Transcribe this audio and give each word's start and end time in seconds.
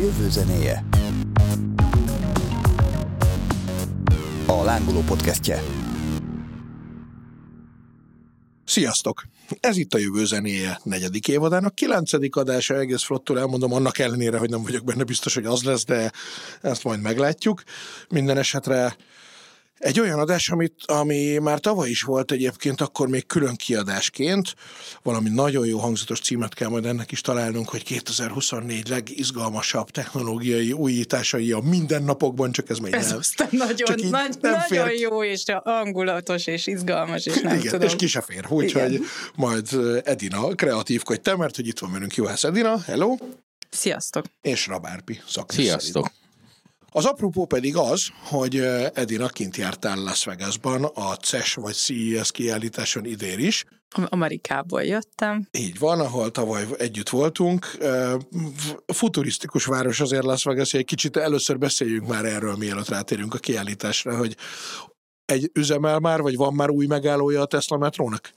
jövő 0.00 0.30
zenéje. 0.30 0.84
A 4.46 4.62
Lángoló 4.64 5.00
podcastje. 5.00 5.62
Sziasztok! 8.64 9.22
Ez 9.60 9.76
itt 9.76 9.94
a 9.94 9.98
jövő 9.98 10.24
zenéje 10.24 10.80
negyedik 10.82 11.28
évadának 11.28 11.74
kilencedik 11.74 12.36
adása, 12.36 12.78
egész 12.78 13.02
flottul 13.02 13.38
elmondom, 13.38 13.72
annak 13.72 13.98
ellenére, 13.98 14.38
hogy 14.38 14.50
nem 14.50 14.62
vagyok 14.62 14.84
benne 14.84 15.04
biztos, 15.04 15.34
hogy 15.34 15.44
az 15.44 15.62
lesz, 15.62 15.84
de 15.84 16.12
ezt 16.62 16.84
majd 16.84 17.00
meglátjuk. 17.00 17.62
Minden 18.08 18.36
esetre 18.36 18.96
egy 19.80 20.00
olyan 20.00 20.18
adás, 20.18 20.48
amit, 20.50 20.74
ami 20.86 21.38
már 21.38 21.60
tavaly 21.60 21.88
is 21.88 22.02
volt 22.02 22.30
egyébként, 22.30 22.80
akkor 22.80 23.08
még 23.08 23.26
külön 23.26 23.56
kiadásként. 23.56 24.54
Valami 25.02 25.28
nagyon 25.28 25.66
jó 25.66 25.78
hangzatos 25.78 26.20
címet 26.20 26.54
kell 26.54 26.68
majd 26.68 26.86
ennek 26.86 27.12
is 27.12 27.20
találnunk, 27.20 27.68
hogy 27.68 27.84
2024 27.84 28.88
legizgalmasabb 28.88 29.90
technológiai 29.90 30.72
újításai 30.72 31.52
a 31.52 31.60
mindennapokban, 31.60 32.52
csak 32.52 32.70
ez 32.70 32.78
még 32.78 32.92
ez 32.92 33.08
nem. 33.08 33.18
aztán 33.18 33.48
nagyon, 33.50 33.76
csak 33.76 34.02
így 34.02 34.10
nagy, 34.10 34.36
nem 34.40 34.52
nagyon 34.52 34.86
fér- 34.86 35.00
jó, 35.00 35.24
és 35.24 35.44
hangulatos, 35.64 36.46
és 36.46 36.66
izgalmas, 36.66 37.26
és 37.26 37.40
nem 37.40 37.56
Igen, 37.56 37.72
tudom. 37.72 37.86
és 37.86 37.96
ki 37.96 38.06
se 38.06 38.20
fér, 38.20 38.46
úgyhogy 38.48 39.00
majd 39.34 39.68
Edina, 40.04 40.54
kreatívkodj 40.54 41.20
te, 41.20 41.36
mert 41.36 41.56
hogy 41.56 41.66
itt 41.66 41.78
van 41.78 41.92
velünk 41.92 42.14
Juhász 42.14 42.44
Edina, 42.44 42.80
hello, 42.80 43.16
Sziasztok! 43.70 44.24
és 44.42 44.66
Rabárpi 44.66 45.20
szakműszerű. 45.28 45.68
Sziasztok! 45.68 46.10
Az 46.92 47.04
apropó 47.04 47.46
pedig 47.46 47.76
az, 47.76 48.08
hogy 48.22 48.56
Edina 48.94 49.28
kint 49.28 49.56
jártál 49.56 50.02
Las 50.02 50.24
Vegasban 50.24 50.84
a 50.84 51.14
CES 51.14 51.54
vagy 51.54 51.74
CES 51.74 52.30
kiállításon 52.30 53.04
idén 53.04 53.38
is. 53.38 53.64
Am- 53.90 54.06
Amerikából 54.08 54.82
jöttem. 54.82 55.48
Így 55.50 55.78
van, 55.78 56.00
ahol 56.00 56.30
tavaly 56.30 56.66
együtt 56.78 57.08
voltunk. 57.08 57.66
Futurisztikus 58.86 59.64
város 59.64 60.00
azért 60.00 60.24
Las 60.24 60.44
Vegas, 60.44 60.74
egy 60.74 60.84
kicsit 60.84 61.16
először 61.16 61.58
beszéljünk 61.58 62.08
már 62.08 62.24
erről, 62.24 62.56
mielőtt 62.56 62.88
rátérünk 62.88 63.34
a 63.34 63.38
kiállításra, 63.38 64.16
hogy 64.16 64.36
egy 65.24 65.50
üzemel 65.54 65.98
már, 65.98 66.20
vagy 66.20 66.36
van 66.36 66.54
már 66.54 66.70
új 66.70 66.86
megállója 66.86 67.40
a 67.40 67.46
Tesla 67.46 67.76
metrónak? 67.76 68.30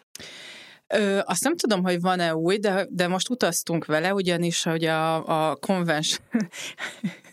Ö, 0.87 1.19
azt 1.23 1.43
nem 1.43 1.55
tudom, 1.55 1.83
hogy 1.83 2.01
van-e 2.01 2.35
új, 2.35 2.57
de, 2.57 2.87
de 2.89 3.07
most 3.07 3.29
utaztunk 3.29 3.85
vele, 3.85 4.13
ugyanis 4.13 4.63
hogy 4.63 4.85
a, 4.85 5.49
a 5.49 5.55
konvens... 5.55 6.19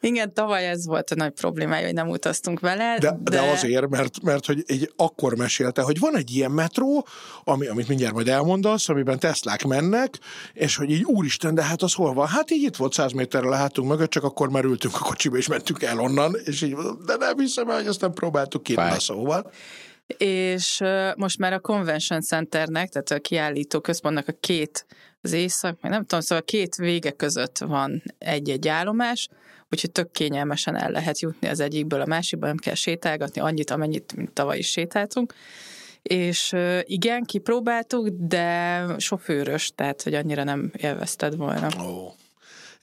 Igen, 0.00 0.34
tavaly 0.34 0.68
ez 0.68 0.86
volt 0.86 1.10
a 1.10 1.14
nagy 1.14 1.32
problémája, 1.32 1.84
hogy 1.84 1.94
nem 1.94 2.08
utaztunk 2.08 2.60
vele. 2.60 2.98
De, 2.98 3.18
de... 3.22 3.30
de 3.30 3.50
azért, 3.50 3.88
mert, 3.88 4.22
mert 4.22 4.46
hogy 4.46 4.62
egy, 4.66 4.92
akkor 4.96 5.36
mesélte, 5.36 5.82
hogy 5.82 5.98
van 5.98 6.16
egy 6.16 6.30
ilyen 6.30 6.50
metró, 6.50 7.06
ami, 7.44 7.66
amit 7.66 7.88
mindjárt 7.88 8.14
majd 8.14 8.28
elmondasz, 8.28 8.88
amiben 8.88 9.18
Teslák 9.18 9.64
mennek, 9.64 10.18
és 10.52 10.76
hogy 10.76 10.90
így 10.90 11.04
úristen, 11.04 11.54
de 11.54 11.62
hát 11.62 11.82
az 11.82 11.92
hol 11.92 12.12
van? 12.12 12.26
Hát 12.26 12.50
így 12.50 12.62
itt 12.62 12.76
volt 12.76 12.92
100 12.92 13.12
méterrel 13.12 13.52
a 13.52 13.56
hátunk 13.56 13.88
mögött, 13.88 14.10
csak 14.10 14.24
akkor 14.24 14.50
már 14.50 14.64
ültünk 14.64 14.94
a 14.94 15.04
kocsiba, 15.04 15.36
és 15.36 15.48
mentünk 15.48 15.82
el 15.82 16.00
onnan, 16.00 16.36
és 16.44 16.62
így, 16.62 16.76
de 17.06 17.16
nem 17.16 17.38
hiszem 17.38 17.70
el, 17.70 17.76
hogy 17.76 17.86
azt 17.86 18.00
nem 18.00 18.12
próbáltuk 18.12 18.62
ki, 18.62 18.76
szóval. 18.98 19.50
És 20.16 20.82
most 21.16 21.38
már 21.38 21.52
a 21.52 21.60
Convention 21.60 22.20
Centernek, 22.20 22.88
tehát 22.88 23.10
a 23.10 23.18
kiállító 23.18 23.80
központnak 23.80 24.28
a 24.28 24.36
két, 24.40 24.86
az 25.22 25.32
észak, 25.32 25.78
meg 25.80 25.90
nem 25.90 26.00
tudom, 26.00 26.20
szóval 26.20 26.44
két 26.44 26.74
vége 26.74 27.10
között 27.10 27.58
van 27.58 28.02
egy-egy 28.18 28.68
állomás, 28.68 29.28
úgyhogy 29.70 29.90
tök 29.90 30.10
kényelmesen 30.10 30.76
el 30.76 30.90
lehet 30.90 31.20
jutni 31.20 31.48
az 31.48 31.60
egyikből 31.60 32.00
a 32.00 32.06
másikba, 32.06 32.46
nem 32.46 32.56
kell 32.56 32.74
sétálgatni 32.74 33.40
annyit, 33.40 33.70
amennyit, 33.70 34.16
mint 34.16 34.32
tavaly 34.32 34.58
is 34.58 34.70
sétáltunk. 34.70 35.34
És 36.02 36.54
igen, 36.82 37.22
kipróbáltuk, 37.22 38.08
de 38.08 38.84
sofőrös, 38.98 39.72
tehát 39.74 40.02
hogy 40.02 40.14
annyira 40.14 40.44
nem 40.44 40.70
élvezted 40.76 41.36
volna. 41.36 41.68
Ó, 41.82 42.14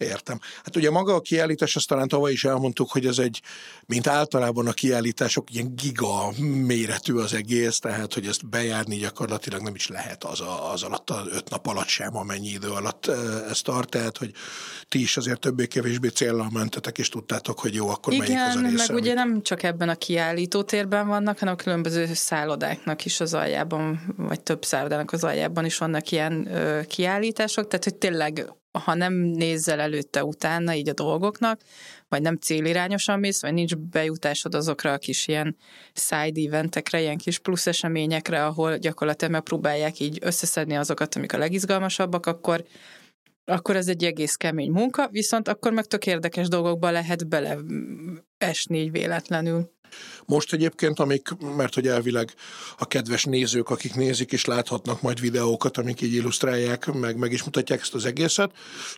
értem. 0.02 0.40
Hát 0.64 0.76
ugye 0.76 0.90
maga 0.92 1.14
a 1.14 1.20
kiállítás, 1.20 1.76
azt 1.76 1.88
talán 1.88 2.08
tavaly 2.08 2.32
is 2.32 2.44
elmondtuk, 2.44 2.92
hogy 2.92 3.06
ez 3.06 3.18
egy, 3.18 3.42
mint 3.86 4.08
általában 4.08 4.68
a 4.68 4.72
kiállítások, 4.72 5.54
ilyen 5.54 5.76
giga 5.76 6.32
méretű 6.66 7.14
az 7.14 7.34
egész, 7.34 7.80
tehát 7.80 8.14
hogy 8.14 8.26
ezt 8.26 8.50
bejárni 8.50 8.96
gyakorlatilag 8.96 9.62
nem 9.62 9.76
is 9.76 9.88
lehet 9.88 10.24
az, 10.24 10.42
a, 10.42 10.72
az 10.72 10.84
alatt, 10.84 11.10
az 11.10 11.28
öt 11.32 11.50
nap 11.50 11.68
alatt 11.68 11.88
sem, 11.88 12.18
amennyi 12.18 12.48
idő 12.48 12.70
alatt 12.70 13.08
ez 13.50 13.62
tart, 13.62 13.90
tehát 13.90 14.18
hogy 14.18 14.32
ti 14.90 15.02
is 15.02 15.18
azért 15.18 15.40
többé-kevésbé 15.40 16.08
céllal 16.08 16.50
mentetek, 16.54 16.98
és 16.98 17.10
tudtátok, 17.10 17.60
hogy 17.60 17.74
jó, 17.74 17.90
akkor 17.90 18.14
melyik 18.18 18.36
az 18.36 18.56
a 18.56 18.60
Igen, 18.60 18.72
része, 18.72 18.94
meg 18.94 19.02
ugye 19.02 19.12
amit- 19.12 19.24
nem 19.24 19.42
csak 19.42 19.64
ebben 19.64 19.90
a 19.90 19.96
kiállító 19.96 20.64
térben 20.64 21.08
vannak, 21.08 21.40
hanem 21.40 21.54
a 21.54 21.58
különböző 21.58 22.14
szállodáknak 22.14 23.06
is 23.06 23.20
az 23.20 23.34
aljában, 23.34 24.14
vagy 24.18 24.42
több 24.42 24.66
szállodának 24.66 25.12
az 25.12 25.24
aljában 25.24 25.66
is 25.66 25.78
vannak 25.78 26.12
ilyen 26.12 26.56
ö, 26.56 26.82
kiállítások, 26.88 27.68
tehát 27.68 27.84
hogy 27.84 27.96
tényleg, 27.96 28.54
ha 28.72 28.94
nem 28.94 29.14
nézzel 29.14 29.80
előtte 29.80 30.24
utána 30.24 30.74
így 30.74 30.90
a 30.90 30.94
dolgoknak, 30.94 31.62
vagy 32.10 32.22
nem 32.22 32.36
célirányosan 32.36 33.20
mész, 33.20 33.42
vagy 33.42 33.54
nincs 33.54 33.76
bejutásod 33.76 34.56
azokra 34.56 34.94
a 34.94 34.98
kis 34.98 35.28
ilyen 35.28 35.56
side 35.94 36.42
eventekre, 36.48 37.02
ilyen 37.02 37.18
kis 37.18 37.40
plusz 37.40 37.68
eseményekre, 37.68 38.46
ahol 38.46 38.78
gyakorlatilag 38.78 39.34
megpróbálják 39.34 40.00
így 40.00 40.18
összeszedni 40.22 40.76
azokat, 40.76 41.16
amik 41.16 41.34
a 41.34 41.38
legizgalmasabbak, 41.38 42.26
akkor 42.26 42.66
akkor 43.46 43.76
ez 43.76 43.88
egy 43.88 44.04
egész 44.04 44.36
kemény 44.36 44.72
munka, 44.72 45.08
viszont 45.08 45.48
akkor 45.48 45.72
meg 45.72 45.86
tök 45.86 46.06
érdekes 46.06 46.48
dolgokba 46.48 46.92
lehet 46.92 47.28
bele 47.28 47.58
esni 48.38 48.78
így 48.78 48.92
véletlenül. 48.92 49.72
Most 50.26 50.54
egyébként, 50.54 51.00
amik, 51.00 51.30
mert 51.56 51.74
hogy 51.74 51.88
elvileg 51.88 52.34
a 52.78 52.86
kedves 52.86 53.24
nézők, 53.24 53.70
akik 53.70 53.96
nézik, 53.96 54.32
is 54.32 54.46
láthatnak 54.46 55.02
majd 55.02 55.20
videókat, 55.20 55.78
amik 55.78 56.02
így 56.02 56.14
illusztrálják, 56.14 56.86
meg, 56.86 57.18
meg 57.18 57.32
is 57.32 57.44
mutatják 57.44 57.80
ezt 57.80 57.94
az 57.94 58.06
egészet, 58.06 58.52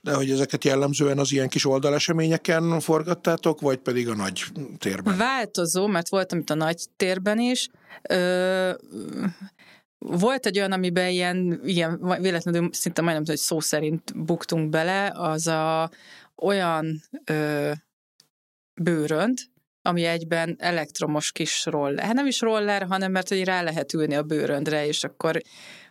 de 0.04 0.14
hogy 0.14 0.32
ezeket 0.32 0.64
jellemzően 0.64 1.18
az 1.18 1.32
ilyen 1.32 1.50
kis 1.50 1.66
oldaleseményeken 1.66 2.80
forgattátok, 2.80 3.62
vagy 3.62 3.78
pedig 3.78 4.10
a 4.10 4.16
nagy 4.16 4.44
térben? 4.78 5.18
Változó, 5.18 5.88
mert 5.88 6.10
voltam 6.10 6.40
itt 6.40 6.50
a 6.50 6.56
nagy 6.56 6.86
térben 6.96 7.40
is. 7.40 7.70
Ö, 8.10 8.72
volt 9.98 10.46
egy 10.46 10.58
olyan, 10.58 10.72
amiben 10.72 11.10
ilyen, 11.10 11.62
ilyen 11.64 12.18
véletlenül 12.22 12.70
szinte 12.72 13.02
majdnem, 13.02 13.26
hogy 13.26 13.38
szó 13.38 13.60
szerint 13.60 14.26
buktunk 14.26 14.70
bele, 14.70 15.12
az 15.16 15.48
a 15.48 15.90
olyan 16.36 17.02
ö, 17.26 17.72
bőrönd, 18.82 19.38
ami 19.86 20.04
egyben 20.04 20.56
elektromos 20.60 21.32
kis 21.32 21.66
roller. 21.66 22.06
Hát 22.06 22.14
nem 22.14 22.28
is 22.28 22.42
roller, 22.42 22.86
hanem 22.90 23.12
mert 23.12 23.30
hogy 23.30 23.44
rá 23.44 23.62
lehet 23.62 23.94
ülni 23.94 24.16
a 24.16 24.24
bőröndre, 24.24 24.88
és 24.88 25.04
akkor 25.04 25.42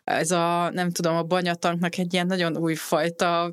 ez 0.04 0.30
a, 0.30 0.70
nem 0.70 0.90
tudom, 0.90 1.16
a 1.16 1.22
banyatanknak 1.22 1.98
egy 1.98 2.12
ilyen 2.12 2.26
nagyon 2.26 2.56
új 2.56 2.74
fajta 2.74 3.52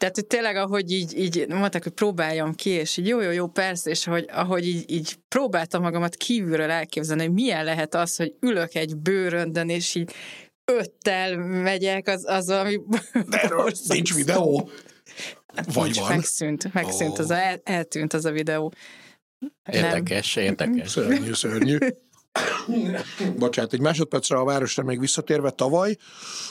tehát, 0.00 0.14
hogy 0.14 0.26
tényleg, 0.26 0.56
ahogy 0.56 0.92
így, 0.92 1.18
így 1.18 1.46
mondták, 1.48 1.82
hogy 1.82 1.92
próbáljam 1.92 2.54
ki, 2.54 2.70
és 2.70 2.96
így 2.96 3.06
jó, 3.06 3.20
jó, 3.20 3.30
jó, 3.30 3.46
persze, 3.46 3.90
és 3.90 4.04
hogy, 4.04 4.26
ahogy 4.32 4.66
így, 4.66 4.90
így 4.90 5.18
próbáltam 5.28 5.82
magamat 5.82 6.16
kívülről 6.16 6.70
elképzelni, 6.70 7.22
hogy 7.22 7.32
milyen 7.32 7.64
lehet 7.64 7.94
az, 7.94 8.16
hogy 8.16 8.34
ülök 8.40 8.74
egy 8.74 8.96
bőröndön, 8.96 9.68
és 9.68 9.94
így 9.94 10.12
öttel 10.64 11.36
megyek, 11.36 12.08
az, 12.08 12.24
az 12.26 12.48
ami... 12.48 12.80
De 13.28 13.50
nincs 13.88 14.14
videó. 14.14 14.70
Vagy 15.72 15.84
Nincs, 15.84 15.98
van. 15.98 16.08
Megszűnt, 16.08 16.72
megszűnt, 16.72 17.18
Ó. 17.18 17.22
az 17.22 17.30
a, 17.30 17.34
el, 17.34 17.60
eltűnt 17.64 18.12
az 18.12 18.24
a 18.24 18.30
videó. 18.30 18.72
Nem. 19.40 19.84
Érdekes, 19.84 20.36
érdekes. 20.36 20.90
Szörnyű, 20.90 21.32
szörnyű. 21.32 21.78
Bocsánat, 23.36 23.72
egy 23.72 23.80
másodpercre 23.80 24.36
a 24.36 24.44
városra 24.44 24.82
még 24.82 25.00
visszatérve 25.00 25.50
tavaly, 25.50 25.96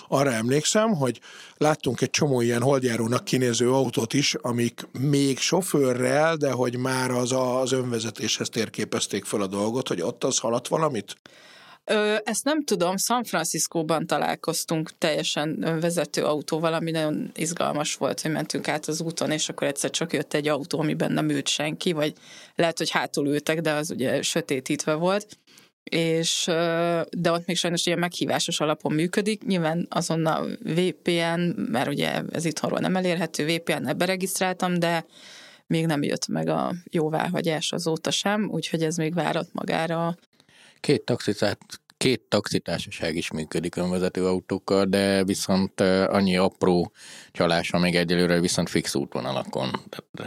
arra 0.08 0.32
emlékszem, 0.32 0.94
hogy 0.94 1.20
láttunk 1.58 2.02
egy 2.02 2.10
csomó 2.10 2.42
ilyen 2.42 2.62
holdjárónak 2.62 3.24
kinéző 3.24 3.72
autót 3.72 4.14
is, 4.14 4.34
amik 4.34 4.88
még 4.92 5.38
sofőrrel, 5.38 6.36
de 6.36 6.52
hogy 6.52 6.78
már 6.78 7.12
az 7.12 7.32
a, 7.32 7.60
az 7.62 7.72
önvezetéshez 7.72 8.50
térképezték 8.50 9.26
fel 9.26 9.42
a 9.42 9.48
dolgot, 9.48 9.88
hogy 9.88 10.02
ott 10.02 10.24
az 10.24 10.38
haladt 10.38 10.68
valamit? 10.68 11.16
Ö, 11.92 12.16
ezt 12.24 12.44
nem 12.44 12.64
tudom, 12.64 12.98
San 12.98 13.24
Franciscóban 13.24 14.08
találkoztunk 14.08 14.98
teljesen 14.98 15.64
önvezető 15.64 16.24
autóval, 16.24 16.74
ami 16.74 16.92
nagyon 16.92 17.32
izgalmas 17.36 17.96
volt, 17.96 18.22
hogy 18.22 18.32
mentünk 18.32 18.68
át 18.68 18.86
az 18.86 19.02
úton, 19.02 19.32
és 19.32 19.50
akkor 19.50 19.68
egyszer 19.68 19.90
csak 19.90 20.14
jött 20.14 20.34
egy 20.34 20.48
autó, 20.48 20.80
amiben 20.80 21.12
nem 21.12 21.30
ült 21.30 21.48
senki, 21.48 21.92
vagy 21.92 22.14
lehet, 22.56 22.78
hogy 22.78 22.90
hátul 22.90 23.28
ültek, 23.28 23.62
de 23.62 23.72
az 23.72 23.92
ugye 23.92 24.22
sötétítve 24.22 24.94
volt. 24.94 25.38
És 25.84 26.44
de 27.12 27.32
ott 27.32 27.46
még 27.46 27.58
sajnos 27.58 27.86
ilyen 27.86 28.00
meghívásos 28.00 28.60
alapon 28.60 28.94
működik, 28.94 29.44
nyilván 29.46 29.88
azon 29.90 30.26
a 30.26 30.46
VPN, 30.64 31.40
mert 31.56 31.88
ugye 31.88 32.22
ez 32.32 32.46
itthonról 32.46 32.80
nem 32.80 32.96
elérhető, 32.96 33.46
VPN-nel 33.46 33.94
beregisztráltam, 33.94 34.80
de 34.80 35.06
még 35.68 35.86
nem 35.86 36.04
jött 36.04 36.28
meg 36.28 36.48
a 36.48 36.74
jóváhagyás 36.92 37.72
azóta 37.72 38.12
sem, 38.12 38.50
úgyhogy 38.52 38.84
ez 38.84 38.96
még 38.96 39.14
várat 39.14 39.50
magára 39.52 40.18
Két 40.80 41.06
taxitát 41.06 41.60
két 42.00 42.22
taxitársaság 42.30 43.16
is 43.16 43.32
működik 43.32 43.76
önvezető 43.76 44.26
autókkal, 44.26 44.86
de 44.86 45.24
viszont 45.24 45.82
annyi 45.82 46.38
apró 46.38 46.92
csalása 47.32 47.80
még 47.80 47.96
egyelőre 47.96 48.40
viszont 48.40 48.70
fix 48.70 48.96
útvonalakon, 48.96 49.70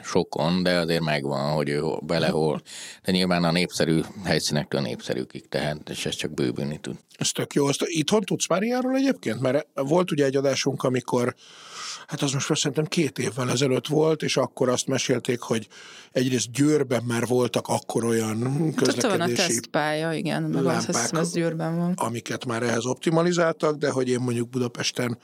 sokon, 0.03 0.63
de 0.63 0.79
azért 0.79 1.03
megvan, 1.03 1.53
hogy 1.55 1.69
ő 1.69 1.79
hol- 1.79 2.05
belehol. 2.05 2.63
De 3.03 3.13
nyilván 3.13 3.45
a 3.45 3.51
népszerű 3.51 4.01
helyszínektől 4.25 4.81
népszerűkig, 4.81 5.49
tehát, 5.49 5.89
és 5.91 6.07
ez 6.07 6.15
csak 6.15 6.35
bővülni 6.35 6.79
tud. 6.81 6.97
Ez 7.19 7.31
tök 7.31 7.55
jó. 7.55 7.67
Azt 7.67 7.83
itthon 7.85 8.21
tudsz 8.21 8.49
már 8.49 8.63
ilyenről 8.63 8.97
egyébként? 8.97 9.41
Mert 9.41 9.67
volt 9.75 10.11
ugye 10.11 10.25
egy 10.25 10.37
adásunk, 10.37 10.83
amikor 10.83 11.35
hát 12.07 12.23
az 12.23 12.33
most 12.33 12.49
már 12.49 12.59
szerintem 12.59 12.85
két 12.85 13.19
évvel 13.19 13.51
ezelőtt 13.51 13.87
volt, 13.87 14.23
és 14.23 14.37
akkor 14.37 14.69
azt 14.69 14.87
mesélték, 14.87 15.41
hogy 15.41 15.69
egyrészt 16.13 16.53
Győrben 16.53 17.03
már 17.05 17.27
voltak 17.27 17.69
akkor 17.69 18.05
olyan 18.05 18.39
közlekedési 18.75 19.07
Ott 19.07 19.19
van 19.19 19.21
a 19.21 19.33
tesztpálya, 19.33 20.13
igen, 20.13 20.43
meg 20.43 20.63
lámpák, 20.63 20.89
az, 20.89 21.11
az 21.13 21.33
Győrben 21.33 21.62
van. 21.71 21.93
amiket 21.97 22.45
már 22.45 22.63
ehhez 22.63 22.85
optimalizáltak, 22.87 23.77
de 23.77 23.91
hogy 23.91 24.09
én 24.09 24.21
mondjuk 24.21 24.49
Budapesten 24.49 25.19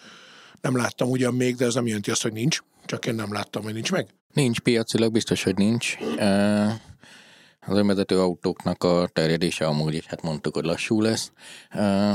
nem 0.60 0.76
láttam 0.76 1.10
ugyan 1.10 1.34
még, 1.34 1.56
de 1.56 1.64
ez 1.64 1.74
nem 1.74 1.86
jelenti 1.86 2.10
azt, 2.10 2.22
hogy 2.22 2.32
nincs, 2.32 2.58
csak 2.86 3.06
én 3.06 3.14
nem 3.14 3.32
láttam, 3.32 3.62
hogy 3.62 3.74
nincs 3.74 3.92
meg. 3.92 4.08
Nincs 4.32 4.60
piacilag, 4.60 5.12
biztos, 5.12 5.42
hogy 5.42 5.56
nincs. 5.56 5.96
Az 7.66 7.76
önvezető 7.76 8.20
autóknak 8.20 8.84
a 8.84 9.08
terjedése 9.12 9.66
amúgy 9.66 9.94
is, 9.94 10.06
hát 10.06 10.22
mondtuk, 10.22 10.54
hogy 10.54 10.64
lassú 10.64 11.00
lesz. 11.00 11.32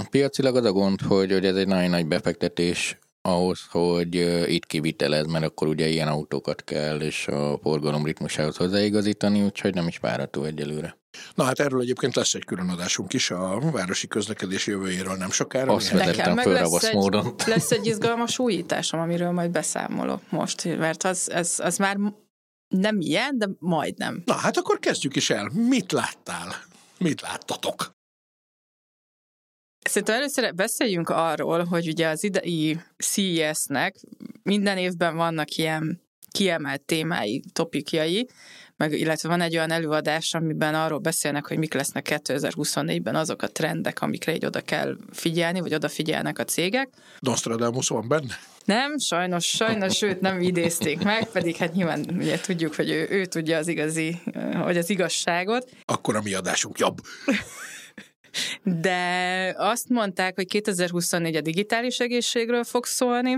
Piacilag 0.10 0.56
az 0.56 0.66
a 0.66 0.72
gond, 0.72 1.02
hogy, 1.02 1.32
hogy 1.32 1.46
ez 1.46 1.56
egy 1.56 1.68
nagyon 1.68 1.90
nagy 1.90 2.08
befektetés 2.08 2.98
ahhoz, 3.22 3.60
hogy 3.72 4.16
itt 4.48 4.66
kivitelez, 4.66 5.26
mert 5.26 5.46
akkor 5.46 5.68
ugye 5.68 5.88
ilyen 5.88 6.08
autókat 6.08 6.64
kell, 6.64 7.00
és 7.00 7.28
a 7.28 7.60
forgalom 7.62 8.06
ritmusához 8.06 8.58
hozzáigazítani, 8.58 9.44
úgyhogy 9.44 9.74
nem 9.74 9.88
is 9.88 9.98
várható 9.98 10.44
egyelőre. 10.44 10.98
Na 11.36 11.44
hát 11.44 11.60
erről 11.60 11.82
egyébként 11.82 12.16
lesz 12.16 12.34
egy 12.34 12.46
külön 12.46 12.70
adásunk 12.70 13.14
is 13.14 13.32
a 13.32 13.60
városi 13.72 14.08
közlekedés 14.08 14.68
jövőjéről 14.68 15.16
nem 15.16 15.32
sokára. 15.32 15.74
Azt 15.74 15.90
vezettem 15.90 16.34
meg 16.34 16.44
föl 16.44 16.54
lesz 16.54 16.64
ravasz 16.64 16.84
egy, 16.84 16.94
módon. 16.96 17.36
lesz 17.46 17.72
egy 17.72 17.86
izgalmas 17.86 18.40
újításom, 18.40 19.00
amiről 19.00 19.32
majd 19.32 19.52
beszámolok 19.52 20.22
most, 20.30 20.78
mert 20.78 21.04
az, 21.04 21.32
ez, 21.32 21.56
az 21.58 21.78
már 21.78 21.98
nem 22.68 23.00
ilyen, 23.00 23.38
de 23.38 23.48
majdnem. 23.60 24.22
Na 24.26 24.34
hát 24.34 24.58
akkor 24.58 24.80
kezdjük 24.80 25.16
is 25.16 25.30
el. 25.30 25.50
Mit 25.54 25.92
láttál? 25.92 26.56
Mit 26.98 27.22
láttatok? 27.22 27.92
Szerintem 29.80 30.16
először 30.16 30.56
beszéljünk 30.56 31.10
arról, 31.10 31.64
hogy 31.64 31.88
ugye 31.88 32.08
az 32.08 32.24
idei 32.24 32.80
CES-nek 32.98 33.96
minden 34.44 34.78
évben 34.78 35.16
vannak 35.16 35.56
ilyen 35.56 36.02
kiemelt 36.32 36.82
témái, 36.82 37.44
topikjai, 37.54 38.30
meg, 38.84 39.00
illetve 39.00 39.30
van 39.30 39.42
egy 39.42 39.56
olyan 39.56 39.72
előadás, 39.72 40.34
amiben 40.34 40.76
arról 40.76 41.00
beszélnek, 41.00 41.48
hogy 41.48 41.58
mik 41.58 41.74
lesznek 41.74 42.08
2024-ben 42.10 43.16
azok 43.16 43.42
a 43.42 43.48
trendek, 43.48 44.02
amikre 44.02 44.34
így 44.34 44.46
oda 44.46 44.62
kell 44.62 44.96
figyelni, 45.12 45.60
vagy 45.60 45.74
odafigyelnek 45.74 46.40
a 46.40 46.44
cégek. 46.44 46.90
Nostradamus 47.20 47.88
van 47.88 48.08
benne? 48.08 48.40
Nem, 48.66 48.98
sajnos, 48.98 49.46
sajnos 49.46 50.02
őt 50.02 50.22
nem 50.22 50.42
idézték 50.42 51.04
meg, 51.04 51.26
pedig 51.32 51.56
hát 51.56 51.74
nyilván 51.74 52.06
ugye 52.18 52.40
tudjuk, 52.40 52.76
hogy 52.76 52.90
ő, 52.90 53.08
ő 53.10 53.26
tudja 53.26 53.58
az 53.58 53.68
igazi, 53.68 54.22
vagy 54.64 54.78
az 54.78 54.90
igazságot, 54.90 55.70
Akkor 55.86 56.16
a 56.16 56.22
mi 56.22 56.34
adásunk 56.34 56.80
jobb. 56.80 56.98
de 58.64 59.00
azt 59.58 59.90
mondták, 59.90 60.36
hogy 60.36 60.48
2024 60.48 61.36
a 61.36 61.42
digitális 61.42 62.00
egészségről 62.00 62.64
fog 62.64 62.86
szólni, 62.86 63.38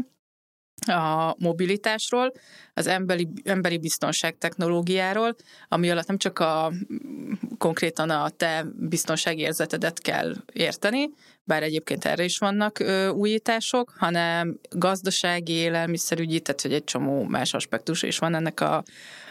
a 0.86 1.36
mobilitásról, 1.40 2.34
az 2.74 2.88
emberi, 2.88 3.28
emberi 3.44 3.78
biztonság 3.78 4.38
technológiáról, 4.38 5.36
ami 5.70 5.90
alatt 5.90 6.08
nem 6.08 6.18
csak 6.18 6.40
a 6.40 6.72
konkrétan 7.58 8.10
a 8.10 8.30
te 8.30 8.66
biztonsági 8.76 9.42
érzetedet 9.42 10.00
kell 10.00 10.36
érteni, 10.54 11.10
bár 11.44 11.64
egyébként 11.64 12.06
erre 12.06 12.24
is 12.24 12.38
vannak 12.38 12.80
ö, 12.80 13.10
újítások, 13.10 13.94
hanem 13.98 14.60
gazdasági, 14.70 15.54
élelmiszerügyi, 15.54 16.40
tehát 16.40 16.62
hogy 16.62 16.74
egy 16.74 16.84
csomó 16.84 17.24
más 17.24 17.54
aspektus 17.54 18.04
is 18.04 18.18
van 18.18 18.36
ennek 18.36 18.60
a, 18.60 18.84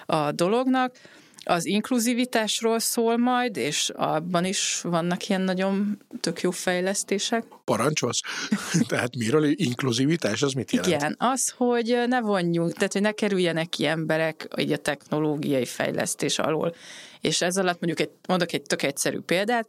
a 0.06 0.32
dolognak. 0.32 0.94
Az 1.44 1.64
inkluzivitásról 1.64 2.78
szól 2.78 3.16
majd, 3.16 3.56
és 3.56 3.90
abban 3.94 4.44
is 4.44 4.80
vannak 4.82 5.28
ilyen 5.28 5.40
nagyon 5.40 6.02
tök 6.20 6.40
jó 6.40 6.50
fejlesztések. 6.50 7.44
Parancsolsz? 7.64 8.20
Tehát 8.88 9.16
miről 9.16 9.44
inkluzivitás, 9.44 10.42
az 10.42 10.52
mit 10.52 10.70
jelent? 10.70 10.92
Igen, 10.92 11.14
az, 11.18 11.54
hogy 11.56 12.04
ne 12.08 12.20
vonjuk, 12.20 12.72
tehát 12.72 12.92
hogy 12.92 13.02
ne 13.02 13.12
kerüljenek 13.12 13.68
ki 13.68 13.86
emberek 13.86 14.48
így 14.56 14.72
a 14.72 14.76
technológiai 14.76 15.66
fejlesztés 15.66 16.38
alól. 16.38 16.74
És 17.20 17.40
ez 17.40 17.56
alatt 17.56 17.80
mondjuk 17.80 18.08
egy, 18.08 18.14
mondok 18.28 18.52
egy 18.52 18.62
tök 18.62 18.82
egyszerű 18.82 19.18
példát, 19.18 19.68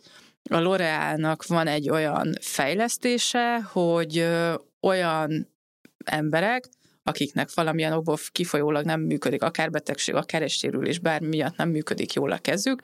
a 0.50 0.57
L'Orealnak 0.57 1.45
van 1.48 1.68
egy 1.68 1.89
olyan 1.89 2.38
fejlesztése, 2.42 3.62
hogy 3.62 4.27
olyan 4.81 5.54
emberek, 6.06 6.66
akiknek 7.06 7.54
valamilyen 7.54 7.94
okból 7.94 8.18
kifolyólag 8.31 8.86
nem 8.86 9.02
működik, 9.02 9.44
akár 9.44 9.69
betegség, 9.69 10.16
akár 10.16 10.42
egy 10.42 10.50
sérülés, 10.50 11.00
bármi 11.00 11.28
miatt 11.28 11.56
nem 11.56 11.69
működik 11.69 12.13
jól 12.13 12.31
a 12.31 12.38
kezük, 12.38 12.81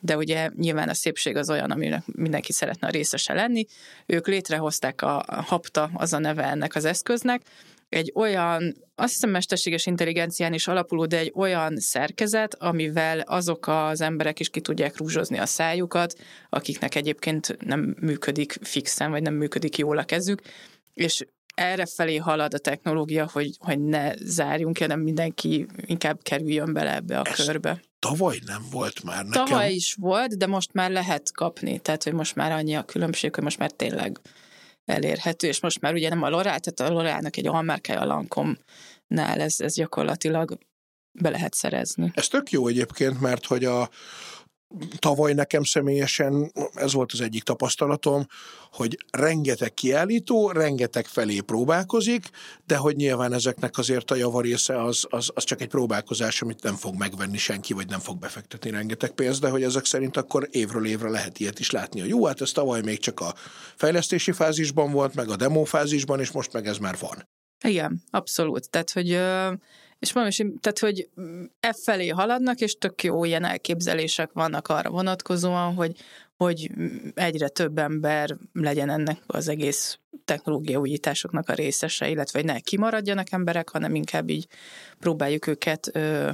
de 0.00 0.16
ugye 0.16 0.50
nyilván 0.56 0.88
a 0.88 0.94
szépség 0.94 1.36
az 1.36 1.50
olyan, 1.50 1.70
aminek 1.70 2.02
mindenki 2.06 2.52
szeretne 2.52 2.86
a 2.86 2.90
részese 2.90 3.34
lenni. 3.34 3.66
Ők 4.06 4.26
létrehozták 4.26 5.02
a 5.02 5.18
a 5.18 5.42
HAPTA, 5.42 5.90
az 5.94 6.12
a 6.12 6.18
neve 6.18 6.44
ennek 6.44 6.74
az 6.74 6.84
eszköznek, 6.84 7.42
egy 7.88 8.12
olyan, 8.14 8.76
azt 8.94 9.12
hiszem 9.12 9.30
mesterséges 9.30 9.86
intelligencián 9.86 10.52
is 10.52 10.68
alapuló, 10.68 11.06
de 11.06 11.18
egy 11.18 11.32
olyan 11.34 11.76
szerkezet, 11.76 12.54
amivel 12.54 13.20
azok 13.20 13.66
az 13.66 14.00
emberek 14.00 14.40
is 14.40 14.48
ki 14.48 14.60
tudják 14.60 14.96
rúzsozni 14.96 15.38
a 15.38 15.46
szájukat, 15.46 16.14
akiknek 16.48 16.94
egyébként 16.94 17.56
nem 17.64 17.96
működik 18.00 18.58
fixen, 18.62 19.10
vagy 19.10 19.22
nem 19.22 19.34
működik 19.34 19.78
jól 19.78 19.98
a 19.98 20.04
kezük, 20.04 20.40
és 20.94 21.26
erre 21.56 21.86
felé 21.86 22.16
halad 22.16 22.54
a 22.54 22.58
technológia, 22.58 23.28
hogy, 23.32 23.50
hogy 23.58 23.80
ne 23.80 24.14
zárjunk 24.16 24.78
hanem 24.78 25.00
mindenki 25.00 25.66
inkább 25.86 26.22
kerüljön 26.22 26.72
bele 26.72 26.94
ebbe 26.94 27.18
a 27.18 27.26
Ez 27.26 27.44
körbe. 27.44 27.82
Tavaly 27.98 28.38
nem 28.46 28.62
volt 28.70 29.02
már 29.02 29.24
nekem. 29.24 29.44
Tavaly 29.44 29.72
is 29.72 29.94
volt, 30.00 30.36
de 30.36 30.46
most 30.46 30.72
már 30.72 30.90
lehet 30.90 31.32
kapni, 31.32 31.78
tehát 31.78 32.02
hogy 32.02 32.12
most 32.12 32.34
már 32.34 32.52
annyi 32.52 32.74
a 32.74 32.82
különbség, 32.82 33.34
hogy 33.34 33.44
most 33.44 33.58
már 33.58 33.70
tényleg 33.70 34.20
elérhető, 34.84 35.46
és 35.46 35.60
most 35.60 35.80
már 35.80 35.92
ugye 35.92 36.08
nem 36.08 36.22
a 36.22 36.28
L'Oreal, 36.28 36.58
tehát 36.60 36.80
a 36.80 36.88
L'Orealnak 36.88 37.36
egy 37.36 37.46
almárkája 37.46 38.00
a 38.00 38.04
Lancome-nál, 38.04 39.40
ez, 39.40 39.60
ez 39.60 39.74
gyakorlatilag 39.74 40.58
be 41.12 41.30
lehet 41.30 41.54
szerezni. 41.54 42.10
Ez 42.14 42.28
tök 42.28 42.50
jó 42.50 42.66
egyébként, 42.66 43.20
mert 43.20 43.46
hogy 43.46 43.64
a 43.64 43.90
tavaly 44.98 45.32
nekem 45.32 45.62
személyesen 45.62 46.52
ez 46.74 46.92
volt 46.92 47.12
az 47.12 47.20
egyik 47.20 47.42
tapasztalatom, 47.42 48.26
hogy 48.72 48.98
rengeteg 49.10 49.74
kiállító, 49.74 50.50
rengeteg 50.50 51.06
felé 51.06 51.40
próbálkozik, 51.40 52.30
de 52.66 52.76
hogy 52.76 52.96
nyilván 52.96 53.32
ezeknek 53.32 53.78
azért 53.78 54.10
a 54.10 54.14
javarésze 54.14 54.82
az, 54.82 55.06
az, 55.08 55.30
az 55.34 55.44
csak 55.44 55.60
egy 55.60 55.68
próbálkozás, 55.68 56.42
amit 56.42 56.62
nem 56.62 56.74
fog 56.74 56.94
megvenni 56.94 57.36
senki, 57.36 57.72
vagy 57.72 57.88
nem 57.88 58.00
fog 58.00 58.18
befektetni 58.18 58.70
rengeteg 58.70 59.10
pénzt, 59.10 59.40
de 59.40 59.48
hogy 59.48 59.62
ezek 59.62 59.84
szerint 59.84 60.16
akkor 60.16 60.48
évről 60.50 60.86
évre 60.86 61.08
lehet 61.08 61.38
ilyet 61.38 61.58
is 61.58 61.70
látni. 61.70 62.00
Hogy 62.00 62.08
jó, 62.08 62.26
hát 62.26 62.40
ez 62.40 62.52
tavaly 62.52 62.80
még 62.82 62.98
csak 62.98 63.20
a 63.20 63.34
fejlesztési 63.76 64.32
fázisban 64.32 64.92
volt, 64.92 65.14
meg 65.14 65.28
a 65.28 65.36
demo 65.36 65.64
fázisban, 65.64 66.20
és 66.20 66.30
most 66.30 66.52
meg 66.52 66.66
ez 66.66 66.78
már 66.78 66.96
van. 67.00 67.28
Igen, 67.64 68.02
abszolút. 68.10 68.70
Tehát, 68.70 68.90
hogy 68.90 69.10
ö, 69.10 69.52
és 69.98 70.12
mondom, 70.12 70.32
és, 70.32 70.44
tehát, 70.60 70.78
hogy 70.78 71.08
e 71.60 71.72
felé 71.72 72.08
haladnak, 72.08 72.60
és 72.60 72.74
tök 72.74 73.02
jó 73.02 73.24
ilyen 73.24 73.44
elképzelések 73.44 74.30
vannak 74.32 74.68
arra 74.68 74.90
vonatkozóan, 74.90 75.74
hogy, 75.74 75.96
hogy 76.36 76.70
egyre 77.14 77.48
több 77.48 77.78
ember 77.78 78.36
legyen 78.52 78.90
ennek 78.90 79.18
az 79.26 79.48
egész 79.48 79.98
technológia 80.24 80.78
újításoknak 80.78 81.48
a 81.48 81.54
részese, 81.54 82.08
illetve 82.08 82.38
hogy 82.38 82.48
ne 82.48 82.60
kimaradjanak 82.60 83.32
emberek, 83.32 83.68
hanem 83.68 83.94
inkább 83.94 84.30
így 84.30 84.46
próbáljuk 84.98 85.46
őket 85.46 85.90
ö, 85.92 86.30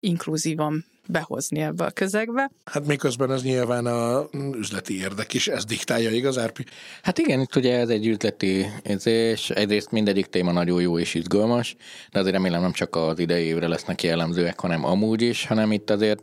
inkluzívan 0.00 0.84
behozni 1.10 1.60
ebbe 1.60 1.84
a 1.84 1.90
közegbe. 1.90 2.50
Hát 2.64 2.86
miközben 2.86 3.32
ez 3.32 3.42
nyilván 3.42 3.86
a 3.86 4.28
üzleti 4.54 4.98
érdek 5.00 5.34
is, 5.34 5.48
ez 5.48 5.64
diktálja 5.64 6.10
igaz, 6.10 6.38
Árpi? 6.38 6.64
Hát 7.02 7.18
igen, 7.18 7.40
itt 7.40 7.56
ugye 7.56 7.78
ez 7.78 7.88
egy 7.88 8.06
üzleti 8.06 8.66
és 9.04 9.50
egyrészt 9.50 9.90
mindegyik 9.90 10.26
téma 10.26 10.52
nagyon 10.52 10.80
jó 10.80 10.98
és 10.98 11.14
izgalmas, 11.14 11.76
de 12.12 12.18
azért 12.18 12.34
remélem 12.34 12.60
nem 12.60 12.72
csak 12.72 12.96
az 12.96 13.18
idei 13.18 13.44
évre 13.44 13.68
lesznek 13.68 14.02
jellemzőek, 14.02 14.60
hanem 14.60 14.84
amúgy 14.84 15.22
is, 15.22 15.46
hanem 15.46 15.72
itt 15.72 15.90
azért 15.90 16.22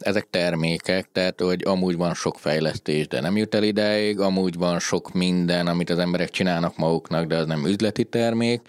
ezek 0.00 0.26
termékek, 0.30 1.08
tehát 1.12 1.40
hogy 1.40 1.62
amúgy 1.64 1.96
van 1.96 2.14
sok 2.14 2.38
fejlesztés, 2.38 3.08
de 3.08 3.20
nem 3.20 3.36
jut 3.36 3.54
el 3.54 3.62
ideig, 3.62 4.20
amúgy 4.20 4.56
van 4.56 4.78
sok 4.78 5.12
minden, 5.12 5.66
amit 5.66 5.90
az 5.90 5.98
emberek 5.98 6.30
csinálnak 6.30 6.76
maguknak, 6.76 7.26
de 7.26 7.36
az 7.36 7.46
nem 7.46 7.66
üzleti 7.66 8.04
termék, 8.04 8.60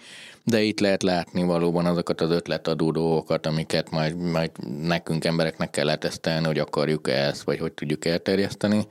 de 0.44 0.62
itt 0.62 0.80
lehet 0.80 1.02
látni 1.02 1.42
valóban 1.42 1.86
azokat 1.86 2.20
az 2.20 2.30
ötletadó 2.30 2.90
dolgokat, 2.90 3.46
amiket 3.46 3.90
majd, 3.90 4.16
majd 4.16 4.50
nekünk 4.80 5.24
embereknek 5.24 5.70
kell 5.70 5.84
letesztelni, 5.84 6.46
hogy 6.46 6.58
akarjuk 6.58 7.08
ezt, 7.08 7.42
vagy 7.42 7.58
hogy 7.58 7.72
tudjuk 7.72 8.04
elterjeszteni. 8.04 8.86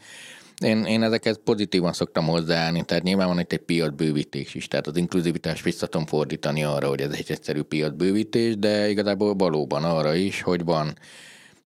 Én, 0.63 0.84
én 0.84 1.03
ezeket 1.03 1.38
pozitívan 1.38 1.93
szoktam 1.93 2.25
hozzáállni, 2.25 2.84
tehát 2.84 3.03
nyilván 3.03 3.27
van 3.27 3.39
itt 3.39 3.51
egy 3.51 3.60
piacbővítés 3.60 4.55
is, 4.55 4.67
tehát 4.67 4.88
az 4.88 4.98
inkluzivitás 4.98 5.62
vissza 5.62 5.88
tudom 5.88 6.08
fordítani 6.08 6.63
arra, 6.63 6.88
hogy 6.88 7.01
ez 7.01 7.12
egy 7.12 7.31
egyszerű 7.31 7.62
piacbővítés, 7.62 8.58
de 8.58 8.89
igazából 8.89 9.36
valóban 9.36 9.84
arra 9.84 10.13
is, 10.15 10.41
hogy 10.41 10.63
van 10.63 10.98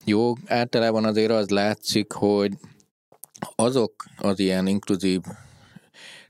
jó, 0.05 0.33
általában 0.47 1.05
azért 1.05 1.31
az 1.31 1.49
látszik, 1.49 2.13
hogy 2.13 2.53
azok 3.55 4.05
az 4.17 4.39
ilyen 4.39 4.67
inkluzív 4.67 5.21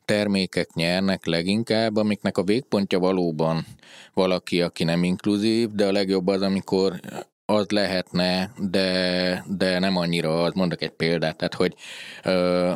termékek 0.04 0.72
nyernek 0.74 1.26
leginkább, 1.26 1.96
amiknek 1.96 2.38
a 2.38 2.44
végpontja 2.44 2.98
valóban 2.98 3.66
valaki, 4.14 4.62
aki 4.62 4.84
nem 4.84 5.04
inkluzív, 5.04 5.70
de 5.70 5.86
a 5.86 5.92
legjobb 5.92 6.26
az, 6.26 6.42
amikor 6.42 7.00
az 7.44 7.70
lehetne, 7.70 8.52
de, 8.58 9.44
de 9.48 9.78
nem 9.78 9.96
annyira 9.96 10.42
az. 10.42 10.52
Mondok 10.52 10.82
egy 10.82 10.90
példát, 10.90 11.36
tehát 11.36 11.54
hogy 11.54 11.74
ö, 12.22 12.72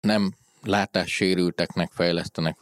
nem 0.00 0.34
látássérülteknek 0.62 1.90
fejlesztenek 1.92 2.56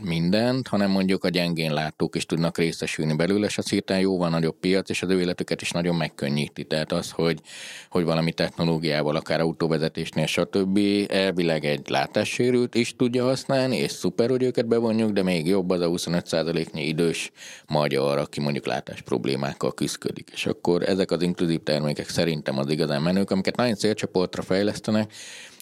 mindent, 0.00 0.68
hanem 0.68 0.90
mondjuk 0.90 1.24
a 1.24 1.28
gyengén 1.28 1.72
látók 1.72 2.16
is 2.16 2.26
tudnak 2.26 2.58
részesülni 2.58 3.16
belőle, 3.16 3.46
és 3.46 3.58
az 3.58 3.70
hirtelen 3.70 4.02
jóval 4.02 4.28
nagyobb 4.28 4.56
piac, 4.60 4.90
és 4.90 5.02
az 5.02 5.10
ő 5.10 5.20
életüket 5.20 5.62
is 5.62 5.70
nagyon 5.70 5.96
megkönnyíti. 5.96 6.64
Tehát 6.64 6.92
az, 6.92 7.10
hogy, 7.10 7.40
hogy 7.88 8.04
valami 8.04 8.32
technológiával, 8.32 9.16
akár 9.16 9.40
autóvezetésnél, 9.40 10.26
stb. 10.26 10.78
elvileg 11.08 11.64
egy 11.64 11.88
látássérült 11.88 12.74
is 12.74 12.96
tudja 12.96 13.24
használni, 13.24 13.76
és 13.76 13.90
szuper, 13.90 14.30
hogy 14.30 14.42
őket 14.42 14.66
bevonjuk, 14.66 15.10
de 15.10 15.22
még 15.22 15.46
jobb 15.46 15.70
az 15.70 15.80
a 15.80 15.88
25%-nyi 15.88 16.86
idős 16.86 17.30
magyar, 17.68 18.18
aki 18.18 18.40
mondjuk 18.40 18.66
látás 18.66 19.00
problémákkal 19.00 19.74
küzdik. 19.74 20.30
És 20.32 20.46
akkor 20.46 20.82
ezek 20.82 21.10
az 21.10 21.22
inkluzív 21.22 21.62
termékek 21.62 22.08
szerintem 22.08 22.58
az 22.58 22.70
igazán 22.70 23.02
menők, 23.02 23.30
amiket 23.30 23.56
nagyon 23.56 23.74
célcsoportra 23.74 24.42
fejlesztenek, 24.42 25.12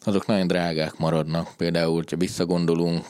azok 0.05 0.27
nagyon 0.27 0.47
drágák 0.47 0.97
maradnak. 0.97 1.49
Például, 1.57 2.05
ha 2.11 2.17
visszagondolunk, 2.17 3.05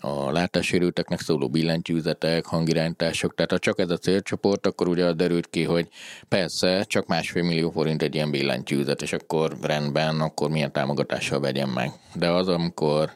a 0.00 0.30
látássérülteknek 0.30 1.20
szóló 1.20 1.48
billentyűzetek, 1.48 2.44
hangirányítások, 2.44 3.34
tehát 3.34 3.50
ha 3.50 3.58
csak 3.58 3.78
ez 3.78 3.90
a 3.90 3.96
célcsoport, 3.96 4.66
akkor 4.66 4.88
ugye 4.88 5.04
az 5.04 5.14
derült 5.14 5.50
ki, 5.50 5.62
hogy 5.62 5.88
persze 6.28 6.84
csak 6.84 7.06
másfél 7.06 7.42
millió 7.42 7.70
forint 7.70 8.02
egy 8.02 8.14
ilyen 8.14 8.30
billentyűzet, 8.30 9.02
és 9.02 9.12
akkor 9.12 9.56
rendben, 9.62 10.20
akkor 10.20 10.50
milyen 10.50 10.72
támogatással 10.72 11.40
vegyem 11.40 11.70
meg. 11.70 11.90
De 12.14 12.30
az, 12.30 12.48
amikor 12.48 13.12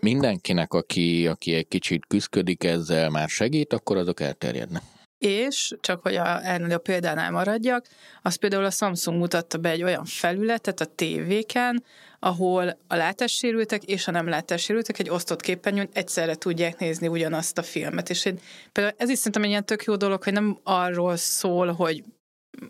mindenkinek, 0.00 0.74
aki, 0.74 1.26
aki 1.26 1.54
egy 1.54 1.68
kicsit 1.68 2.06
küzdik 2.06 2.64
ezzel, 2.64 3.10
már 3.10 3.28
segít, 3.28 3.72
akkor 3.72 3.96
azok 3.96 4.20
elterjednek. 4.20 4.82
És, 5.18 5.74
csak 5.80 6.02
hogy 6.02 6.14
a, 6.14 6.46
ennél 6.46 6.74
a 6.74 6.78
példánál 6.78 7.30
maradjak, 7.30 7.86
az 8.22 8.34
például 8.34 8.64
a 8.64 8.70
Samsung 8.70 9.18
mutatta 9.18 9.58
be 9.58 9.70
egy 9.70 9.82
olyan 9.82 10.04
felületet 10.04 10.80
a 10.80 10.84
tévéken, 10.84 11.84
ahol 12.24 12.78
a 12.86 12.96
látássérültek 12.96 13.84
és 13.84 14.06
a 14.06 14.10
nem 14.10 14.28
látássérültek 14.28 14.98
egy 14.98 15.10
osztott 15.10 15.40
képernyőn 15.40 15.88
egyszerre 15.92 16.34
tudják 16.34 16.78
nézni 16.78 17.08
ugyanazt 17.08 17.58
a 17.58 17.62
filmet. 17.62 18.10
És 18.10 18.24
én, 18.24 18.38
például 18.72 18.96
ez 18.98 19.08
is 19.08 19.16
szerintem 19.16 19.42
egy 19.42 19.48
ilyen 19.48 19.64
tök 19.66 19.84
jó 19.84 19.96
dolog, 19.96 20.22
hogy 20.22 20.32
nem 20.32 20.58
arról 20.62 21.16
szól, 21.16 21.72
hogy 21.72 22.02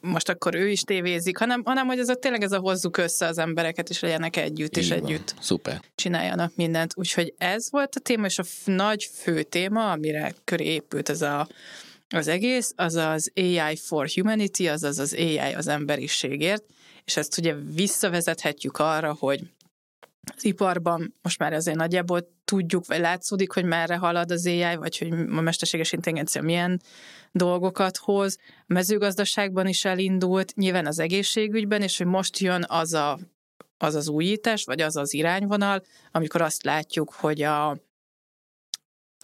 most 0.00 0.28
akkor 0.28 0.54
ő 0.54 0.68
is 0.68 0.80
tévézik, 0.80 1.38
hanem, 1.38 1.62
hanem 1.64 1.86
hogy 1.86 1.98
ez 1.98 2.08
a, 2.08 2.14
tényleg 2.14 2.42
ez 2.42 2.52
a 2.52 2.58
hozzuk 2.58 2.96
össze 2.96 3.26
az 3.26 3.38
embereket, 3.38 3.88
és 3.88 4.00
legyenek 4.00 4.36
együtt, 4.36 4.76
Így 4.76 4.82
és 4.82 4.88
van. 4.88 4.98
együtt 4.98 5.34
Szuper. 5.40 5.80
csináljanak 5.94 6.52
mindent. 6.56 6.92
Úgyhogy 6.96 7.34
ez 7.38 7.70
volt 7.70 7.94
a 7.94 8.00
téma, 8.00 8.26
és 8.26 8.38
a 8.38 8.44
nagy 8.64 9.10
fő 9.14 9.42
téma, 9.42 9.90
amire 9.90 10.34
köré 10.44 10.64
épült 10.64 11.08
ez 11.08 11.22
a, 11.22 11.48
az 12.08 12.28
egész, 12.28 12.72
az 12.76 12.94
az 12.94 13.30
AI 13.34 13.76
for 13.76 14.08
Humanity, 14.14 14.68
azaz 14.68 14.98
az 14.98 15.14
AI 15.14 15.38
az 15.38 15.66
emberiségért, 15.68 16.64
és 17.04 17.16
ezt 17.16 17.38
ugye 17.38 17.54
visszavezethetjük 17.54 18.78
arra, 18.78 19.16
hogy 19.18 19.40
az 20.36 20.44
iparban 20.44 21.14
most 21.22 21.38
már 21.38 21.52
azért 21.52 21.76
nagyjából 21.76 22.28
tudjuk, 22.44 22.86
vagy 22.86 23.00
látszódik, 23.00 23.52
hogy 23.52 23.64
merre 23.64 23.96
halad 23.96 24.30
az 24.30 24.46
AI, 24.46 24.76
vagy 24.76 24.98
hogy 24.98 25.12
a 25.12 25.40
mesterséges 25.40 25.92
intelligencia 25.92 26.42
milyen 26.42 26.80
dolgokat 27.32 27.96
hoz. 27.96 28.38
A 28.58 28.72
mezőgazdaságban 28.72 29.66
is 29.66 29.84
elindult, 29.84 30.54
nyilván 30.54 30.86
az 30.86 30.98
egészségügyben, 30.98 31.82
és 31.82 31.98
hogy 31.98 32.06
most 32.06 32.38
jön 32.38 32.64
az 32.68 32.92
a, 32.92 33.18
az, 33.78 33.94
az 33.94 34.08
újítás, 34.08 34.64
vagy 34.64 34.80
az 34.80 34.96
az 34.96 35.14
irányvonal, 35.14 35.82
amikor 36.10 36.42
azt 36.42 36.62
látjuk, 36.62 37.12
hogy 37.12 37.42
a, 37.42 37.78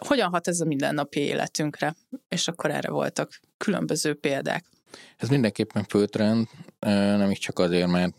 hogyan 0.05 0.29
hat 0.29 0.47
ez 0.47 0.59
a 0.59 0.65
mindennapi 0.65 1.19
életünkre, 1.19 1.95
és 2.27 2.47
akkor 2.47 2.71
erre 2.71 2.89
voltak 2.89 3.39
különböző 3.57 4.13
példák. 4.13 4.65
Ez 5.17 5.29
mindenképpen 5.29 5.83
főtrend, 5.83 6.47
nem 6.79 7.31
is 7.31 7.39
csak 7.39 7.59
azért, 7.59 7.87
mert 7.87 8.13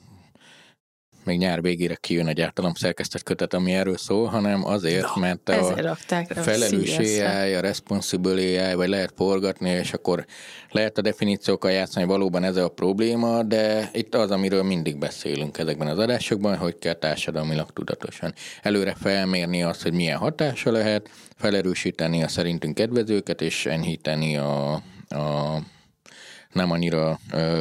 még 1.24 1.38
nyár 1.38 1.62
végére 1.62 1.94
kijön 1.94 2.26
egy 2.26 2.40
általam 2.40 2.74
szerkesztett 2.74 3.22
kötet, 3.22 3.54
ami 3.54 3.72
erről 3.72 3.96
szól, 3.96 4.26
hanem 4.26 4.66
azért, 4.66 5.14
no, 5.14 5.20
mert 5.20 5.48
a 5.48 6.34
felelős 6.34 6.98
AI, 6.98 7.54
a 7.54 7.60
responsible 7.60 8.32
AI, 8.32 8.74
vagy 8.74 8.88
lehet 8.88 9.12
forgatni, 9.16 9.70
és 9.70 9.92
akkor 9.92 10.24
lehet 10.70 10.98
a 10.98 11.00
definíciókkal 11.00 11.70
játszani, 11.70 12.06
valóban 12.06 12.44
ez 12.44 12.56
a 12.56 12.68
probléma, 12.68 13.42
de 13.42 13.90
itt 13.92 14.14
az, 14.14 14.30
amiről 14.30 14.62
mindig 14.62 14.98
beszélünk 14.98 15.58
ezekben 15.58 15.88
az 15.88 15.98
adásokban, 15.98 16.56
hogy 16.56 16.78
kell 16.78 16.94
társadalmilag 16.94 17.70
tudatosan 17.70 18.34
előre 18.62 18.94
felmérni 19.00 19.62
azt, 19.62 19.82
hogy 19.82 19.92
milyen 19.92 20.18
hatása 20.18 20.70
lehet, 20.70 21.10
felerősíteni 21.36 22.22
a 22.22 22.28
szerintünk 22.28 22.74
kedvezőket, 22.74 23.40
és 23.40 23.66
enyhíteni 23.66 24.36
a, 24.36 24.72
a 25.08 25.58
nem 26.52 26.70
annyira 26.70 27.18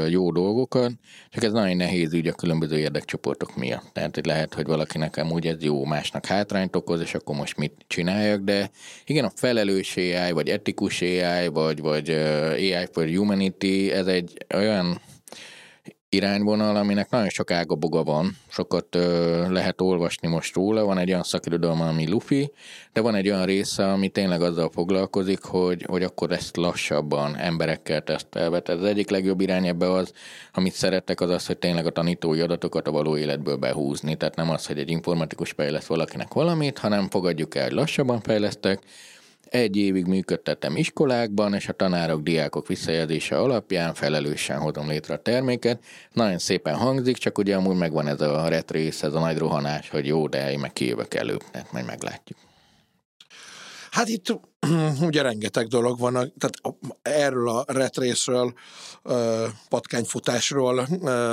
jó 0.08 0.31
dolgokat, 0.31 0.91
csak 1.29 1.43
ez 1.43 1.51
nagyon 1.51 1.77
nehéz 1.77 2.13
ügy 2.13 2.27
a 2.27 2.34
különböző 2.34 2.77
érdekcsoportok 2.77 3.55
miatt. 3.55 3.89
Tehát 3.93 4.15
hogy 4.15 4.25
lehet, 4.25 4.53
hogy 4.53 4.65
valakinek 4.65 5.17
amúgy 5.17 5.48
ez 5.48 5.63
jó, 5.63 5.86
másnak 5.86 6.25
hátrányt 6.25 6.75
okoz, 6.75 7.01
és 7.01 7.13
akkor 7.13 7.36
most 7.36 7.58
mit 7.58 7.86
csináljak, 7.88 8.41
de 8.41 8.69
igen, 9.05 9.25
a 9.25 9.31
felelős 9.36 9.98
AI, 9.98 10.31
vagy 10.31 10.50
etikus 10.50 11.01
AI, 11.01 11.48
vagy, 11.48 11.79
vagy 11.81 12.10
AI 12.10 12.88
for 12.91 13.10
Humanity, 13.10 13.91
ez 13.91 14.08
egy 14.08 14.46
olyan 14.55 15.01
irányvonal, 16.09 16.75
aminek 16.75 17.09
nagyon 17.09 17.29
sok 17.29 17.51
ágaboga 17.51 18.03
van, 18.03 18.37
sokat 18.47 18.95
ö, 18.95 19.51
lehet 19.51 19.81
olvasni 19.81 20.27
most 20.27 20.55
róla, 20.55 20.85
van 20.85 20.97
egy 20.97 21.09
olyan 21.09 21.23
szakirodalma, 21.23 21.87
ami 21.87 22.09
lufi, 22.09 22.51
de 22.93 23.01
van 23.01 23.15
egy 23.15 23.29
olyan 23.29 23.45
része, 23.45 23.91
ami 23.91 24.09
tényleg 24.09 24.41
azzal 24.41 24.69
foglalkozik, 24.73 25.43
hogy, 25.43 25.83
hogy 25.87 26.03
akkor 26.03 26.31
ezt 26.31 26.57
lassabban 26.57 27.35
emberekkel 27.37 28.01
tesztelve. 28.01 28.59
Tehát 28.59 28.81
az 28.81 28.87
egyik 28.87 29.09
legjobb 29.09 29.41
irány 29.41 29.67
ebbe 29.67 29.91
az, 29.91 30.13
amit 30.53 30.73
szeretek, 30.73 31.21
az 31.21 31.29
az, 31.29 31.45
hogy 31.45 31.57
tényleg 31.57 31.85
a 31.85 31.91
tanítói 31.91 32.39
adatokat 32.39 32.87
a 32.87 32.91
való 32.91 33.17
életből 33.17 33.55
behúzni. 33.55 34.15
Tehát 34.15 34.35
nem 34.35 34.49
az, 34.49 34.65
hogy 34.65 34.79
egy 34.79 34.89
informatikus 34.89 35.51
fejleszt 35.51 35.87
valakinek 35.87 36.33
valamit, 36.33 36.77
hanem 36.77 37.09
fogadjuk 37.09 37.55
el, 37.55 37.63
hogy 37.63 37.73
lassabban 37.73 38.21
fejlesztek, 38.21 38.79
egy 39.50 39.75
évig 39.75 40.06
működtetem 40.06 40.75
iskolákban, 40.75 41.53
és 41.53 41.68
a 41.68 41.74
tanárok, 41.74 42.22
diákok 42.22 42.68
visszajelzése 42.68 43.38
alapján 43.38 43.94
felelősen 43.94 44.60
hozom 44.60 44.89
létre 44.89 45.13
a 45.13 45.22
terméket. 45.22 45.84
Nagyon 46.13 46.38
szépen 46.38 46.75
hangzik, 46.75 47.18
csak 47.18 47.38
ugye 47.38 47.56
amúgy 47.56 47.77
megvan 47.77 48.08
ez 48.08 48.22
a 48.22 48.48
retrész, 48.48 49.03
ez 49.03 49.13
a 49.13 49.20
nagy 49.20 49.38
rohanás, 49.38 49.89
hogy 49.89 50.06
jó, 50.06 50.27
de 50.27 50.51
én 50.51 50.60
meg 50.60 50.74
kijövök 50.74 51.13
előbb, 51.13 51.41
tehát 51.51 51.72
majd 51.72 51.86
meglátjuk. 51.86 52.38
Hát 53.91 54.08
itt 54.08 54.39
ugye 55.01 55.22
rengeteg 55.22 55.68
dolog 55.68 56.00
van, 56.00 56.13
tehát 56.13 56.77
erről 57.01 57.50
a 57.50 57.63
retrészről, 57.68 58.53
patkányfutásról 59.70 60.88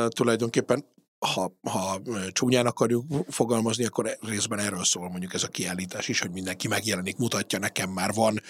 tulajdonképpen 0.09 0.85
ha, 1.19 1.53
ha 1.71 2.01
csúnyán 2.31 2.67
akarjuk 2.67 3.05
fogalmazni, 3.29 3.85
akkor 3.85 4.19
részben 4.21 4.59
erről 4.59 4.85
szól 4.85 5.09
mondjuk 5.09 5.35
ez 5.35 5.43
a 5.43 5.49
kiállítás 5.49 6.09
is, 6.09 6.21
hogy 6.21 6.31
mindenki 6.31 6.69
megjelenik, 6.69 7.17
mutatja, 7.17 7.59
nekem 7.59 7.91
már 7.91 8.13
van, 8.15 8.41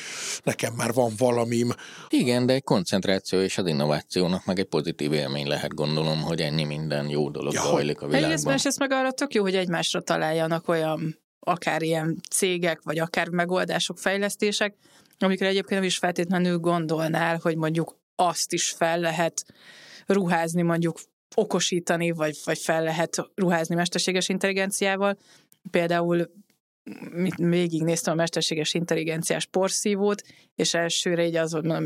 nekem 0.43 0.75
már 0.75 0.93
van 0.93 1.13
valamim. 1.19 1.71
Igen, 2.09 2.47
de 2.47 2.53
egy 2.53 2.63
koncentráció 2.63 3.41
és 3.41 3.59
az 3.59 3.67
innovációnak 3.67 4.45
meg 4.45 4.59
egy 4.59 4.69
pozitív 4.69 5.13
élmény 5.13 5.47
lehet 5.47 5.75
gondolom, 5.75 6.23
hogy 6.23 6.41
ennyi 6.41 6.65
minden 6.65 7.09
jó 7.09 7.31
dolog 7.31 7.53
ja, 7.53 7.63
zajlik 7.63 8.01
a 8.01 8.07
világban. 8.07 8.31
Egyrészt, 8.41 8.67
ez 8.67 8.77
meg 8.77 8.93
arra 8.93 9.13
tök 9.13 9.35
jó, 9.35 9.43
hogy 9.43 9.55
egymásra 9.55 10.01
találjanak 10.01 10.69
olyan 10.69 11.19
akár 11.41 11.83
ilyen 11.83 12.21
cégek, 12.31 12.81
vagy 12.83 12.99
akár 12.99 13.29
megoldások, 13.29 13.99
fejlesztések, 13.99 14.75
amikre 15.19 15.47
egyébként 15.47 15.81
nem 15.81 15.89
is 15.89 15.97
feltétlenül 15.97 16.59
gondolnál, 16.59 17.39
hogy 17.43 17.57
mondjuk 17.57 17.99
azt 18.15 18.53
is 18.53 18.71
fel 18.71 18.99
lehet 18.99 19.45
ruházni 20.07 20.63
mondjuk 20.63 20.99
okosítani, 21.35 22.11
vagy, 22.11 22.37
vagy 22.45 22.59
fel 22.59 22.83
lehet 22.83 23.31
ruházni 23.35 23.75
mesterséges 23.75 24.29
intelligenciával. 24.29 25.19
Például 25.71 26.31
végignéztem 27.37 28.13
a 28.13 28.17
mesterséges 28.17 28.75
intelligenciás 28.75 29.47
porszívót, 29.47 30.23
és 30.55 30.75
elsőre 30.75 31.27
így 31.27 31.37
az 31.37 31.53
volt, 31.53 31.65
mondom, 31.65 31.85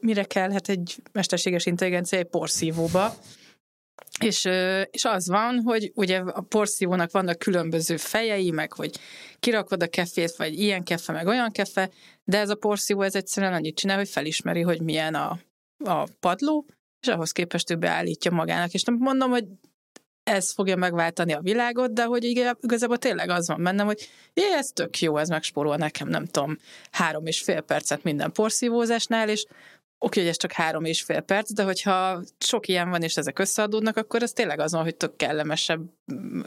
mire 0.00 0.24
kellhet 0.24 0.68
egy 0.68 0.96
mesterséges 1.12 1.66
intelligencia 1.66 2.18
egy 2.18 2.28
porszívóba, 2.28 3.14
és, 4.20 4.44
és 4.90 5.04
az 5.04 5.28
van, 5.28 5.60
hogy 5.64 5.92
ugye 5.94 6.18
a 6.18 6.40
porszívónak 6.40 7.10
vannak 7.10 7.38
különböző 7.38 7.96
fejei, 7.96 8.50
meg 8.50 8.72
hogy 8.72 8.98
kirakod 9.38 9.82
a 9.82 9.86
kefét, 9.86 10.36
vagy 10.36 10.60
ilyen 10.60 10.84
kefe, 10.84 11.12
meg 11.12 11.26
olyan 11.26 11.50
kefe, 11.50 11.90
de 12.24 12.38
ez 12.38 12.48
a 12.48 12.54
porszívó 12.54 13.02
ez 13.02 13.14
egyszerűen 13.14 13.52
annyit 13.52 13.76
csinál, 13.76 13.96
hogy 13.96 14.08
felismeri, 14.08 14.60
hogy 14.60 14.82
milyen 14.82 15.14
a, 15.14 15.38
a 15.84 16.08
padló, 16.20 16.66
és 17.00 17.08
ahhoz 17.08 17.32
képest 17.32 17.70
ő 17.70 17.76
beállítja 17.76 18.30
magának. 18.30 18.72
És 18.72 18.82
nem 18.82 18.94
mondom, 18.94 19.30
hogy 19.30 19.44
ez 20.22 20.52
fogja 20.52 20.76
megváltani 20.76 21.32
a 21.32 21.40
világot, 21.40 21.92
de 21.92 22.04
hogy 22.04 22.24
igazából 22.60 22.98
tényleg 22.98 23.28
az 23.28 23.48
van 23.48 23.62
bennem, 23.62 23.86
hogy 23.86 24.08
jé, 24.34 24.52
ez 24.52 24.66
tök 24.66 25.00
jó, 25.00 25.16
ez 25.16 25.28
megspórol 25.28 25.76
nekem, 25.76 26.08
nem 26.08 26.26
tudom, 26.26 26.58
három 26.90 27.26
és 27.26 27.42
fél 27.42 27.60
percet 27.60 28.02
minden 28.02 28.32
porszívózásnál, 28.32 29.28
és 29.28 29.46
oké, 29.98 30.20
hogy 30.20 30.28
ez 30.28 30.36
csak 30.36 30.52
három 30.52 30.84
és 30.84 31.02
fél 31.02 31.20
perc, 31.20 31.52
de 31.52 31.62
hogyha 31.62 32.22
sok 32.38 32.68
ilyen 32.68 32.90
van, 32.90 33.02
és 33.02 33.16
ezek 33.16 33.38
összeadódnak, 33.38 33.96
akkor 33.96 34.22
ez 34.22 34.32
tényleg 34.32 34.60
azon, 34.60 34.82
hogy 34.82 34.96
tök 34.96 35.16
kellemesebb, 35.16 35.80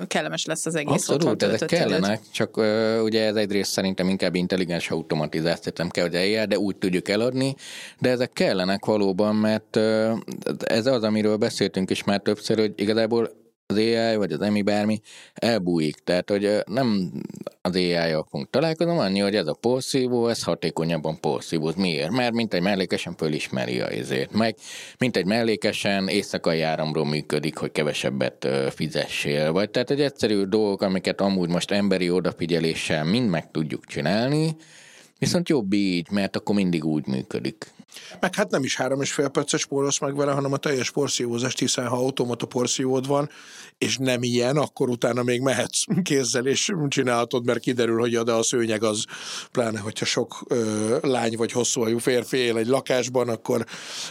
kellemes 0.07 0.45
lesz 0.45 0.65
az 0.65 0.75
egész 0.75 1.09
Abszolút, 1.09 1.43
ezek 1.43 1.67
kellenek, 1.67 2.19
időt. 2.19 2.33
csak 2.33 2.57
uh, 2.57 2.99
ugye 3.03 3.25
ez 3.25 3.35
egyrészt 3.35 3.71
szerintem 3.71 4.09
inkább 4.09 4.35
intelligens 4.35 4.89
automatizációt 4.89 5.77
nem 5.77 5.89
kell, 5.89 6.03
hogy 6.03 6.15
eljár, 6.15 6.47
de 6.47 6.59
úgy 6.59 6.75
tudjuk 6.75 7.09
eladni, 7.09 7.55
de 7.99 8.09
ezek 8.09 8.33
kellenek 8.33 8.85
valóban, 8.85 9.35
mert 9.35 9.75
uh, 9.75 10.17
ez 10.59 10.85
az, 10.85 11.03
amiről 11.03 11.37
beszéltünk 11.37 11.89
is 11.89 12.03
már 12.03 12.21
többször, 12.21 12.57
hogy 12.57 12.73
igazából 12.75 13.40
az 13.71 13.77
AI, 13.77 14.15
vagy 14.15 14.31
az 14.31 14.41
EMI 14.41 14.61
bármi, 14.61 15.01
elbújik. 15.33 15.95
Tehát, 15.95 16.29
hogy 16.29 16.63
nem 16.65 17.11
az 17.61 17.75
AI-jal 17.75 18.27
fogunk 18.29 18.49
találkozom, 18.49 18.97
annyi, 18.97 19.19
hogy 19.19 19.35
ez 19.35 19.47
a 19.47 19.53
porszívó, 19.53 20.27
ez 20.27 20.43
hatékonyabban 20.43 21.19
porszívóz. 21.19 21.75
Miért? 21.75 22.11
Mert 22.11 22.33
mint 22.33 22.53
egy 22.53 22.61
mellékesen 22.61 23.15
fölismeri 23.15 23.81
a 23.81 23.91
izét. 23.91 24.31
Meg 24.31 24.55
mint 24.97 25.17
egy 25.17 25.25
mellékesen 25.25 26.07
éjszakai 26.07 26.61
áramról 26.61 27.05
működik, 27.05 27.57
hogy 27.57 27.71
kevesebbet 27.71 28.47
fizessél. 28.69 29.51
Vagy 29.51 29.69
tehát 29.69 29.91
egy 29.91 30.01
egyszerű 30.01 30.43
dolgok, 30.43 30.81
amiket 30.81 31.21
amúgy 31.21 31.49
most 31.49 31.71
emberi 31.71 32.09
odafigyeléssel 32.09 33.03
mind 33.03 33.29
meg 33.29 33.51
tudjuk 33.51 33.85
csinálni, 33.85 34.55
Viszont 35.21 35.49
jobb 35.49 35.73
így, 35.73 36.07
mert 36.11 36.35
akkor 36.35 36.55
mindig 36.55 36.85
úgy 36.85 37.07
működik. 37.07 37.65
Meg 38.19 38.35
hát 38.35 38.49
nem 38.49 38.63
is 38.63 38.75
három 38.75 39.01
és 39.01 39.11
fél 39.13 39.27
perces 39.27 39.61
spórolsz 39.61 39.99
meg 39.99 40.15
vele, 40.15 40.31
hanem 40.31 40.53
a 40.53 40.57
teljes 40.57 40.91
porszívózást, 40.91 41.59
hiszen 41.59 41.87
ha 41.87 41.95
automata 41.95 42.45
porszívód 42.45 43.07
van, 43.07 43.29
és 43.77 43.97
nem 43.97 44.23
ilyen, 44.23 44.57
akkor 44.57 44.89
utána 44.89 45.23
még 45.23 45.41
mehetsz 45.41 45.83
kézzel, 46.03 46.45
és 46.45 46.71
csinálhatod, 46.87 47.45
mert 47.45 47.59
kiderül, 47.59 47.99
hogy 47.99 48.19
de 48.23 48.31
a 48.31 48.43
szőnyeg 48.43 48.83
az, 48.83 49.05
pláne, 49.51 49.79
hogyha 49.79 50.05
sok 50.05 50.43
ö, 50.47 50.97
lány 51.01 51.35
vagy 51.37 51.51
hosszú 51.51 51.97
férfi 51.97 52.37
él 52.37 52.57
egy 52.57 52.67
lakásban, 52.67 53.29
akkor 53.29 53.65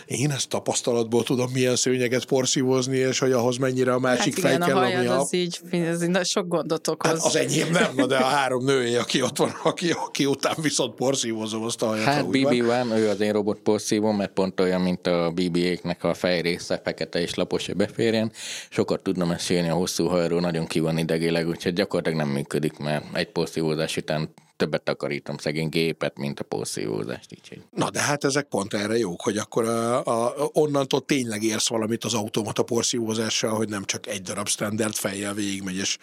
én 0.07 0.31
ezt 0.31 0.49
tapasztalatból 0.49 1.23
tudom, 1.23 1.51
milyen 1.53 1.77
szőnyeget 1.77 2.25
porszívózni, 2.25 2.97
és 2.97 3.19
hogy 3.19 3.33
ahhoz 3.33 3.57
mennyire 3.57 3.93
a 3.93 3.99
másik 3.99 4.43
hát 4.43 4.53
igen, 4.55 4.61
fej 4.61 4.69
kell, 4.69 4.77
a 4.77 4.85
ami 4.85 5.07
a... 5.07 5.21
az 5.21 5.33
így, 5.35 5.61
ez 5.71 6.03
így 6.03 6.25
sok 6.25 6.49
gondot 6.49 6.89
okoz. 6.89 7.11
Hát 7.11 7.21
az 7.25 7.37
enyém 7.37 7.71
nem, 7.71 8.07
de 8.07 8.17
a 8.17 8.25
három 8.25 8.65
női, 8.65 8.95
aki 8.95 9.23
ott 9.23 9.37
van, 9.37 9.51
aki, 9.63 9.91
aki 9.91 10.27
után 10.27 10.55
viszont 10.63 10.95
porszívózom 10.95 11.63
azt 11.63 11.83
a 11.83 11.87
hajat. 11.87 12.05
Hát 12.05 12.27
BB 12.27 12.65
van, 12.65 12.91
ő 12.91 13.09
az 13.09 13.21
én 13.21 13.33
robot 13.33 13.59
porszívom, 13.71 14.17
mert 14.17 14.33
pont 14.33 14.61
olyan, 14.61 14.81
mint 14.81 15.07
a 15.07 15.31
BB-éknek 15.31 16.05
a 16.05 16.15
fejrésze, 16.15 16.81
fekete 16.85 17.21
és 17.21 17.35
lapos, 17.35 17.67
hogy 17.67 17.77
beférjen. 17.77 18.33
Sokat 18.71 19.03
tudna 19.03 19.25
mesélni 19.25 19.69
a 19.69 19.75
hosszú 19.75 20.07
hajról, 20.07 20.41
nagyon 20.41 20.67
ki 20.67 20.81
van 20.81 20.99
idegileg, 20.99 21.49
úgyhogy 21.49 21.73
gyakorlatilag 21.73 22.19
nem 22.19 22.29
működik, 22.29 22.79
mert 22.79 23.05
egy 23.13 23.29
porszívózás 23.29 23.97
után 23.97 24.35
többet 24.61 24.83
takarítom 24.83 25.37
szegény 25.37 25.69
gépet, 25.69 26.19
mint 26.19 26.41
a 26.41 26.45
porszívózást. 26.45 27.33
Így. 27.33 27.63
Na 27.71 27.91
de 27.91 28.01
hát 28.01 28.25
ezek 28.25 28.47
pont 28.47 28.75
erre 28.75 28.97
jók, 28.97 29.23
hogy 29.23 29.37
akkor 29.37 29.65
a, 29.65 30.05
a, 30.05 30.51
onnantól 30.53 31.05
tényleg 31.05 31.43
érsz 31.43 31.69
valamit 31.69 32.05
az 32.05 32.15
automata 32.15 32.63
porszívózással, 32.63 33.55
hogy 33.55 33.69
nem 33.69 33.85
csak 33.85 34.07
egy 34.07 34.23
darab 34.23 34.49
standard 34.49 34.95
fejjel 34.95 35.35
végigmegy 35.35 35.77
és 35.77 35.99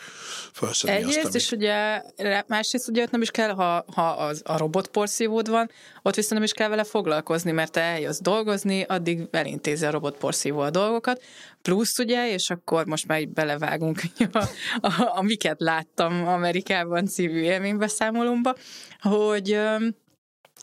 felszedni 0.52 0.96
Egyrészt, 0.96 1.26
azt, 1.26 1.36
és 1.36 1.52
ugye 1.52 2.02
másrészt 2.48 2.88
ugye 2.88 3.08
nem 3.12 3.22
is 3.22 3.32
kell, 3.32 3.50
ha, 3.50 3.86
ha 3.94 4.10
az, 4.10 4.42
a 4.46 4.58
robot 4.58 4.88
porszívód 4.88 5.50
van, 5.50 5.72
ott 6.02 6.16
viszont 6.16 6.34
nem 6.34 6.44
is 6.44 6.52
kell 6.52 6.70
vele 6.70 6.84
foglalkozni, 6.84 7.52
mert 7.52 7.72
te 7.72 7.82
eljössz 7.82 8.20
dolgozni, 8.22 8.82
addig 8.82 9.28
elintézi 9.32 9.86
a 9.86 9.92
robot 9.92 10.18
porszívó 10.18 10.60
a 10.60 10.70
dolgokat, 10.70 11.22
plusz 11.62 12.00
ugye, 12.00 12.32
és 12.34 12.50
akkor 12.50 12.86
most 12.86 13.08
már 13.08 13.28
belevágunk 13.28 14.02
a, 14.32 14.44
a, 14.82 15.18
amiket 15.18 15.62
láttam 15.62 16.28
Amerikában 16.28 17.06
című 17.06 17.40
élménybeszámolomba, 17.40 18.56
hogy 19.00 19.60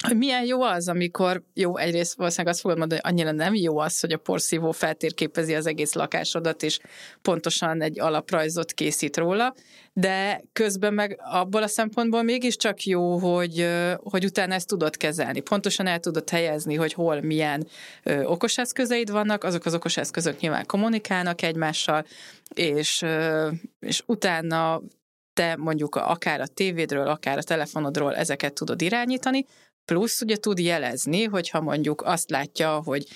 hogy 0.00 0.16
milyen 0.16 0.44
jó 0.44 0.62
az, 0.62 0.88
amikor, 0.88 1.42
jó, 1.54 1.76
egyrészt 1.76 2.16
valószínűleg 2.16 2.52
azt 2.52 2.62
fogod 2.62 2.78
mondani, 2.78 3.00
hogy 3.02 3.10
annyira 3.12 3.32
nem 3.32 3.54
jó 3.54 3.78
az, 3.78 4.00
hogy 4.00 4.12
a 4.12 4.18
porszívó 4.18 4.70
feltérképezi 4.70 5.54
az 5.54 5.66
egész 5.66 5.92
lakásodat, 5.92 6.62
és 6.62 6.78
pontosan 7.22 7.82
egy 7.82 8.00
alaprajzot 8.00 8.72
készít 8.72 9.16
róla, 9.16 9.54
de 9.92 10.44
közben 10.52 10.94
meg 10.94 11.20
abból 11.24 11.62
a 11.62 11.66
szempontból 11.66 12.22
mégiscsak 12.22 12.84
jó, 12.84 13.18
hogy, 13.18 13.68
hogy 14.02 14.24
utána 14.24 14.54
ezt 14.54 14.68
tudod 14.68 14.96
kezelni. 14.96 15.40
Pontosan 15.40 15.86
el 15.86 15.98
tudod 15.98 16.30
helyezni, 16.30 16.74
hogy 16.74 16.92
hol 16.92 17.20
milyen 17.20 17.66
okos 18.24 18.58
eszközeid 18.58 19.10
vannak, 19.10 19.44
azok 19.44 19.64
az 19.64 19.74
okos 19.74 19.96
eszközök 19.96 20.40
nyilván 20.40 20.66
kommunikálnak 20.66 21.42
egymással, 21.42 22.04
és, 22.54 23.04
és 23.80 24.02
utána 24.06 24.82
te 25.32 25.56
mondjuk 25.56 25.94
akár 25.94 26.40
a 26.40 26.46
tévédről, 26.46 27.08
akár 27.08 27.38
a 27.38 27.42
telefonodról 27.42 28.16
ezeket 28.16 28.54
tudod 28.54 28.82
irányítani, 28.82 29.44
Plusz 29.84 30.20
ugye 30.20 30.36
tud 30.36 30.58
jelezni, 30.58 31.24
hogyha 31.24 31.60
mondjuk 31.60 32.02
azt 32.02 32.30
látja, 32.30 32.82
hogy 32.84 33.06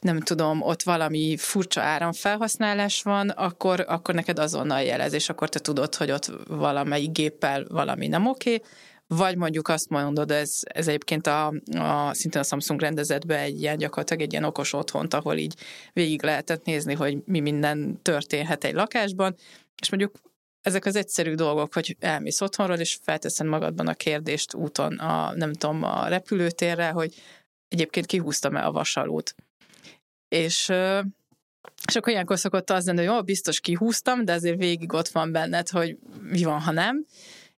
nem 0.00 0.20
tudom, 0.20 0.62
ott 0.62 0.82
valami 0.82 1.36
furcsa 1.38 1.80
áramfelhasználás 1.80 3.02
van, 3.02 3.28
akkor, 3.28 3.84
akkor 3.88 4.14
neked 4.14 4.38
azonnal 4.38 4.82
jelez, 4.82 5.12
és 5.12 5.28
akkor 5.28 5.48
te 5.48 5.58
tudod, 5.58 5.94
hogy 5.94 6.10
ott 6.10 6.30
valamelyik 6.46 7.12
géppel 7.12 7.64
valami 7.68 8.06
nem 8.06 8.26
oké, 8.26 8.60
vagy 9.06 9.36
mondjuk 9.36 9.68
azt 9.68 9.88
mondod, 9.88 10.30
ez, 10.30 10.58
ez 10.62 10.88
egyébként 10.88 11.26
a, 11.26 11.46
a, 11.78 12.14
szintén 12.14 12.40
a 12.40 12.44
Samsung 12.44 12.80
rendezett 12.80 13.26
be 13.26 13.38
egy 13.38 13.60
ilyen 13.60 13.76
gyakorlatilag 13.76 14.22
egy 14.22 14.32
ilyen 14.32 14.44
okos 14.44 14.72
otthont, 14.72 15.14
ahol 15.14 15.36
így 15.36 15.54
végig 15.92 16.22
lehetett 16.22 16.64
nézni, 16.64 16.94
hogy 16.94 17.18
mi 17.24 17.40
minden 17.40 18.02
történhet 18.02 18.64
egy 18.64 18.74
lakásban, 18.74 19.34
és 19.80 19.90
mondjuk 19.90 20.12
ezek 20.64 20.84
az 20.84 20.96
egyszerű 20.96 21.34
dolgok, 21.34 21.74
hogy 21.74 21.96
elmész 22.00 22.40
otthonról, 22.40 22.76
és 22.76 22.98
felteszed 23.02 23.46
magadban 23.46 23.86
a 23.86 23.94
kérdést 23.94 24.54
úton, 24.54 24.98
a, 24.98 25.34
nem 25.34 25.52
tudom, 25.52 25.82
a 25.82 26.08
repülőtérre, 26.08 26.88
hogy 26.88 27.14
egyébként 27.68 28.06
kihúztam-e 28.06 28.66
a 28.66 28.72
vasalót. 28.72 29.34
És, 30.28 30.68
és 31.86 31.96
akkor 31.96 32.12
ilyenkor 32.12 32.38
szokott 32.38 32.70
az 32.70 32.86
lenni, 32.86 33.04
hogy 33.04 33.14
jó, 33.14 33.22
biztos 33.22 33.60
kihúztam, 33.60 34.24
de 34.24 34.32
azért 34.32 34.58
végig 34.58 34.92
ott 34.92 35.08
van 35.08 35.32
benned, 35.32 35.68
hogy 35.68 35.98
mi 36.20 36.42
van, 36.42 36.60
ha 36.60 36.70
nem. 36.70 37.06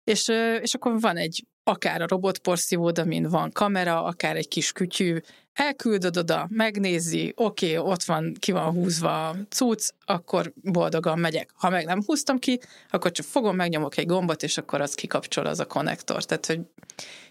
És, 0.03 0.27
és 0.61 0.73
akkor 0.73 0.99
van 0.99 1.17
egy 1.17 1.45
akár 1.63 2.01
a 2.01 2.07
robotporszívód, 2.07 2.99
amin 2.99 3.23
van 3.23 3.51
kamera, 3.51 4.03
akár 4.03 4.35
egy 4.35 4.47
kis 4.47 4.71
kütyű, 4.71 5.17
elküldöd 5.55 6.17
oda, 6.17 6.47
megnézi, 6.49 7.33
oké, 7.35 7.77
okay, 7.77 7.91
ott 7.91 8.03
van, 8.03 8.35
ki 8.39 8.51
van 8.51 8.71
húzva 8.71 9.35
cucc, 9.49 9.89
akkor 10.05 10.53
boldogan 10.55 11.19
megyek. 11.19 11.49
Ha 11.55 11.69
meg 11.69 11.85
nem 11.85 12.03
húztam 12.05 12.39
ki, 12.39 12.59
akkor 12.91 13.11
csak 13.11 13.25
fogom, 13.25 13.55
megnyomok 13.55 13.97
egy 13.97 14.05
gombot, 14.05 14.43
és 14.43 14.57
akkor 14.57 14.81
az 14.81 14.93
kikapcsol 14.93 15.45
az 15.45 15.59
a 15.59 15.65
konnektor. 15.65 16.23
Tehát, 16.23 16.45
hogy 16.45 16.59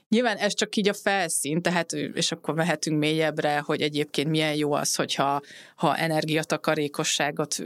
Nyilván 0.08 0.36
ez 0.36 0.54
csak 0.54 0.76
így 0.76 0.88
a 0.88 0.94
felszín, 0.94 1.62
tehát, 1.62 1.92
és 1.92 2.32
akkor 2.32 2.54
mehetünk 2.54 2.98
mélyebbre, 2.98 3.58
hogy 3.58 3.80
egyébként 3.80 4.28
milyen 4.28 4.54
jó 4.54 4.72
az, 4.72 4.94
hogyha 4.94 5.40
ha 5.76 5.96
energiatakarékosságot 5.96 7.56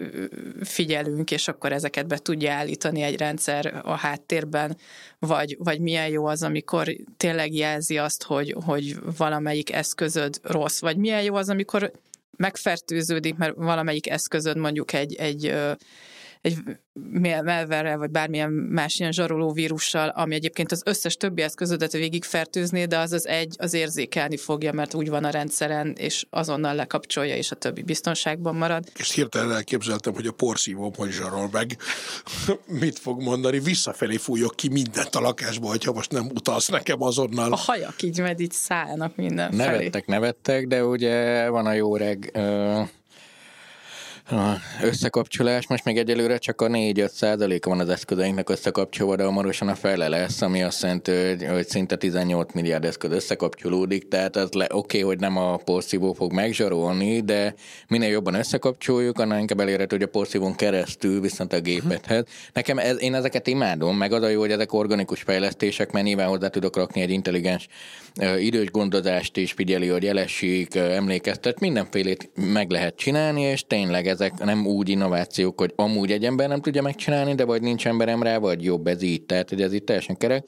figyelünk, 0.62 1.31
és 1.31 1.48
akkor 1.48 1.72
ezeket 1.72 2.07
be 2.07 2.18
tudja 2.18 2.53
állítani 2.53 3.03
egy 3.03 3.16
rendszer 3.16 3.81
a 3.85 3.94
háttérben, 3.94 4.77
vagy, 5.18 5.57
vagy 5.59 5.81
milyen 5.81 6.09
jó 6.09 6.27
az, 6.27 6.42
amikor 6.42 6.96
tényleg 7.16 7.55
jelzi 7.55 7.98
azt, 7.98 8.22
hogy, 8.22 8.55
hogy 8.64 8.96
valamelyik 9.16 9.72
eszközöd 9.72 10.40
rossz, 10.42 10.81
vagy 10.81 10.96
milyen 10.96 11.22
jó 11.22 11.35
az, 11.35 11.48
amikor 11.48 11.92
megfertőződik, 12.37 13.37
mert 13.37 13.55
valamelyik 13.57 14.11
eszközöd 14.11 14.57
mondjuk 14.57 14.92
egy, 14.92 15.14
egy 15.14 15.55
egy 16.40 16.57
malware 17.12 17.96
vagy 17.96 18.11
bármilyen 18.11 18.51
más 18.51 18.98
ilyen 18.98 19.12
zsaroló 19.12 19.53
vírussal, 19.53 20.09
ami 20.09 20.35
egyébként 20.35 20.72
az 20.72 20.83
összes 20.85 21.16
többi 21.16 21.42
eszközödet 21.42 21.92
végigfertőzné, 21.92 22.85
de 22.85 22.98
az 22.98 23.12
az 23.12 23.27
egy 23.27 23.55
az 23.59 23.74
érzékelni 23.74 24.37
fogja, 24.37 24.72
mert 24.72 24.94
úgy 24.94 25.09
van 25.09 25.24
a 25.24 25.31
rendszeren, 25.31 25.94
és 25.98 26.27
azonnal 26.31 26.74
lekapcsolja, 26.74 27.37
és 27.37 27.51
a 27.51 27.55
többi 27.55 27.83
biztonságban 27.83 28.55
marad. 28.55 28.85
És 28.96 29.14
hirtelen 29.14 29.53
elképzeltem, 29.53 30.14
hogy 30.14 30.27
a 30.27 30.33
porszívóm 30.33 30.92
hogy 30.96 31.11
zsarol 31.11 31.48
meg. 31.53 31.77
Mit 32.81 32.98
fog 32.98 33.22
mondani? 33.22 33.59
Visszafelé 33.59 34.16
fújok 34.16 34.57
ki 34.57 34.68
mindent 34.68 35.14
a 35.14 35.20
lakásba, 35.20 35.68
hogyha 35.68 35.92
most 35.92 36.12
nem 36.12 36.27
utalsz 36.35 36.68
nekem 36.68 37.03
azonnal. 37.03 37.53
A 37.53 37.57
hajak 37.57 38.03
így 38.03 38.20
med 38.20 38.40
így 38.40 38.53
szállnak 38.53 39.16
minden 39.16 39.55
Nevettek, 39.55 40.07
nevettek, 40.07 40.66
de 40.66 40.85
ugye 40.85 41.48
van 41.48 41.66
a 41.66 41.72
jó 41.72 41.96
reg 41.96 42.31
összekapcsolás, 44.83 45.67
most 45.67 45.85
még 45.85 45.99
egyelőre 45.99 46.38
csak 46.38 46.61
a 46.61 46.67
4-5 46.67 47.09
százaléka 47.09 47.71
van 47.71 47.79
az 47.79 47.88
eszközeinknek 47.88 48.49
összekapcsolva, 48.49 49.17
de 49.17 49.25
hamarosan 49.25 49.69
a 49.69 49.75
fele 49.75 50.09
lesz, 50.09 50.43
ami 50.43 50.62
azt 50.62 50.83
jelenti, 50.83 51.12
hogy, 51.12 51.47
hogy 51.47 51.69
szinte 51.69 51.97
18 51.97 52.53
milliárd 52.53 52.85
eszköz 52.85 53.12
összekapcsolódik, 53.12 54.09
tehát 54.09 54.37
az 54.37 54.49
oké, 54.55 54.69
okay, 54.69 55.01
hogy 55.01 55.19
nem 55.19 55.37
a 55.37 55.57
porszívó 55.57 56.12
fog 56.12 56.33
megzsarolni, 56.33 57.21
de 57.21 57.55
minél 57.88 58.09
jobban 58.09 58.35
összekapcsoljuk, 58.35 59.19
annál 59.19 59.38
inkább 59.38 59.61
elérhető, 59.61 59.97
hogy 59.97 60.05
a 60.05 60.11
porszívón 60.11 60.55
keresztül 60.55 61.21
viszont 61.21 61.53
a 61.53 61.61
gépethez. 61.61 62.25
Nekem 62.53 62.79
ez, 62.79 63.03
én 63.03 63.14
ezeket 63.14 63.47
imádom, 63.47 63.97
meg 63.97 64.12
az 64.12 64.23
a 64.23 64.29
jó, 64.29 64.41
hogy 64.41 64.51
ezek 64.51 64.73
organikus 64.73 65.23
fejlesztések, 65.23 65.93
mert 65.93 66.05
nyilván 66.07 66.29
hozzá 66.29 66.49
tudok 66.49 66.77
rakni 66.77 67.01
egy 67.01 67.11
intelligens 67.11 67.69
idős 68.38 68.71
gondozást 68.71 69.37
is, 69.37 69.53
figyeli, 69.53 69.87
hogy 69.87 70.03
jelessék, 70.03 70.75
emlékeztet, 70.75 71.61
mindenfélét 71.61 72.31
meg 72.35 72.71
lehet 72.71 72.97
csinálni, 72.97 73.41
és 73.41 73.64
tényleg 73.67 74.07
ez 74.07 74.17
ezek 74.20 74.44
nem 74.44 74.66
úgy 74.66 74.88
innovációk, 74.88 75.61
hogy 75.61 75.72
amúgy 75.76 76.12
egy 76.12 76.24
ember 76.24 76.48
nem 76.48 76.61
tudja 76.61 76.83
megcsinálni, 76.83 77.35
de 77.35 77.44
vagy 77.44 77.62
nincs 77.62 77.87
emberem 77.87 78.22
rá, 78.22 78.38
vagy 78.38 78.64
jobb 78.64 78.87
ez 78.87 79.02
így, 79.02 79.22
tehát 79.22 79.48
hogy 79.48 79.62
ez 79.62 79.72
itt 79.72 79.87
teljesen 79.87 80.16
kerek. 80.16 80.46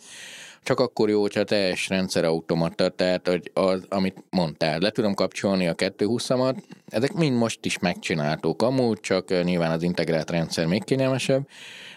Csak 0.63 0.81
akkor 0.81 1.09
jó, 1.09 1.21
hogyha 1.21 1.45
teljes 1.45 1.89
rendszer 1.89 2.25
automata, 2.25 2.89
tehát 2.89 3.29
hogy 3.29 3.51
az, 3.55 3.85
amit 3.89 4.25
mondtál, 4.31 4.79
le 4.79 4.91
tudom 4.91 5.15
kapcsolni 5.15 5.67
a 5.69 5.75
220-amat, 5.75 6.57
ezek 6.89 7.13
mind 7.13 7.37
most 7.37 7.65
is 7.65 7.79
megcsináltuk 7.79 8.63
amúgy, 8.63 9.01
csak 9.01 9.45
nyilván 9.45 9.71
az 9.71 9.83
integrált 9.83 10.31
rendszer 10.31 10.67
még 10.67 10.85
kényelmesebb. 10.85 11.49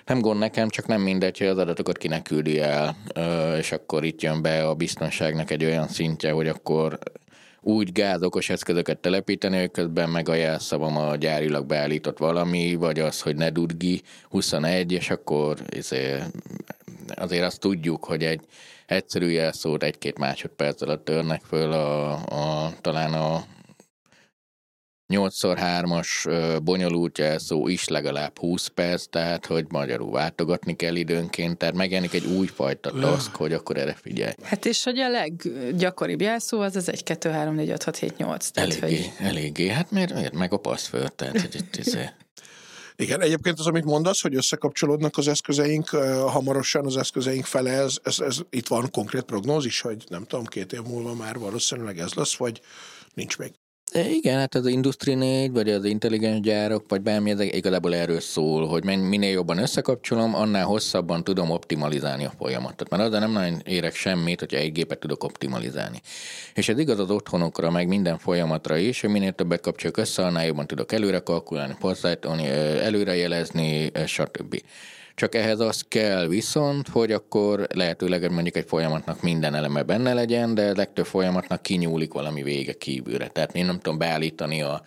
Nem 0.06 0.20
gond 0.20 0.40
nekem, 0.40 0.70
csak 0.70 0.88
nem 0.88 1.02
mindegy, 1.02 1.38
hogy 1.38 1.48
az 1.48 1.58
adatokat 1.58 1.98
kinek 1.98 2.22
küldi 2.22 2.60
el, 2.60 2.96
és 3.58 3.72
akkor 3.72 4.04
itt 4.04 4.22
jön 4.22 4.42
be 4.42 4.68
a 4.68 4.74
biztonságnak 4.74 5.52
egy 5.52 5.66
olyan 5.66 5.88
szintje, 5.88 6.32
hogy 6.32 6.48
akkor 6.48 7.00
úgy 7.64 7.92
gázokos 7.92 8.50
eszközöket 8.50 8.98
telepíteni, 8.98 9.58
hogy 9.58 9.72
közben 9.72 10.10
meg 10.10 10.30
a 10.30 10.34
jelszavam 10.34 10.98
a 10.98 11.16
gyárilag 11.16 11.66
beállított 11.66 12.18
valami, 12.18 12.76
vagy 12.76 13.00
az, 13.00 13.22
hogy 13.22 13.36
ne 13.36 13.50
dudgi 13.50 14.02
21, 14.30 14.92
és 14.92 15.10
akkor 15.10 15.58
izé, 15.70 16.18
azért 17.16 17.44
azt 17.44 17.60
tudjuk, 17.60 18.06
hogy 18.06 18.24
egy 18.24 18.42
egyszerű 18.86 19.28
jelszót 19.28 19.84
egy-két 19.84 20.18
másodperc 20.18 20.82
alatt 20.82 21.06
törnek 21.06 21.42
föl 21.42 21.72
a, 21.72 22.12
a, 22.14 22.74
talán 22.82 23.14
a 23.14 23.44
8x3-as 25.14 26.08
bonyolult 26.64 27.18
jelszó 27.18 27.68
is 27.68 27.88
legalább 27.88 28.40
20 28.40 28.68
perc, 28.68 29.06
tehát 29.10 29.46
hogy 29.46 29.66
magyarul 29.70 30.12
váltogatni 30.12 30.76
kell 30.76 30.96
időnként, 30.96 31.58
tehát 31.58 31.76
megjelenik 31.76 32.14
egy 32.14 32.26
újfajta 32.26 32.92
task, 32.92 33.36
hogy 33.36 33.54
akkor 33.54 33.78
erre 33.78 33.96
figyelj. 34.02 34.34
Hát 34.44 34.66
és 34.66 34.84
hogy 34.84 35.00
a 35.00 35.10
leggyakoribb 35.10 36.22
jelszó 36.22 36.60
az 36.60 36.76
az 36.76 36.90
1, 36.90 37.04
2, 37.04 37.30
3, 37.30 37.56
4, 37.56 37.70
5, 37.70 37.84
6, 37.84 37.98
7, 37.98 38.18
8. 38.18 38.50
Tehát, 38.50 38.70
Eléggé, 38.82 38.96
hogy... 38.96 39.28
eléggé. 39.28 39.68
Hát 39.68 39.92
miért, 39.92 40.14
miért 40.14 40.34
meg 40.34 40.54
a 40.54 40.58
passzföld, 40.58 41.14
tehát 41.14 41.42
hogy 41.42 41.56
itt 41.56 41.76
izé. 41.76 42.10
Igen, 42.96 43.22
egyébként 43.22 43.60
az, 43.60 43.68
amit 43.68 43.84
mondasz, 43.84 44.22
hogy 44.22 44.36
összekapcsolódnak 44.36 45.18
az 45.18 45.28
eszközeink, 45.28 45.90
hamarosan 46.28 46.86
az 46.86 46.98
eszközeink 46.98 47.46
fele, 47.46 47.72
ez, 47.72 47.98
ez, 48.04 48.20
ez, 48.20 48.38
itt 48.50 48.68
van 48.68 48.92
konkrét 48.92 49.24
prognózis, 49.24 49.82
hogy 49.82 50.04
nem 50.08 50.24
tudom, 50.24 50.46
két 50.46 50.74
év 50.74 50.82
múlva 50.82 51.14
már 51.14 51.40
valószínűleg 51.40 52.00
ez 52.00 52.14
lesz, 52.14 52.36
vagy 52.36 52.62
nincs 53.14 53.38
még. 53.38 53.52
De 53.94 54.10
igen, 54.10 54.38
hát 54.38 54.56
az 54.56 54.66
Industry 54.68 55.14
4, 55.14 55.52
vagy 55.52 55.70
az 55.70 55.86
intelligens 55.86 56.40
gyárok, 56.40 56.86
vagy 56.88 57.02
bármi, 57.02 57.32
ez 57.32 57.40
igazából 57.40 57.96
erről 57.96 58.20
szól, 58.20 58.68
hogy 58.68 58.84
minél 58.84 59.32
jobban 59.32 59.58
összekapcsolom, 59.58 60.36
annál 60.36 60.66
hosszabban 60.66 61.24
tudom 61.24 61.50
optimalizálni 61.50 62.26
a 62.26 62.34
folyamatot. 62.38 62.90
Mert 62.90 63.04
azzal 63.04 63.20
nem 63.20 63.32
nagyon 63.32 63.62
érek 63.66 63.96
semmit, 63.96 64.40
hogyha 64.40 64.58
egy 64.58 64.72
gépet 64.72 65.00
tudok 65.00 65.24
optimalizálni. 65.24 66.02
És 66.54 66.70
ez 66.70 66.80
igaz 66.80 67.00
az 67.00 67.10
otthonokra, 67.10 67.72
meg 67.72 67.88
minden 67.88 68.18
folyamatra 68.18 68.78
is, 68.78 69.02
hogy 69.02 69.10
minél 69.10 69.32
többet 69.32 69.62
kapcsolok 69.62 69.98
össze, 69.98 70.26
annál 70.26 70.46
jobban 70.46 70.68
tudok 70.68 70.92
előre 70.92 71.20
kalkulálni, 71.20 71.76
porszájtolni, 71.80 72.48
előrejelezni, 72.48 73.92
stb. 74.06 74.62
Csak 75.16 75.36
ehhez 75.36 75.60
az 75.60 75.84
kell 75.88 76.28
viszont, 76.28 76.88
hogy 76.88 77.12
akkor 77.12 77.68
lehetőleg 77.74 78.32
mondjuk 78.32 78.56
egy 78.56 78.68
folyamatnak 78.68 79.22
minden 79.22 79.56
eleme 79.56 79.84
benne 79.84 80.14
legyen, 80.14 80.56
de 80.56 80.76
legtöbb 80.76 81.06
folyamatnak 81.06 81.62
kinyúlik 81.62 82.14
valami 82.14 82.44
vége 82.44 82.74
kívülre. 82.74 83.28
Tehát 83.28 83.56
én 83.56 83.66
nem 83.66 83.80
tudom 83.80 83.98
beállítani 83.98 84.62
a 84.62 84.82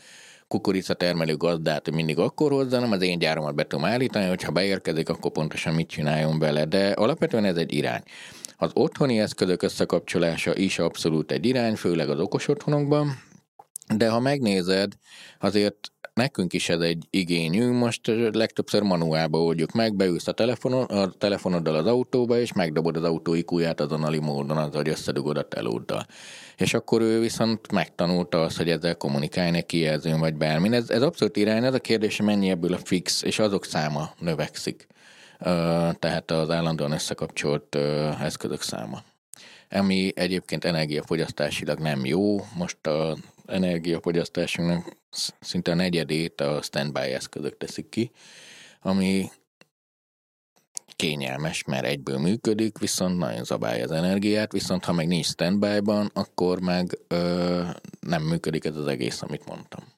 kukorica 0.48 0.94
termelő 0.94 1.36
gazdát, 1.36 1.84
hogy 1.84 1.94
mindig 1.94 2.18
akkor 2.18 2.50
hozzá, 2.50 2.78
az 2.78 3.02
én 3.02 3.18
gyáromat 3.18 3.54
be 3.54 3.66
tudom 3.66 3.84
állítani, 3.84 4.26
hogyha 4.26 4.52
beérkezik, 4.52 5.08
akkor 5.08 5.30
pontosan 5.30 5.74
mit 5.74 5.88
csináljon 5.88 6.38
bele. 6.38 6.64
De 6.64 6.90
alapvetően 6.90 7.44
ez 7.44 7.56
egy 7.56 7.72
irány. 7.72 8.02
Az 8.56 8.70
otthoni 8.74 9.18
eszközök 9.18 9.62
összekapcsolása 9.62 10.56
is 10.56 10.78
abszolút 10.78 11.32
egy 11.32 11.46
irány, 11.46 11.74
főleg 11.74 12.08
az 12.08 12.20
okos 12.20 12.48
otthonokban, 12.48 13.22
de 13.96 14.08
ha 14.08 14.20
megnézed, 14.20 14.92
azért 15.40 15.92
nekünk 16.16 16.52
is 16.52 16.68
ez 16.68 16.80
egy 16.80 17.06
igényünk, 17.10 17.78
most 17.78 18.00
legtöbbször 18.32 18.82
manuálba 18.82 19.42
oldjuk 19.42 19.72
meg, 19.72 19.94
beülsz 19.94 20.26
a, 20.26 20.32
telefonon, 20.32 20.84
a 20.84 21.10
telefonoddal 21.10 21.74
az 21.74 21.86
autóba, 21.86 22.38
és 22.38 22.52
megdobod 22.52 22.96
az 22.96 23.02
autó 23.02 23.34
ikúját 23.34 23.80
azonnali 23.80 24.18
módon, 24.18 24.56
azzal, 24.56 24.82
hogy 24.82 24.88
összedugod 24.88 25.36
a 25.36 25.48
telóddal. 25.48 26.06
És 26.56 26.74
akkor 26.74 27.00
ő 27.00 27.20
viszont 27.20 27.72
megtanulta 27.72 28.42
azt, 28.42 28.56
hogy 28.56 28.70
ezzel 28.70 28.96
kommunikálni 28.96 29.62
kijelzőn 29.62 30.18
vagy 30.18 30.34
bármin. 30.34 30.72
Ez, 30.72 30.90
ez 30.90 31.02
abszolút 31.02 31.36
irány, 31.36 31.64
ez 31.64 31.74
a 31.74 31.78
kérdés, 31.78 32.20
mennyi 32.20 32.50
ebből 32.50 32.72
a 32.72 32.78
fix, 32.84 33.22
és 33.22 33.38
azok 33.38 33.64
száma 33.64 34.10
növekszik. 34.18 34.86
Tehát 35.98 36.30
az 36.30 36.50
állandóan 36.50 36.92
összekapcsolt 36.92 37.74
eszközök 38.20 38.62
száma 38.62 39.02
ami 39.70 40.12
egyébként 40.14 40.64
energiafogyasztásilag 40.64 41.78
nem 41.78 42.04
jó. 42.04 42.36
Most 42.54 42.86
a 42.86 43.16
energiafogyasztásunknak 43.46 44.96
szinte 45.40 45.70
a 45.70 45.74
negyedét 45.74 46.40
a 46.40 46.62
standby 46.62 47.00
eszközök 47.00 47.56
teszik 47.56 47.88
ki, 47.88 48.10
ami 48.80 49.30
kényelmes, 50.96 51.64
mert 51.64 51.84
egyből 51.84 52.18
működik, 52.18 52.78
viszont 52.78 53.18
nagyon 53.18 53.44
zabálja 53.44 53.84
az 53.84 53.90
energiát, 53.90 54.52
viszont 54.52 54.84
ha 54.84 54.92
meg 54.92 55.06
nincs 55.06 55.26
standby-ban, 55.26 56.10
akkor 56.14 56.60
meg 56.60 56.98
ö, 57.08 57.62
nem 58.00 58.22
működik 58.22 58.64
ez 58.64 58.76
az 58.76 58.86
egész, 58.86 59.22
amit 59.22 59.46
mondtam 59.46 59.95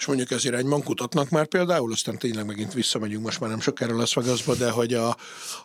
és 0.00 0.06
mondjuk 0.06 0.30
ez 0.30 0.44
irányban 0.44 0.82
kutatnak 0.82 1.30
már 1.30 1.46
például, 1.46 1.92
aztán 1.92 2.18
tényleg 2.18 2.46
megint 2.46 2.72
visszamegyünk, 2.72 3.24
most 3.24 3.40
már 3.40 3.50
nem 3.50 3.60
sokára 3.60 3.96
lesz 3.96 4.14
Vegasba, 4.14 4.54
de 4.54 4.70
hogy 4.70 4.94
a, 4.94 5.08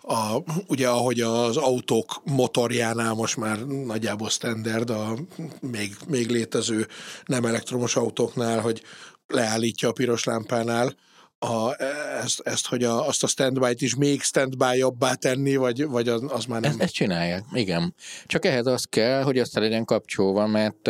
a, 0.01 0.43
ugye 0.67 0.87
ahogy 0.87 1.21
az 1.21 1.57
autók 1.57 2.21
motorjánál 2.23 3.13
most 3.13 3.37
már 3.37 3.65
nagyjából 3.65 4.29
standard 4.29 4.89
a 4.89 5.17
még, 5.59 5.95
még 6.07 6.29
létező 6.29 6.87
nem 7.25 7.45
elektromos 7.45 7.95
autóknál, 7.95 8.59
hogy 8.59 8.81
leállítja 9.27 9.89
a 9.89 9.91
piros 9.91 10.23
lámpánál, 10.23 10.95
a, 11.39 11.83
ezt, 12.23 12.39
ezt, 12.43 12.67
hogy 12.67 12.83
a, 12.83 13.07
azt 13.07 13.23
a 13.23 13.27
standby-t 13.27 13.81
is 13.81 13.95
még 13.95 14.21
standby-jobbá 14.21 15.13
tenni, 15.13 15.55
vagy, 15.55 15.85
vagy 15.85 16.07
az, 16.07 16.23
az 16.27 16.45
már 16.45 16.61
nem... 16.61 16.71
Ezt, 16.71 16.81
ezt 16.81 16.93
csinálják, 16.93 17.43
igen. 17.53 17.95
Csak 18.25 18.45
ehhez 18.45 18.65
az 18.65 18.83
kell, 18.83 19.23
hogy 19.23 19.39
azt 19.39 19.53
legyen 19.53 19.85
kapcsolva, 19.85 20.47
mert 20.47 20.89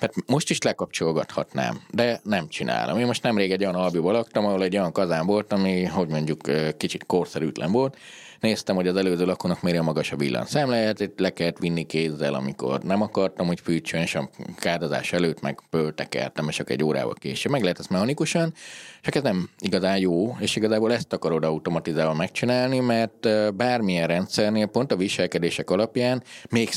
Hát 0.00 0.14
most 0.26 0.50
is 0.50 0.62
lekapcsolgathatnám, 0.62 1.80
de 1.90 2.20
nem 2.22 2.48
csinálom. 2.48 2.98
Én 2.98 3.06
most 3.06 3.22
nemrég 3.22 3.52
egy 3.52 3.62
olyan 3.62 3.74
albiból 3.74 4.12
laktam, 4.12 4.44
ahol 4.44 4.62
egy 4.62 4.76
olyan 4.76 4.92
kazán 4.92 5.26
volt, 5.26 5.52
ami, 5.52 5.84
hogy 5.84 6.08
mondjuk 6.08 6.40
kicsit 6.76 7.06
korszerűtlen 7.06 7.72
volt, 7.72 7.96
Néztem, 8.40 8.76
hogy 8.76 8.88
az 8.88 8.96
előző 8.96 9.24
lakónak 9.24 9.62
miért 9.62 9.82
magas 9.82 10.12
a 10.12 10.16
villanszámláját, 10.16 11.00
itt 11.00 11.18
le 11.18 11.30
kellett 11.30 11.58
vinni 11.58 11.86
kézzel, 11.86 12.34
amikor 12.34 12.82
nem 12.82 13.02
akartam, 13.02 13.46
hogy 13.46 13.60
fűtsön, 13.60 14.00
és 14.00 14.14
a 14.14 14.30
kádozás 14.56 15.12
előtt 15.12 15.40
meg 15.40 15.60
pöltekeltem, 15.70 16.48
és 16.48 16.56
csak 16.56 16.70
egy 16.70 16.84
órával 16.84 17.14
később. 17.14 17.52
Meg 17.52 17.62
lehet 17.62 17.78
ezt 17.78 17.90
mechanikusan, 17.90 18.54
csak 19.00 19.14
ez 19.14 19.22
nem 19.22 19.50
igazán 19.58 19.98
jó, 19.98 20.36
és 20.40 20.56
igazából 20.56 20.92
ezt 20.92 21.12
akarod 21.12 21.44
automatizálva 21.44 22.14
megcsinálni, 22.14 22.80
mert 22.80 23.28
bármilyen 23.56 24.06
rendszernél 24.06 24.66
pont 24.66 24.92
a 24.92 24.96
viselkedések 24.96 25.70
alapján 25.70 26.22
még 26.50 26.70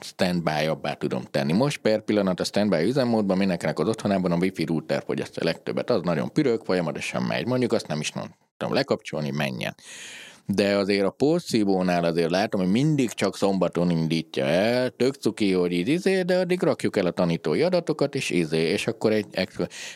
stand-by-abbá 0.00 0.92
tudom 0.92 1.22
tenni. 1.30 1.52
Most 1.52 1.78
per 1.78 2.00
pillanat 2.00 2.40
a 2.40 2.44
standby 2.44 2.82
üzemmódban 2.82 3.36
mindenkinek 3.36 3.78
az 3.78 3.88
otthonában 3.88 4.32
a 4.32 4.36
wifi 4.36 4.64
router 4.64 5.02
fogyasztja 5.06 5.42
a 5.42 5.44
legtöbbet, 5.44 5.90
az 5.90 6.02
nagyon 6.02 6.32
pürög, 6.32 6.64
folyamatosan 6.64 7.22
megy. 7.22 7.46
Mondjuk 7.46 7.72
azt 7.72 7.86
nem 7.86 8.00
is 8.00 8.12
tudom 8.56 8.74
lekapcsolni, 8.74 9.30
menjen 9.30 9.74
de 10.46 10.76
azért 10.76 11.04
a 11.04 11.10
porszívónál 11.10 12.04
azért 12.04 12.30
látom, 12.30 12.60
hogy 12.60 12.70
mindig 12.70 13.10
csak 13.10 13.36
szombaton 13.36 13.90
indítja 13.90 14.44
el, 14.44 14.90
tök 14.90 15.14
cuki, 15.14 15.52
hogy 15.52 15.72
így 15.72 15.88
izé, 15.88 16.22
de 16.22 16.38
addig 16.38 16.62
rakjuk 16.62 16.96
el 16.96 17.06
a 17.06 17.10
tanítói 17.10 17.62
adatokat, 17.62 18.14
és 18.14 18.30
izé, 18.30 18.58
és 18.58 18.86
akkor 18.86 19.12
egy, 19.12 19.26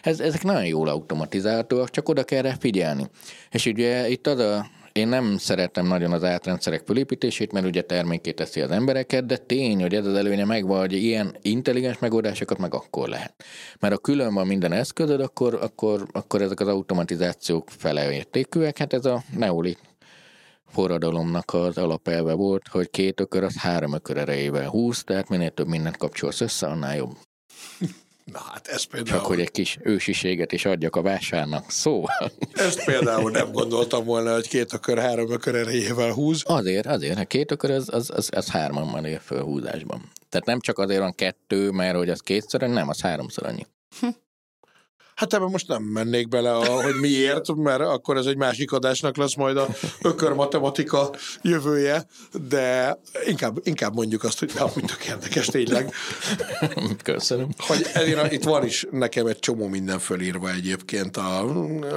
ez, 0.02 0.20
ezek 0.20 0.42
nagyon 0.42 0.66
jól 0.66 0.88
automatizálhatóak, 0.88 1.90
csak 1.90 2.08
oda 2.08 2.24
kell 2.24 2.42
rá 2.42 2.54
figyelni. 2.60 3.06
És 3.50 3.66
ugye 3.66 4.08
itt 4.08 4.26
az 4.26 4.38
a 4.38 4.66
én 4.92 5.08
nem 5.08 5.36
szeretem 5.36 5.86
nagyon 5.86 6.12
az 6.12 6.24
átrendszerek 6.24 6.82
fölépítését, 6.86 7.52
mert 7.52 7.66
ugye 7.66 7.82
termékét 7.82 8.34
teszi 8.34 8.60
az 8.60 8.70
embereket, 8.70 9.26
de 9.26 9.36
tény, 9.36 9.80
hogy 9.80 9.94
ez 9.94 10.06
az 10.06 10.14
előnye 10.14 10.44
megvan, 10.44 10.78
hogy 10.78 10.92
ilyen 10.92 11.36
intelligens 11.42 11.98
megoldásokat 11.98 12.58
meg 12.58 12.74
akkor 12.74 13.08
lehet. 13.08 13.44
Mert 13.80 13.94
a 13.94 13.98
külön 13.98 14.34
van 14.34 14.46
minden 14.46 14.72
eszközöd, 14.72 15.20
akkor, 15.20 15.54
akkor, 15.54 16.06
akkor 16.12 16.42
ezek 16.42 16.60
az 16.60 16.68
automatizációk 16.68 17.68
fele 17.70 18.12
értékűek. 18.12 18.78
Hát 18.78 18.92
ez 18.92 19.04
a 19.04 19.22
neolit 19.36 19.87
forradalomnak 20.70 21.54
az 21.54 21.78
alapelve 21.78 22.32
volt, 22.32 22.68
hogy 22.68 22.90
két 22.90 23.20
ökör 23.20 23.44
az 23.44 23.56
három 23.56 23.94
ökör 23.94 24.16
erejével 24.16 24.68
húz, 24.68 25.04
tehát 25.04 25.28
minél 25.28 25.50
több 25.50 25.66
mindent 25.66 25.96
kapcsolsz 25.96 26.40
össze, 26.40 26.66
annál 26.66 26.96
jobb. 26.96 27.16
Na 28.32 28.38
hát 28.38 28.66
ez 28.66 28.82
például... 28.84 29.18
Csak 29.18 29.26
hogy 29.26 29.40
egy 29.40 29.50
kis 29.50 29.78
ősiséget 29.82 30.52
is 30.52 30.64
adjak 30.64 30.96
a 30.96 31.02
vásárnak. 31.02 31.70
Szóval. 31.70 32.32
Ezt 32.52 32.84
például 32.84 33.30
nem 33.30 33.52
gondoltam 33.52 34.04
volna, 34.04 34.32
hogy 34.32 34.48
két 34.48 34.72
ökör 34.72 34.98
három 34.98 35.30
ökör 35.30 35.54
erejével 35.54 36.12
húz. 36.12 36.42
Azért, 36.44 36.86
azért. 36.86 37.16
Hát 37.16 37.26
két 37.26 37.50
ökör 37.50 37.70
az, 37.70 37.88
az, 37.92 38.10
az, 38.14 38.28
az 38.32 38.50
hárman 38.50 38.90
van 38.90 39.04
ér 39.04 39.20
föl 39.20 39.42
húzásban. 39.42 40.10
Tehát 40.28 40.46
nem 40.46 40.60
csak 40.60 40.78
azért 40.78 41.00
van 41.00 41.14
kettő, 41.14 41.70
mert 41.70 41.96
hogy 41.96 42.10
az 42.10 42.20
kétszer, 42.20 42.60
nem, 42.60 42.88
az 42.88 43.00
háromszor 43.00 43.46
annyi. 43.46 43.66
Hát 45.18 45.34
ebben 45.34 45.48
most 45.50 45.68
nem 45.68 45.82
mennék 45.82 46.28
bele, 46.28 46.56
a, 46.56 46.82
hogy 46.82 46.94
miért, 46.94 47.54
mert 47.54 47.80
akkor 47.80 48.16
ez 48.16 48.26
egy 48.26 48.36
másik 48.36 48.72
adásnak 48.72 49.16
lesz 49.16 49.34
majd 49.34 49.56
a 49.56 49.66
ökör 50.02 50.32
matematika 50.32 51.10
jövője, 51.42 52.06
de 52.48 52.98
inkább, 53.26 53.58
inkább 53.62 53.94
mondjuk 53.94 54.24
azt, 54.24 54.38
hogy 54.38 54.52
amúgy 54.58 54.84
tök 54.84 55.04
érdekes 55.08 55.46
tényleg. 55.46 55.92
Köszönöm. 57.02 57.48
Hogy 57.56 57.86
én, 58.06 58.18
itt 58.30 58.44
van 58.44 58.64
is 58.64 58.86
nekem 58.90 59.26
egy 59.26 59.38
csomó 59.38 59.66
minden 59.66 59.98
fölírva 59.98 60.50
egyébként 60.50 61.16
a 61.16 61.44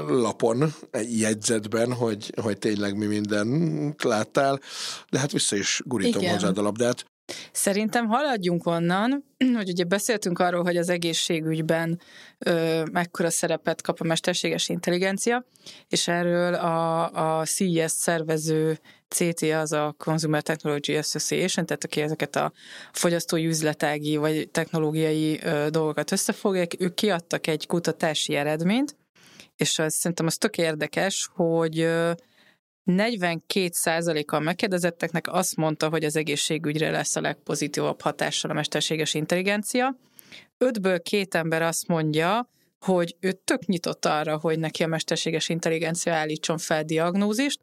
lapon, 0.07 0.73
egy 0.91 1.19
jegyzetben, 1.19 1.93
hogy, 1.93 2.33
hogy 2.41 2.57
tényleg 2.57 2.97
mi 2.97 3.05
mindent 3.05 4.03
láttál, 4.03 4.59
de 5.09 5.19
hát 5.19 5.31
vissza 5.31 5.55
is 5.55 5.81
gurítom 5.85 6.21
Igen. 6.21 6.33
hozzád 6.33 6.57
a 6.57 6.61
labdát. 6.61 7.05
Szerintem 7.51 8.07
haladjunk 8.07 8.65
onnan, 8.65 9.25
hogy 9.57 9.69
ugye 9.69 9.83
beszéltünk 9.83 10.39
arról, 10.39 10.63
hogy 10.63 10.77
az 10.77 10.89
egészségügyben 10.89 11.99
ö, 12.37 12.83
mekkora 12.91 13.29
szerepet 13.29 13.81
kap 13.81 13.99
a 13.99 14.03
mesterséges 14.03 14.69
intelligencia, 14.69 15.45
és 15.89 16.07
erről 16.07 16.53
a, 16.53 17.39
a 17.39 17.45
CES 17.45 17.91
szervező 17.91 18.79
CT 19.07 19.41
az 19.41 19.71
a 19.71 19.95
Consumer 19.97 20.41
Technology 20.41 20.95
Association, 20.95 21.65
tehát 21.65 21.83
aki 21.83 22.01
ezeket 22.01 22.35
a 22.35 22.51
fogyasztói 22.91 23.45
üzletági 23.45 24.17
vagy 24.17 24.49
technológiai 24.49 25.39
ö, 25.43 25.67
dolgokat 25.69 26.11
összefogják, 26.11 26.75
ők 26.79 26.93
kiadtak 26.93 27.47
egy 27.47 27.67
kutatási 27.67 28.35
eredményt, 28.35 28.95
és 29.55 29.79
az, 29.79 29.93
szerintem 29.93 30.25
az 30.25 30.37
tök 30.37 30.57
érdekes, 30.57 31.29
hogy 31.33 31.87
42%-a 32.97 34.39
megkérdezetteknek 34.39 35.33
azt 35.33 35.55
mondta, 35.55 35.89
hogy 35.89 36.03
az 36.03 36.15
egészségügyre 36.15 36.91
lesz 36.91 37.15
a 37.15 37.21
legpozitívabb 37.21 38.01
hatással 38.01 38.51
a 38.51 38.53
mesterséges 38.53 39.13
intelligencia. 39.13 39.95
Ötből 40.57 41.01
két 41.01 41.35
ember 41.35 41.61
azt 41.61 41.87
mondja, 41.87 42.49
hogy 42.79 43.15
ő 43.19 43.31
tök 43.31 43.65
nyitott 43.65 44.05
arra, 44.05 44.37
hogy 44.37 44.59
neki 44.59 44.83
a 44.83 44.87
mesterséges 44.87 45.49
intelligencia 45.49 46.13
állítson 46.13 46.57
fel 46.57 46.83
diagnózist, 46.83 47.59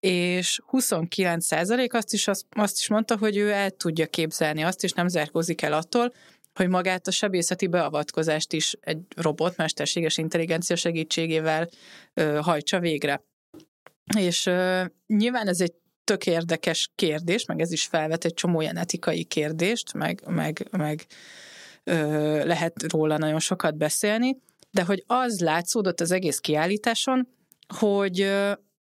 és 0.00 0.60
29% 0.72 1.90
azt 1.90 2.12
is, 2.12 2.28
azt, 2.28 2.44
azt 2.50 2.78
is 2.78 2.88
mondta, 2.88 3.16
hogy 3.16 3.36
ő 3.36 3.50
el 3.50 3.70
tudja 3.70 4.06
képzelni 4.06 4.62
azt, 4.62 4.84
és 4.84 4.92
nem 4.92 5.08
zárkózik 5.08 5.62
el 5.62 5.72
attól, 5.72 6.12
hogy 6.54 6.68
magát 6.68 7.06
a 7.06 7.10
sebészeti 7.10 7.66
beavatkozást 7.66 8.52
is 8.52 8.76
egy 8.80 8.98
robot 9.16 9.56
mesterséges 9.56 10.18
intelligencia 10.18 10.76
segítségével 10.76 11.68
ö, 12.14 12.38
hajtsa 12.42 12.80
végre. 12.80 13.22
És 14.16 14.46
ö, 14.46 14.84
nyilván 15.06 15.48
ez 15.48 15.60
egy 15.60 15.72
tök 16.04 16.26
érdekes 16.26 16.90
kérdés, 16.94 17.44
meg 17.44 17.60
ez 17.60 17.72
is 17.72 17.86
felvet 17.86 18.24
egy 18.24 18.34
csomó 18.34 18.60
ilyen 18.60 18.76
etikai 18.76 19.24
kérdést, 19.24 19.92
meg, 19.92 20.22
meg, 20.26 20.68
meg 20.70 21.06
ö, 21.84 21.94
lehet 22.44 22.92
róla 22.92 23.18
nagyon 23.18 23.40
sokat 23.40 23.76
beszélni, 23.76 24.36
de 24.70 24.84
hogy 24.84 25.04
az 25.06 25.40
látszódott 25.40 26.00
az 26.00 26.10
egész 26.10 26.38
kiállításon, 26.38 27.28
hogy 27.78 28.30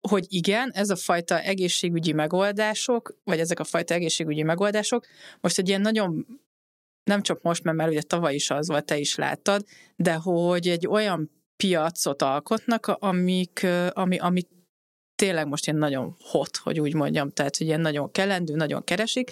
hogy 0.08 0.26
igen, 0.28 0.72
ez 0.74 0.90
a 0.90 0.96
fajta 0.96 1.42
egészségügyi 1.42 2.12
megoldások, 2.12 3.20
vagy 3.24 3.40
ezek 3.40 3.60
a 3.60 3.64
fajta 3.64 3.94
egészségügyi 3.94 4.44
megoldások 4.44 5.06
most 5.42 5.58
egy 5.58 5.68
ilyen 5.68 5.82
nagyon 5.82 6.26
nem 7.04 7.22
csak 7.22 7.42
most, 7.42 7.64
mert, 7.64 7.78
mert 7.78 7.90
ugye 7.90 8.02
tavaly 8.02 8.34
is 8.34 8.50
az 8.50 8.68
volt, 8.68 8.86
te 8.86 8.98
is 8.98 9.16
láttad, 9.16 9.66
de 9.96 10.14
hogy 10.14 10.68
egy 10.68 10.88
olyan 10.88 11.32
piacot 11.58 12.22
alkotnak, 12.22 12.88
amik, 12.88 13.66
ami, 13.90 14.18
ami 14.18 14.42
tényleg 15.20 15.48
most 15.48 15.68
ilyen 15.68 15.80
nagyon 15.80 16.16
hot, 16.20 16.58
hogy 16.58 16.80
úgy 16.80 16.94
mondjam, 16.94 17.32
tehát 17.32 17.58
hogy 17.58 17.68
ilyen 17.68 17.82
nagyon 17.82 18.12
kelendő, 18.12 18.56
nagyon 18.56 18.84
keresik, 18.84 19.32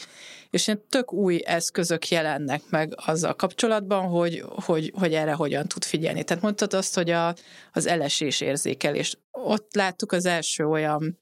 és 0.49 0.67
ilyen 0.67 0.81
tök 0.89 1.13
új 1.13 1.41
eszközök 1.45 2.09
jelennek 2.09 2.61
meg 2.69 2.93
azzal 2.95 3.35
kapcsolatban, 3.35 4.07
hogy, 4.07 4.43
hogy, 4.49 4.91
hogy 4.95 5.13
erre 5.13 5.33
hogyan 5.33 5.67
tud 5.67 5.83
figyelni. 5.83 6.23
Tehát 6.23 6.43
mondtad 6.43 6.73
azt, 6.73 6.95
hogy 6.95 7.09
a, 7.09 7.35
az 7.71 7.85
elesés 7.85 8.41
érzékelés. 8.41 9.17
Ott 9.31 9.75
láttuk 9.75 10.11
az 10.11 10.25
első 10.25 10.65
olyan 10.65 11.19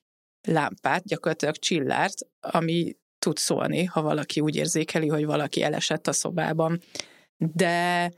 lámpát, 0.47 1.04
gyakorlatilag 1.06 1.56
csillárt, 1.58 2.28
ami 2.39 2.95
tud 3.19 3.38
szólni, 3.38 3.84
ha 3.84 4.01
valaki 4.01 4.39
úgy 4.39 4.56
érzékeli, 4.56 5.08
hogy 5.08 5.25
valaki 5.25 5.63
elesett 5.63 6.08
a 6.08 6.13
szobában. 6.13 6.82
De 7.38 8.12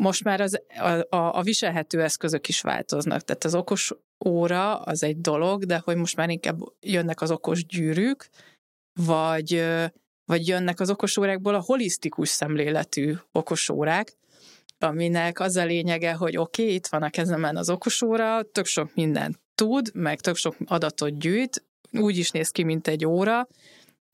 most 0.00 0.24
már 0.24 0.40
az, 0.40 0.60
a, 0.78 1.16
a, 1.16 1.38
a 1.38 1.42
viselhető 1.42 2.02
eszközök 2.02 2.48
is 2.48 2.60
változnak, 2.60 3.22
tehát 3.22 3.44
az 3.44 3.54
okos 3.54 3.92
óra 4.24 4.78
az 4.78 5.02
egy 5.02 5.20
dolog, 5.20 5.64
de 5.64 5.80
hogy 5.84 5.96
most 5.96 6.16
már 6.16 6.28
inkább 6.30 6.58
jönnek 6.80 7.20
az 7.20 7.30
okos 7.30 7.66
gyűrűk, 7.66 8.28
vagy, 9.00 9.64
vagy 10.24 10.48
jönnek 10.48 10.80
az 10.80 10.90
okos 10.90 11.16
órákból 11.16 11.54
a 11.54 11.60
holisztikus 11.60 12.28
szemléletű 12.28 13.14
okos 13.32 13.68
órák, 13.68 14.16
aminek 14.78 15.40
az 15.40 15.56
a 15.56 15.64
lényege, 15.64 16.12
hogy 16.12 16.36
oké, 16.36 16.62
okay, 16.62 16.74
itt 16.74 16.86
van 16.86 17.02
a 17.02 17.10
kezemen 17.10 17.56
az 17.56 17.70
okos 17.70 18.02
óra, 18.02 18.42
tök 18.42 18.66
sok 18.66 18.94
mindent 18.94 19.40
tud, 19.54 19.90
meg 19.94 20.20
tök 20.20 20.36
sok 20.36 20.56
adatot 20.66 21.18
gyűjt, 21.18 21.64
úgy 21.90 22.16
is 22.16 22.30
néz 22.30 22.48
ki, 22.48 22.62
mint 22.62 22.88
egy 22.88 23.06
óra, 23.06 23.48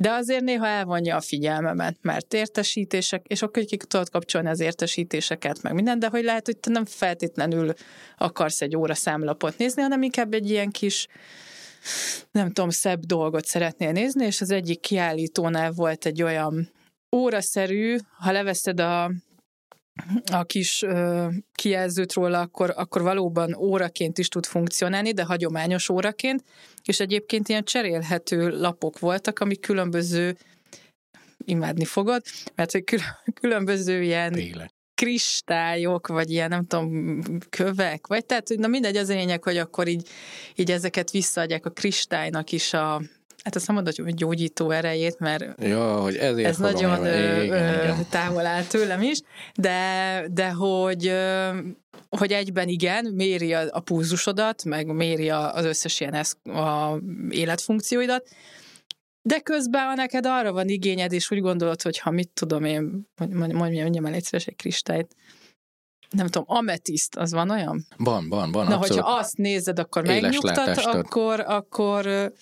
de 0.01 0.11
azért 0.11 0.45
néha 0.45 0.67
elvonja 0.67 1.17
a 1.17 1.21
figyelmemet, 1.21 1.97
mert 2.03 2.35
értesítések, 2.35 3.27
és 3.27 3.43
akkor 3.43 3.65
ki 3.65 3.77
tudod 3.77 4.11
kapcsolni 4.11 4.49
az 4.49 4.61
értesítéseket, 4.61 5.63
meg 5.63 5.75
minden, 5.75 5.99
de 5.99 6.09
hogy 6.09 6.25
lehet, 6.25 6.47
hogy 6.47 6.59
te 6.59 6.71
nem 6.71 6.85
feltétlenül 6.85 7.73
akarsz 8.17 8.61
egy 8.61 8.77
óra 8.77 8.95
számlapot 8.95 9.59
nézni, 9.59 9.83
hanem 9.83 10.03
inkább 10.03 10.35
egy 10.35 10.51
ilyen 10.51 10.71
kis 10.71 11.07
nem 12.31 12.47
tudom, 12.47 12.71
szebb 12.71 13.01
dolgot 13.01 13.45
szeretnél 13.45 13.93
nézni, 13.93 14.27
és 14.27 14.41
az 14.41 14.51
egyik 14.51 14.81
kiállítónál 14.81 15.71
volt 15.71 16.07
egy 16.07 16.23
olyan 16.23 16.71
óraszerű, 17.17 17.97
ha 18.19 18.33
leveszed 18.33 18.81
a 18.81 19.11
a 20.33 20.45
kis 20.45 20.83
ö, 20.83 21.29
kijelzőt 21.55 22.13
róla, 22.13 22.41
akkor, 22.41 22.73
akkor 22.77 23.03
valóban 23.03 23.55
óraként 23.55 24.19
is 24.19 24.29
tud 24.29 24.47
funkcionálni, 24.47 25.13
de 25.13 25.25
hagyományos 25.25 25.89
óraként, 25.89 26.45
és 26.85 27.01
egyébként 27.01 27.49
ilyen 27.49 27.65
cserélhető 27.65 28.49
lapok 28.49 28.99
voltak, 28.99 29.39
amik 29.39 29.61
különböző 29.61 30.37
imádni 31.45 31.85
fogod, 31.85 32.23
mert 32.55 32.73
hogy 32.73 32.85
különböző 33.41 34.03
ilyen 34.03 34.33
Tényleg. 34.33 34.71
kristályok, 34.95 36.07
vagy 36.07 36.31
ilyen 36.31 36.49
nem 36.49 36.67
tudom, 36.67 37.21
kövek, 37.51 38.07
vagy 38.07 38.27
tehát, 38.27 38.49
na 38.49 38.67
mindegy, 38.67 38.97
az 38.97 39.09
a 39.09 39.15
lényeg, 39.15 39.43
hogy 39.43 39.57
akkor 39.57 39.89
így, 39.89 40.09
így 40.55 40.71
ezeket 40.71 41.11
visszaadják 41.11 41.67
a 41.67 41.71
kristálynak 41.71 42.53
is 42.53 42.73
a, 42.73 43.03
Hát 43.45 43.55
azt 43.57 43.67
nem 43.67 43.77
mondod, 43.77 43.97
hogy 43.97 44.15
gyógyító 44.15 44.71
erejét, 44.71 45.19
mert 45.19 45.63
ja, 45.63 46.01
hogy 46.01 46.17
ezért 46.17 46.49
ez 46.49 46.57
nagyon 46.57 47.05
ö, 47.05 47.47
ö, 47.47 47.93
távol 48.11 48.47
áll 48.47 48.63
tőlem 48.63 49.03
is, 49.03 49.21
de, 49.55 50.27
de 50.31 50.51
hogy, 50.51 51.13
hogy 52.09 52.33
egyben 52.33 52.69
igen, 52.69 53.13
méri 53.15 53.55
a, 53.55 53.63
a 53.71 53.81
pulzusodat, 53.81 54.65
meg 54.65 54.87
méri 54.87 55.31
az 55.31 55.65
összes 55.65 56.01
ilyen 56.01 56.15
esz, 56.15 56.37
a 56.45 56.99
életfunkcióidat, 57.31 58.29
de 59.23 59.41
közben, 59.41 59.87
ha 59.87 59.95
neked 59.95 60.27
arra 60.27 60.53
van 60.53 60.69
igényed, 60.69 61.13
és 61.13 61.31
úgy 61.31 61.41
gondolod, 61.41 61.83
hogy 61.83 61.99
ha 61.99 62.11
mit 62.11 62.31
tudom 62.35 62.65
én, 62.65 63.09
mondjam, 63.31 63.59
mondjam 63.59 64.07
el 64.07 64.15
egyszerűen 64.15 64.49
egy 64.49 64.57
kristályt, 64.57 65.17
nem 66.11 66.27
tudom, 66.27 66.45
ametiszt, 66.47 67.17
az 67.17 67.33
van 67.33 67.51
olyan? 67.51 67.87
Van, 67.97 68.29
van, 68.29 68.53
van. 68.53 68.67
Na, 68.67 68.77
abszolút. 68.77 69.03
hogyha 69.03 69.19
azt 69.19 69.37
nézed, 69.37 69.79
akkor 69.79 70.07
megnyugtat, 70.07 70.77
akkor, 70.77 71.41
akkor 71.41 72.33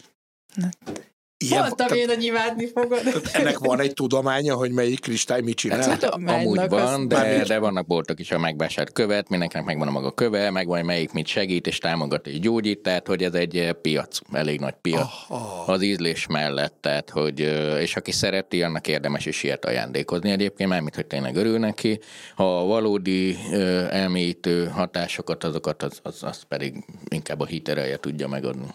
Ilyen, 1.44 1.60
Mondtam 1.60 1.96
én, 1.96 2.08
hogy 2.08 2.24
imádni 2.24 2.66
fogod. 2.66 3.00
Ennek 3.32 3.58
van 3.58 3.80
egy 3.80 3.92
tudománya, 3.92 4.54
hogy 4.54 4.70
melyik 4.70 5.00
kristály 5.00 5.40
mit 5.40 5.56
csinál? 5.56 5.88
Hát, 5.88 6.02
amúgy 6.02 6.68
van, 6.68 7.08
de, 7.08 7.44
de 7.44 7.58
vannak 7.58 7.86
boltok 7.86 8.20
is, 8.20 8.30
a 8.30 8.38
megvásárt 8.38 8.92
követ, 8.92 9.28
mindenkinek 9.28 9.64
megvan 9.66 9.88
a 9.88 9.90
maga 9.90 10.10
köve, 10.10 10.50
megvan, 10.50 10.84
melyik 10.84 11.12
mit 11.12 11.26
segít 11.26 11.66
és 11.66 11.78
támogat 11.78 12.26
és 12.26 12.40
gyógyít, 12.40 12.82
tehát 12.82 13.06
hogy 13.06 13.22
ez 13.22 13.34
egy 13.34 13.56
eh, 13.56 13.72
piac, 13.72 14.18
elég 14.32 14.60
nagy 14.60 14.74
piac 14.80 15.10
oh, 15.28 15.40
oh. 15.40 15.68
az 15.68 15.82
ízlés 15.82 16.26
mellett, 16.26 16.76
tehát 16.80 17.10
hogy, 17.10 17.40
eh, 17.40 17.80
és 17.80 17.96
aki 17.96 18.12
szereti, 18.12 18.62
annak 18.62 18.86
érdemes 18.88 19.26
is 19.26 19.42
ilyet 19.42 19.64
ajándékozni 19.64 20.30
egyébként, 20.30 20.68
mert 20.68 20.94
hogy 20.94 21.06
tényleg 21.06 21.36
örül 21.36 21.58
neki. 21.58 22.00
Ha 22.34 22.58
a 22.60 22.64
valódi 22.64 23.36
eh, 23.50 23.88
elmélyítő 23.90 24.66
hatásokat, 24.66 25.44
azokat 25.44 25.82
az, 25.82 26.00
az, 26.02 26.22
az 26.22 26.42
pedig 26.48 26.84
inkább 27.08 27.40
a 27.40 27.46
hitereje 27.46 27.96
tudja 27.96 28.28
megadni. 28.28 28.66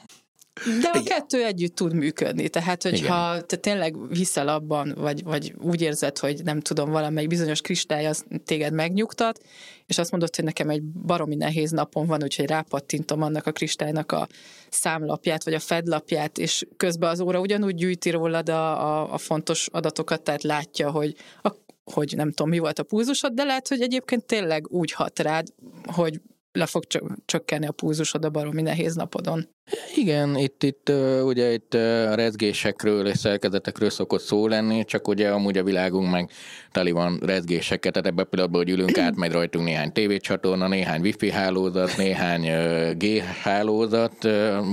De 0.81 0.89
a 0.93 1.03
kettő 1.03 1.43
együtt 1.43 1.75
tud 1.75 1.93
működni, 1.93 2.49
tehát 2.49 2.83
hogyha 2.83 3.41
te 3.41 3.55
tényleg 3.55 3.95
hiszel 4.11 4.47
abban, 4.47 4.93
vagy, 4.97 5.23
vagy 5.23 5.53
úgy 5.61 5.81
érzed, 5.81 6.17
hogy 6.17 6.43
nem 6.43 6.59
tudom, 6.59 6.91
valamelyik 6.91 7.29
bizonyos 7.29 7.61
kristály 7.61 8.05
az 8.05 8.25
téged 8.45 8.73
megnyugtat, 8.73 9.39
és 9.85 9.97
azt 9.97 10.11
mondod, 10.11 10.35
hogy 10.35 10.45
nekem 10.45 10.69
egy 10.69 10.83
baromi 10.83 11.35
nehéz 11.35 11.71
napon 11.71 12.05
van, 12.05 12.23
úgyhogy 12.23 12.45
rápattintom 12.45 13.21
annak 13.21 13.45
a 13.45 13.51
kristálynak 13.51 14.11
a 14.11 14.27
számlapját, 14.69 15.43
vagy 15.43 15.53
a 15.53 15.59
fedlapját, 15.59 16.37
és 16.37 16.65
közben 16.77 17.09
az 17.09 17.19
óra 17.19 17.39
ugyanúgy 17.39 17.75
gyűjti 17.75 18.09
rólad 18.09 18.49
a, 18.49 18.87
a, 18.87 19.13
a 19.13 19.17
fontos 19.17 19.67
adatokat, 19.71 20.21
tehát 20.21 20.43
látja, 20.43 20.91
hogy 20.91 21.15
a 21.41 21.51
hogy 21.83 22.13
nem 22.15 22.29
tudom, 22.29 22.49
mi 22.49 22.59
volt 22.59 22.79
a 22.79 22.83
pulzusod, 22.83 23.33
de 23.33 23.43
lehet, 23.43 23.67
hogy 23.67 23.81
egyébként 23.81 24.25
tényleg 24.25 24.67
úgy 24.69 24.91
hat 24.91 25.19
rád, 25.19 25.47
hogy 25.85 26.21
le 26.51 26.65
fog 26.65 26.83
csökkenni 27.25 27.67
a 27.67 27.71
pulzusod 27.71 28.25
a 28.25 28.29
baromi 28.29 28.61
nehéz 28.61 28.95
napodon. 28.95 29.49
Igen, 29.95 30.37
itt, 30.37 30.63
itt 30.63 30.91
ugye 31.23 31.53
itt 31.53 31.73
a 31.73 32.15
rezgésekről 32.15 33.07
és 33.07 33.17
szerkezetekről 33.17 33.89
szokott 33.89 34.21
szó 34.21 34.47
lenni, 34.47 34.85
csak 34.85 35.07
ugye 35.07 35.29
amúgy 35.29 35.57
a 35.57 35.63
világunk 35.63 36.11
meg 36.11 36.29
teli 36.71 36.91
van 36.91 37.19
rezgéseket, 37.25 37.93
tehát 37.93 38.07
ebben 38.07 38.27
pillanatban, 38.29 38.61
hogy 38.63 38.71
ülünk 38.71 38.97
át, 38.97 39.15
megy 39.15 39.31
rajtunk 39.31 39.65
néhány 39.65 39.91
tévécsatorna, 39.91 40.67
néhány 40.67 41.01
wifi 41.01 41.31
hálózat, 41.31 41.97
néhány 41.97 42.49
G 42.97 43.19
hálózat, 43.41 44.27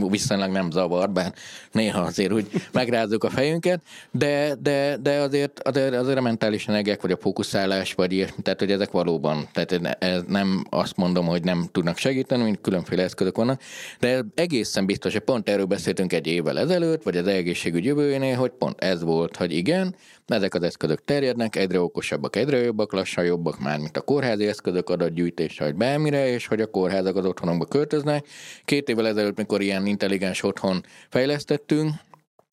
viszonylag 0.09 0.51
nem 0.51 0.71
zavar, 0.71 1.11
bár 1.11 1.35
néha 1.73 2.01
azért 2.01 2.33
úgy 2.33 2.47
megrázzuk 2.73 3.25
a 3.25 3.31
fejünket, 3.31 3.81
de, 4.11 4.55
de, 4.61 4.97
de 4.97 5.21
azért, 5.21 5.61
azért, 5.61 5.95
azért 5.95 6.19
a 6.19 6.23
mentális 6.23 6.69
energiák, 6.69 7.03
vagy 7.03 7.13
a 7.13 7.17
fókuszálás, 7.17 7.95
vagy 7.95 8.13
ilyesmi, 8.13 8.43
tehát 8.43 8.59
hogy 8.59 8.73
ezek 8.73 8.91
valóban, 8.91 9.49
tehát 9.53 9.97
ez 10.03 10.23
nem 10.29 10.65
azt 10.71 10.97
mondom, 10.97 11.27
hogy 11.27 11.45
nem 11.45 11.69
tudnak 11.73 11.97
segíteni, 11.97 12.43
mint 12.43 12.61
különféle 12.61 13.03
eszközök 13.03 13.37
vannak, 13.37 13.61
de 14.01 14.25
egészen 14.35 14.80
biztos, 14.87 15.13
hogy 15.13 15.23
pont 15.23 15.49
erről 15.49 15.65
beszéltünk 15.65 16.13
egy 16.13 16.27
évvel 16.27 16.59
ezelőtt, 16.59 17.03
vagy 17.03 17.17
az 17.17 17.27
egészségügy 17.27 17.85
jövőjénél, 17.85 18.37
hogy 18.37 18.51
pont 18.51 18.81
ez 18.81 19.03
volt, 19.03 19.37
hogy 19.37 19.53
igen, 19.53 19.95
ezek 20.27 20.55
az 20.55 20.63
eszközök 20.63 21.05
terjednek, 21.05 21.57
egyre 21.57 21.81
okosabbak, 21.81 22.37
egyre 22.37 22.57
jobbak, 22.59 22.93
lassan 22.93 23.25
jobbak 23.25 23.59
már, 23.59 23.79
mint 23.79 23.97
a 23.97 24.01
kórházi 24.01 24.47
eszközök 24.47 24.91
adatgyűjtésre, 24.91 25.65
vagy 25.65 25.75
bármire, 25.75 26.29
és 26.29 26.47
hogy 26.47 26.61
a 26.61 26.67
kórházak 26.67 27.17
az 27.17 27.25
otthonokba 27.25 27.65
költöznek. 27.65 28.27
Két 28.65 28.89
évvel 28.89 29.07
ezelőtt, 29.07 29.37
mikor 29.37 29.61
ilyen 29.61 29.87
intelligens 29.87 30.43
otthon 30.43 30.85
fejlesztettünk, 31.09 31.93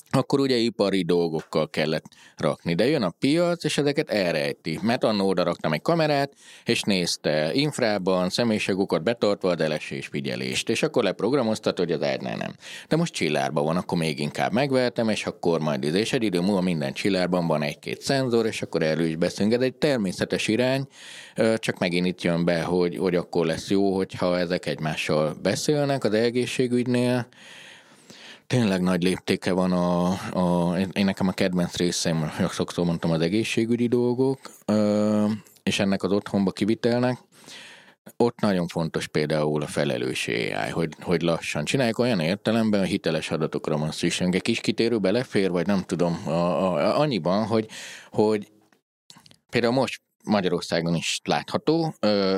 akkor 0.10 0.40
ugye 0.40 0.56
ipari 0.56 1.04
dolgokkal 1.04 1.70
kellett 1.70 2.06
rakni. 2.38 2.74
De 2.74 2.88
jön 2.88 3.04
a 3.04 3.14
piac, 3.20 3.64
és 3.64 3.78
ezeket 3.78 4.10
elrejti. 4.10 4.80
Mert 4.82 5.04
annó 5.04 5.28
oda 5.28 5.44
raktam 5.44 5.74
egy 5.74 5.82
kamerát, 5.82 6.34
és 6.66 6.82
nézte 6.82 7.54
infrában, 7.54 8.30
személyiségokat 8.30 9.04
betartva 9.04 9.50
a 9.50 9.56
delesés 9.56 10.08
figyelést, 10.08 10.70
és 10.70 10.84
akkor 10.84 11.04
leprogramoztat, 11.04 11.78
hogy 11.78 11.92
az 11.92 12.04
ágynál 12.04 12.38
nem. 12.38 12.56
De 12.88 12.96
most 12.96 13.14
csillárban 13.14 13.66
van, 13.66 13.78
akkor 13.78 13.98
még 13.98 14.20
inkább 14.20 14.52
megvertem, 14.52 15.10
és 15.10 15.26
akkor 15.26 15.60
majd 15.60 15.84
ez, 15.84 15.94
és 15.94 16.14
egy 16.14 16.24
idő 16.24 16.40
múlva 16.40 16.62
minden 16.62 16.94
csillárban 16.94 17.48
van 17.48 17.62
egy-két 17.62 18.02
szenzor, 18.02 18.46
és 18.46 18.62
akkor 18.62 18.82
erről 18.84 19.06
is 19.06 19.16
beszélünk. 19.16 19.56
Ez 19.56 19.62
egy 19.62 19.76
természetes 19.76 20.48
irány, 20.48 20.88
csak 21.56 21.78
megint 21.78 22.06
itt 22.06 22.22
jön 22.22 22.46
be, 22.46 22.62
hogy, 22.62 22.98
hogy 22.98 23.16
akkor 23.16 23.46
lesz 23.46 23.70
jó, 23.70 23.96
hogyha 23.96 24.40
ezek 24.40 24.66
egymással 24.66 25.36
beszélnek 25.42 26.04
az 26.04 26.14
egészségügynél, 26.14 27.28
tényleg 28.48 28.82
nagy 28.82 29.04
léptéke 29.04 29.52
van 29.52 29.72
a, 29.72 30.08
a 30.40 30.78
én 30.78 31.06
nekem 31.06 31.28
a 31.28 31.32
kedvenc 31.32 31.76
részem, 31.76 32.30
hogy 32.38 32.50
sokszor 32.50 32.86
mondtam, 32.86 33.12
az 33.12 33.22
egészségügyi 33.22 33.88
dolgok, 33.88 34.40
és 35.64 35.80
ennek 35.80 36.04
az 36.04 36.12
otthonba 36.12 36.52
kivitelnek, 36.52 37.18
ott 38.18 38.40
nagyon 38.40 38.68
fontos 38.68 39.08
például 39.08 39.62
a 39.62 39.68
felelős 39.68 40.28
AI, 40.28 40.70
hogy, 40.72 40.94
hogy 41.02 41.22
lassan 41.22 41.66
csinálják. 41.66 42.00
Olyan 42.00 42.20
értelemben, 42.20 42.82
a 42.82 42.84
hiteles 42.84 43.32
adatokra 43.32 43.78
van 43.78 43.92
szükség. 43.92 44.36
Egy 44.36 44.42
kis 44.42 44.60
kitérő 44.60 44.98
belefér, 44.98 45.50
vagy 45.50 45.66
nem 45.66 45.84
tudom, 45.86 46.22
a, 46.26 46.30
a, 46.32 47.00
annyiban, 47.00 47.46
hogy, 47.46 47.68
hogy 48.10 48.52
például 49.50 49.74
most 49.74 50.02
Magyarországon 50.28 50.96
is 50.96 51.20
látható, 51.24 51.94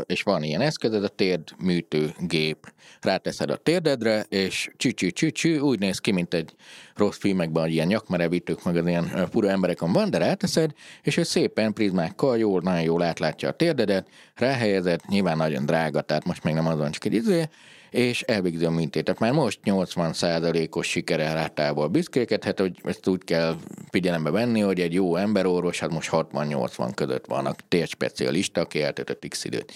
és 0.06 0.24
van 0.24 0.44
ilyen 0.44 0.62
eszköz, 0.62 0.94
ez 0.94 1.04
a 1.04 1.08
térdműtő 1.08 2.14
gép. 2.20 2.74
Ráteszed 3.02 3.50
a 3.50 3.56
térdedre, 3.56 4.26
és 4.30 4.70
csü 4.78 4.92
csü 4.92 5.32
csü 5.32 5.60
úgy 5.60 5.80
néz 5.80 6.00
ki, 6.00 6.12
mint 6.12 6.34
egy 6.34 6.56
rossz 6.96 7.18
filmekben, 7.18 7.64
hogy 7.64 7.72
ilyen 7.72 7.88
nyakmerevítők, 7.88 8.64
meg 8.64 8.76
az 8.76 8.88
ilyen 8.88 9.28
fura 9.32 9.50
emberekon 9.50 9.92
van, 9.92 10.10
de 10.10 10.18
ráteszed, 10.18 10.72
és 11.02 11.18
ő 11.18 11.24
szépen 11.24 11.74
prizmákkal 11.74 12.38
jól, 12.38 12.62
nagyon 12.62 12.82
jól 12.82 13.04
átlátja 13.04 13.50
a 13.50 13.54
térdedet, 13.54 14.08
ráhelyezed, 14.36 15.02
nyilván 15.08 15.38
nagyon 15.38 15.66
drága, 15.66 16.02
tehát 16.02 16.26
most 16.26 16.44
még 16.44 16.54
nem 16.54 16.68
az 16.68 16.78
van, 16.78 16.92
csak 16.92 17.06
egy 17.06 17.14
izé, 17.14 17.50
és 17.92 18.22
elvégzi 18.22 18.66
a 18.66 18.70
mintétet. 18.70 19.20
Már 19.20 19.32
most 19.32 19.60
80%-os 19.66 20.88
sikerrátával 20.88 21.88
büszkélkedhet, 21.88 22.60
hogy 22.60 22.80
ezt 22.84 23.08
úgy 23.08 23.24
kell 23.24 23.56
figyelembe 23.92 24.30
venni, 24.30 24.60
hogy 24.60 24.80
egy 24.80 24.94
jó 24.94 25.16
emberorvos, 25.16 25.80
hát 25.80 25.92
most 25.92 26.10
60-80 26.12 26.92
között 26.96 27.26
vannak 27.26 27.60
térspecialista, 27.68 28.62
aki 28.62 28.82
eltöltött 28.82 29.26
x 29.28 29.44
időt. 29.44 29.74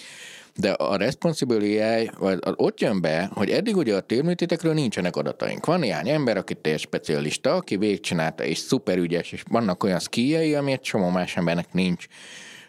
De 0.56 0.70
a 0.70 0.96
Responsible 0.96 1.86
AI 1.86 2.10
ott 2.54 2.80
jön 2.80 3.00
be, 3.00 3.30
hogy 3.32 3.50
eddig 3.50 3.76
ugye 3.76 3.94
a 3.94 4.00
térműtétekről 4.00 4.74
nincsenek 4.74 5.16
adataink. 5.16 5.66
Van 5.66 5.78
néhány 5.80 6.08
ember, 6.08 6.36
aki 6.36 6.54
térspecialista, 6.54 7.54
aki 7.54 7.76
végigcsinálta 7.76 8.44
és 8.44 8.58
szuper 8.58 8.98
ügyes, 8.98 9.32
és 9.32 9.42
vannak 9.50 9.82
olyan 9.82 9.98
szkíjei, 9.98 10.54
ami 10.54 10.72
egy 10.72 10.80
csomó 10.80 11.08
más 11.08 11.36
embernek 11.36 11.72
nincs 11.72 12.06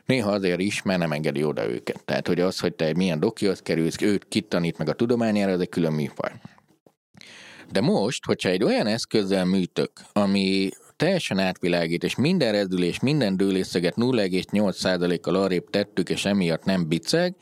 néha 0.05 0.31
azért 0.31 0.59
is, 0.59 0.81
mert 0.81 0.99
nem 0.99 1.11
engedi 1.11 1.43
oda 1.43 1.69
őket. 1.69 2.03
Tehát, 2.05 2.27
hogy 2.27 2.39
az, 2.39 2.59
hogy 2.59 2.73
te 2.73 2.93
milyen 2.95 3.19
dokihoz 3.19 3.59
kerülsz, 3.59 4.01
őt 4.01 4.27
kitanít 4.27 4.77
meg 4.77 4.89
a 4.89 4.93
tudományára, 4.93 5.51
ez 5.51 5.59
egy 5.59 5.69
külön 5.69 5.93
műfaj. 5.93 6.31
De 7.71 7.81
most, 7.81 8.25
hogyha 8.25 8.49
egy 8.49 8.63
olyan 8.63 8.87
eszközzel 8.87 9.45
műtök, 9.45 9.91
ami 10.13 10.69
teljesen 10.95 11.39
átvilágít, 11.39 12.03
és 12.03 12.15
minden 12.15 12.51
rezdülés, 12.51 12.99
minden 12.99 13.37
dőlészeget 13.37 13.95
0,8%-kal 13.95 15.35
arrébb 15.35 15.69
tettük, 15.69 16.09
és 16.09 16.25
emiatt 16.25 16.63
nem 16.63 16.87
biceg, 16.87 17.35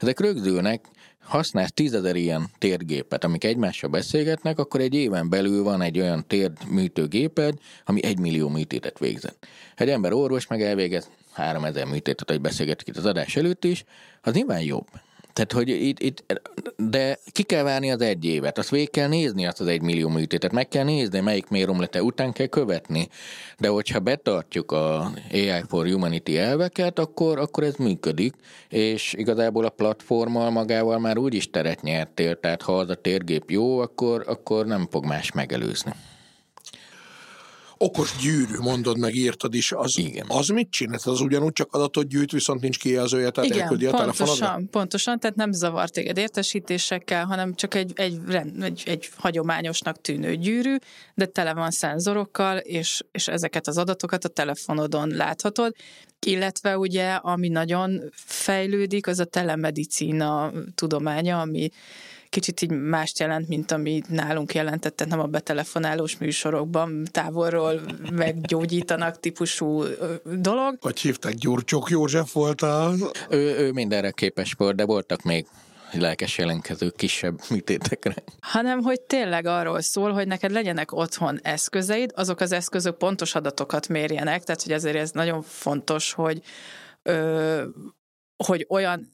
ezek 0.00 0.20
rögzülnek, 0.20 0.84
használsz 1.20 1.72
tízezer 1.72 2.16
ilyen 2.16 2.50
térgépet, 2.58 3.24
amik 3.24 3.44
egymással 3.44 3.90
beszélgetnek, 3.90 4.58
akkor 4.58 4.80
egy 4.80 4.94
éven 4.94 5.28
belül 5.28 5.62
van 5.62 5.82
egy 5.82 6.00
olyan 6.00 6.26
térdműtőgéped, 6.26 7.54
ami 7.84 8.04
egy 8.04 8.18
millió 8.18 8.48
műtétet 8.48 8.98
végzett. 8.98 9.46
Egy 9.74 9.88
ember 9.88 10.12
orvos 10.12 10.46
meg 10.46 10.62
elvégez 10.62 11.10
3000 11.34 11.86
műtétet, 11.86 12.30
hogy 12.30 12.40
beszélgettük 12.40 12.88
itt 12.88 12.96
az 12.96 13.06
adás 13.06 13.36
előtt 13.36 13.64
is, 13.64 13.84
az 14.22 14.32
nyilván 14.32 14.60
jobb. 14.60 14.86
Tehát, 15.34 15.52
hogy 15.52 15.68
itt, 15.68 16.00
itt, 16.00 16.42
de 16.76 17.18
ki 17.32 17.42
kell 17.42 17.62
várni 17.62 17.90
az 17.90 18.00
egy 18.00 18.24
évet, 18.24 18.58
azt 18.58 18.70
végig 18.70 18.90
kell 18.90 19.08
nézni 19.08 19.46
azt 19.46 19.60
az 19.60 19.66
egy 19.66 19.82
millió 19.82 20.08
műtétet, 20.08 20.52
meg 20.52 20.68
kell 20.68 20.84
nézni, 20.84 21.20
melyik 21.20 21.48
méromlete 21.48 22.02
után 22.02 22.32
kell 22.32 22.46
követni. 22.46 23.08
De 23.58 23.68
hogyha 23.68 23.98
betartjuk 23.98 24.72
a 24.72 25.10
AI 25.32 25.62
for 25.68 25.86
Humanity 25.86 26.36
elveket, 26.36 26.98
akkor, 26.98 27.38
akkor 27.38 27.62
ez 27.62 27.76
működik, 27.76 28.34
és 28.68 29.14
igazából 29.16 29.64
a 29.64 29.68
platformmal 29.68 30.50
magával 30.50 30.98
már 30.98 31.18
úgy 31.18 31.34
is 31.34 31.50
teret 31.50 31.82
nyertél, 31.82 32.40
tehát 32.40 32.62
ha 32.62 32.78
az 32.78 32.88
a 32.88 32.94
térgép 32.94 33.50
jó, 33.50 33.78
akkor, 33.78 34.24
akkor 34.26 34.66
nem 34.66 34.86
fog 34.90 35.04
más 35.04 35.32
megelőzni 35.32 35.92
okos 37.78 38.16
gyűrű, 38.22 38.58
mondod 38.58 38.98
meg, 38.98 39.14
írtad 39.14 39.54
is, 39.54 39.72
az, 39.72 39.98
Igen. 39.98 40.26
az 40.28 40.48
mit 40.48 40.70
csinál? 40.70 40.98
Az 41.04 41.20
ugyanúgy 41.20 41.52
csak 41.52 41.72
adatot 41.72 42.08
gyűjt, 42.08 42.30
viszont 42.30 42.60
nincs 42.60 42.78
kijelzője, 42.78 43.30
tehát 43.30 43.50
Igen, 43.50 43.62
elküldi 43.62 43.86
a 43.86 43.90
pontosan, 43.90 44.68
pontosan, 44.70 45.20
tehát 45.20 45.36
nem 45.36 45.52
zavar 45.52 45.90
téged 45.90 46.16
értesítésekkel, 46.16 47.24
hanem 47.24 47.54
csak 47.54 47.74
egy, 47.74 47.92
egy, 47.94 48.18
egy, 48.60 48.82
egy 48.86 49.08
hagyományosnak 49.16 50.00
tűnő 50.00 50.36
gyűrű, 50.36 50.76
de 51.14 51.26
tele 51.26 51.54
van 51.54 51.70
szenzorokkal, 51.70 52.56
és, 52.56 53.02
és 53.12 53.28
ezeket 53.28 53.66
az 53.66 53.78
adatokat 53.78 54.24
a 54.24 54.28
telefonodon 54.28 55.08
láthatod, 55.08 55.74
illetve 56.26 56.78
ugye, 56.78 57.12
ami 57.12 57.48
nagyon 57.48 58.02
fejlődik, 58.14 59.06
az 59.06 59.18
a 59.18 59.24
telemedicina 59.24 60.52
tudománya, 60.74 61.40
ami 61.40 61.70
kicsit 62.34 62.62
így 62.62 62.70
mást 62.70 63.18
jelent, 63.18 63.48
mint 63.48 63.70
ami 63.70 64.02
nálunk 64.08 64.54
jelentett, 64.54 64.96
tehát 64.96 65.12
nem 65.12 65.22
a 65.22 65.26
betelefonálós 65.26 66.18
műsorokban 66.18 67.04
távolról 67.10 67.80
meggyógyítanak 68.12 69.20
típusú 69.20 69.82
dolog. 70.24 70.76
Hogy 70.80 71.00
hívták, 71.00 71.34
Gyurcsok 71.34 71.88
József 71.90 72.32
volt 72.32 72.62
a... 72.62 72.92
Ő, 73.28 73.58
ő 73.58 73.72
mindenre 73.72 74.10
képes 74.10 74.52
volt, 74.52 74.76
de 74.76 74.84
voltak 74.84 75.22
még 75.22 75.46
lelkes 75.92 76.38
jelentkező 76.38 76.90
kisebb 76.96 77.40
műtétekre. 77.50 78.14
Hanem, 78.40 78.82
hogy 78.82 79.00
tényleg 79.00 79.46
arról 79.46 79.80
szól, 79.80 80.12
hogy 80.12 80.26
neked 80.26 80.50
legyenek 80.50 80.92
otthon 80.92 81.38
eszközeid, 81.42 82.12
azok 82.14 82.40
az 82.40 82.52
eszközök 82.52 82.96
pontos 82.96 83.34
adatokat 83.34 83.88
mérjenek, 83.88 84.44
tehát 84.44 84.62
hogy 84.62 84.72
ezért 84.72 84.96
ez 84.96 85.10
nagyon 85.10 85.42
fontos, 85.42 86.12
hogy 86.12 86.42
ö, 87.02 87.62
hogy 88.44 88.66
olyan 88.68 89.13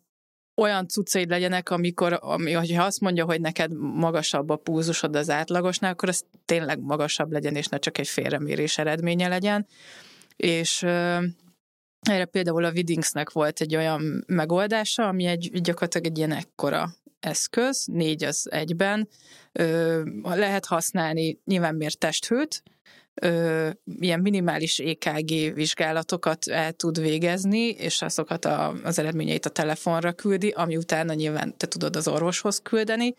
olyan 0.60 0.88
cuccaid 0.88 1.28
legyenek, 1.28 1.70
amikor, 1.70 2.18
ami, 2.22 2.52
hogyha 2.52 2.84
azt 2.84 3.00
mondja, 3.00 3.24
hogy 3.24 3.40
neked 3.40 3.72
magasabb 3.78 4.50
a 4.50 4.56
púzusod 4.56 5.16
az 5.16 5.30
átlagosnál, 5.30 5.92
akkor 5.92 6.08
az 6.08 6.24
tényleg 6.44 6.80
magasabb 6.80 7.32
legyen, 7.32 7.54
és 7.54 7.66
ne 7.66 7.78
csak 7.78 7.98
egy 7.98 8.08
félremérés 8.08 8.78
eredménye 8.78 9.28
legyen. 9.28 9.66
És 10.36 10.82
erre 12.00 12.24
például 12.30 12.64
a 12.64 12.70
Widingsnek 12.70 13.30
volt 13.32 13.60
egy 13.60 13.76
olyan 13.76 14.24
megoldása, 14.26 15.08
ami 15.08 15.24
egy 15.24 15.60
gyakorlatilag 15.60 16.06
egy 16.06 16.18
ilyen 16.18 16.32
ekkora 16.32 16.94
eszköz, 17.20 17.84
négy 17.86 18.24
az 18.24 18.48
egyben, 18.50 19.08
ö, 19.52 20.02
lehet 20.22 20.66
használni 20.66 21.38
nyilván 21.44 21.74
miért 21.74 21.98
testhőt, 21.98 22.62
ö, 23.14 23.68
ilyen 24.00 24.20
minimális 24.20 24.78
EKG 24.78 25.54
vizsgálatokat 25.54 26.46
el 26.48 26.72
tud 26.72 27.00
végezni, 27.00 27.68
és 27.68 28.02
azokat 28.02 28.44
a, 28.44 28.74
az 28.84 28.98
eredményeit 28.98 29.46
a 29.46 29.50
telefonra 29.50 30.12
küldi, 30.12 30.48
ami 30.48 30.76
utána 30.76 31.12
nyilván 31.12 31.56
te 31.56 31.66
tudod 31.66 31.96
az 31.96 32.08
orvoshoz 32.08 32.60
küldeni. 32.62 33.14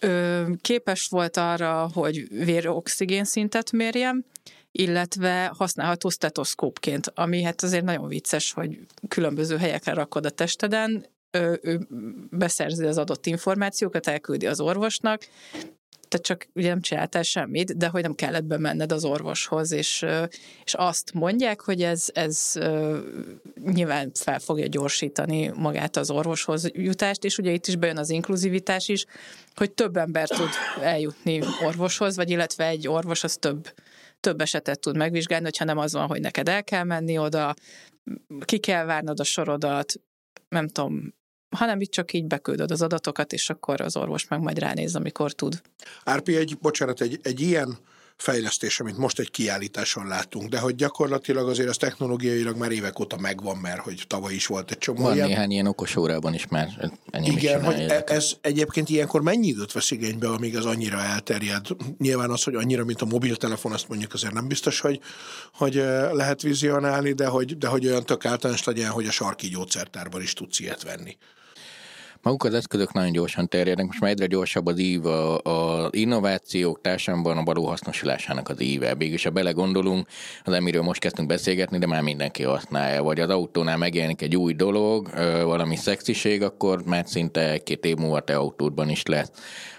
Ö, 0.00 0.42
képes 0.60 1.06
volt 1.06 1.36
arra, 1.36 1.90
hogy 1.92 2.44
véroxigén 2.44 3.24
szintet 3.24 3.72
mérjem, 3.72 4.24
illetve 4.72 5.52
használható 5.56 6.08
stetoszkópként, 6.08 7.12
ami 7.14 7.42
hát 7.42 7.62
azért 7.62 7.84
nagyon 7.84 8.08
vicces, 8.08 8.52
hogy 8.52 8.78
különböző 9.08 9.56
helyekre 9.56 9.92
rakod 9.92 10.26
a 10.26 10.30
testeden, 10.30 11.06
ő, 11.30 11.60
ő 11.62 11.86
beszerzi 12.30 12.84
az 12.84 12.98
adott 12.98 13.26
információkat, 13.26 14.06
elküldi 14.06 14.46
az 14.46 14.60
orvosnak, 14.60 15.28
te 16.08 16.18
csak 16.18 16.48
ugye 16.54 16.68
nem 16.68 16.80
csináltál 16.80 17.22
semmit, 17.22 17.76
de 17.76 17.88
hogy 17.88 18.02
nem 18.02 18.14
kellett 18.14 18.44
bemenned 18.44 18.92
az 18.92 19.04
orvoshoz, 19.04 19.72
és, 19.72 20.06
és 20.64 20.74
azt 20.74 21.12
mondják, 21.12 21.60
hogy 21.60 21.82
ez, 21.82 22.06
ez 22.12 22.52
nyilván 23.64 24.10
fel 24.14 24.38
fogja 24.38 24.66
gyorsítani 24.66 25.50
magát 25.54 25.96
az 25.96 26.10
orvoshoz 26.10 26.68
jutást, 26.72 27.24
és 27.24 27.38
ugye 27.38 27.50
itt 27.50 27.66
is 27.66 27.76
bejön 27.76 27.98
az 27.98 28.10
inkluzivitás 28.10 28.88
is, 28.88 29.04
hogy 29.54 29.72
több 29.72 29.96
ember 29.96 30.28
tud 30.28 30.50
eljutni 30.80 31.40
orvoshoz, 31.64 32.16
vagy 32.16 32.30
illetve 32.30 32.66
egy 32.66 32.88
orvos 32.88 33.24
az 33.24 33.36
több, 33.36 33.74
több 34.20 34.40
esetet 34.40 34.80
tud 34.80 34.96
megvizsgálni, 34.96 35.44
hogyha 35.44 35.64
nem 35.64 35.78
az 35.78 35.92
van, 35.92 36.06
hogy 36.06 36.20
neked 36.20 36.48
el 36.48 36.64
kell 36.64 36.84
menni 36.84 37.18
oda, 37.18 37.54
ki 38.44 38.58
kell 38.58 38.84
várnod 38.84 39.20
a 39.20 39.24
sorodat, 39.24 39.92
nem 40.48 40.68
tudom, 40.68 41.14
hanem 41.50 41.80
itt 41.80 41.90
csak 41.90 42.12
így 42.12 42.24
beküldöd 42.24 42.70
az 42.70 42.82
adatokat, 42.82 43.32
és 43.32 43.50
akkor 43.50 43.80
az 43.80 43.96
orvos 43.96 44.28
meg 44.28 44.40
majd 44.40 44.58
ránéz, 44.58 44.94
amikor 44.94 45.32
tud. 45.32 45.60
Árpi, 46.04 46.36
egy, 46.36 46.58
bocsánat, 46.60 47.00
egy, 47.00 47.18
egy 47.22 47.40
ilyen 47.40 47.78
fejlesztés, 48.16 48.80
amit 48.80 48.96
most 48.96 49.18
egy 49.18 49.30
kiállításon 49.30 50.06
látunk, 50.06 50.48
de 50.48 50.58
hogy 50.58 50.74
gyakorlatilag 50.74 51.48
azért 51.48 51.68
az 51.68 51.76
technológiailag 51.76 52.56
már 52.56 52.70
évek 52.70 52.98
óta 53.00 53.16
megvan, 53.18 53.56
mert 53.56 53.80
hogy 53.80 54.04
tavaly 54.06 54.34
is 54.34 54.46
volt 54.46 54.70
egy 54.70 54.78
csomó 54.78 55.02
Van 55.02 55.14
ilyen. 55.14 55.28
néhány 55.28 55.50
ilyen 55.50 55.66
okos 55.66 55.96
órában 55.96 56.34
is 56.34 56.46
már 56.46 56.90
enyém 57.10 57.36
is 57.36 57.42
Igen, 57.42 57.64
hogy 57.64 57.74
csinálja 57.74 57.92
e- 57.92 57.94
ezeket. 57.94 58.16
ez 58.16 58.32
egyébként 58.40 58.88
ilyenkor 58.88 59.22
mennyi 59.22 59.46
időt 59.46 59.72
vesz 59.72 59.90
igénybe, 59.90 60.28
amíg 60.28 60.56
az 60.56 60.64
annyira 60.64 61.00
elterjed? 61.02 61.66
Nyilván 61.98 62.30
az, 62.30 62.42
hogy 62.42 62.54
annyira, 62.54 62.84
mint 62.84 63.00
a 63.02 63.04
mobiltelefon, 63.04 63.72
azt 63.72 63.88
mondjuk 63.88 64.12
azért 64.12 64.32
nem 64.32 64.48
biztos, 64.48 64.80
hogy, 64.80 65.00
hogy 65.52 65.76
ö, 65.76 66.14
lehet 66.14 66.42
vizionálni, 66.42 67.12
de 67.12 67.26
hogy, 67.26 67.58
de 67.58 67.66
hogy 67.66 67.86
olyan 67.86 68.04
tök 68.04 68.24
általános 68.24 68.64
legyen, 68.64 68.90
hogy 68.90 69.06
a 69.06 69.10
sarki 69.10 69.48
gyógyszertárban 69.48 70.22
is 70.22 70.32
tudsz 70.32 70.60
ilyet 70.60 70.82
venni. 70.82 71.16
Maguk 72.22 72.44
az 72.44 72.54
eszközök 72.54 72.92
nagyon 72.92 73.12
gyorsan 73.12 73.48
terjednek, 73.48 73.86
most 73.86 74.00
már 74.00 74.10
egyre 74.10 74.26
gyorsabb 74.26 74.66
az 74.66 74.78
ív 74.78 75.06
a, 75.06 75.88
innovációk 75.90 76.80
társadalomban 76.80 77.36
a 77.36 77.42
való 77.42 77.66
hasznosulásának 77.66 78.48
az 78.48 78.60
íve. 78.60 78.94
Mégis, 78.94 79.24
ha 79.24 79.30
belegondolunk, 79.30 80.06
az 80.44 80.52
amiről 80.52 80.82
most 80.82 81.00
kezdtünk 81.00 81.28
beszélgetni, 81.28 81.78
de 81.78 81.86
már 81.86 82.02
mindenki 82.02 82.42
használja, 82.42 83.02
vagy 83.02 83.20
az 83.20 83.30
autónál 83.30 83.76
megjelenik 83.76 84.22
egy 84.22 84.36
új 84.36 84.54
dolog, 84.54 85.08
valami 85.44 85.76
szexiség, 85.76 86.42
akkor 86.42 86.82
már 86.84 87.04
szinte 87.06 87.58
két 87.58 87.84
év 87.84 87.96
múlva 87.96 88.20
te 88.20 88.36
autódban 88.36 88.88
is 88.88 89.02
lesz. 89.06 89.30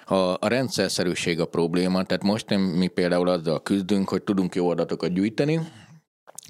A, 0.05 0.15
a 0.15 0.47
rendszerszerűség 0.47 1.39
a 1.39 1.45
probléma, 1.45 2.03
tehát 2.03 2.23
most 2.23 2.57
mi 2.77 2.87
például 2.87 3.29
azzal 3.29 3.61
küzdünk, 3.61 4.09
hogy 4.09 4.21
tudunk 4.21 4.55
jó 4.55 4.69
adatokat 4.69 5.13
gyűjteni, 5.13 5.59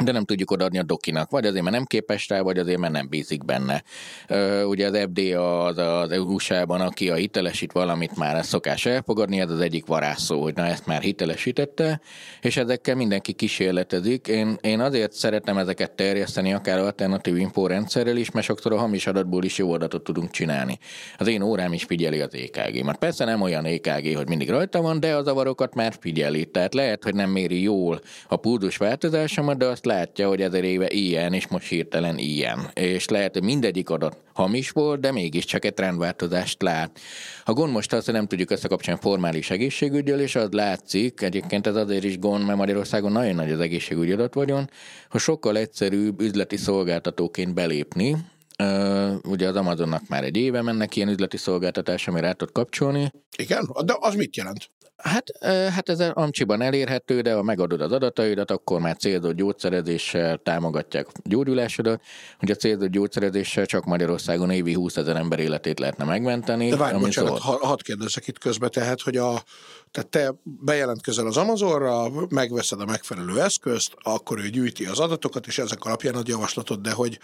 de 0.04 0.12
nem 0.12 0.26
tudjuk 0.26 0.52
odaadni 0.52 0.80
a 0.80 0.84
dokinak, 0.84 1.30
vagy 1.30 1.46
azért, 1.46 1.64
mert 1.64 1.76
nem 1.76 1.86
képes 1.86 2.28
rá, 2.28 2.42
vagy 2.42 2.58
azért, 2.58 2.80
mert 2.80 2.94
nem 2.94 3.10
bízik 3.10 3.46
benne. 3.46 3.84
Ö, 4.28 4.64
ugye 4.64 4.88
az 4.88 4.98
FDA 4.98 5.64
az 5.66 5.78
az 5.78 6.18
USA-ban, 6.20 6.82
aki 6.82 7.10
a 7.10 7.16
hitelesít 7.16 7.72
valamit 7.72 8.18
már 8.18 8.36
ezt 8.36 8.50
szokás 8.50 8.86
elfogadni, 8.86 9.40
ez 9.40 9.50
az 9.50 9.60
egyik 9.60 9.86
varázsszó, 9.86 10.42
hogy 10.42 10.56
na 10.56 10.66
ezt 10.66 10.86
már 10.86 11.02
hitelesítette, 11.02 12.02
és 12.42 12.58
ezekkel 12.58 12.96
mindenki 12.96 13.34
kísérletezik. 13.34 14.28
Én, 14.28 14.58
én 14.62 14.80
azért 14.80 15.12
szeretem 15.12 15.58
ezeket 15.58 15.92
terjeszteni, 15.92 16.54
akár 16.54 16.80
alternatív 16.80 17.38
inforendszerrel 17.38 18.18
is, 18.18 18.32
mert 18.32 18.46
sokszor 18.46 18.74
a 18.74 18.78
hamis 18.78 19.08
adatból 19.08 19.44
is 19.44 19.58
jó 19.58 19.72
adatot 19.72 20.04
tudunk 20.04 20.32
csinálni. 20.32 20.78
Az 21.18 21.28
én 21.28 21.42
órám 21.42 21.74
is 21.74 21.84
figyeli 21.84 22.20
az 22.20 22.34
EKG-mat. 22.34 22.98
Persze 22.98 23.26
nem 23.26 23.42
olyan 23.42 23.66
EKG, 23.66 24.16
hogy 24.16 24.28
mindig 24.28 24.50
rajta 24.50 24.82
van, 24.82 25.00
de 25.00 25.16
a 25.16 25.24
zavarokat 25.24 25.76
már 25.76 25.94
figyeli. 26.00 26.46
Tehát 26.46 26.74
lehet, 26.74 27.04
hogy 27.04 27.16
nem 27.16 27.30
méri 27.30 27.62
jól 27.62 28.02
a 28.28 28.36
pulzus 28.36 28.78
változásomat, 28.78 29.58
de 29.58 29.66
azt 29.66 29.88
látja, 29.90 30.28
hogy 30.28 30.42
ezer 30.42 30.64
éve 30.64 30.90
ilyen, 30.90 31.34
és 31.34 31.48
most 31.48 31.68
hirtelen 31.68 32.18
ilyen. 32.18 32.70
És 32.74 33.08
lehet, 33.08 33.34
hogy 33.34 33.44
mindegyik 33.44 33.90
adat 33.90 34.18
hamis 34.34 34.70
volt, 34.70 35.00
de 35.00 35.12
mégiscsak 35.12 35.66
egy 35.66 35.74
trendváltozást 35.74 36.62
lát. 36.62 37.00
A 37.44 37.54
gond 37.54 37.72
most 37.72 37.94
az, 37.94 38.06
hogy 38.06 38.14
nem 38.14 38.28
tudjuk 38.28 38.52
összekapcsolni 38.52 39.00
formális 39.04 39.50
egészségügyel, 39.50 40.20
és 40.20 40.36
az 40.36 40.52
látszik, 40.52 41.22
egyébként 41.22 41.68
ez 41.68 41.76
azért 41.76 42.04
is 42.04 42.20
gond, 42.20 42.46
mert 42.46 42.58
Magyarországon 42.58 43.12
nagyon 43.12 43.36
nagy 43.36 43.52
az 43.52 43.60
egészségügyi 43.60 44.12
adatvagyon, 44.12 44.70
hogy 45.10 45.22
sokkal 45.22 45.58
egyszerűbb 45.58 46.22
üzleti 46.22 46.58
szolgáltatóként 46.58 47.54
belépni, 47.54 48.16
Uh, 48.64 49.16
ugye 49.24 49.48
az 49.48 49.56
Amazonnak 49.56 50.08
már 50.08 50.24
egy 50.24 50.38
éve 50.38 50.62
mennek 50.62 50.96
ilyen 50.96 51.10
üzleti 51.10 51.38
szolgáltatás, 51.38 52.08
amire 52.08 52.28
át 52.28 52.38
tud 52.38 52.52
kapcsolni. 52.52 53.12
Igen? 53.38 53.70
De 53.86 53.96
az 54.00 54.16
mit 54.16 54.36
jelent? 54.36 54.70
Hát, 55.04 55.46
hát 55.46 55.90
ez 55.90 56.00
Amcsiban 56.00 56.62
elérhető, 56.62 57.22
de 57.22 57.34
ha 57.34 57.44
megadod 57.44 57.82
az 57.82 57.92
adataidat, 57.92 58.52
akkor 58.52 58.80
már 58.80 58.98
célzott 58.98 59.36
gyógyszerezéssel 59.36 60.38
támogatják 60.38 61.08
a 61.08 61.12
gyógyulásodat. 61.24 62.02
Ugye 62.42 62.54
a 62.54 62.56
célzott 62.56 62.90
gyógyszerezéssel 62.90 63.66
csak 63.66 63.86
Magyarországon 63.86 64.50
évi 64.50 64.74
20 64.74 64.98
ezer 64.98 65.16
ember 65.16 65.40
életét 65.40 65.80
lehetne 65.80 66.04
megmenteni. 66.04 66.70
De 66.70 66.76
várj, 66.76 66.98
bocsánat, 66.98 67.42
szól. 67.42 67.58
ha, 67.58 67.68
hadd 67.68 67.84
kérdezzek 67.84 68.28
itt 68.28 68.38
közbe, 68.38 68.70
tehát, 68.70 69.02
hogy 69.02 69.18
a, 69.18 69.44
tehát 69.92 70.10
te 70.10 70.34
bejelentkezel 70.44 71.28
az 71.28 71.38
Amazonra, 71.38 72.10
megveszed 72.30 72.82
a 72.82 72.86
megfelelő 72.86 73.42
eszközt, 73.42 73.94
akkor 74.02 74.40
ő 74.40 74.50
gyűjti 74.50 74.86
az 74.86 75.00
adatokat, 75.00 75.48
és 75.48 75.58
ezek 75.58 75.84
alapján 75.86 76.16
ad 76.16 76.28
javaslatot, 76.28 76.82
de 76.82 76.92
hogy 76.92 77.20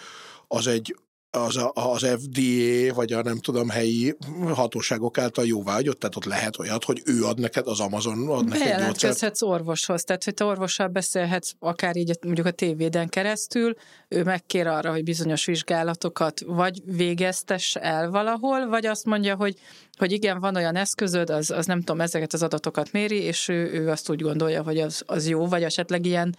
az 0.47 0.67
egy 0.67 0.95
az, 1.35 1.57
a, 1.57 1.71
az 1.73 2.05
FDA, 2.05 2.93
vagy 2.93 3.13
a 3.13 3.21
nem 3.21 3.37
tudom, 3.37 3.69
helyi 3.69 4.15
hatóságok 4.53 5.17
által 5.17 5.45
jóváhagyott, 5.45 5.99
tehát 5.99 6.15
ott 6.15 6.25
lehet 6.25 6.59
olyat, 6.59 6.83
hogy 6.83 7.01
ő 7.05 7.23
ad 7.23 7.39
neked, 7.39 7.67
az 7.67 7.79
Amazon 7.79 8.29
ad 8.29 8.45
neked. 8.45 8.63
Bejelentkezhetsz 8.63 9.41
orvoshoz, 9.41 10.03
tehát 10.03 10.23
hogy 10.23 10.33
te 10.33 10.43
orvossal 10.43 10.87
beszélhetsz, 10.87 11.51
akár 11.59 11.95
így 11.95 12.19
mondjuk 12.21 12.47
a 12.47 12.51
tévéden 12.51 13.09
keresztül, 13.09 13.73
ő 14.07 14.23
megkér 14.23 14.67
arra, 14.67 14.91
hogy 14.91 15.03
bizonyos 15.03 15.45
vizsgálatokat 15.45 16.41
vagy 16.45 16.81
végeztes 16.85 17.75
el 17.75 18.09
valahol, 18.09 18.67
vagy 18.67 18.85
azt 18.85 19.05
mondja, 19.05 19.35
hogy, 19.35 19.55
hogy 19.97 20.11
igen, 20.11 20.39
van 20.39 20.55
olyan 20.55 20.75
eszközöd, 20.75 21.29
az, 21.29 21.51
az 21.51 21.65
nem 21.65 21.79
tudom, 21.79 22.01
ezeket 22.01 22.33
az 22.33 22.43
adatokat 22.43 22.91
méri, 22.91 23.21
és 23.21 23.47
ő, 23.47 23.71
ő 23.73 23.89
azt 23.89 24.09
úgy 24.09 24.21
gondolja, 24.21 24.63
hogy 24.63 24.79
az, 24.79 25.03
az 25.05 25.27
jó, 25.27 25.47
vagy 25.47 25.63
esetleg 25.63 26.05
ilyen 26.05 26.35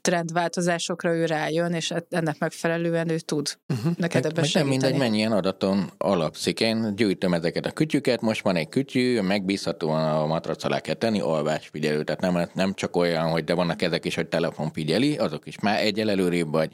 trendváltozásokra 0.00 1.14
ő 1.14 1.24
rájön, 1.24 1.72
és 1.72 1.90
e- 1.90 2.06
ennek 2.10 2.38
megfelelően 2.38 3.08
ő 3.08 3.18
tud 3.18 3.58
uh-huh. 3.68 3.92
neked 3.96 4.24
ebben 4.24 4.44
nem 4.52 4.66
mindegy, 4.66 4.96
mennyien 4.96 5.32
adaton 5.32 5.90
alapszik. 5.98 6.60
Én 6.60 6.96
gyűjtöm 6.96 7.34
ezeket 7.34 7.66
a 7.66 7.70
kütyüket, 7.70 8.20
most 8.20 8.42
van 8.42 8.56
egy 8.56 8.68
kütyű, 8.68 9.20
megbízhatóan 9.20 10.04
a 10.04 10.26
matrac 10.26 10.64
alá 10.64 10.80
kell 10.80 10.94
tenni, 10.94 11.20
alvásfigyelő. 11.20 12.04
Tehát 12.04 12.20
nem, 12.20 12.48
nem 12.54 12.74
csak 12.74 12.96
olyan, 12.96 13.30
hogy 13.30 13.44
de 13.44 13.54
vannak 13.54 13.82
ezek 13.82 14.04
is, 14.04 14.14
hogy 14.14 14.26
telefon 14.26 14.72
figyeli, 14.72 15.16
azok 15.16 15.46
is 15.46 15.58
már 15.60 15.80
egyel 15.80 16.10
előrébb 16.10 16.50
vagy. 16.50 16.70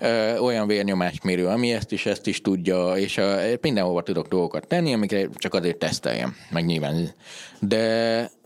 Ö, 0.00 0.38
olyan 0.38 0.66
vérnyomásmérő, 0.66 1.46
ami 1.46 1.72
ezt 1.72 1.92
is, 1.92 2.06
ezt 2.06 2.26
is 2.26 2.40
tudja, 2.40 2.92
és 2.96 3.18
a, 3.18 3.36
mindenhova 3.60 4.02
tudok 4.02 4.28
dolgokat 4.28 4.66
tenni, 4.66 4.92
amikre 4.92 5.28
csak 5.32 5.54
azért 5.54 5.78
teszteljem, 5.78 6.36
meg 6.50 6.64
nyilván. 6.64 7.08
De 7.60 8.36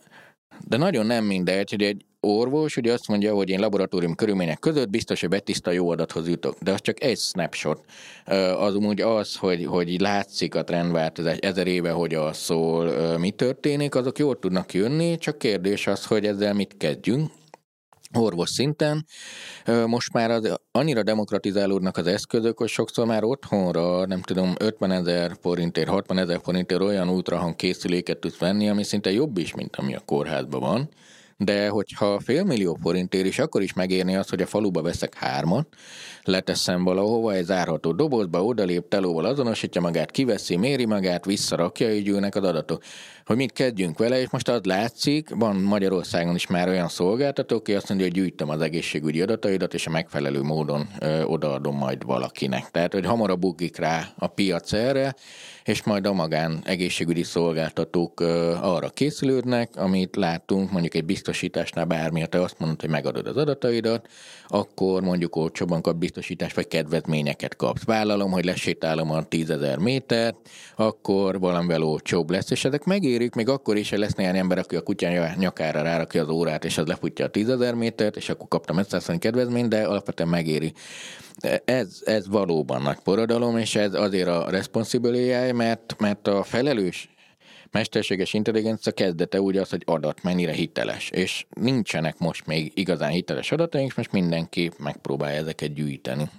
de 0.68 0.76
nagyon 0.76 1.06
nem 1.06 1.24
mindegy, 1.24 1.70
hogy 1.70 1.82
egy 1.82 2.04
orvos 2.26 2.76
ugye 2.76 2.92
azt 2.92 3.08
mondja, 3.08 3.34
hogy 3.34 3.48
én 3.48 3.60
laboratórium 3.60 4.14
körülmények 4.14 4.58
között 4.58 4.90
biztos, 4.90 5.20
hogy 5.20 5.28
betiszta 5.28 5.70
jó 5.70 5.90
adathoz 5.90 6.28
jutok. 6.28 6.58
De 6.60 6.72
az 6.72 6.80
csak 6.80 7.02
egy 7.02 7.18
snapshot. 7.18 7.84
Az 8.58 8.74
úgy 8.74 9.00
az, 9.00 9.36
hogy, 9.36 9.64
hogy 9.64 10.00
látszik 10.00 10.54
a 10.54 10.64
trendváltozás 10.64 11.36
ezer 11.36 11.66
éve, 11.66 11.90
hogy 11.90 12.14
az 12.14 12.36
szól, 12.36 13.18
mi 13.18 13.30
történik, 13.30 13.94
azok 13.94 14.18
jól 14.18 14.38
tudnak 14.38 14.74
jönni, 14.74 15.18
csak 15.18 15.38
kérdés 15.38 15.86
az, 15.86 16.06
hogy 16.06 16.26
ezzel 16.26 16.54
mit 16.54 16.76
kezdjünk 16.76 17.30
orvos 18.18 18.50
szinten. 18.50 19.06
Most 19.86 20.12
már 20.12 20.30
az, 20.30 20.58
annyira 20.70 21.02
demokratizálódnak 21.02 21.96
az 21.96 22.06
eszközök, 22.06 22.58
hogy 22.58 22.68
sokszor 22.68 23.06
már 23.06 23.24
otthonra, 23.24 24.06
nem 24.06 24.22
tudom, 24.22 24.54
50 24.58 24.90
ezer 24.90 25.36
forintért, 25.40 25.88
60 25.88 26.18
ezer 26.18 26.40
forintért 26.42 26.80
olyan 26.80 27.08
ultrahang 27.08 27.56
készüléket 27.56 28.18
tudsz 28.18 28.38
venni, 28.38 28.68
ami 28.68 28.84
szinte 28.84 29.12
jobb 29.12 29.38
is, 29.38 29.54
mint 29.54 29.76
ami 29.76 29.94
a 29.94 30.02
kórházban 30.06 30.60
van. 30.60 30.88
De 31.44 31.68
hogyha 31.68 32.20
félmillió 32.20 32.78
forintért 32.82 33.26
is, 33.26 33.38
akkor 33.38 33.62
is 33.62 33.72
megérni 33.72 34.16
az, 34.16 34.28
hogy 34.28 34.42
a 34.42 34.46
faluba 34.46 34.82
veszek 34.82 35.14
hármat, 35.14 35.66
leteszem 36.22 36.84
valahova 36.84 37.32
egy 37.32 37.44
zárható 37.44 37.92
dobozba, 37.92 38.44
odalép, 38.44 38.88
telóval 38.88 39.24
azonosítja 39.24 39.80
magát, 39.80 40.10
kiveszi, 40.10 40.56
méri 40.56 40.84
magát, 40.84 41.24
visszarakja, 41.24 41.94
így 41.94 42.08
ülnek 42.08 42.34
az 42.34 42.44
adatok. 42.44 42.82
Hogy 43.26 43.36
mit 43.36 43.52
kezdjünk 43.52 43.98
vele, 43.98 44.20
és 44.20 44.30
most 44.30 44.48
az 44.48 44.60
látszik, 44.64 45.28
van 45.34 45.56
Magyarországon 45.56 46.34
is 46.34 46.46
már 46.46 46.68
olyan 46.68 46.88
szolgáltató, 46.88 47.56
aki 47.56 47.74
azt 47.74 47.88
mondja, 47.88 48.06
hogy 48.06 48.14
gyűjtöm 48.14 48.48
az 48.48 48.60
egészségügyi 48.60 49.20
adataidat, 49.20 49.74
és 49.74 49.86
a 49.86 49.90
megfelelő 49.90 50.42
módon 50.42 50.88
ö, 51.00 51.22
odaadom 51.22 51.76
majd 51.76 52.04
valakinek. 52.04 52.70
Tehát, 52.70 52.92
hogy 52.92 53.06
hamarabb 53.06 53.40
bugik 53.40 53.76
rá 53.76 54.08
a 54.16 54.26
piac 54.26 54.72
erre, 54.72 55.14
és 55.64 55.82
majd 55.82 56.06
a 56.06 56.12
magán 56.12 56.60
egészségügyi 56.64 57.22
szolgáltatók 57.22 58.20
ö, 58.20 58.54
arra 58.60 58.88
készülődnek, 58.88 59.76
amit 59.76 60.16
látunk, 60.16 60.70
mondjuk 60.70 60.94
egy 60.94 61.04
biztosításnál 61.04 61.84
bármi, 61.84 62.26
te 62.26 62.40
azt 62.40 62.58
mondod, 62.58 62.80
hogy 62.80 62.90
megadod 62.90 63.26
az 63.26 63.36
adataidat, 63.36 64.08
akkor 64.46 65.02
mondjuk 65.02 65.36
olcsóbban 65.36 65.80
kap 65.80 65.96
biztosítást, 65.96 66.54
vagy 66.54 66.68
kedvezményeket 66.68 67.56
kapsz. 67.56 67.84
Vállalom, 67.84 68.30
hogy 68.30 68.44
lesétálom 68.44 69.10
a 69.10 69.22
10 69.22 69.50
ezer 69.50 69.78
métert, 69.78 70.36
akkor 70.76 71.38
valamivel 71.38 71.82
olcsóbb 71.82 72.30
lesz, 72.30 72.50
és 72.50 72.64
ezek 72.64 72.84
megérik, 73.12 73.34
még 73.34 73.48
akkor 73.48 73.76
is, 73.76 73.90
hogy 73.90 73.98
lesz 73.98 74.14
néhány 74.14 74.36
ember, 74.36 74.58
aki 74.58 74.76
a 74.76 74.80
kutyán 74.80 75.34
nyakára 75.38 75.82
rárakja 75.82 76.22
az 76.22 76.28
órát, 76.28 76.64
és 76.64 76.78
az 76.78 76.86
lefutja 76.86 77.24
a 77.24 77.28
10 77.28 77.48
ezer 77.48 77.74
métert, 77.74 78.16
és 78.16 78.28
akkor 78.28 78.48
kaptam 78.48 78.78
500 78.78 79.04
forint 79.04 79.22
kedvezményt, 79.22 79.68
de 79.68 79.82
alapvetően 79.82 80.28
megéri. 80.28 80.72
Ez, 81.64 82.00
ez 82.04 82.28
valóban 82.28 82.82
nagy 82.82 82.98
forradalom, 83.02 83.56
és 83.56 83.74
ez 83.74 83.94
azért 83.94 84.28
a 84.28 84.50
responsible 84.50 85.52
mert, 85.52 85.94
mert 85.98 86.28
a 86.28 86.42
felelős 86.42 87.10
mesterséges 87.70 88.34
intelligencia 88.34 88.92
kezdete 88.92 89.40
úgy 89.40 89.56
az, 89.56 89.70
hogy 89.70 89.82
adat 89.86 90.22
mennyire 90.22 90.52
hiteles, 90.52 91.10
és 91.10 91.46
nincsenek 91.50 92.18
most 92.18 92.46
még 92.46 92.72
igazán 92.74 93.10
hiteles 93.10 93.52
adataink, 93.52 93.96
most 93.96 94.12
mindenki 94.12 94.70
megpróbálja 94.78 95.38
ezeket 95.38 95.74
gyűjteni. 95.74 96.30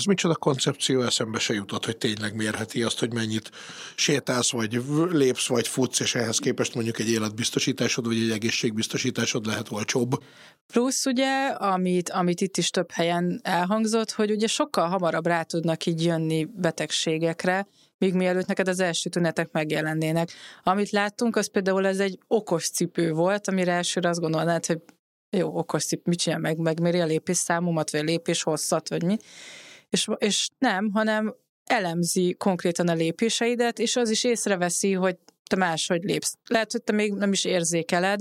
Ez 0.00 0.06
micsoda 0.06 0.34
koncepció 0.34 1.02
eszembe 1.02 1.38
se 1.38 1.54
jutott, 1.54 1.84
hogy 1.84 1.96
tényleg 1.96 2.34
mérheti 2.34 2.82
azt, 2.82 2.98
hogy 2.98 3.12
mennyit 3.12 3.50
sétálsz, 3.94 4.50
vagy 4.50 4.82
lépsz, 5.10 5.46
vagy 5.46 5.68
futsz, 5.68 6.00
és 6.00 6.14
ehhez 6.14 6.38
képest 6.38 6.74
mondjuk 6.74 6.98
egy 6.98 7.10
életbiztosításod, 7.10 8.06
vagy 8.06 8.16
egy 8.16 8.30
egészségbiztosításod 8.30 9.46
lehet 9.46 9.70
olcsóbb. 9.70 10.22
Plusz 10.72 11.06
ugye, 11.06 11.46
amit, 11.46 12.10
amit 12.10 12.40
itt 12.40 12.56
is 12.56 12.70
több 12.70 12.90
helyen 12.90 13.40
elhangzott, 13.42 14.10
hogy 14.10 14.30
ugye 14.30 14.46
sokkal 14.46 14.88
hamarabb 14.88 15.26
rá 15.26 15.42
tudnak 15.42 15.86
így 15.86 16.04
jönni 16.04 16.48
betegségekre, 16.54 17.66
míg 17.98 18.14
mielőtt 18.14 18.46
neked 18.46 18.68
az 18.68 18.80
első 18.80 19.10
tünetek 19.10 19.52
megjelennének. 19.52 20.30
Amit 20.62 20.90
láttunk, 20.90 21.36
az 21.36 21.50
például 21.50 21.86
ez 21.86 21.98
egy 21.98 22.18
okos 22.26 22.68
cipő 22.70 23.12
volt, 23.12 23.48
amire 23.48 23.72
elsőre 23.72 24.08
azt 24.08 24.20
gondolnád, 24.20 24.66
hogy 24.66 24.78
jó, 25.30 25.58
okos 25.58 25.84
cipő, 25.84 26.02
mit 26.04 26.18
csinál 26.18 26.38
meg, 26.38 26.58
megméri 26.58 27.00
a 27.00 27.06
lépésszámomat, 27.06 27.90
vagy 27.90 28.00
a 28.00 28.04
lépés 28.04 28.42
hosszat, 28.42 28.88
vagy 28.88 29.02
mi. 29.02 29.16
És, 29.90 30.08
és 30.18 30.48
nem, 30.58 30.90
hanem 30.92 31.34
elemzi 31.64 32.34
konkrétan 32.38 32.88
a 32.88 32.94
lépéseidet, 32.94 33.78
és 33.78 33.96
az 33.96 34.10
is 34.10 34.24
észreveszi, 34.24 34.92
hogy 34.92 35.16
te 35.50 35.56
máshogy 35.56 36.02
lépsz. 36.02 36.34
Lehet, 36.48 36.72
hogy 36.72 36.82
te 36.82 36.92
még 36.92 37.12
nem 37.12 37.32
is 37.32 37.44
érzékeled, 37.44 38.20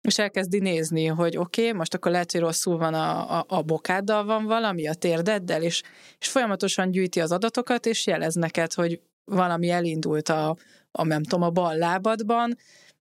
és 0.00 0.18
elkezdi 0.18 0.58
nézni, 0.58 1.06
hogy 1.06 1.36
oké, 1.36 1.60
okay, 1.60 1.72
most 1.72 1.94
akkor 1.94 2.10
lehet, 2.10 2.32
hogy 2.32 2.40
rosszul 2.40 2.76
van 2.76 2.94
a, 2.94 3.38
a, 3.38 3.44
a 3.48 3.62
bokáddal 3.62 4.24
van 4.24 4.44
valami, 4.44 4.88
a 4.88 4.94
térdeddel, 4.94 5.62
és, 5.62 5.82
és 6.18 6.28
folyamatosan 6.28 6.90
gyűjti 6.90 7.20
az 7.20 7.32
adatokat, 7.32 7.86
és 7.86 8.06
jelez 8.06 8.34
neked, 8.34 8.72
hogy 8.72 9.00
valami 9.24 9.70
elindult 9.70 10.28
a, 10.28 10.56
a 10.90 11.04
nem 11.04 11.22
tudom, 11.22 11.42
a 11.42 11.50
bal 11.50 11.76
lábadban, 11.76 12.56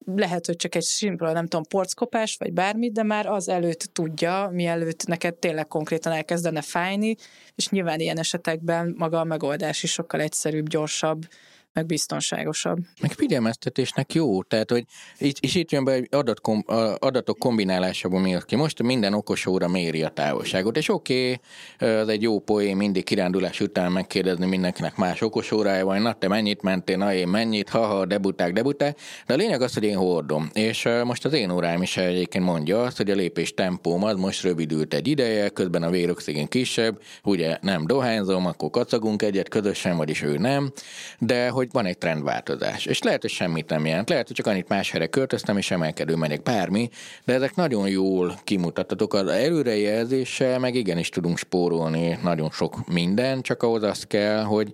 lehet, 0.06 0.46
hogy 0.46 0.56
csak 0.56 0.76
egy 0.76 0.84
simpla, 0.84 1.32
nem 1.32 1.48
tudom, 1.48 1.66
porckopás, 1.66 2.36
vagy 2.40 2.54
bármit, 2.54 2.94
de 2.94 3.04
már 3.04 3.26
az 3.26 3.50
előtt 3.50 3.90
tudja, 3.94 4.50
mielőtt 4.52 5.06
neked 5.06 5.36
tényleg 5.36 5.68
konkrétan 5.68 6.14
elkezdene 6.14 6.62
fájni, 6.62 7.16
és 7.56 7.70
nyilván 7.70 8.00
ilyen 8.00 8.20
esetekben 8.20 8.94
maga 8.98 9.20
a 9.20 9.24
megoldás 9.24 9.84
is 9.84 9.92
sokkal 9.92 10.22
egyszerűbb, 10.22 10.68
gyorsabb, 10.68 11.28
meg 11.76 11.86
biztonságosabb. 11.86 12.78
Meg 13.02 13.12
figyelmeztetésnek 13.12 14.14
jó, 14.14 14.44
tehát 14.44 14.72
hogy 14.72 14.86
itt, 15.18 15.38
és 15.40 15.56
itt 15.56 15.72
jön 15.72 15.84
be 15.84 15.92
egy 15.92 16.08
adat, 16.12 16.42
kom, 16.42 16.64
adatok 17.00 17.38
kombinálásából 17.40 18.20
miatt 18.20 18.46
ki. 18.46 18.56
Most 18.56 18.84
minden 18.84 19.14
okos 19.14 19.46
óra 19.46 19.68
méri 19.68 20.04
a 20.04 20.10
távolságot, 20.10 20.78
és 20.78 20.90
oké, 20.90 21.40
okay, 21.78 22.02
az 22.02 22.08
egy 22.08 22.22
jó 22.22 22.40
poén 22.40 22.76
mindig 22.76 23.04
kirándulás 23.04 23.60
után 23.60 23.92
megkérdezni 23.92 24.46
mindenkinek 24.46 24.96
más 24.96 25.22
okos 25.22 25.52
órája 25.52 25.86
van, 25.86 26.02
na 26.02 26.14
te 26.14 26.28
mennyit 26.28 26.62
mentél, 26.62 26.98
na 26.98 27.14
én 27.14 27.28
mennyit, 27.28 27.70
haha, 27.70 28.06
debuták, 28.06 28.54
debuták, 28.54 29.00
de 29.26 29.34
a 29.34 29.38
lényeg 29.38 29.62
az, 29.62 29.74
hogy 29.74 29.84
én 29.84 29.98
hordom. 29.98 30.50
És 30.54 30.90
most 31.04 31.26
az 31.26 31.34
én 31.34 31.50
órám 31.50 31.82
is 31.82 31.98
egyébként 31.98 32.44
mondja 32.44 32.82
azt, 32.82 32.98
hogy 32.98 33.12
a 33.12 33.16
lépés 33.16 33.54
tempóm 33.54 34.04
az 34.04 34.16
most 34.16 34.44
rövidült 34.44 34.94
egy 34.94 35.08
ideje, 35.08 35.50
közben 35.50 35.84
a 35.84 35.90
véroxigén 35.90 36.48
kisebb, 36.48 37.02
ugye 37.24 37.58
nem 37.62 37.86
dohányzom, 37.86 38.46
akkor 38.46 38.70
kacagunk 38.70 39.22
egyet 39.22 39.50
közösen, 39.50 39.98
vagyis 39.98 40.22
ő 40.22 40.38
nem, 40.38 40.72
de 41.20 41.50
hogy 41.50 41.65
hogy 41.66 41.82
van 41.82 41.86
egy 41.92 41.98
trendváltozás. 41.98 42.86
És 42.86 43.02
lehet, 43.02 43.22
hogy 43.22 43.30
semmit 43.30 43.70
nem 43.70 43.86
jelent. 43.86 44.10
Lehet, 44.10 44.28
hogy 44.28 44.36
csak 44.36 44.48
annyit 44.48 44.68
más 44.68 44.92
helyre 44.92 45.08
költöztem, 45.08 45.58
és 45.58 45.72
emelkedő 45.72 46.16
megyek 46.16 46.44
bármi, 46.44 46.90
de 47.26 47.34
ezek 47.34 47.56
nagyon 47.56 47.90
jól 47.90 48.40
kimutattatok. 48.44 49.14
Az 49.14 49.28
előrejelzéssel 49.28 50.60
meg 50.60 50.76
igenis 50.76 51.10
tudunk 51.10 51.38
spórolni 51.38 52.20
nagyon 52.24 52.52
sok 52.52 52.88
minden, 52.88 53.42
csak 53.42 53.64
ahhoz 53.64 53.84
az 53.84 54.04
kell, 54.04 54.44
hogy 54.44 54.74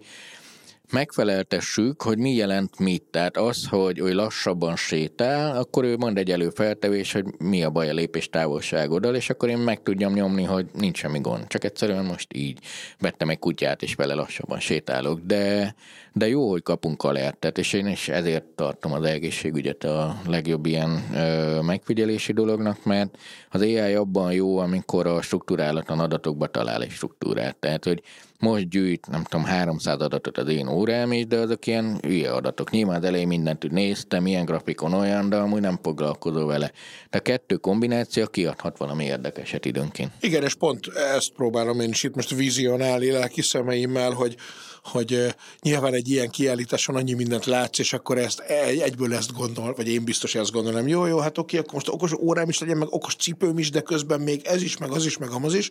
megfeleltessük, 0.91 2.01
hogy 2.01 2.17
mi 2.17 2.33
jelent 2.33 2.79
mit. 2.79 3.03
Tehát 3.03 3.37
az, 3.37 3.67
hogy 3.67 3.99
ő 3.99 4.13
lassabban 4.13 4.75
sétál, 4.75 5.57
akkor 5.57 5.83
ő 5.83 5.97
mond 5.97 6.17
egy 6.17 6.31
előfeltevés, 6.31 7.11
hogy 7.11 7.25
mi 7.37 7.63
a 7.63 7.69
baj 7.69 7.89
a 7.89 7.93
lépés 7.93 8.29
távolságoddal, 8.29 9.15
és 9.15 9.29
akkor 9.29 9.49
én 9.49 9.57
meg 9.57 9.83
tudjam 9.83 10.13
nyomni, 10.13 10.43
hogy 10.43 10.65
nincs 10.73 10.97
semmi 10.97 11.19
gond. 11.19 11.47
Csak 11.47 11.63
egyszerűen 11.63 12.05
most 12.05 12.27
így 12.33 12.59
vettem 12.99 13.29
egy 13.29 13.39
kutyát, 13.39 13.81
és 13.81 13.95
vele 13.95 14.13
lassabban 14.13 14.59
sétálok. 14.59 15.19
De, 15.19 15.75
de 16.13 16.27
jó, 16.27 16.49
hogy 16.49 16.63
kapunk 16.63 17.03
alertet, 17.03 17.57
és 17.57 17.73
én 17.73 17.87
is 17.87 18.09
ezért 18.09 18.43
tartom 18.43 18.93
az 18.93 19.03
egészségügyet 19.03 19.83
a 19.83 20.21
legjobb 20.27 20.65
ilyen 20.65 21.03
ö, 21.15 21.61
megfigyelési 21.61 22.33
dolognak, 22.33 22.83
mert 22.85 23.17
az 23.49 23.61
AI 23.61 23.93
abban 23.93 24.33
jó, 24.33 24.57
amikor 24.57 25.07
a 25.07 25.21
struktúrálatlan 25.21 25.99
adatokba 25.99 26.47
talál 26.47 26.83
egy 26.83 26.89
struktúrát. 26.89 27.55
Tehát, 27.55 27.85
hogy 27.85 28.03
most 28.39 28.69
gyűjt, 28.69 29.07
nem 29.07 29.23
tudom, 29.23 29.45
300 29.45 30.01
adatot 30.01 30.37
az 30.37 30.47
én 30.47 30.67
órám 30.67 31.11
is, 31.11 31.27
de 31.27 31.37
azok 31.37 31.67
ilyen 31.67 31.99
hülye 32.01 32.31
adatok. 32.31 32.69
Nyilván 32.69 32.97
az 32.97 33.03
elején 33.03 33.27
mindent 33.27 33.71
néztem, 33.71 34.23
milyen 34.23 34.45
grafikon 34.45 34.93
olyan, 34.93 35.29
de 35.29 35.35
amúgy 35.35 35.61
nem 35.61 35.79
foglalkozó 35.83 36.45
vele. 36.45 36.71
De 37.09 37.17
a 37.17 37.21
kettő 37.21 37.55
kombináció 37.55 38.25
kiadhat 38.25 38.77
valami 38.77 39.05
érdekeset 39.05 39.65
időnként. 39.65 40.11
Igen, 40.19 40.43
és 40.43 40.55
pont 40.55 40.87
ezt 40.87 41.31
próbálom 41.31 41.79
én 41.79 41.89
is 41.89 42.03
itt 42.03 42.15
most 42.15 42.35
vizionálni 42.35 43.11
lelki 43.11 43.41
szemeimmel, 43.41 44.11
hogy 44.11 44.35
hogy 44.83 45.35
nyilván 45.61 45.93
egy 45.93 46.09
ilyen 46.09 46.29
kiállításon 46.29 46.95
annyi 46.95 47.13
mindent 47.13 47.45
látsz, 47.45 47.79
és 47.79 47.93
akkor 47.93 48.17
ezt 48.17 48.39
egyből 48.39 49.13
ezt 49.13 49.33
gondol, 49.33 49.73
vagy 49.73 49.87
én 49.87 50.03
biztos 50.03 50.35
ezt 50.35 50.51
gondolom, 50.51 50.87
jó, 50.87 51.05
jó, 51.05 51.17
hát 51.17 51.37
oké, 51.37 51.57
akkor 51.57 51.73
most 51.73 51.89
okos 51.89 52.13
órám 52.13 52.49
is 52.49 52.59
legyen, 52.59 52.77
meg 52.77 52.93
okos 52.93 53.15
cipőm 53.15 53.57
is, 53.57 53.69
de 53.69 53.81
közben 53.81 54.21
még 54.21 54.45
ez 54.45 54.61
is, 54.61 54.77
meg 54.77 54.91
az 54.91 55.05
is, 55.05 55.17
meg 55.17 55.29
amaz 55.29 55.53
is, 55.53 55.69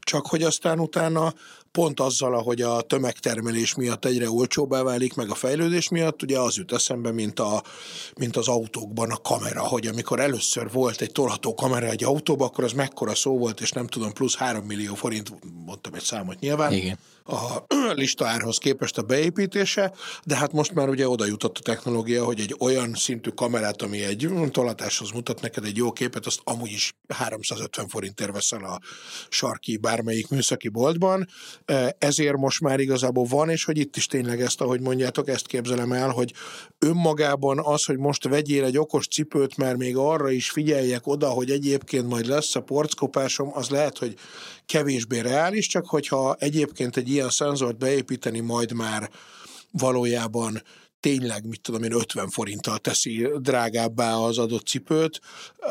csak 0.00 0.26
hogy 0.26 0.42
aztán 0.42 0.80
utána 0.80 1.34
pont 1.72 2.00
azzal, 2.00 2.34
ahogy 2.34 2.62
a 2.62 2.80
tömegtermelés 2.80 3.74
miatt 3.74 4.04
egyre 4.04 4.30
olcsóbbá 4.30 4.82
válik, 4.82 5.14
meg 5.14 5.30
a 5.30 5.34
fejlődés 5.34 5.88
miatt, 5.88 6.22
ugye 6.22 6.38
az 6.38 6.56
jut 6.56 6.72
eszembe, 6.72 7.12
mint, 7.12 7.40
a, 7.40 7.62
mint 8.18 8.36
az 8.36 8.48
autókban 8.48 9.10
a 9.10 9.16
kamera, 9.16 9.62
hogy 9.62 9.86
amikor 9.86 10.20
először 10.20 10.70
volt 10.70 11.00
egy 11.00 11.12
tolható 11.12 11.54
kamera 11.54 11.86
egy 11.86 12.04
autóban, 12.04 12.48
akkor 12.48 12.64
az 12.64 12.72
mekkora 12.72 13.14
szó 13.14 13.38
volt, 13.38 13.60
és 13.60 13.70
nem 13.70 13.86
tudom, 13.86 14.12
plusz 14.12 14.36
3 14.36 14.64
millió 14.64 14.94
forint, 14.94 15.32
mondtam 15.64 15.94
egy 15.94 16.02
számot 16.02 16.38
nyilván, 16.38 16.72
Igen. 16.72 16.98
A 17.32 17.66
listaárhoz 17.94 18.58
képest 18.58 18.98
a 18.98 19.02
beépítése, 19.02 19.92
de 20.24 20.36
hát 20.36 20.52
most 20.52 20.72
már 20.72 20.88
ugye 20.88 21.08
oda 21.08 21.26
jutott 21.26 21.58
a 21.58 21.62
technológia, 21.62 22.24
hogy 22.24 22.40
egy 22.40 22.56
olyan 22.58 22.94
szintű 22.94 23.30
kamerát, 23.30 23.82
ami 23.82 24.02
egy 24.02 24.28
tolatáshoz 24.50 25.10
mutat 25.10 25.40
neked 25.40 25.64
egy 25.64 25.76
jó 25.76 25.92
képet, 25.92 26.26
azt 26.26 26.40
amúgy 26.44 26.70
is 26.70 26.94
350 27.08 27.88
forintért 27.88 28.32
veszel 28.32 28.64
a 28.64 28.78
sarki 29.28 29.76
bármelyik 29.76 30.28
műszaki 30.28 30.68
boltban, 30.68 31.28
ezért 31.98 32.36
most 32.36 32.60
már 32.60 32.80
igazából 32.80 33.24
van, 33.24 33.48
és 33.48 33.64
hogy 33.64 33.78
itt 33.78 33.96
is 33.96 34.06
tényleg 34.06 34.40
ezt, 34.40 34.60
ahogy 34.60 34.80
mondjátok, 34.80 35.28
ezt 35.28 35.46
képzelem 35.46 35.92
el, 35.92 36.08
hogy 36.08 36.32
önmagában 36.78 37.58
az, 37.58 37.84
hogy 37.84 37.98
most 37.98 38.28
vegyél 38.28 38.64
egy 38.64 38.78
okos 38.78 39.06
cipőt, 39.06 39.56
mert 39.56 39.76
még 39.76 39.96
arra 39.96 40.30
is 40.30 40.50
figyeljek 40.50 41.06
oda, 41.06 41.28
hogy 41.28 41.50
egyébként 41.50 42.08
majd 42.08 42.26
lesz 42.26 42.54
a 42.54 42.60
porckopásom, 42.60 43.50
az 43.54 43.68
lehet, 43.68 43.98
hogy 43.98 44.14
kevésbé 44.70 45.18
reális, 45.20 45.66
csak 45.66 45.86
hogyha 45.86 46.36
egyébként 46.38 46.96
egy 46.96 47.08
ilyen 47.08 47.30
szenzort 47.30 47.78
beépíteni 47.78 48.40
majd 48.40 48.72
már 48.72 49.10
valójában 49.70 50.62
tényleg, 51.00 51.46
mit 51.46 51.60
tudom 51.60 51.82
én, 51.82 51.92
50 51.92 52.28
forinttal 52.28 52.78
teszi 52.78 53.28
drágábbá 53.38 54.14
az 54.14 54.38
adott 54.38 54.66
cipőt, 54.66 55.20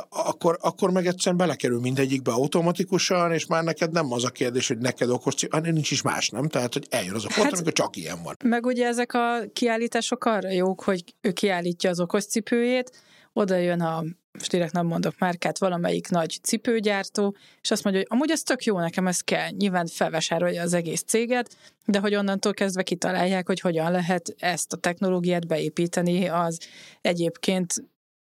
akkor, 0.09 0.57
akkor 0.61 0.91
meg 0.91 1.07
egyszerűen 1.07 1.37
belekerül 1.37 1.79
mindegyikbe 1.79 2.31
automatikusan, 2.31 3.31
és 3.31 3.45
már 3.45 3.63
neked 3.63 3.91
nem 3.91 4.11
az 4.11 4.23
a 4.23 4.29
kérdés, 4.29 4.67
hogy 4.67 4.77
neked 4.77 5.09
okos 5.09 5.33
cipő, 5.33 5.57
hanem 5.57 5.73
nincs 5.73 5.91
is 5.91 6.01
más, 6.01 6.29
nem? 6.29 6.47
Tehát, 6.47 6.73
hogy 6.73 6.87
eljön 6.89 7.15
az 7.15 7.25
a 7.25 7.27
pont, 7.27 7.43
hát, 7.43 7.53
amikor 7.53 7.73
csak 7.73 7.95
ilyen 7.95 8.23
van. 8.23 8.35
Meg 8.43 8.65
ugye 8.65 8.87
ezek 8.87 9.13
a 9.13 9.39
kiállítások 9.53 10.25
arra 10.25 10.49
jók, 10.49 10.83
hogy 10.83 11.03
ő 11.21 11.31
kiállítja 11.31 11.89
az 11.89 11.99
okos 11.99 12.25
cipőjét, 12.25 12.91
oda 13.33 13.55
jön 13.55 13.81
a 13.81 14.03
most 14.39 14.51
direkt 14.51 14.73
nem 14.73 14.85
mondok 14.85 15.19
márkát, 15.19 15.57
valamelyik 15.57 16.09
nagy 16.09 16.39
cipőgyártó, 16.41 17.35
és 17.61 17.71
azt 17.71 17.83
mondja, 17.83 18.01
hogy 18.01 18.17
amúgy 18.17 18.31
ez 18.31 18.43
tök 18.43 18.63
jó, 18.63 18.79
nekem 18.79 19.07
ez 19.07 19.19
kell. 19.19 19.49
Nyilván 19.49 19.87
felvásárolja 19.87 20.61
az 20.61 20.73
egész 20.73 21.03
céget, 21.03 21.55
de 21.85 21.99
hogy 21.99 22.15
onnantól 22.15 22.53
kezdve 22.53 22.83
kitalálják, 22.83 23.47
hogy 23.47 23.59
hogyan 23.59 23.91
lehet 23.91 24.35
ezt 24.37 24.73
a 24.73 24.77
technológiát 24.77 25.47
beépíteni 25.47 26.27
az 26.27 26.59
egyébként 27.01 27.73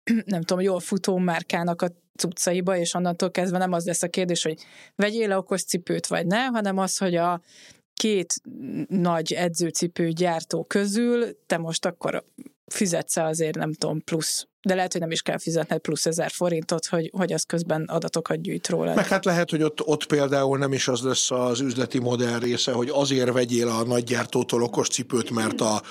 nem 0.25 0.41
tudom, 0.41 0.63
jól 0.63 0.79
futó 0.79 1.17
márkának 1.17 1.81
a 1.81 1.91
cuccaiba, 2.15 2.77
és 2.77 2.93
onnantól 2.93 3.31
kezdve 3.31 3.57
nem 3.57 3.71
az 3.71 3.85
lesz 3.85 4.03
a 4.03 4.07
kérdés, 4.07 4.43
hogy 4.43 4.63
vegyél 4.95 5.27
le 5.27 5.37
okos 5.37 5.63
cipőt, 5.63 6.07
vagy 6.07 6.25
ne, 6.25 6.45
hanem 6.45 6.77
az, 6.77 6.97
hogy 6.97 7.15
a 7.15 7.41
két 7.93 8.33
nagy 8.87 9.33
edzőcipő 9.33 10.09
gyártó 10.09 10.63
közül 10.63 11.37
te 11.45 11.57
most 11.57 11.85
akkor 11.85 12.23
fizetsz 12.65 13.17
azért, 13.17 13.55
nem 13.55 13.73
tudom, 13.73 14.03
plusz 14.03 14.47
de 14.63 14.75
lehet, 14.75 14.91
hogy 14.91 15.01
nem 15.01 15.11
is 15.11 15.21
kell 15.21 15.37
fizetned 15.37 15.79
plusz 15.79 16.05
ezer 16.05 16.31
forintot, 16.31 16.85
hogy, 16.85 17.11
hogy 17.13 17.33
az 17.33 17.43
közben 17.43 17.83
adatokat 17.83 18.41
gyűjt 18.41 18.67
róla. 18.67 18.93
Meg 18.93 19.07
hát 19.07 19.25
lehet, 19.25 19.49
hogy 19.49 19.63
ott, 19.63 19.85
ott 19.85 20.05
például 20.05 20.57
nem 20.57 20.73
is 20.73 20.87
az 20.87 21.01
lesz 21.01 21.31
az 21.31 21.59
üzleti 21.59 21.99
modell 21.99 22.39
része, 22.39 22.71
hogy 22.71 22.89
azért 22.93 23.31
vegyél 23.31 23.67
a 23.67 23.83
nagygyártótól 23.83 24.63
okos 24.63 24.87
cipőt, 24.87 25.29
mert 25.29 25.61
a 25.61 25.81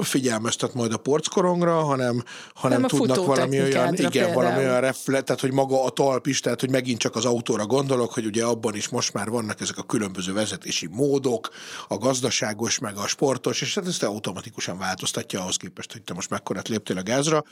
figyelmeztet 0.00 0.74
majd 0.74 0.92
a 0.92 0.96
porckorongra, 0.96 1.82
hanem, 1.82 2.24
hanem 2.54 2.82
tudnak 2.82 3.24
valami 3.26 3.60
olyan, 3.60 3.94
igen, 3.94 4.10
például. 4.10 4.34
valami 4.34 4.58
olyan 4.58 4.80
refle, 4.80 5.20
tehát 5.20 5.40
hogy 5.40 5.52
maga 5.52 5.84
a 5.84 5.90
talp 5.90 6.26
is, 6.26 6.40
tehát 6.40 6.60
hogy 6.60 6.70
megint 6.70 6.98
csak 6.98 7.16
az 7.16 7.24
autóra 7.24 7.66
gondolok, 7.66 8.12
hogy 8.12 8.26
ugye 8.26 8.44
abban 8.44 8.74
is 8.74 8.88
most 8.88 9.12
már 9.12 9.28
vannak 9.28 9.60
ezek 9.60 9.78
a 9.78 9.82
különböző 9.82 10.32
vezetési 10.32 10.88
módok, 10.92 11.48
a 11.88 11.96
gazdaságos, 11.96 12.78
meg 12.78 12.96
a 12.96 13.06
sportos, 13.06 13.60
és 13.60 13.74
hát 13.74 13.86
ezt 13.86 14.02
automatikusan 14.02 14.78
változtatja 14.78 15.40
ahhoz 15.40 15.56
képest, 15.56 15.92
hogy 15.92 16.02
te 16.02 16.14
most 16.14 16.30
mekkorát 16.30 16.68
léptél 16.68 16.98
a 16.98 17.02
gázra 17.02 17.44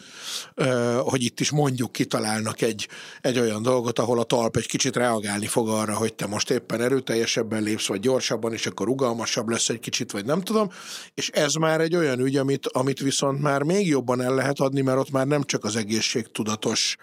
hogy 1.03 1.23
itt 1.23 1.41
is 1.41 1.51
mondjuk 1.51 1.93
kitalálnak 1.93 2.61
egy, 2.61 2.89
egy 3.21 3.39
olyan 3.39 3.63
dolgot, 3.63 3.99
ahol 3.99 4.19
a 4.19 4.25
talp 4.25 4.57
egy 4.57 4.67
kicsit 4.67 4.97
reagálni 4.97 5.47
fog 5.47 5.69
arra, 5.69 5.97
hogy 5.97 6.15
te 6.15 6.27
most 6.27 6.51
éppen 6.51 6.81
erőteljesebben 6.81 7.63
lépsz, 7.63 7.87
vagy 7.87 8.01
gyorsabban, 8.01 8.53
és 8.53 8.67
akkor 8.67 8.87
rugalmasabb 8.87 9.49
lesz 9.49 9.69
egy 9.69 9.81
kicsit, 9.81 10.11
vagy 10.11 10.25
nem 10.25 10.41
tudom, 10.41 10.71
és 11.15 11.29
ez 11.29 11.55
már 11.55 11.81
egy 11.81 11.97
olyan 11.97 12.21
ügy, 12.21 12.37
amit, 12.37 12.67
amit 12.67 13.01
viszont 13.01 13.41
már 13.41 13.63
még 13.63 13.87
jobban 13.87 14.23
el 14.23 14.35
lehet 14.35 14.61
adni, 14.61 14.81
mert 14.81 14.99
ott 14.99 15.11
már 15.11 15.27
nem 15.27 15.43
csak 15.43 15.65
az 15.65 15.77
egészségtudatos 15.77 16.97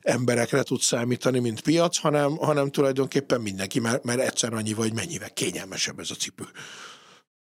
emberekre 0.00 0.62
tud 0.62 0.80
számítani, 0.80 1.38
mint 1.38 1.60
piac, 1.60 1.98
hanem, 1.98 2.36
hanem 2.36 2.70
tulajdonképpen 2.70 3.40
mindenki, 3.40 3.80
mert, 3.80 4.04
mert 4.04 4.20
egyszer 4.20 4.52
annyi 4.52 4.72
vagy 4.72 4.92
mennyivel 4.94 5.30
kényelmesebb 5.30 5.98
ez 5.98 6.10
a 6.10 6.14
cipő. 6.14 6.44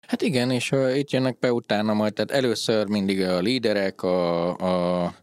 Hát 0.07 0.23
igen, 0.23 0.51
és 0.51 0.71
uh, 0.71 0.99
itt 0.99 1.11
jönnek 1.11 1.39
be 1.39 1.53
utána 1.53 1.93
majd, 1.93 2.13
tehát 2.13 2.31
először 2.31 2.87
mindig 2.87 3.21
a 3.21 3.41
líderek, 3.41 4.03
a, 4.03 5.05
a 5.05 5.15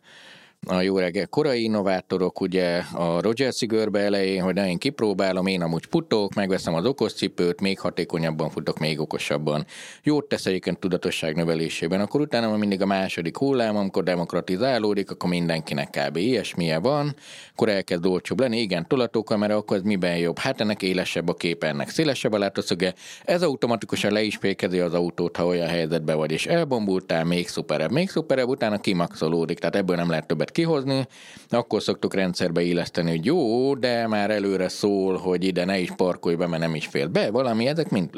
a 0.67 0.81
jó 0.81 0.97
reggel 0.97 1.27
korai 1.27 1.63
innovátorok, 1.63 2.41
ugye 2.41 2.77
a 2.93 3.21
Roger 3.21 3.53
Szigörbe 3.53 3.99
elején, 3.99 4.43
hogy 4.43 4.53
na 4.53 4.67
én 4.67 4.77
kipróbálom, 4.77 5.47
én 5.47 5.61
amúgy 5.61 5.85
putok, 5.85 6.33
megveszem 6.33 6.73
az 6.73 6.85
okos 6.85 7.13
cipőt, 7.13 7.61
még 7.61 7.79
hatékonyabban 7.79 8.49
futok, 8.49 8.79
még 8.79 8.99
okosabban. 8.99 9.65
Jót 10.03 10.25
tesz 10.25 10.45
egyébként 10.45 10.79
tudatosság 10.79 11.35
növelésében. 11.35 11.99
Akkor 12.01 12.21
utána 12.21 12.57
mindig 12.57 12.81
a 12.81 12.85
második 12.85 13.37
hullám, 13.37 13.75
amikor 13.75 14.03
demokratizálódik, 14.03 15.11
akkor 15.11 15.29
mindenkinek 15.29 15.89
kb. 15.89 16.17
ilyesmije 16.17 16.79
van, 16.79 17.15
akkor 17.51 17.69
elkezd 17.69 18.05
olcsóbb 18.05 18.39
lenni. 18.39 18.59
Igen, 18.59 18.87
tolatókamera, 18.87 19.55
akkor 19.55 19.77
ez 19.77 19.83
miben 19.83 20.17
jobb? 20.17 20.37
Hát 20.37 20.61
ennek 20.61 20.81
élesebb 20.81 21.29
a 21.29 21.33
kép, 21.33 21.63
ennek 21.63 21.89
szélesebb 21.89 22.33
a 22.33 22.37
látószöge. 22.37 22.93
Ez 23.23 23.43
automatikusan 23.43 24.11
le 24.11 24.21
is 24.21 24.39
az 24.71 24.93
autót, 24.93 25.37
ha 25.37 25.45
olyan 25.45 25.67
helyzetben 25.67 26.17
vagy, 26.17 26.31
és 26.31 26.45
elbombultál, 26.45 27.23
még 27.23 27.47
szuperebb, 27.47 27.91
még 27.91 28.09
szuperebb, 28.09 28.47
utána 28.47 28.77
kimaxolódik, 28.77 29.59
tehát 29.59 29.75
ebből 29.75 29.95
nem 29.95 30.09
lehet 30.09 30.27
többet 30.27 30.48
kihozni. 30.51 31.07
Akkor 31.49 31.81
szoktuk 31.81 32.13
rendszerbe 32.13 32.61
illeszteni, 32.61 33.09
hogy 33.09 33.25
jó, 33.25 33.75
de 33.75 34.07
már 34.07 34.31
előre 34.31 34.67
szól, 34.67 35.17
hogy 35.17 35.43
ide 35.43 35.65
ne 35.65 35.79
is 35.79 35.91
parkolj 35.91 36.35
be, 36.35 36.47
mert 36.47 36.61
nem 36.61 36.75
is 36.75 36.87
fél 36.87 37.07
be, 37.07 37.31
valami, 37.31 37.67
ezek 37.67 37.89
mind 37.89 38.09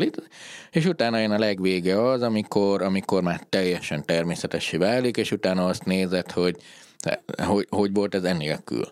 és 0.72 0.86
utána 0.86 1.18
jön 1.18 1.32
a 1.32 1.40
legvége 1.40 2.02
az, 2.02 2.22
amikor, 2.22 2.82
amikor 2.82 3.22
már 3.22 3.42
teljesen 3.50 4.06
természetessé 4.06 4.78
válik, 4.78 5.18
és 5.18 5.32
utána 5.32 5.66
azt 5.66 5.86
nézed, 5.86 6.32
hogy 6.32 6.56
hogy, 7.38 7.68
hogy 7.70 7.94
volt 7.94 8.16
ez 8.16 8.24
ennélkül. 8.24 8.86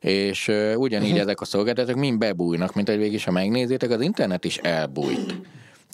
És 0.00 0.48
uh, 0.48 0.72
ugyanígy 0.76 1.08
uh-huh. 1.08 1.22
ezek 1.22 1.40
a 1.40 1.44
szolgáltatók 1.44 1.96
mind 1.96 2.18
bebújnak, 2.18 2.74
mint 2.74 2.88
hogy 2.88 2.98
végig 2.98 3.22
ha 3.22 3.30
megnézitek, 3.30 3.90
az 3.90 4.00
internet 4.00 4.44
is 4.44 4.56
elbújt. 4.56 5.34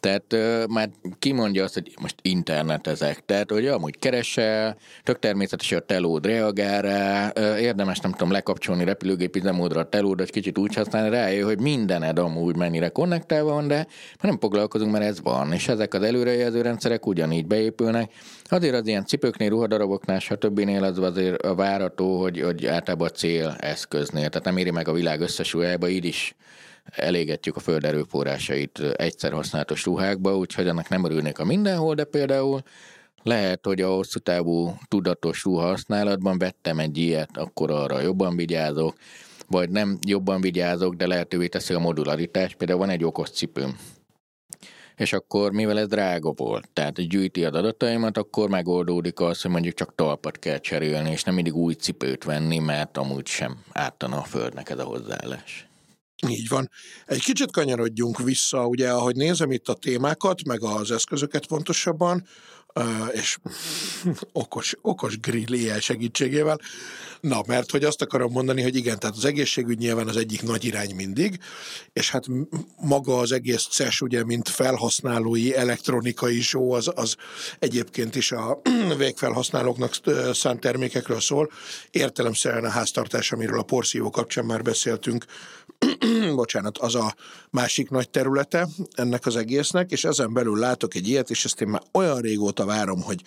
Tehát 0.02 0.32
uh, 0.32 0.66
már 0.66 0.90
kimondja 1.18 1.64
azt, 1.64 1.74
hogy 1.74 1.94
most 2.00 2.14
internetezek. 2.22 3.24
Tehát, 3.24 3.50
hogy 3.50 3.66
amúgy 3.66 3.98
keresel, 3.98 4.76
tök 5.02 5.18
természetes, 5.18 5.68
hogy 5.68 5.78
a 5.78 5.86
telód 5.86 6.26
reagál 6.26 6.82
rá, 6.82 7.32
uh, 7.38 7.60
érdemes, 7.60 7.98
nem 7.98 8.12
tudom, 8.12 8.30
lekapcsolni 8.30 8.84
repülőgép 8.84 9.36
üzemmódra 9.36 9.80
a 9.80 9.88
telód, 9.88 10.18
hogy 10.18 10.30
kicsit 10.30 10.58
úgy 10.58 10.74
használni, 10.74 11.08
rájön, 11.10 11.44
hogy 11.44 11.60
mindened 11.60 12.18
amúgy 12.18 12.56
mennyire 12.56 12.88
konnektálva 12.88 13.52
van, 13.52 13.68
de 13.68 13.86
nem 14.20 14.38
foglalkozunk, 14.38 14.92
mert 14.92 15.04
ez 15.04 15.20
van. 15.20 15.52
És 15.52 15.68
ezek 15.68 15.94
az 15.94 16.02
előrejelző 16.02 16.62
rendszerek 16.62 17.06
ugyanígy 17.06 17.46
beépülnek. 17.46 18.12
Azért 18.44 18.74
az 18.74 18.86
ilyen 18.86 19.06
cipőknél, 19.06 19.48
ruhadaraboknál, 19.48 20.18
stb. 20.18 20.70
az 20.80 20.98
azért 20.98 21.42
a 21.42 21.54
várató, 21.54 22.20
hogy, 22.20 22.40
hogy 22.40 22.66
általában 22.66 23.08
a 23.08 23.10
cél 23.10 23.56
eszköznél, 23.58 24.28
tehát 24.28 24.46
nem 24.46 24.56
éri 24.56 24.70
meg 24.70 24.88
a 24.88 24.92
világ 24.92 25.20
összes 25.20 25.56
így 25.88 26.04
is 26.04 26.34
elégetjük 26.84 27.56
a 27.56 27.60
föld 27.60 27.84
erőforrásait 27.84 28.78
egyszer 28.78 29.32
használatos 29.32 29.84
ruhákba, 29.84 30.36
úgyhogy 30.36 30.68
annak 30.68 30.88
nem 30.88 31.04
örülnék 31.04 31.38
a 31.38 31.44
mindenhol, 31.44 31.94
de 31.94 32.04
például 32.04 32.62
lehet, 33.22 33.66
hogy 33.66 33.80
a 33.80 33.94
hosszú 33.94 34.18
távú 34.18 34.76
tudatos 34.88 35.44
ruha 35.44 35.66
használatban 35.66 36.38
vettem 36.38 36.78
egy 36.78 36.98
ilyet, 36.98 37.36
akkor 37.36 37.70
arra 37.70 38.00
jobban 38.00 38.36
vigyázok, 38.36 38.96
vagy 39.48 39.70
nem 39.70 39.98
jobban 40.06 40.40
vigyázok, 40.40 40.94
de 40.94 41.06
lehetővé 41.06 41.46
teszi 41.46 41.74
a 41.74 41.78
modularitás. 41.78 42.54
Például 42.54 42.78
van 42.78 42.90
egy 42.90 43.04
okos 43.04 43.30
cipőm, 43.30 43.78
és 44.96 45.12
akkor 45.12 45.52
mivel 45.52 45.78
ez 45.78 45.88
drága 45.88 46.32
volt, 46.32 46.68
tehát 46.72 47.08
gyűjti 47.08 47.44
az 47.44 47.54
adataimat, 47.54 48.16
akkor 48.16 48.48
megoldódik 48.48 49.20
az, 49.20 49.42
hogy 49.42 49.50
mondjuk 49.50 49.74
csak 49.74 49.94
talpat 49.94 50.38
kell 50.38 50.58
cserélni, 50.58 51.10
és 51.10 51.24
nem 51.24 51.34
mindig 51.34 51.54
új 51.54 51.74
cipőt 51.74 52.24
venni, 52.24 52.58
mert 52.58 52.96
amúgy 52.96 53.26
sem 53.26 53.58
ártana 53.72 54.18
a 54.18 54.22
földnek 54.22 54.70
ez 54.70 54.78
a 54.78 54.84
hozzáállás. 54.84 55.71
Így 56.28 56.48
van. 56.48 56.70
Egy 57.06 57.22
kicsit 57.22 57.50
kanyarodjunk 57.50 58.18
vissza, 58.18 58.66
ugye, 58.66 58.90
ahogy 58.90 59.16
nézem 59.16 59.52
itt 59.52 59.68
a 59.68 59.74
témákat, 59.74 60.44
meg 60.44 60.62
az 60.62 60.90
eszközöket 60.90 61.46
pontosabban, 61.46 62.26
és 63.12 63.38
okos, 64.32 64.74
okos 64.82 65.20
grill 65.20 65.78
segítségével. 65.78 66.60
Na, 67.20 67.40
mert 67.46 67.70
hogy 67.70 67.84
azt 67.84 68.02
akarom 68.02 68.32
mondani, 68.32 68.62
hogy 68.62 68.76
igen, 68.76 68.98
tehát 68.98 69.16
az 69.16 69.24
egészségügy 69.24 69.78
nyilván 69.78 70.08
az 70.08 70.16
egyik 70.16 70.42
nagy 70.42 70.64
irány 70.64 70.94
mindig, 70.94 71.38
és 71.92 72.10
hát 72.10 72.24
maga 72.80 73.18
az 73.18 73.32
egész 73.32 73.66
CES, 73.70 74.00
ugye, 74.00 74.24
mint 74.24 74.48
felhasználói 74.48 75.54
elektronikai 75.54 76.40
show, 76.40 76.70
az, 76.70 76.90
az 76.94 77.16
egyébként 77.58 78.14
is 78.14 78.32
a 78.32 78.60
végfelhasználóknak 78.98 79.94
szánt 80.32 80.60
termékekről 80.60 81.20
szól. 81.20 81.50
Értelemszerűen 81.90 82.64
a 82.64 82.68
háztartás, 82.68 83.32
amiről 83.32 83.58
a 83.58 83.62
porszívó 83.62 84.10
kapcsán 84.10 84.44
már 84.44 84.62
beszéltünk, 84.62 85.24
bocsánat, 86.34 86.78
az 86.78 86.94
a 86.94 87.14
másik 87.50 87.90
nagy 87.90 88.10
területe 88.10 88.68
ennek 88.92 89.26
az 89.26 89.36
egésznek, 89.36 89.90
és 89.90 90.04
ezen 90.04 90.32
belül 90.32 90.58
látok 90.58 90.94
egy 90.94 91.08
ilyet, 91.08 91.30
és 91.30 91.44
ezt 91.44 91.60
én 91.60 91.68
már 91.68 91.82
olyan 91.92 92.20
régóta 92.20 92.64
várom, 92.64 93.02
hogy 93.02 93.22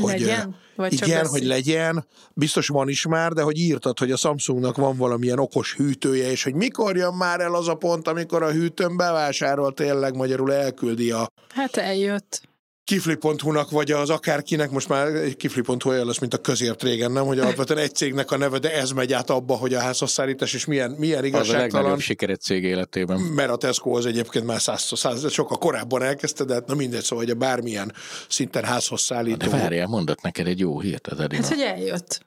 hogy 0.00 0.20
legyen? 0.20 0.56
Vagy 0.76 0.92
igen, 0.92 1.08
csak 1.08 1.26
hogy 1.26 1.44
legyen, 1.44 2.06
biztos 2.34 2.68
van 2.68 2.88
is 2.88 3.06
már, 3.06 3.32
de 3.32 3.42
hogy 3.42 3.58
írtad, 3.58 3.98
hogy 3.98 4.10
a 4.10 4.16
Samsungnak 4.16 4.76
van 4.76 4.96
valamilyen 4.96 5.38
okos 5.38 5.74
hűtője, 5.74 6.30
és 6.30 6.42
hogy 6.42 6.54
mikor 6.54 6.96
jön 6.96 7.14
már 7.14 7.40
el 7.40 7.54
az 7.54 7.68
a 7.68 7.74
pont, 7.74 8.08
amikor 8.08 8.42
a 8.42 8.50
hűtőn 8.50 8.96
bevásárol 8.96 9.74
tényleg 9.74 10.16
magyarul 10.16 10.52
elküldi 10.52 11.10
a... 11.10 11.26
Hát 11.54 11.76
eljött 11.76 12.40
kifli.hu-nak, 12.86 13.70
vagy 13.70 13.90
az 13.92 14.10
akárkinek, 14.10 14.70
most 14.70 14.88
már 14.88 15.06
egy 15.06 15.36
kifli.hu 15.36 15.90
olyan 15.90 16.06
lesz, 16.06 16.18
mint 16.18 16.34
a 16.34 16.38
közért 16.38 16.82
régen, 16.82 17.12
nem? 17.12 17.24
Hogy 17.24 17.38
alapvetően 17.38 17.80
egy 17.80 17.94
cégnek 17.94 18.30
a 18.30 18.36
neve, 18.36 18.58
de 18.58 18.72
ez 18.72 18.90
megy 18.90 19.12
át 19.12 19.30
abba, 19.30 19.54
hogy 19.54 19.74
a 19.74 19.80
házhozszállítás, 19.80 20.54
és 20.54 20.64
milyen, 20.64 20.90
milyen 20.90 21.24
igazságtalan. 21.24 21.66
Az 21.66 21.72
a 21.72 21.76
legnagyobb 21.76 22.00
siker 22.00 22.30
egy 22.30 22.40
cég 22.40 22.64
életében. 22.64 23.20
Mert 23.20 23.50
a 23.50 23.56
Tesco 23.56 23.96
az 23.96 24.06
egyébként 24.06 24.44
már 24.44 24.60
száz, 24.60 24.90
száz, 24.94 25.32
sokkal 25.32 25.58
korábban 25.58 26.02
elkezdte, 26.02 26.44
de 26.44 26.54
hát 26.54 26.66
na 26.66 26.74
mindegy, 26.74 27.02
szóval, 27.02 27.24
hogy 27.24 27.34
a 27.34 27.38
bármilyen 27.38 27.92
szinten 28.28 28.64
házhoz 28.64 29.00
szállító. 29.00 29.50
De 29.50 29.56
várjál, 29.56 29.86
mondott 29.86 30.22
neked 30.22 30.46
egy 30.46 30.58
jó 30.58 30.80
hírt 30.80 31.06
az 31.06 31.20
Edina. 31.20 31.42
Hát, 31.42 31.52
hogy 31.52 31.62
eljött. 31.62 32.22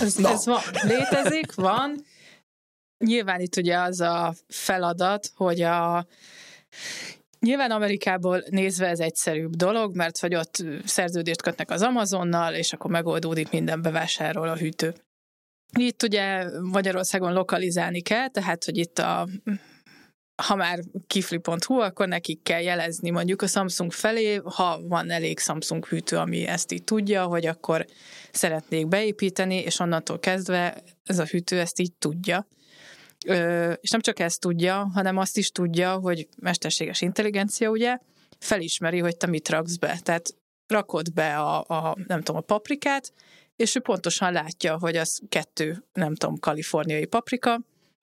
Ez, 0.00 0.16
ez 0.24 0.46
van, 0.46 0.60
létezik, 0.82 1.54
van. 1.54 2.04
Nyilván 2.98 3.40
itt 3.40 3.56
ugye 3.56 3.78
az 3.78 4.00
a 4.00 4.34
feladat, 4.48 5.30
hogy 5.34 5.62
a 5.62 6.06
Nyilván 7.40 7.70
Amerikából 7.70 8.44
nézve 8.50 8.86
ez 8.86 9.00
egyszerűbb 9.00 9.54
dolog, 9.56 9.96
mert 9.96 10.18
hogy 10.18 10.34
ott 10.34 10.64
szerződést 10.84 11.42
kötnek 11.42 11.70
az 11.70 11.82
Amazonnal, 11.82 12.54
és 12.54 12.72
akkor 12.72 12.90
megoldódik 12.90 13.50
minden 13.50 13.82
bevásárol 13.82 14.48
a 14.48 14.56
hűtő. 14.56 14.94
Itt 15.78 16.02
ugye 16.02 16.44
Magyarországon 16.60 17.32
lokalizálni 17.32 18.00
kell, 18.00 18.28
tehát 18.28 18.64
hogy 18.64 18.76
itt 18.76 18.98
a 18.98 19.28
ha 20.40 20.54
már 20.54 20.78
kifli.hu, 21.06 21.78
akkor 21.78 22.08
nekik 22.08 22.42
kell 22.42 22.60
jelezni 22.60 23.10
mondjuk 23.10 23.42
a 23.42 23.46
Samsung 23.46 23.92
felé, 23.92 24.34
ha 24.34 24.80
van 24.88 25.10
elég 25.10 25.38
Samsung 25.38 25.86
hűtő, 25.86 26.16
ami 26.16 26.46
ezt 26.46 26.72
így 26.72 26.84
tudja, 26.84 27.24
hogy 27.24 27.46
akkor 27.46 27.86
szeretnék 28.32 28.88
beépíteni, 28.88 29.56
és 29.56 29.78
onnantól 29.78 30.18
kezdve 30.18 30.82
ez 31.04 31.18
a 31.18 31.24
hűtő 31.24 31.58
ezt 31.58 31.80
így 31.80 31.92
tudja. 31.98 32.46
Ö, 33.26 33.72
és 33.72 33.90
nem 33.90 34.00
csak 34.00 34.18
ezt 34.18 34.40
tudja, 34.40 34.90
hanem 34.94 35.16
azt 35.16 35.36
is 35.36 35.50
tudja, 35.50 35.94
hogy 35.94 36.28
mesterséges 36.36 37.00
intelligencia 37.00 37.70
ugye 37.70 37.98
felismeri, 38.38 38.98
hogy 38.98 39.16
te 39.16 39.26
mit 39.26 39.48
raksz 39.48 39.76
be. 39.76 39.98
Tehát 40.02 40.34
rakod 40.66 41.12
be 41.12 41.36
a, 41.38 41.64
a 41.68 41.96
nem 42.06 42.22
tudom, 42.22 42.36
a 42.36 42.44
paprikát, 42.44 43.12
és 43.56 43.74
ő 43.74 43.80
pontosan 43.80 44.32
látja, 44.32 44.78
hogy 44.78 44.96
az 44.96 45.20
kettő, 45.28 45.84
nem 45.92 46.14
tudom, 46.14 46.38
kaliforniai 46.38 47.04
paprika, 47.06 47.60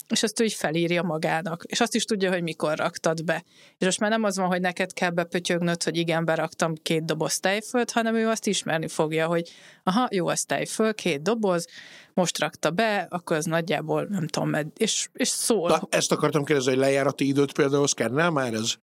és 0.10 0.24
azt 0.24 0.40
ő 0.40 0.44
így 0.44 0.54
felírja 0.54 1.04
magának. 1.04 1.64
És 1.68 1.80
azt 1.80 1.96
is 1.96 2.06
tudja, 2.06 2.32
hogy 2.32 2.44
mikor 2.44 2.78
raktad 2.78 3.24
be. 3.24 3.44
És 3.78 3.86
most 3.86 4.00
már 4.00 4.10
nem 4.10 4.24
az 4.24 4.38
van, 4.38 4.48
hogy 4.48 4.62
neked 4.62 4.94
kell 4.94 5.10
bepötyögnöd, 5.10 5.84
hogy 5.84 5.98
igen, 5.98 6.26
beraktam 6.26 6.74
két 6.76 7.06
doboz 7.06 7.40
tejfölt, 7.40 7.92
hanem 7.92 8.16
ő 8.16 8.28
azt 8.28 8.48
ismerni 8.48 8.88
fogja, 8.88 9.28
hogy 9.28 9.50
aha, 9.84 10.08
jó, 10.12 10.28
az 10.28 10.44
tejföl, 10.44 10.94
két 10.94 11.22
doboz, 11.22 11.68
most 12.14 12.40
rakta 12.40 12.72
be, 12.72 13.08
akkor 13.10 13.38
az 13.38 13.46
nagyjából 13.46 14.08
nem 14.10 14.28
tudom, 14.28 14.56
és, 14.78 15.10
és 15.14 15.28
szól. 15.28 15.70
Na, 15.70 15.82
ezt 15.90 16.12
akartam 16.12 16.44
kérdezni, 16.44 16.72
hogy 16.72 16.80
lejárati 16.80 17.28
időt 17.28 17.52
például 17.52 17.88
szkennel 17.88 18.30
már 18.30 18.54
ez? 18.54 18.74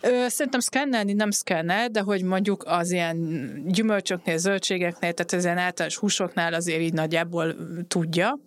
Ö, 0.00 0.28
szerintem 0.28 0.60
szkennelni 0.60 1.12
nem 1.12 1.30
szkennel, 1.30 1.88
de 1.88 2.00
hogy 2.00 2.22
mondjuk 2.22 2.64
az 2.66 2.90
ilyen 2.90 3.18
gyümölcsöknél, 3.66 4.36
zöldségeknél, 4.36 5.12
tehát 5.12 5.32
az 5.32 5.44
ilyen 5.44 5.58
általános 5.58 5.96
húsoknál 5.96 6.54
azért 6.54 6.80
így 6.80 6.92
nagyjából 6.92 7.56
tudja, 7.88 8.38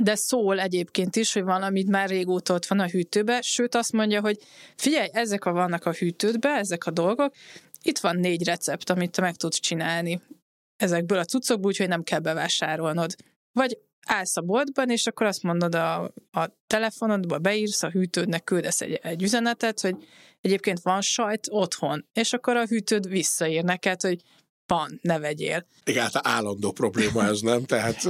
de 0.00 0.14
szól 0.14 0.60
egyébként 0.60 1.16
is, 1.16 1.32
hogy 1.32 1.42
valamit 1.42 1.88
már 1.88 2.08
régóta 2.08 2.54
ott 2.54 2.66
van 2.66 2.80
a 2.80 2.88
hűtőbe, 2.88 3.40
sőt 3.40 3.74
azt 3.74 3.92
mondja, 3.92 4.20
hogy 4.20 4.38
figyelj, 4.76 5.08
ezek 5.12 5.44
a 5.44 5.52
vannak 5.52 5.84
a 5.84 5.92
hűtődbe, 5.92 6.48
ezek 6.48 6.86
a 6.86 6.90
dolgok, 6.90 7.34
itt 7.82 7.98
van 7.98 8.16
négy 8.16 8.44
recept, 8.44 8.90
amit 8.90 9.10
te 9.10 9.20
meg 9.20 9.34
tudsz 9.36 9.60
csinálni 9.60 10.22
ezekből 10.76 11.18
a 11.18 11.24
cuccokból, 11.24 11.70
úgyhogy 11.70 11.88
nem 11.88 12.02
kell 12.02 12.18
bevásárolnod. 12.18 13.14
Vagy 13.52 13.78
állsz 14.06 14.36
a 14.36 14.40
boltban, 14.40 14.90
és 14.90 15.06
akkor 15.06 15.26
azt 15.26 15.42
mondod 15.42 15.74
a, 15.74 16.02
a 16.30 16.48
telefonodba, 16.66 17.38
beírsz 17.38 17.82
a 17.82 17.90
hűtődnek, 17.90 18.44
küldesz 18.44 18.80
egy, 18.80 18.92
egy 18.92 19.22
üzenetet, 19.22 19.80
hogy 19.80 19.96
egyébként 20.40 20.80
van 20.82 21.00
sajt 21.00 21.46
otthon, 21.50 22.08
és 22.12 22.32
akkor 22.32 22.56
a 22.56 22.66
hűtőd 22.66 23.08
visszaír 23.08 23.64
neked, 23.64 24.00
hogy 24.00 24.20
van, 24.66 24.98
ne 25.02 25.18
vegyél. 25.18 25.66
Igen, 25.84 26.02
hát 26.02 26.26
állandó 26.26 26.72
probléma 26.72 27.24
ez, 27.24 27.40
nem? 27.40 27.64
Tehát 27.64 28.08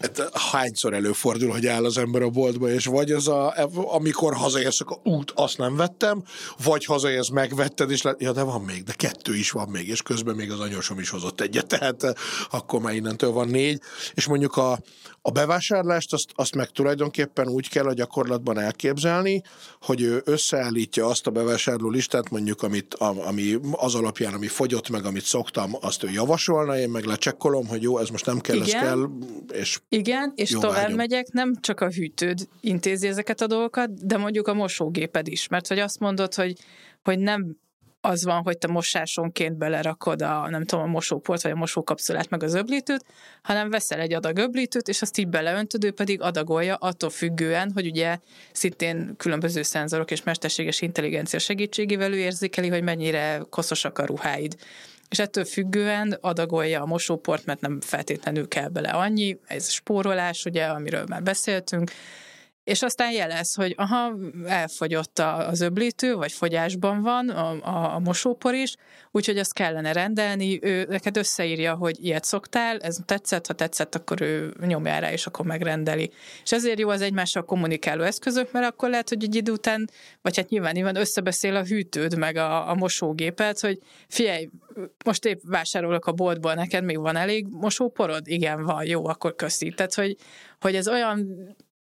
hát, 0.00 0.30
hányszor 0.32 0.94
előfordul, 0.94 1.50
hogy 1.50 1.66
áll 1.66 1.84
az 1.84 1.98
ember 1.98 2.22
a 2.22 2.30
boltba, 2.30 2.68
és 2.70 2.86
vagy 2.86 3.12
az 3.12 3.28
a, 3.28 3.54
amikor 3.72 4.34
hazaérsz, 4.34 4.80
akkor 4.80 5.00
út, 5.02 5.32
azt 5.34 5.58
nem 5.58 5.76
vettem, 5.76 6.22
vagy 6.64 6.84
hazaérsz, 6.84 7.28
megvetted, 7.28 7.90
és 7.90 8.02
le, 8.02 8.14
ja, 8.18 8.32
de 8.32 8.42
van 8.42 8.60
még, 8.60 8.82
de 8.82 8.92
kettő 8.92 9.36
is 9.36 9.50
van 9.50 9.68
még, 9.68 9.88
és 9.88 10.02
közben 10.02 10.34
még 10.34 10.50
az 10.50 10.60
anyósom 10.60 10.98
is 10.98 11.10
hozott 11.10 11.40
egyet, 11.40 11.66
tehát 11.66 12.18
akkor 12.50 12.80
már 12.80 12.94
innentől 12.94 13.30
van 13.30 13.48
négy, 13.48 13.80
és 14.14 14.26
mondjuk 14.26 14.56
a, 14.56 14.78
a 15.26 15.30
bevásárlást 15.30 16.12
azt, 16.12 16.30
azt 16.34 16.54
meg 16.54 16.70
tulajdonképpen 16.70 17.48
úgy 17.48 17.68
kell 17.68 17.86
a 17.86 17.92
gyakorlatban 17.92 18.58
elképzelni, 18.58 19.42
hogy 19.80 20.02
ő 20.02 20.22
összeállítja 20.24 21.06
azt 21.06 21.26
a 21.26 21.30
bevásárló 21.30 21.88
listát, 21.90 22.30
mondjuk 22.30 22.62
amit, 22.62 22.94
ami 22.94 23.58
az 23.72 23.94
alapján, 23.94 24.34
ami 24.34 24.46
fogyott 24.46 24.88
meg, 24.88 25.04
amit 25.04 25.24
szoktam, 25.24 25.70
azt 25.80 26.02
ő 26.02 26.10
javasolna, 26.10 26.78
én 26.78 26.88
meg 26.88 27.04
lecsekkolom, 27.04 27.66
hogy 27.66 27.82
jó, 27.82 27.98
ez 27.98 28.08
most 28.08 28.26
nem 28.26 28.38
kell, 28.38 28.56
Igen. 28.56 28.66
ez 28.66 28.72
kell, 28.82 29.08
és 29.52 29.80
Igen, 29.88 30.32
és 30.34 30.50
tovább 30.50 30.74
vágyom. 30.74 30.96
megyek, 30.96 31.32
nem 31.32 31.54
csak 31.60 31.80
a 31.80 31.88
hűtőd 31.88 32.48
intézi 32.60 33.06
ezeket 33.06 33.40
a 33.40 33.46
dolgokat, 33.46 34.06
de 34.06 34.16
mondjuk 34.16 34.48
a 34.48 34.54
mosógéped 34.54 35.28
is, 35.28 35.48
mert 35.48 35.68
hogy 35.68 35.78
azt 35.78 35.98
mondod, 35.98 36.34
hogy, 36.34 36.56
hogy 37.02 37.18
nem 37.18 37.56
az 38.04 38.24
van, 38.24 38.42
hogy 38.42 38.58
te 38.58 38.66
mosásonként 38.66 39.56
belerakod 39.56 40.22
a, 40.22 40.48
nem 40.50 40.64
tudom, 40.64 40.84
a 40.84 40.88
mosóport, 40.88 41.42
vagy 41.42 41.52
a 41.52 41.56
mosókapszulát, 41.56 42.30
meg 42.30 42.42
az 42.42 42.54
öblítőt, 42.54 43.04
hanem 43.42 43.70
veszel 43.70 44.00
egy 44.00 44.12
adag 44.12 44.38
öblítőt, 44.38 44.88
és 44.88 45.02
azt 45.02 45.18
így 45.18 45.28
beleöntöd, 45.28 45.84
ő 45.84 45.92
pedig 45.92 46.20
adagolja 46.20 46.74
attól 46.74 47.10
függően, 47.10 47.70
hogy 47.74 47.86
ugye 47.86 48.18
szintén 48.52 49.14
különböző 49.16 49.62
szenzorok 49.62 50.10
és 50.10 50.22
mesterséges 50.22 50.80
intelligencia 50.80 51.38
segítségével 51.38 52.12
ő 52.12 52.16
érzékeli, 52.16 52.68
hogy 52.68 52.82
mennyire 52.82 53.42
koszosak 53.50 53.98
a 53.98 54.06
ruháid. 54.06 54.56
És 55.08 55.18
ettől 55.18 55.44
függően 55.44 56.18
adagolja 56.20 56.82
a 56.82 56.86
mosóport, 56.86 57.44
mert 57.44 57.60
nem 57.60 57.80
feltétlenül 57.80 58.48
kell 58.48 58.68
bele 58.68 58.90
annyi, 58.90 59.38
ez 59.46 59.70
spórolás, 59.70 60.44
ugye, 60.44 60.64
amiről 60.64 61.04
már 61.08 61.22
beszéltünk, 61.22 61.90
és 62.64 62.82
aztán 62.82 63.12
jelez, 63.12 63.54
hogy 63.54 63.74
aha, 63.76 64.14
elfogyott 64.46 65.18
az 65.18 65.60
öblítő, 65.60 66.14
vagy 66.14 66.32
fogyásban 66.32 67.02
van 67.02 67.28
a, 67.28 67.50
a, 67.50 67.94
a 67.94 67.98
mosópor 67.98 68.54
is, 68.54 68.74
úgyhogy 69.10 69.38
azt 69.38 69.52
kellene 69.52 69.92
rendelni, 69.92 70.58
ő 70.62 70.86
neked 70.88 71.16
összeírja, 71.16 71.74
hogy 71.74 72.04
ilyet 72.04 72.24
szoktál, 72.24 72.78
ez 72.78 72.98
tetszett, 73.04 73.46
ha 73.46 73.52
tetszett, 73.52 73.94
akkor 73.94 74.20
ő 74.20 74.54
nyomja 74.66 74.98
rá, 74.98 75.12
és 75.12 75.26
akkor 75.26 75.46
megrendeli. 75.46 76.10
És 76.42 76.52
ezért 76.52 76.78
jó 76.78 76.88
az 76.88 77.00
egymással 77.00 77.44
kommunikáló 77.44 78.02
eszközök, 78.02 78.52
mert 78.52 78.66
akkor 78.66 78.90
lehet, 78.90 79.08
hogy 79.08 79.22
egy 79.22 79.34
idő 79.34 79.52
után, 79.52 79.90
vagy 80.22 80.36
hát 80.36 80.48
nyilván 80.48 80.72
nyilván 80.74 80.96
összebeszél 80.96 81.56
a 81.56 81.64
hűtőd, 81.64 82.18
meg 82.18 82.36
a, 82.36 82.70
a 82.70 82.74
mosógépet, 82.74 83.60
hogy 83.60 83.78
figyelj, 84.08 84.48
most 85.04 85.24
épp 85.24 85.40
vásárolok 85.42 86.06
a 86.06 86.12
boltból, 86.12 86.54
neked 86.54 86.84
még 86.84 86.98
van 86.98 87.16
elég 87.16 87.46
mosóporod? 87.50 88.28
Igen, 88.28 88.62
van, 88.62 88.84
jó, 88.84 89.06
akkor 89.06 89.34
köszi. 89.34 89.68
Tehát, 89.68 89.94
hogy, 89.94 90.16
hogy 90.60 90.74
ez 90.74 90.88
olyan 90.88 91.28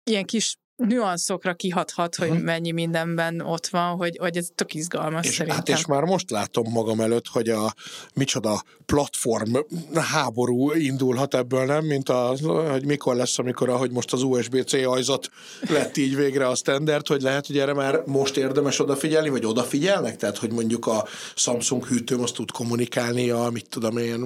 ilyen 0.09 0.25
kis 0.25 0.55
nüanszokra 0.77 1.53
kihathat, 1.53 2.15
hogy 2.15 2.29
uh-huh. 2.29 2.43
mennyi 2.43 2.71
mindenben 2.71 3.41
ott 3.41 3.67
van, 3.67 3.95
hogy, 3.95 4.17
hogy 4.19 4.37
ez 4.37 4.47
tök 4.55 4.73
izgalmas 4.73 5.25
és, 5.25 5.31
szerintem. 5.31 5.57
Hát 5.57 5.69
és 5.69 5.85
már 5.85 6.03
most 6.03 6.29
látom 6.29 6.71
magam 6.71 6.99
előtt, 6.99 7.27
hogy 7.27 7.49
a 7.49 7.73
micsoda 8.13 8.63
platform 8.85 9.55
háború 9.93 10.71
indulhat 10.71 11.35
ebből, 11.35 11.65
nem? 11.65 11.85
Mint 11.85 12.09
a, 12.09 12.33
hogy 12.71 12.85
mikor 12.85 13.15
lesz, 13.15 13.39
amikor 13.39 13.69
ahogy 13.69 13.91
most 13.91 14.13
az 14.13 14.21
USB-C 14.21 14.73
ajzat 14.73 15.29
lett 15.69 15.97
így 15.97 16.15
végre 16.15 16.47
a 16.47 16.55
standard, 16.55 17.07
hogy 17.07 17.21
lehet, 17.21 17.47
hogy 17.47 17.57
erre 17.57 17.73
már 17.73 18.03
most 18.05 18.37
érdemes 18.37 18.79
odafigyelni, 18.79 19.29
vagy 19.29 19.45
odafigyelnek? 19.45 20.15
Tehát, 20.15 20.37
hogy 20.37 20.51
mondjuk 20.51 20.87
a 20.87 21.05
Samsung 21.35 21.85
hűtőm 21.85 22.21
azt 22.21 22.33
tud 22.33 22.51
kommunikálni 22.51 23.29
a, 23.29 23.49
mit 23.49 23.69
tudom 23.69 23.97
én, 23.97 24.21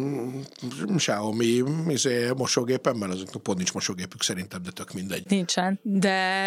Xiaomi 0.96 1.64
izé, 1.88 2.30
mosógépemmel, 2.38 3.12
azoknak 3.12 3.44
pont 3.44 3.58
nincs 3.58 3.74
mosógépük 3.74 4.24
szerintem, 4.24 4.64
de 4.64 4.72
tök 4.72 4.94
mindegy. 4.94 5.24
Nincsen, 5.28 5.80
de 5.84 6.41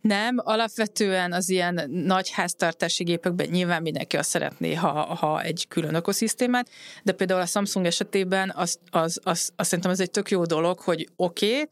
nem, 0.00 0.36
alapvetően 0.36 1.32
az 1.32 1.48
ilyen 1.48 1.90
nagy 1.90 2.30
háztartási 2.30 3.04
gépekben 3.04 3.48
nyilván 3.50 3.82
mindenki 3.82 4.16
azt 4.16 4.28
szeretné, 4.28 4.74
ha, 4.74 4.90
ha 4.90 5.42
egy 5.42 5.66
külön 5.68 5.94
ökoszisztémát, 5.94 6.68
de 7.02 7.12
például 7.12 7.40
a 7.40 7.46
Samsung 7.46 7.86
esetében 7.86 8.52
az, 8.56 8.78
az, 8.90 9.20
az, 9.22 9.50
az 9.56 9.66
szerintem 9.66 9.92
ez 9.92 10.00
egy 10.00 10.10
tök 10.10 10.30
jó 10.30 10.44
dolog, 10.44 10.78
hogy 10.78 11.08
oké, 11.16 11.52
okay, 11.52 11.68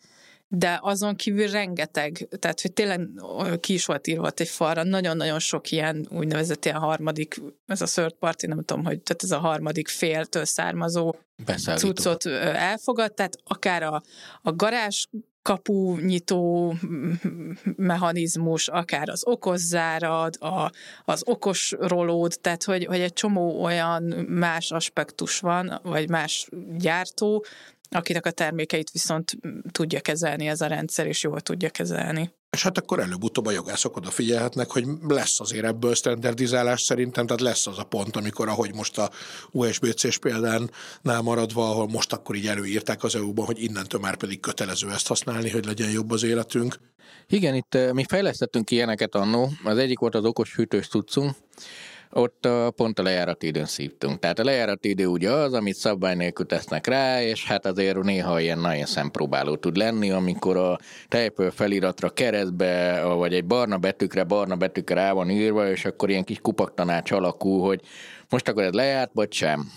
de 0.55 0.79
azon 0.83 1.16
kívül 1.16 1.51
rengeteg, 1.51 2.29
tehát 2.39 2.61
hogy 2.61 2.73
tényleg 2.73 3.09
ki 3.61 3.73
is 3.73 3.87
volt 3.87 4.07
írva 4.07 4.31
egy 4.35 4.49
falra, 4.49 4.83
nagyon-nagyon 4.83 5.39
sok 5.39 5.70
ilyen 5.70 6.07
úgynevezett 6.11 6.64
ilyen 6.64 6.79
harmadik, 6.79 7.41
ez 7.66 7.81
a 7.81 7.87
third 7.87 8.12
party, 8.12 8.47
nem 8.47 8.62
tudom, 8.62 8.85
hogy 8.85 9.01
tehát 9.03 9.23
ez 9.23 9.31
a 9.31 9.39
harmadik 9.39 9.89
féltől 9.89 10.45
származó 10.45 11.14
Beszállító. 11.45 11.87
cuccot 11.87 12.27
elfogad, 12.27 13.14
tehát 13.14 13.37
akár 13.45 13.83
a, 13.83 14.03
a 14.43 14.53
garázs 14.53 15.05
kapu 15.43 15.97
nyitó 15.97 16.74
mechanizmus, 17.76 18.68
akár 18.68 19.09
az 19.09 19.26
okozzárad, 19.26 20.36
a, 20.40 20.72
az 21.05 21.22
okos 21.26 21.74
rolód, 21.78 22.38
tehát 22.40 22.64
hogy, 22.64 22.84
hogy 22.84 23.01
egy 23.01 23.12
csomó 23.12 23.62
olyan 23.62 24.03
más 24.28 24.70
aspektus 24.70 25.40
van, 25.40 25.80
vagy 25.82 26.09
más 26.09 26.49
gyártó, 26.78 27.45
akinek 27.90 28.26
a 28.26 28.30
termékeit 28.30 28.90
viszont 28.90 29.32
tudja 29.70 30.01
kezelni 30.01 30.47
ez 30.47 30.61
a 30.61 30.66
rendszer, 30.66 31.07
és 31.07 31.22
jól 31.22 31.40
tudja 31.40 31.70
kezelni. 31.70 32.30
És 32.57 32.62
hát 32.62 32.78
akkor 32.78 33.00
előbb-utóbb 33.00 33.46
a 33.46 33.50
jogászok 33.50 33.96
odafigyelhetnek, 33.96 34.70
hogy 34.70 34.84
lesz 35.09 35.40
azért 35.40 35.64
ebből 35.64 35.94
standardizálás 35.94 36.82
szerintem, 36.82 37.26
tehát 37.26 37.42
lesz 37.42 37.66
az 37.66 37.78
a 37.78 37.84
pont, 37.84 38.16
amikor 38.16 38.48
ahogy 38.48 38.74
most 38.74 38.98
a 38.98 39.11
USB-C-s 39.50 40.18
példánál 40.18 41.20
maradva, 41.22 41.70
ahol 41.70 41.88
most 41.88 42.12
akkor 42.12 42.34
így 42.34 42.46
előírták 42.46 43.03
az 43.03 43.14
EU-ban, 43.14 43.44
hogy 43.44 43.62
innentől 43.62 44.00
már 44.00 44.16
pedig 44.16 44.40
kötelező 44.40 44.90
ezt 44.90 45.07
használni, 45.07 45.50
hogy 45.50 45.64
legyen 45.64 45.90
jobb 45.90 46.11
az 46.11 46.22
életünk. 46.22 46.76
Igen, 47.28 47.55
itt 47.55 47.74
eh, 47.74 47.92
mi 47.92 48.05
fejlesztettünk 48.09 48.70
ilyeneket 48.70 49.14
annó. 49.14 49.50
Az 49.64 49.78
egyik 49.78 49.98
volt 49.98 50.14
az 50.14 50.24
okos 50.24 50.55
hűtős 50.55 50.88
tudcunk, 50.88 51.36
ott 52.12 52.48
pont 52.76 52.98
a 52.98 53.02
lejárati 53.02 53.46
időn 53.46 53.66
szívtunk. 53.66 54.18
Tehát 54.18 54.38
a 54.38 54.44
lejárati 54.44 54.88
idő 54.88 55.06
ugye 55.06 55.30
az, 55.30 55.52
amit 55.52 55.74
szabály 55.74 56.14
nélkül 56.14 56.46
tesznek 56.46 56.86
rá, 56.86 57.22
és 57.22 57.46
hát 57.46 57.66
azért 57.66 58.02
néha 58.02 58.40
ilyen 58.40 58.58
nagyon 58.58 58.86
szempróbáló 58.86 59.56
tud 59.56 59.76
lenni, 59.76 60.10
amikor 60.10 60.56
a 60.56 60.78
tejpől 61.08 61.50
feliratra 61.50 62.10
keresztbe, 62.10 63.02
vagy 63.04 63.34
egy 63.34 63.44
barna 63.44 63.78
betűkre, 63.78 64.24
barna 64.24 64.56
betűkre 64.56 64.94
rá 64.94 65.12
van 65.12 65.30
írva, 65.30 65.70
és 65.70 65.84
akkor 65.84 66.10
ilyen 66.10 66.24
kis 66.24 66.38
kupaktanács 66.38 67.10
alakul, 67.10 67.60
hogy 67.60 67.80
most 68.28 68.48
akkor 68.48 68.62
ez 68.62 68.72
lejárt, 68.72 69.10
vagy 69.14 69.32
sem. 69.32 69.70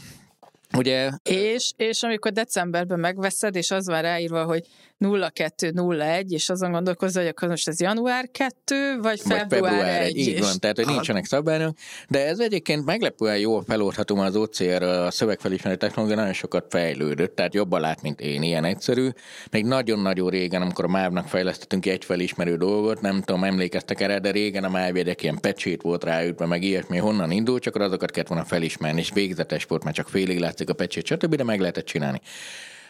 Ugye? 0.78 1.10
És, 1.24 1.72
és 1.78 2.04
amikor 2.04 2.32
decemberben 2.32 3.00
megveszed, 3.00 3.56
és 3.56 3.72
az 3.72 3.88
van 3.88 4.02
ráírva, 4.02 4.44
hogy 4.44 4.64
0201, 4.98 6.32
és 6.32 6.50
azon 6.50 6.72
gondolkozol, 6.72 7.22
hogy 7.22 7.32
akkor 7.32 7.50
most 7.50 7.68
ez 7.68 7.82
január 7.82 8.30
2, 8.32 9.00
vagy 9.02 9.20
február, 9.20 9.48
vagy 9.50 9.60
február 9.60 10.02
1. 10.02 10.18
Így 10.18 10.40
van, 10.40 10.60
tehát 10.60 10.76
hogy 10.76 10.86
nincsenek 10.86 11.26
szabályok, 11.26 11.78
de 12.10 12.26
ez 12.26 12.40
egyébként 12.40 12.86
meglepően 12.86 13.38
jól 13.38 13.64
feloldható, 13.64 14.18
az 14.18 14.36
OCR 14.36 14.84
a 14.84 15.12
szövegfelismerő 15.12 15.76
technológia 15.76 16.16
nagyon 16.16 16.34
sokat 16.34 16.66
fejlődött, 16.70 17.36
tehát 17.36 17.54
jobban 17.54 17.82
lát, 17.82 18.02
mint 18.02 18.22
én, 18.22 18.42
ilyen 18.44 18.64
egyszerű. 18.64 19.10
Még 19.52 19.66
nagyon-nagyon 19.66 20.30
régen, 20.30 20.62
amikor 20.62 20.86
a 20.86 20.88
MÁV-nak 20.88 21.28
fejlesztettünk 21.28 21.86
egy 21.86 22.06
felismerő 22.06 22.58
dolgot, 22.58 23.02
nem 23.02 23.22
tudom, 23.22 23.44
emlékeztek 23.44 24.02
erre, 24.02 24.20
de 24.20 24.32
régen 24.32 24.64
a 24.64 24.70
MÁV 24.70 24.96
ilyen 24.96 25.40
pecsét 25.42 25.82
volt 25.82 26.04
ráütve, 26.04 26.46
meg 26.46 26.64
ilyesmi, 26.64 26.98
honnan 26.98 27.32
indult, 27.32 27.62
csak 27.62 27.76
azokat 27.76 28.12
kellett 28.12 28.30
volna 28.30 28.46
felismerni, 28.46 29.00
és 29.00 29.12
végzetes 29.14 29.64
volt, 29.64 29.84
mert 29.84 29.96
csak 29.96 30.10
félig 30.10 30.40
látszik 30.40 30.70
a 30.70 30.74
pecsét, 30.74 31.06
stb., 31.06 31.36
de 31.36 31.44
meg 31.44 31.60
lehetett 31.60 31.86
csinálni. 31.86 32.22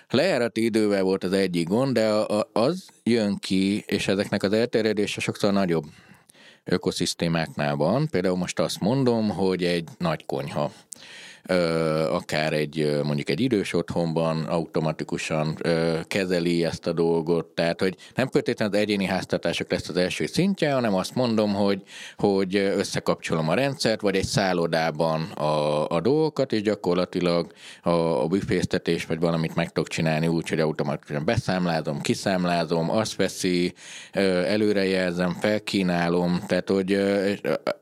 Lejárati 0.09 0.63
idővel 0.63 1.03
volt 1.03 1.23
az 1.23 1.33
egyik 1.33 1.67
gond, 1.67 1.93
de 1.93 2.09
az 2.53 2.85
jön 3.03 3.37
ki, 3.39 3.83
és 3.87 4.07
ezeknek 4.07 4.43
az 4.43 4.53
elterjedése 4.53 5.19
sokszor 5.19 5.53
nagyobb 5.53 5.85
ökoszisztémáknál 6.63 7.75
van. 7.75 8.07
Például 8.11 8.37
most 8.37 8.59
azt 8.59 8.79
mondom, 8.79 9.29
hogy 9.29 9.63
egy 9.63 9.89
nagy 9.97 10.25
konyha 10.25 10.71
akár 12.09 12.53
egy 12.53 12.99
mondjuk 13.03 13.29
egy 13.29 13.39
idős 13.39 13.73
otthonban 13.73 14.43
automatikusan 14.43 15.57
kezeli 16.07 16.65
ezt 16.65 16.87
a 16.87 16.93
dolgot, 16.93 17.45
tehát 17.45 17.79
hogy 17.79 17.95
nem 18.15 18.27
feltétlenül 18.27 18.75
az 18.75 18.81
egyéni 18.81 19.05
háztartások 19.05 19.71
lesz 19.71 19.89
az 19.89 19.97
első 19.97 20.25
szintje, 20.25 20.73
hanem 20.73 20.95
azt 20.95 21.15
mondom, 21.15 21.53
hogy, 21.53 21.81
hogy 22.17 22.55
összekapcsolom 22.55 23.49
a 23.49 23.53
rendszert, 23.53 24.01
vagy 24.01 24.15
egy 24.15 24.25
szállodában 24.25 25.21
a, 25.21 25.87
a 25.89 26.01
dolgokat, 26.01 26.53
és 26.53 26.61
gyakorlatilag 26.61 27.53
a, 27.83 27.89
a 27.89 28.27
büféztetés, 28.27 29.05
vagy 29.05 29.19
valamit 29.19 29.55
meg 29.55 29.71
tudok 29.71 29.89
csinálni 29.89 30.27
úgy, 30.27 30.49
hogy 30.49 30.59
automatikusan 30.59 31.25
beszámlázom, 31.25 32.01
kiszámlázom, 32.01 32.89
azt 32.89 33.15
veszi, 33.15 33.73
előrejelzem, 34.11 35.33
felkínálom, 35.33 36.39
tehát 36.47 36.69
hogy 36.69 36.99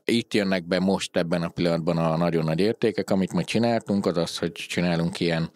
itt 0.04 0.34
jönnek 0.34 0.66
be 0.66 0.78
most 0.78 1.16
ebben 1.16 1.42
a 1.42 1.48
pillanatban 1.48 1.98
a 1.98 2.16
nagyon 2.16 2.44
nagy 2.44 2.60
értékek, 2.60 3.10
amit 3.10 3.32
majd 3.32 3.46
csináltunk, 3.54 4.06
az 4.06 4.16
az, 4.16 4.38
hogy 4.38 4.52
csinálunk 4.52 5.20
ilyen 5.20 5.50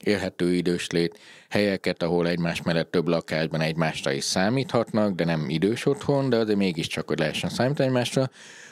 élhető 0.00 0.54
időslét 0.54 1.18
helyeket, 1.48 2.02
ahol 2.02 2.28
egymás 2.28 2.62
mellett 2.62 2.90
több 2.90 3.08
lakásban 3.08 3.60
egymásra 3.60 4.12
is 4.12 4.24
számíthatnak, 4.24 5.14
de 5.14 5.24
nem 5.24 5.48
idős 5.48 5.86
otthon, 5.86 6.28
de 6.28 6.36
azért 6.36 6.58
mégiscsak, 6.58 7.08
hogy 7.08 7.18
lehessen 7.18 7.50
számítani 7.50 7.88
egymásra, 7.88 8.30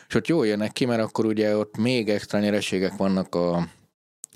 és 0.09 0.15
ott 0.15 0.27
jól 0.27 0.47
jönnek 0.47 0.73
ki, 0.73 0.85
mert 0.85 1.03
akkor 1.03 1.25
ugye 1.25 1.57
ott 1.57 1.77
még 1.77 2.09
extra 2.09 2.39
nyereségek 2.39 2.97
vannak 2.97 3.35
a 3.35 3.67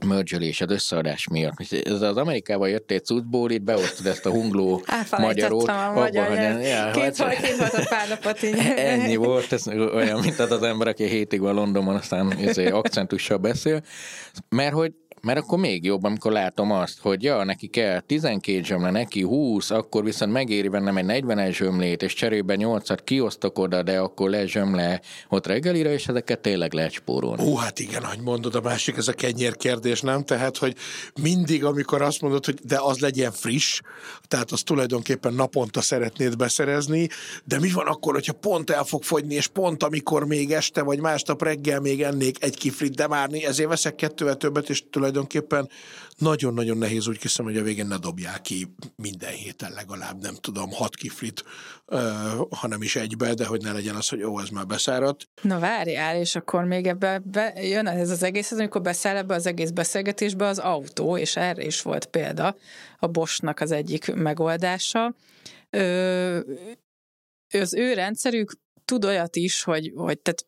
mergelés, 0.05 0.61
az 0.61 0.71
összeadás 0.71 1.29
miatt. 1.29 1.73
Ez 1.85 2.01
az 2.01 2.17
Amerikában 2.17 2.69
jött 2.69 2.91
egy 2.91 3.05
cuccból, 3.05 3.51
itt 3.51 3.63
beosztod 3.63 4.07
ezt 4.07 4.27
a 4.27 4.31
hungló 4.31 4.83
magyarót. 5.19 5.69
a 5.69 5.93
magyar, 5.95 6.27
abba, 6.27 6.61
ja, 6.61 6.91
két, 6.91 7.17
vagy, 7.17 7.37
két 7.37 7.57
volt 7.57 7.89
pár 7.89 8.09
napot 8.09 8.43
így. 8.43 8.57
Ennyi 8.77 9.17
volt, 9.17 9.53
ez 9.53 9.69
olyan, 9.69 10.21
mint 10.21 10.39
az 10.39 10.51
az 10.51 10.63
ember, 10.63 10.87
aki 10.87 11.05
hétig 11.05 11.41
van 11.41 11.55
Londonban, 11.55 11.95
aztán 11.95 12.27
akcentussal 12.73 13.37
beszél. 13.37 13.83
Mert 14.49 14.73
hogy 14.73 14.93
mert 15.23 15.39
akkor 15.39 15.59
még 15.59 15.85
jobb, 15.85 16.05
amikor 16.05 16.33
látom 16.33 16.71
azt, 16.71 16.99
hogy 17.01 17.23
ja, 17.23 17.45
neki 17.45 17.67
kell 17.67 18.01
12 18.01 18.63
zsömle, 18.63 18.91
neki 18.91 19.23
20, 19.23 19.71
akkor 19.71 20.05
viszont 20.05 20.33
megéri 20.33 20.69
vennem 20.69 20.97
egy 20.97 21.05
40 21.05 21.53
zsömlét, 21.53 22.03
és 22.03 22.15
cserébe 22.15 22.57
8-at 22.59 22.99
kiosztok 23.05 23.59
oda, 23.59 23.83
de 23.83 23.99
akkor 23.99 24.31
le 24.31 24.47
zsömle 24.47 25.01
ott 25.29 25.47
reggelire, 25.47 25.93
és 25.93 26.09
ezeket 26.09 26.41
tényleg 26.41 26.73
lehet 26.73 26.93
spórolni. 26.93 27.43
Ó, 27.43 27.57
hát 27.57 27.79
igen, 27.79 28.05
hogy 28.05 28.21
mondod, 28.21 28.55
a 28.55 28.61
másik 28.61 28.97
ez 28.97 29.09
a 29.09 29.13
kenyér 29.13 29.57
kérdés, 29.57 30.01
nem? 30.01 30.25
Tehát, 30.25 30.57
hogy 30.57 30.75
mindig, 31.23 31.65
amikor 31.65 32.03
azt 32.03 32.21
mondod, 32.21 32.45
hogy 32.45 32.59
de 32.63 32.79
az 32.81 32.99
legyen 32.99 33.33
friss, 33.33 33.81
tehát 34.29 34.53
azt 34.53 34.65
tulajdonképpen 34.65 35.35
naponta 35.35 35.81
szeretnéd 35.81 36.37
beszerezni, 36.37 37.09
de 37.45 37.59
mi 37.59 37.71
van 37.71 37.87
akkor, 37.87 38.13
hogyha 38.15 38.33
pont 38.33 38.71
el 38.71 38.85
fog 38.85 39.03
fogyni, 39.03 39.35
és 39.35 39.47
pont 39.47 39.83
amikor 39.83 40.27
még 40.27 40.53
este 40.53 40.83
vagy 40.83 41.01
másnap 41.01 41.43
reggel 41.43 41.81
még 41.81 42.03
ennék 42.03 42.43
egy 42.43 42.57
kiflit, 42.57 42.95
de 42.95 43.09
várni, 43.09 43.45
ezért 43.45 43.69
veszek 43.69 43.95
kettővel 43.95 44.37
többet, 44.37 44.69
és 44.69 44.83
tulajdonképpen 44.91 45.06
tulajdonképpen 45.07 45.69
nagyon-nagyon 46.19 46.79
nehéz 46.79 47.09
úgy 47.09 47.19
kiszem, 47.19 47.45
hogy 47.45 47.57
a 47.57 47.63
végén 47.63 47.87
ne 47.87 47.97
dobják 47.97 48.41
ki 48.41 48.75
minden 48.97 49.33
héten 49.33 49.73
legalább, 49.73 50.23
nem 50.23 50.35
tudom, 50.35 50.71
hat 50.71 50.95
kiflit, 50.95 51.45
hanem 52.51 52.83
is 52.83 52.97
egybe, 52.97 53.35
de 53.35 53.47
hogy 53.47 53.63
ne 53.63 53.73
legyen 53.73 53.95
az, 53.95 54.09
hogy 54.09 54.23
ó, 54.23 54.41
ez 54.41 54.49
már 54.49 54.67
beszáradt. 54.67 55.29
Na 55.43 55.59
várjál, 55.59 56.17
és 56.17 56.35
akkor 56.35 56.65
még 56.65 56.87
ebbe 56.87 57.23
be, 57.25 57.53
jön 57.63 57.87
ez 57.87 58.11
az 58.11 58.23
egész, 58.23 58.53
amikor 58.53 58.81
beszáll 58.81 59.17
ebbe 59.17 59.35
az 59.35 59.47
egész 59.47 59.71
beszélgetésbe 59.71 60.47
az 60.47 60.59
autó, 60.59 61.17
és 61.17 61.37
erre 61.37 61.65
is 61.65 61.83
volt 61.83 62.07
példa, 62.07 62.57
a 62.99 63.07
Boschnak 63.07 63.61
az 63.61 63.71
egyik 63.71 64.15
megoldása. 64.15 65.15
Ö, 65.71 66.41
az 67.53 67.75
ő 67.75 67.95
rendszerük 67.95 68.53
tud 68.85 69.05
olyat 69.05 69.37
is, 69.37 69.63
hogy, 69.63 69.93
hogy 69.95 70.19
tehát 70.19 70.47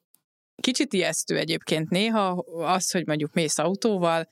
Kicsit 0.61 0.93
ijesztő 0.93 1.37
egyébként 1.37 1.91
néha 1.91 2.45
az, 2.59 2.91
hogy 2.91 3.07
mondjuk 3.07 3.33
mész 3.33 3.59
autóval, 3.59 4.29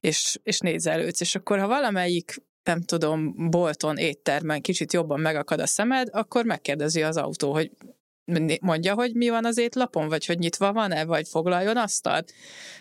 és, 0.00 0.38
és 0.42 0.58
nézelődsz, 0.58 1.20
és 1.20 1.34
akkor 1.34 1.58
ha 1.58 1.66
valamelyik 1.66 2.34
nem 2.62 2.82
tudom, 2.82 3.50
bolton, 3.50 3.96
éttermen 3.96 4.60
kicsit 4.60 4.92
jobban 4.92 5.20
megakad 5.20 5.60
a 5.60 5.66
szemed, 5.66 6.08
akkor 6.12 6.44
megkérdezi 6.44 7.02
az 7.02 7.16
autó, 7.16 7.52
hogy 7.52 7.70
mondja, 8.60 8.94
hogy 8.94 9.14
mi 9.14 9.28
van 9.28 9.44
az 9.44 9.58
étlapon, 9.58 10.08
vagy 10.08 10.26
hogy 10.26 10.38
nyitva 10.38 10.72
van-e, 10.72 11.04
vagy 11.04 11.28
foglaljon 11.28 11.76
asztalt. 11.76 12.32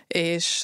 És, 0.07 0.63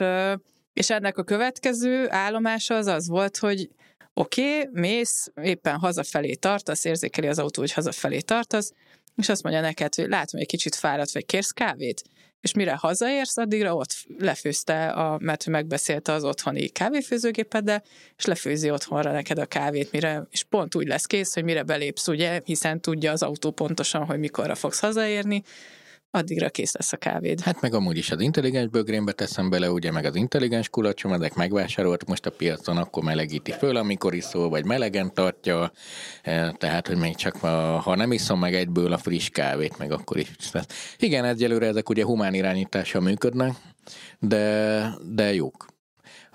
és 0.73 0.89
ennek 0.89 1.17
a 1.17 1.23
következő 1.23 2.05
állomása 2.09 2.75
az 2.75 2.87
az 2.87 3.07
volt, 3.07 3.37
hogy 3.37 3.69
oké, 4.13 4.59
okay, 4.59 4.81
mész, 4.81 5.31
éppen 5.41 5.77
hazafelé 5.77 6.33
tartasz, 6.33 6.85
érzékeli 6.85 7.27
az 7.27 7.39
autó, 7.39 7.61
hogy 7.61 7.73
hazafelé 7.73 8.19
tartasz, 8.19 8.73
és 9.15 9.29
azt 9.29 9.43
mondja 9.43 9.61
neked, 9.61 9.95
hogy 9.95 10.07
látom, 10.07 10.29
hogy 10.31 10.41
egy 10.41 10.47
kicsit 10.47 10.75
fáradt, 10.75 11.11
vagy 11.11 11.25
kérsz 11.25 11.51
kávét? 11.51 12.03
és 12.41 12.53
mire 12.53 12.75
hazaérsz, 12.75 13.37
addigra 13.37 13.75
ott 13.75 13.95
lefőzte, 14.17 14.87
a, 14.87 15.17
mert 15.19 15.45
megbeszélte 15.45 16.11
az 16.11 16.23
otthoni 16.23 16.67
kávéfőzőgépeddel, 16.67 17.83
és 18.17 18.25
lefőzi 18.25 18.69
otthonra 18.69 19.11
neked 19.11 19.37
a 19.39 19.45
kávét, 19.45 19.91
mire, 19.91 20.27
és 20.31 20.43
pont 20.43 20.75
úgy 20.75 20.87
lesz 20.87 21.05
kész, 21.05 21.33
hogy 21.33 21.43
mire 21.43 21.63
belépsz, 21.63 22.07
ugye, 22.07 22.41
hiszen 22.45 22.81
tudja 22.81 23.11
az 23.11 23.23
autó 23.23 23.51
pontosan, 23.51 24.05
hogy 24.05 24.19
mikorra 24.19 24.55
fogsz 24.55 24.79
hazaérni, 24.79 25.43
addigra 26.11 26.49
kész 26.49 26.73
lesz 26.73 26.93
a 26.93 26.97
kávéd. 26.97 27.41
Hát 27.41 27.61
meg 27.61 27.73
amúgy 27.73 27.97
is 27.97 28.11
az 28.11 28.21
intelligens 28.21 28.67
bögrénbe 28.67 29.11
teszem 29.11 29.49
bele, 29.49 29.71
ugye 29.71 29.91
meg 29.91 30.05
az 30.05 30.15
intelligens 30.15 30.69
kulacsom, 30.69 31.13
ezek 31.13 31.33
megvásárolt 31.33 32.07
most 32.07 32.25
a 32.25 32.31
piacon, 32.31 32.77
akkor 32.77 33.03
melegíti 33.03 33.51
föl, 33.51 33.75
amikor 33.75 34.13
iszol, 34.13 34.49
vagy 34.49 34.65
melegen 34.65 35.13
tartja, 35.13 35.71
e, 36.21 36.51
tehát, 36.51 36.87
hogy 36.87 36.97
még 36.97 37.15
csak 37.15 37.35
ha 37.81 37.95
nem 37.95 38.11
iszom 38.11 38.39
meg 38.39 38.55
egyből 38.55 38.93
a 38.93 38.97
friss 38.97 39.29
kávét, 39.29 39.77
meg 39.77 39.91
akkor 39.91 40.17
is. 40.17 40.35
Tehát 40.51 40.73
igen, 40.97 41.25
egyelőre 41.25 41.67
ezek 41.67 41.89
ugye 41.89 42.03
humán 42.03 42.33
irányítással 42.33 43.01
működnek, 43.01 43.55
de, 44.19 44.87
de 45.13 45.33
jók. 45.33 45.65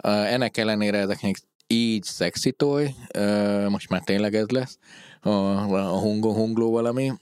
Ennek 0.03 0.57
ellenére 0.57 0.99
ezeknek 0.99 1.37
így 1.67 2.03
szexitoj, 2.03 2.95
e, 3.09 3.69
most 3.69 3.89
már 3.89 4.03
tényleg 4.05 4.35
ez 4.35 4.49
lesz, 4.49 4.79
a, 5.21 5.29
a 5.29 5.99
hungo, 5.99 6.33
hungló 6.33 6.71
valami, 6.71 7.13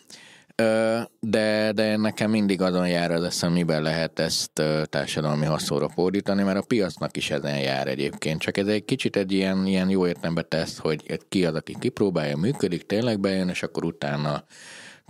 de, 1.20 1.72
de 1.74 1.96
nekem 1.96 2.30
mindig 2.30 2.60
azon 2.60 2.88
jár 2.88 3.10
az 3.10 3.22
eszem, 3.22 3.52
miben 3.52 3.82
lehet 3.82 4.18
ezt 4.18 4.62
társadalmi 4.84 5.44
haszonra 5.44 5.88
fordítani, 5.88 6.42
mert 6.42 6.58
a 6.58 6.64
piacnak 6.66 7.16
is 7.16 7.30
ezen 7.30 7.58
jár 7.58 7.88
egyébként. 7.88 8.40
Csak 8.40 8.56
ez 8.56 8.66
egy 8.66 8.84
kicsit 8.84 9.16
egy 9.16 9.32
ilyen, 9.32 9.66
ilyen 9.66 9.90
jó 9.90 10.06
értelembe 10.06 10.42
tesz, 10.42 10.78
hogy 10.78 11.18
ki 11.28 11.44
az, 11.44 11.54
aki 11.54 11.76
kipróbálja, 11.78 12.36
működik, 12.36 12.86
tényleg 12.86 13.20
bejön, 13.20 13.48
és 13.48 13.62
akkor 13.62 13.84
utána 13.84 14.44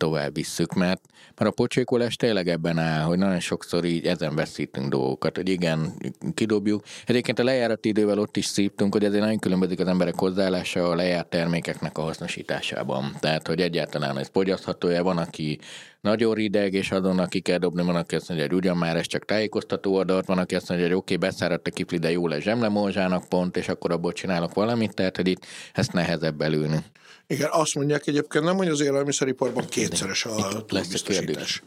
tovább 0.05 0.35
visszük, 0.35 0.75
mert, 0.75 1.01
mert 1.37 1.51
a 1.51 1.55
pocsékolás 1.55 2.17
tényleg 2.17 2.49
ebben 2.49 2.79
áll, 2.79 3.03
hogy 3.03 3.19
nagyon 3.19 3.41
sokszor 3.41 3.85
így 3.85 4.07
ezen 4.07 4.35
veszítünk 4.35 4.89
dolgokat, 4.89 5.37
hogy 5.37 5.49
igen, 5.49 5.93
kidobjuk. 6.35 6.85
Egyébként 7.07 7.39
a 7.39 7.45
lejárati 7.45 7.89
idővel 7.89 8.19
ott 8.19 8.37
is 8.37 8.47
szívtunk, 8.47 8.93
hogy 8.93 9.05
ezért 9.05 9.23
nagyon 9.23 9.39
különbözik 9.39 9.81
az 9.81 9.87
emberek 9.87 10.15
hozzáállása 10.19 10.89
a 10.89 10.95
lejárt 10.95 11.29
termékeknek 11.29 11.99
a 11.99 12.03
hasznosításában. 12.03 13.17
Tehát, 13.21 13.47
hogy 13.47 13.61
egyáltalán 13.61 14.19
ez 14.19 14.31
fogyasztható-e, 14.33 15.01
van, 15.01 15.19
aki 15.19 15.59
nagyon 16.01 16.35
rideg, 16.35 16.73
és 16.73 16.91
azon, 16.91 17.19
aki 17.19 17.41
kell 17.41 17.59
dobni, 17.59 17.83
van, 17.83 17.97
aki 17.97 18.15
azt 18.15 18.29
mondja, 18.29 18.47
hogy 18.47 18.57
ugyan 18.57 18.77
már 18.77 18.97
ez 18.97 19.07
csak 19.07 19.25
tájékoztató 19.25 19.97
adat, 19.97 20.27
van, 20.27 20.39
aki 20.39 20.55
azt 20.55 20.69
mondja, 20.69 20.87
hogy 20.87 20.97
oké, 20.97 21.15
okay, 21.15 21.29
beszáradt 21.29 21.67
a 21.67 21.71
kifli, 21.71 21.99
de 21.99 22.11
jó 22.11 22.29
lesz 22.29 22.43
zsemlemózsának 22.43 23.29
pont, 23.29 23.57
és 23.57 23.69
akkor 23.69 23.93
abból 23.93 24.13
csinálok 24.13 24.55
valamit, 24.55 24.95
tehát, 24.95 25.17
hogy 25.17 25.29
itt 25.29 25.47
ezt 25.73 25.93
nehezebb 25.93 26.37
belülni. 26.37 26.85
Igen, 27.27 27.49
azt 27.53 27.75
mondják 27.75 28.07
egyébként 28.07 28.45
nem, 28.45 28.57
hogy 28.57 28.69
az 28.69 28.81
élelmiszeriparban 28.81 29.67
kétszeres 29.67 30.25
a 30.25 30.65
túlbiztosítás. 30.65 31.63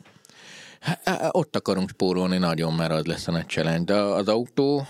Hát, 0.79 1.29
ott 1.31 1.55
akarunk 1.55 1.89
spórolni 1.89 2.37
nagyon, 2.37 2.73
mert 2.73 2.91
az 2.91 3.05
lesz 3.05 3.27
a 3.27 3.31
nagy 3.31 3.47
challenge. 3.47 3.93
De 3.93 3.99
az 3.99 4.27
autó, 4.27 4.87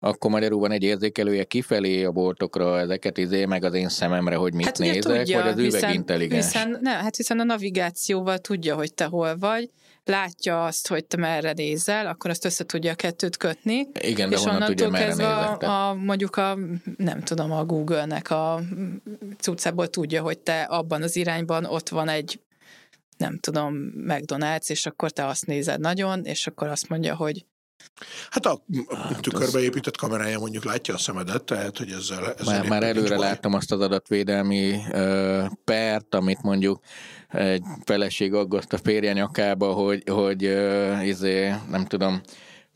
akkor 0.00 0.30
magyarul 0.30 0.60
van 0.60 0.70
egy 0.70 0.82
érzékelője 0.82 1.44
kifelé 1.44 2.04
a 2.04 2.10
boltokra, 2.10 2.78
ezeket 2.78 3.18
izé, 3.18 3.44
meg 3.44 3.64
az 3.64 3.74
én 3.74 3.88
szememre, 3.88 4.36
hogy 4.36 4.54
mit 4.54 4.64
hát 4.64 4.78
nézek, 4.78 5.16
tudja, 5.16 5.38
vagy 5.42 5.48
az 5.48 5.58
üveg 5.58 5.72
hiszen, 5.72 5.92
intelligens? 5.92 6.44
Hiszen, 6.44 6.78
ne, 6.80 6.90
hát 6.90 7.16
hiszen 7.16 7.40
a 7.40 7.44
navigációval 7.44 8.38
tudja, 8.38 8.74
hogy 8.74 8.94
te 8.94 9.04
hol 9.04 9.38
vagy, 9.38 9.70
látja 10.04 10.64
azt, 10.64 10.88
hogy 10.88 11.04
te 11.04 11.16
merre 11.16 11.52
nézel, 11.52 12.06
akkor 12.06 12.30
azt 12.30 12.44
össze 12.44 12.64
tudja 12.64 12.92
a 12.92 12.94
kettőt 12.94 13.36
kötni. 13.36 13.86
Igen, 14.00 14.30
de 14.30 14.36
és 14.36 14.42
honnan 14.42 14.64
tudja, 14.64 14.88
merre 14.88 15.36
a, 15.36 15.88
a, 15.88 15.94
mondjuk 15.94 16.36
a, 16.36 16.58
nem 16.96 17.20
tudom, 17.20 17.52
a 17.52 17.64
Google-nek 17.64 18.30
a 18.30 18.60
cuccából 19.38 19.88
tudja, 19.88 20.22
hogy 20.22 20.38
te 20.38 20.62
abban 20.62 21.02
az 21.02 21.16
irányban 21.16 21.64
ott 21.64 21.88
van 21.88 22.08
egy 22.08 22.40
nem 23.16 23.38
tudom, 23.38 23.92
McDonald's, 24.06 24.70
és 24.70 24.86
akkor 24.86 25.10
te 25.10 25.26
azt 25.26 25.46
nézed 25.46 25.80
nagyon, 25.80 26.24
és 26.24 26.46
akkor 26.46 26.68
azt 26.68 26.88
mondja, 26.88 27.14
hogy 27.14 27.44
Hát 28.30 28.46
a 28.46 28.62
hát 28.94 29.20
tükörbe 29.20 29.58
az... 29.58 29.64
épített 29.64 29.96
kamerája 29.96 30.38
mondjuk 30.38 30.64
látja 30.64 30.94
a 30.94 30.98
szemedet, 30.98 31.44
tehát 31.44 31.78
hogy 31.78 31.90
ezzel... 31.90 32.34
ezzel 32.38 32.58
már, 32.58 32.68
már 32.68 32.82
előre 32.82 33.16
láttam 33.16 33.54
azt 33.54 33.72
az 33.72 33.80
adatvédelmi 33.80 34.74
uh, 34.92 35.46
pert, 35.64 36.14
amit 36.14 36.42
mondjuk 36.42 36.80
egy 37.32 37.62
feleség 37.84 38.34
aggaszt 38.34 38.72
a 38.72 38.78
férje 38.78 39.12
nyakába, 39.12 39.72
hogy, 39.72 40.02
hogy 40.08 40.46
uh, 40.46 41.06
izé, 41.06 41.52
nem 41.70 41.84
tudom, 41.84 42.20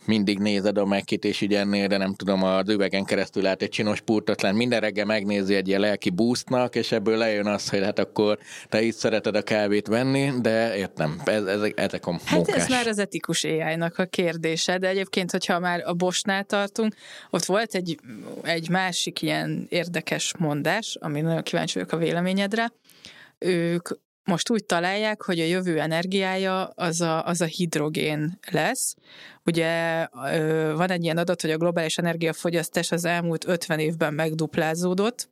mindig 0.07 0.39
nézed 0.39 0.79
a 0.79 0.85
megkit, 0.85 1.25
és 1.25 1.41
így 1.41 1.55
ennél, 1.55 1.87
de 1.87 1.97
nem 1.97 2.15
tudom, 2.15 2.43
az 2.43 2.69
üvegen 2.69 3.05
keresztül 3.05 3.43
lát 3.43 3.63
egy 3.63 3.69
csinos 3.69 4.01
purtatlan, 4.01 4.55
minden 4.55 4.81
reggel 4.81 5.05
megnézi 5.05 5.55
egy 5.55 5.69
ilyen 5.69 5.81
lelki 5.81 6.11
boostnak, 6.11 6.75
és 6.75 6.93
ebből 6.93 7.17
lejön 7.17 7.47
az, 7.47 7.69
hogy 7.69 7.83
hát 7.83 7.99
akkor 7.99 8.39
te 8.69 8.83
így 8.83 8.95
szereted 8.95 9.37
a 9.37 9.43
kávét 9.43 9.87
venni, 9.87 10.33
de 10.41 10.77
értem, 10.77 11.21
ez, 11.25 11.45
ezek, 11.45 11.81
ezek 11.81 12.07
a 12.07 12.11
munkás. 12.11 12.31
Hát 12.31 12.49
ez 12.49 12.69
már 12.69 12.87
az 12.87 12.99
etikus 12.99 13.45
ai 13.45 13.79
a 13.97 14.05
kérdése, 14.05 14.79
de 14.79 14.89
egyébként, 14.89 15.31
hogyha 15.31 15.59
már 15.59 15.83
a 15.85 15.93
Bosnál 15.93 16.45
tartunk, 16.45 16.95
ott 17.31 17.45
volt 17.45 17.75
egy, 17.75 17.99
egy 18.43 18.69
másik 18.69 19.23
ilyen 19.23 19.67
érdekes 19.69 20.35
mondás, 20.39 20.97
ami 21.01 21.21
nagyon 21.21 21.43
kíváncsi 21.43 21.75
vagyok 21.75 21.93
a 21.93 21.97
véleményedre, 21.97 22.73
ők 23.39 23.89
most 24.27 24.51
úgy 24.51 24.65
találják, 24.65 25.23
hogy 25.23 25.41
a 25.41 25.45
jövő 25.45 25.81
energiája 25.81 26.65
az 26.65 27.01
a, 27.01 27.25
az 27.25 27.41
a 27.41 27.45
hidrogén 27.45 28.39
lesz. 28.51 28.95
Ugye 29.45 30.07
van 30.75 30.91
egy 30.91 31.05
ilyen 31.05 31.17
adat, 31.17 31.41
hogy 31.41 31.51
a 31.51 31.57
globális 31.57 31.99
energiafogyasztás 31.99 32.93
az 32.93 33.05
elmúlt 33.05 33.47
50 33.47 33.79
évben 33.79 34.15
megduplázódott, 34.15 35.29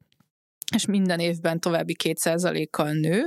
és 0.74 0.86
minden 0.86 1.18
évben 1.18 1.60
további 1.60 1.96
2%-kal 2.04 2.92
nő, 2.92 3.26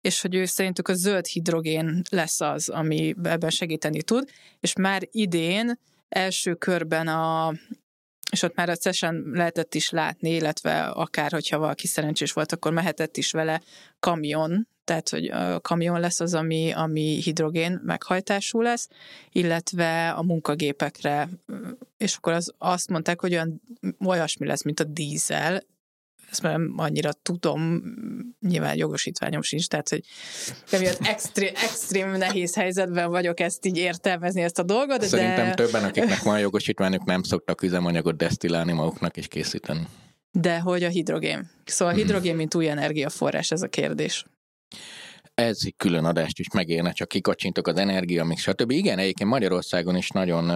és 0.00 0.20
hogy 0.20 0.34
ő 0.34 0.44
szerintük 0.44 0.88
a 0.88 0.94
zöld 0.94 1.26
hidrogén 1.26 2.02
lesz 2.10 2.40
az, 2.40 2.68
ami 2.68 3.14
ebben 3.22 3.50
segíteni 3.50 4.02
tud, 4.02 4.28
és 4.60 4.72
már 4.74 5.08
idén 5.10 5.78
első 6.08 6.54
körben 6.54 7.08
a, 7.08 7.52
és 8.32 8.42
ott 8.42 8.54
már 8.54 8.68
a 8.68 8.76
CESen 8.76 9.24
lehetett 9.32 9.74
is 9.74 9.90
látni, 9.90 10.30
illetve 10.30 10.84
akár, 10.84 11.32
hogyha 11.32 11.58
valaki 11.58 11.86
szerencsés 11.86 12.32
volt, 12.32 12.52
akkor 12.52 12.72
mehetett 12.72 13.16
is 13.16 13.30
vele 13.30 13.62
kamion, 14.00 14.68
tehát 14.84 15.08
hogy 15.08 15.26
a 15.26 15.60
kamion 15.60 16.00
lesz 16.00 16.20
az, 16.20 16.34
ami, 16.34 16.72
ami 16.72 17.20
hidrogén 17.22 17.80
meghajtású 17.84 18.60
lesz, 18.60 18.88
illetve 19.32 20.10
a 20.10 20.22
munkagépekre. 20.22 21.28
És 21.96 22.16
akkor 22.16 22.32
az, 22.32 22.54
azt 22.58 22.88
mondták, 22.88 23.20
hogy 23.20 23.32
olyan 23.32 23.62
olyasmi 24.04 24.46
lesz, 24.46 24.62
mint 24.62 24.80
a 24.80 24.84
dízel, 24.84 25.62
ezt 26.32 26.42
már 26.42 26.52
nem 26.58 26.74
annyira 26.76 27.12
tudom, 27.12 27.82
nyilván 28.40 28.76
jogosítványom 28.76 29.42
sincs, 29.42 29.66
tehát 29.66 29.88
hogy 29.88 30.04
emiatt 30.70 30.98
extrém, 31.06 31.52
extrém 31.54 32.10
nehéz 32.10 32.54
helyzetben 32.54 33.10
vagyok 33.10 33.40
ezt 33.40 33.66
így 33.66 33.76
értelmezni, 33.76 34.42
ezt 34.42 34.58
a 34.58 34.62
dolgot, 34.62 35.02
Szerintem 35.02 35.46
de... 35.46 35.54
többen, 35.54 35.84
akiknek 35.84 36.22
van 36.22 36.38
jogosítványok, 36.38 37.04
nem 37.04 37.22
szoktak 37.22 37.62
üzemanyagot 37.62 38.16
desztillálni 38.16 38.72
maguknak 38.72 39.16
és 39.16 39.28
készíteni. 39.28 39.86
De 40.30 40.58
hogy 40.60 40.82
a 40.82 40.88
hidrogén. 40.88 41.50
Szóval 41.64 41.94
a 41.94 41.96
Mhm. 41.96 42.06
hidrogén, 42.06 42.36
mint 42.36 42.54
új 42.54 42.68
energiaforrás, 42.68 43.50
ez 43.50 43.62
a 43.62 43.68
kérdés. 43.68 44.26
Ez 45.34 45.58
külön 45.76 46.04
adást 46.04 46.38
is 46.38 46.46
megérne, 46.54 46.92
csak 46.92 47.08
kikacsintok 47.08 47.66
az 47.66 47.76
energia, 47.76 48.24
még 48.24 48.38
stb. 48.38 48.70
Igen, 48.70 48.98
egyébként 48.98 49.30
Magyarországon 49.30 49.96
is 49.96 50.08
nagyon 50.08 50.50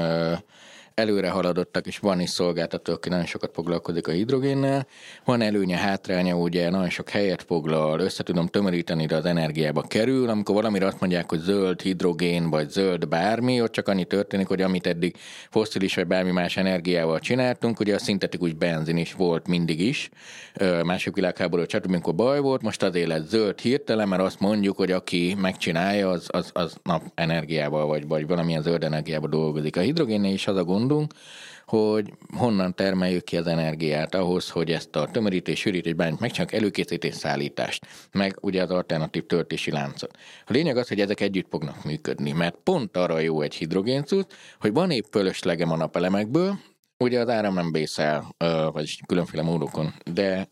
előre 0.97 1.31
haladottak, 1.31 1.87
és 1.87 1.99
van 1.99 2.21
is 2.21 2.31
szolgáltató, 2.31 2.93
aki 2.93 3.09
nagyon 3.09 3.27
sokat 3.27 3.51
foglalkozik 3.55 4.09
a 4.09 4.13
hidrogénnel. 4.13 4.87
Van 5.25 5.41
előnye, 5.41 5.77
hátránya, 5.77 6.37
ugye 6.37 6.71
nagyon 6.71 6.91
sok 6.91 7.09
helyet 7.09 7.43
foglal, 7.43 8.01
össze 8.01 8.23
tudom 8.23 8.47
tömöríteni, 8.47 9.07
de 9.07 9.17
az 9.17 9.25
energiába 9.25 9.83
kerül. 9.83 10.29
Amikor 10.29 10.55
valamire 10.55 10.87
azt 10.87 11.01
mondják, 11.01 11.31
hogy 11.31 11.39
zöld 11.39 11.81
hidrogén, 11.81 12.51
vagy 12.51 12.71
zöld 12.71 13.09
bármi, 13.09 13.63
ott 13.63 13.73
csak 13.73 13.89
annyi 13.89 14.05
történik, 14.05 14.47
hogy 14.47 14.63
amit 14.63 14.87
eddig 14.87 15.17
fosszilis 15.51 15.95
vagy 15.95 16.07
bármi 16.07 16.31
más 16.31 16.57
energiával 16.57 17.19
csináltunk, 17.19 17.81
ugye 17.81 17.95
a 17.95 17.99
szintetikus 17.99 18.53
benzin 18.53 18.97
is 18.97 19.13
volt 19.13 19.49
mindig 19.49 19.81
is, 19.81 20.11
Ö, 20.59 20.83
második 20.83 21.15
világháború 21.15 21.63
stb. 21.69 21.87
amikor 21.89 22.15
baj 22.15 22.41
volt, 22.41 22.63
most 22.63 22.83
azért 22.83 23.09
lett 23.09 23.29
zöld 23.29 23.61
hirtelen, 23.61 24.09
mert 24.09 24.23
azt 24.23 24.41
mondjuk, 24.41 24.77
hogy 24.77 24.91
aki 24.91 25.37
megcsinálja, 25.39 26.09
az, 26.09 26.27
az, 26.31 26.51
az 26.53 26.77
napenergiával, 26.83 27.87
vagy, 27.87 28.07
vagy 28.07 28.27
valamilyen 28.27 28.63
zöld 28.63 28.85
energiával 28.85 29.29
dolgozik. 29.29 29.77
A 29.77 29.81
hidrogénnél 29.81 30.33
is 30.33 30.47
az 30.47 30.57
a 30.57 30.65
gondunk, 30.87 31.13
hogy 31.65 32.13
honnan 32.37 32.75
termeljük 32.75 33.25
ki 33.25 33.37
az 33.37 33.47
energiát 33.47 34.15
ahhoz, 34.15 34.51
hogy 34.51 34.71
ezt 34.71 34.97
a 34.97 35.11
tömörítés, 35.11 35.59
sűrítés, 35.59 35.93
bármit 35.93 36.21
megcsináljuk, 36.21 36.61
előkészítés, 36.61 37.15
szállítást, 37.15 37.87
meg 38.13 38.39
ugye 38.41 38.63
az 38.63 38.71
alternatív 38.71 39.27
töltési 39.27 39.71
láncot. 39.71 40.17
A 40.47 40.53
lényeg 40.53 40.77
az, 40.77 40.89
hogy 40.89 41.01
ezek 41.01 41.21
együtt 41.21 41.49
fognak 41.51 41.85
működni, 41.85 42.33
mert 42.33 42.57
pont 42.63 42.97
arra 42.97 43.19
jó 43.19 43.41
egy 43.41 43.55
hidrogéncuc, 43.55 44.35
hogy 44.61 44.73
van 44.73 44.91
épp 44.91 45.05
fölöslegem 45.11 45.71
a 45.71 45.77
napelemekből, 45.77 46.59
ugye 46.99 47.21
az 47.21 47.29
áram 47.29 47.55
nem 47.55 47.73
bészel, 47.73 48.35
ö, 48.39 48.69
vagy 48.73 49.01
különféle 49.07 49.43
módokon, 49.43 49.95
de 50.13 50.49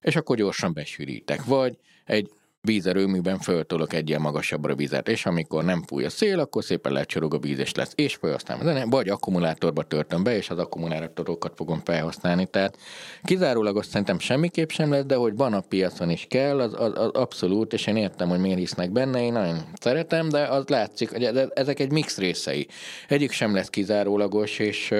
és 0.00 0.16
akkor 0.16 0.36
gyorsan 0.36 0.72
besűrítek. 0.72 1.44
Vagy 1.44 1.78
egy 2.04 2.30
vízerőműben 2.66 3.38
föltolok 3.38 3.92
egy 3.92 4.08
ilyen 4.08 4.20
magasabbra 4.20 4.74
vizet, 4.74 5.08
és 5.08 5.26
amikor 5.26 5.64
nem 5.64 5.82
fúj 5.86 6.04
a 6.04 6.10
szél, 6.10 6.38
akkor 6.40 6.64
szépen 6.64 6.92
lecsorog 6.92 7.34
a 7.34 7.38
víz, 7.38 7.58
és 7.58 7.74
lesz, 7.74 7.92
és 7.94 8.14
felhasználom. 8.14 8.90
Vagy 8.90 9.08
akkumulátorba 9.08 9.82
töltöm 9.82 10.22
be, 10.22 10.36
és 10.36 10.50
az 10.50 10.58
akkumulátorokat 10.58 11.52
fogom 11.56 11.80
felhasználni. 11.84 12.46
Tehát 12.46 12.76
kizárólag 13.24 13.76
azt 13.76 13.88
szerintem 13.88 14.18
semmiképp 14.18 14.68
sem 14.68 14.90
lesz, 14.90 15.04
de 15.04 15.14
hogy 15.14 15.36
van 15.36 15.52
a 15.52 15.60
piacon 15.60 16.10
is 16.10 16.26
kell, 16.28 16.60
az, 16.60 16.74
az, 16.78 16.92
az 16.94 17.10
abszolút, 17.12 17.72
és 17.72 17.86
én 17.86 17.96
értem, 17.96 18.28
hogy 18.28 18.40
miért 18.40 18.58
hisznek 18.58 18.90
benne, 18.90 19.22
én 19.22 19.32
nagyon 19.32 19.58
szeretem, 19.80 20.28
de 20.28 20.40
az 20.46 20.64
látszik, 20.66 21.10
hogy 21.10 21.24
ez- 21.24 21.48
ezek 21.54 21.80
egy 21.80 21.90
mix 21.92 22.18
részei. 22.18 22.66
Egyik 23.08 23.30
sem 23.30 23.54
lesz 23.54 23.68
kizárólagos, 23.70 24.58
és 24.58 24.94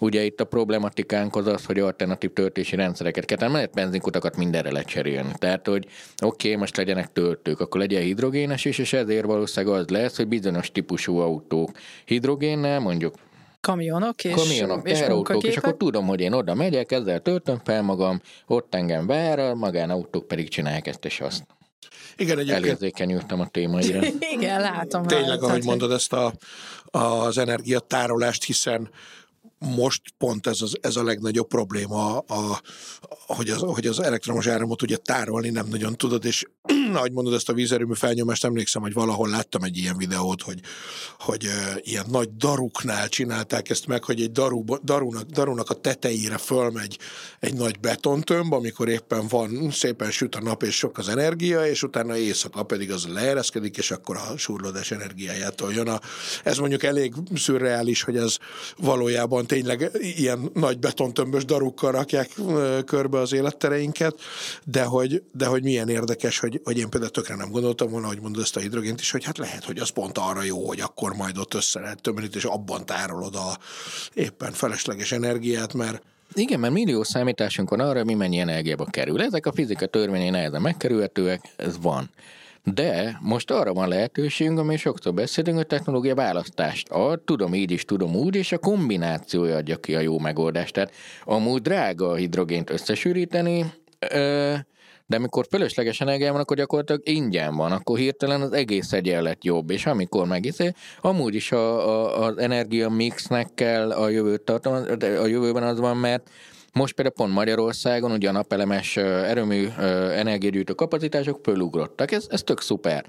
ugye 0.00 0.24
itt 0.24 0.40
a 0.40 0.44
problematikánk 0.44 1.36
az 1.36 1.46
az, 1.46 1.64
hogy 1.64 1.78
alternatív 1.78 2.32
töltési 2.32 2.76
rendszereket 2.76 3.24
kell, 3.24 3.36
tehát 3.36 3.54
lehet 3.54 3.72
benzinkutakat 3.72 4.36
mindenre 4.36 4.72
lecserélni. 4.72 5.32
Tehát, 5.38 5.66
hogy 5.66 5.86
oké, 6.22 6.48
okay, 6.48 6.60
most 6.60 6.76
legyenek 6.76 7.12
töltők, 7.12 7.60
akkor 7.60 7.80
legyen 7.80 8.02
hidrogénes 8.02 8.64
is, 8.64 8.78
és 8.78 8.92
ezért 8.92 9.24
valószínűleg 9.24 9.80
az 9.80 9.88
lesz, 9.88 10.16
hogy 10.16 10.28
bizonyos 10.28 10.72
típusú 10.72 11.18
autók 11.18 11.70
hidrogénnel, 12.04 12.80
mondjuk 12.80 13.14
Kamionok 13.60 14.24
és, 14.24 14.34
kamionok, 14.34 14.88
és 14.88 14.98
teherautók, 14.98 15.42
és 15.42 15.56
akkor 15.56 15.76
tudom, 15.76 16.06
hogy 16.06 16.20
én 16.20 16.32
oda 16.32 16.54
megyek, 16.54 16.92
ezzel 16.92 17.20
töltöm 17.20 17.60
fel 17.64 17.82
magam, 17.82 18.20
ott 18.46 18.74
engem 18.74 19.06
vár, 19.06 19.38
a 19.38 19.54
magánautók 19.54 20.28
pedig 20.28 20.48
csinálják 20.48 20.86
ezt 20.86 21.04
és 21.04 21.20
azt. 21.20 21.44
Igen, 22.16 22.38
egyébként 22.38 22.64
Elérzékenyültem 22.64 23.40
a 23.40 23.48
témaira. 23.48 24.00
Igen, 24.36 24.60
látom. 24.60 25.06
tényleg, 25.06 25.28
rajta, 25.28 25.44
ahogy 25.44 25.56
hogy- 25.56 25.66
mondod 25.66 25.92
ezt 25.92 26.12
a, 26.12 26.32
az 26.84 27.38
energiatárolást, 27.38 28.44
hiszen 28.44 28.90
most 29.60 30.02
pont 30.18 30.46
ez, 30.46 30.60
az, 30.60 30.76
ez 30.80 30.96
a 30.96 31.02
legnagyobb 31.02 31.48
probléma, 31.48 32.18
a, 32.18 32.60
hogy, 33.26 33.50
az, 33.50 33.60
hogy 33.60 33.86
az 33.86 34.02
elektromos 34.02 34.46
áramot 34.46 34.82
ugye 34.82 34.96
tárolni 34.96 35.50
nem 35.50 35.66
nagyon 35.68 35.96
tudod, 35.96 36.24
és 36.24 36.44
ahogy 36.94 37.12
mondod 37.12 37.34
ezt 37.34 37.48
a 37.48 37.52
vízerőmű 37.52 37.94
felnyomást, 37.94 38.44
emlékszem, 38.44 38.82
hogy 38.82 38.92
valahol 38.92 39.28
láttam 39.28 39.62
egy 39.62 39.76
ilyen 39.76 39.96
videót, 39.96 40.42
hogy, 40.42 40.60
hogy 41.18 41.46
uh, 41.46 41.76
ilyen 41.80 42.06
nagy 42.10 42.36
daruknál 42.36 43.08
csinálták 43.08 43.70
ezt 43.70 43.86
meg, 43.86 44.04
hogy 44.04 44.20
egy 44.20 44.32
daru, 44.32 44.64
darunak, 44.82 45.24
darunak 45.24 45.70
a 45.70 45.74
tetejére 45.74 46.38
fölmegy 46.38 46.98
egy 47.40 47.54
nagy 47.54 47.80
betontömb, 47.80 48.52
amikor 48.52 48.88
éppen 48.88 49.28
van, 49.28 49.70
szépen 49.70 50.10
süt 50.10 50.34
a 50.34 50.40
nap 50.40 50.62
és 50.62 50.76
sok 50.76 50.98
az 50.98 51.08
energia, 51.08 51.66
és 51.66 51.82
utána 51.82 52.16
éjszaka 52.16 52.62
pedig 52.62 52.90
az 52.92 53.06
leereszkedik, 53.06 53.76
és 53.76 53.90
akkor 53.90 54.16
a 54.16 54.36
surlódás 54.36 54.90
energiájától 54.90 55.72
jön. 55.72 55.88
A, 55.88 56.00
ez 56.44 56.58
mondjuk 56.58 56.82
elég 56.82 57.14
szürreális, 57.34 58.02
hogy 58.02 58.16
ez 58.16 58.36
valójában 58.76 59.46
tényleg 59.50 59.90
ilyen 60.00 60.50
nagy 60.54 60.78
betontömbös 60.78 61.44
darukkal 61.44 61.92
rakják 61.92 62.30
körbe 62.84 63.18
az 63.18 63.32
élettereinket, 63.32 64.14
de 64.64 64.82
hogy, 64.82 65.22
de 65.32 65.46
hogy 65.46 65.62
milyen 65.62 65.88
érdekes, 65.88 66.38
hogy, 66.38 66.60
hogy 66.64 66.78
én 66.78 66.88
például 66.88 67.12
tökre 67.12 67.34
nem 67.34 67.50
gondoltam 67.50 67.90
volna, 67.90 68.06
hogy 68.06 68.20
mondod 68.20 68.42
ezt 68.42 68.56
a 68.56 68.60
hidrogént 68.60 69.00
is, 69.00 69.10
hogy 69.10 69.24
hát 69.24 69.38
lehet, 69.38 69.64
hogy 69.64 69.78
az 69.78 69.88
pont 69.88 70.18
arra 70.18 70.42
jó, 70.42 70.66
hogy 70.66 70.80
akkor 70.80 71.12
majd 71.12 71.38
ott 71.38 71.54
össze 71.54 71.80
lehet 71.80 72.02
tömöríteni, 72.02 72.38
és 72.38 72.44
abban 72.44 72.86
tárolod 72.86 73.34
a 73.34 73.58
éppen 74.14 74.52
felesleges 74.52 75.12
energiát, 75.12 75.74
mert 75.74 76.02
Igen, 76.34 76.60
mert 76.60 76.72
millió 76.72 77.02
számításunk 77.02 77.70
van 77.70 77.80
arra, 77.80 78.04
mi 78.04 78.14
mennyi 78.14 78.38
energiába 78.38 78.84
kerül. 78.84 79.22
Ezek 79.22 79.46
a 79.46 79.52
fizika 79.52 79.86
törvényei 79.86 80.30
nehezen 80.30 80.62
megkerülhetőek, 80.62 81.52
ez 81.56 81.80
van. 81.80 82.10
De 82.64 83.18
most 83.20 83.50
arra 83.50 83.72
van 83.72 83.88
lehetőségünk, 83.88 84.58
ami 84.58 84.76
sokszor 84.76 85.14
beszélünk, 85.14 85.56
hogy 85.56 85.66
technológia 85.66 86.14
választást 86.14 86.88
ad, 86.88 87.20
tudom 87.20 87.54
így 87.54 87.70
is, 87.70 87.84
tudom 87.84 88.14
úgy, 88.14 88.36
és 88.36 88.52
a 88.52 88.58
kombinációja 88.58 89.56
adja 89.56 89.76
ki 89.76 89.94
a 89.94 90.00
jó 90.00 90.18
megoldást. 90.18 90.74
Tehát 90.74 90.92
amúgy 91.24 91.62
drága 91.62 92.08
a 92.08 92.14
hidrogént 92.14 92.70
összesűríteni, 92.70 93.72
de 95.06 95.16
amikor 95.16 95.46
fölösleges 95.50 96.00
energia 96.00 96.32
van, 96.32 96.40
akkor 96.40 96.56
gyakorlatilag 96.56 97.08
ingyen 97.08 97.56
van, 97.56 97.72
akkor 97.72 97.98
hirtelen 97.98 98.40
az 98.40 98.52
egész 98.52 98.92
egyenlet 98.92 99.44
jobb, 99.44 99.70
és 99.70 99.86
amikor 99.86 100.26
megizé, 100.26 100.72
amúgy 101.00 101.34
is 101.34 101.52
a, 101.52 101.88
a, 101.88 102.24
az 102.24 102.38
energia 102.38 102.88
mixnek 102.88 103.48
kell 103.54 103.90
a 103.90 104.08
jövőt 104.08 104.42
tartom, 104.42 104.72
a 105.00 105.26
jövőben 105.26 105.62
az 105.62 105.78
van, 105.78 105.96
mert 105.96 106.30
most 106.72 106.94
például 106.94 107.16
pont 107.16 107.32
Magyarországon 107.32 108.10
ugye 108.10 108.28
a 108.28 108.32
napelemes 108.32 108.96
erőmű 108.96 109.68
energiagyűjtő 110.14 110.72
kapacitások 110.72 111.40
fölugrottak, 111.42 112.12
ez, 112.12 112.26
ez 112.30 112.42
tök 112.42 112.60
szuper. 112.60 113.04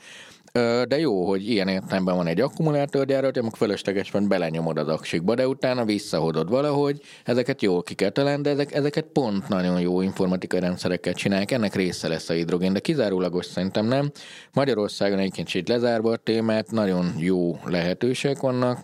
De 0.87 0.99
jó, 0.99 1.27
hogy 1.27 1.49
ilyen 1.49 1.67
értelemben 1.67 2.15
van 2.15 2.27
egy 2.27 2.41
akkumulátorgyárat, 2.41 3.37
amikor 3.37 3.57
fölösleges 3.57 4.11
van, 4.11 4.27
belenyomod 4.27 4.77
az 4.77 4.87
aksikba, 4.87 5.35
de 5.35 5.47
utána 5.47 5.85
visszahozod 5.85 6.49
valahogy, 6.49 7.01
ezeket 7.23 7.61
jól 7.61 7.83
ki 7.83 7.93
kell 7.93 8.09
találni, 8.09 8.41
de 8.41 8.49
ezek, 8.49 8.73
ezeket 8.73 9.05
pont 9.13 9.47
nagyon 9.47 9.79
jó 9.79 10.01
informatikai 10.01 10.59
rendszerekkel 10.59 11.13
csinálják, 11.13 11.51
ennek 11.51 11.75
része 11.75 12.07
lesz 12.07 12.29
a 12.29 12.33
hidrogén, 12.33 12.73
de 12.73 12.79
kizárólagos 12.79 13.45
szerintem 13.45 13.85
nem. 13.85 14.11
Magyarországon 14.53 15.19
egyébként 15.19 15.53
itt 15.53 15.67
lezárva 15.67 16.11
a 16.11 16.17
témát, 16.17 16.71
nagyon 16.71 17.13
jó 17.17 17.59
lehetőségek 17.65 18.39
vannak, 18.39 18.79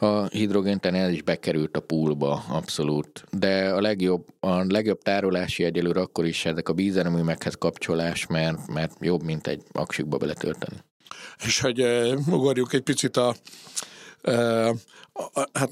a 0.00 0.26
hidrogénten 0.26 0.94
el 0.94 1.12
is 1.12 1.22
bekerült 1.22 1.76
a 1.76 1.80
poolba, 1.80 2.44
abszolút. 2.48 3.24
De 3.30 3.68
a 3.68 3.80
legjobb, 3.80 4.26
a 4.40 4.64
legjobb 4.72 5.02
tárolási 5.02 5.64
egyelőre 5.64 6.00
akkor 6.00 6.26
is 6.26 6.44
ezek 6.44 6.68
a 6.68 6.72
vízerőművekhez 6.72 7.54
kapcsolás, 7.54 8.26
mert, 8.26 8.66
mert 8.66 8.92
jobb, 9.00 9.22
mint 9.22 9.46
egy 9.46 9.62
aksikba 9.72 10.16
beletölteni. 10.16 10.76
és 11.46 11.60
hogy 11.60 11.80
ugorjuk 12.26 12.72
egy 12.72 12.82
picit 12.82 13.16
a, 13.16 13.34
hát 15.52 15.70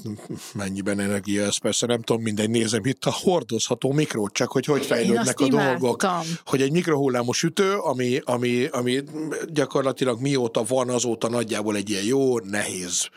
mennyiben 0.55 1.01
energia 1.01 1.45
ez 1.45 1.59
persze, 1.59 1.87
nem 1.87 2.03
tudom, 2.03 2.23
mindegy, 2.23 2.51
nézem 2.51 2.85
itt 2.85 3.05
a 3.05 3.13
hordozható 3.13 3.93
mikrót, 3.93 4.33
csak 4.33 4.53
hogy 4.53 4.65
hogy 4.65 4.87
fejlődnek 4.87 5.41
a 5.41 5.49
dolgok. 5.49 6.07
Hogy 6.45 6.63
egy 6.63 6.73
mikrohullámos 6.73 7.39
sütő, 7.39 7.77
ami, 7.77 8.21
ami, 8.25 8.65
ami 8.65 9.03
gyakorlatilag 9.47 10.21
mióta 10.21 10.63
van, 10.63 10.89
azóta 10.89 11.29
nagyjából 11.29 11.77
egy 11.77 11.91
ilyen 11.91 12.05
jó, 12.05 12.39
nehéz 12.39 13.09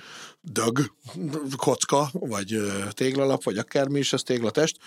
dög, 0.41 0.91
kocka, 1.57 2.09
vagy 2.11 2.57
téglalap, 2.89 3.43
vagy 3.43 3.57
akármi 3.57 3.99
is, 3.99 4.13
ez 4.13 4.23
téglatest, 4.23 4.77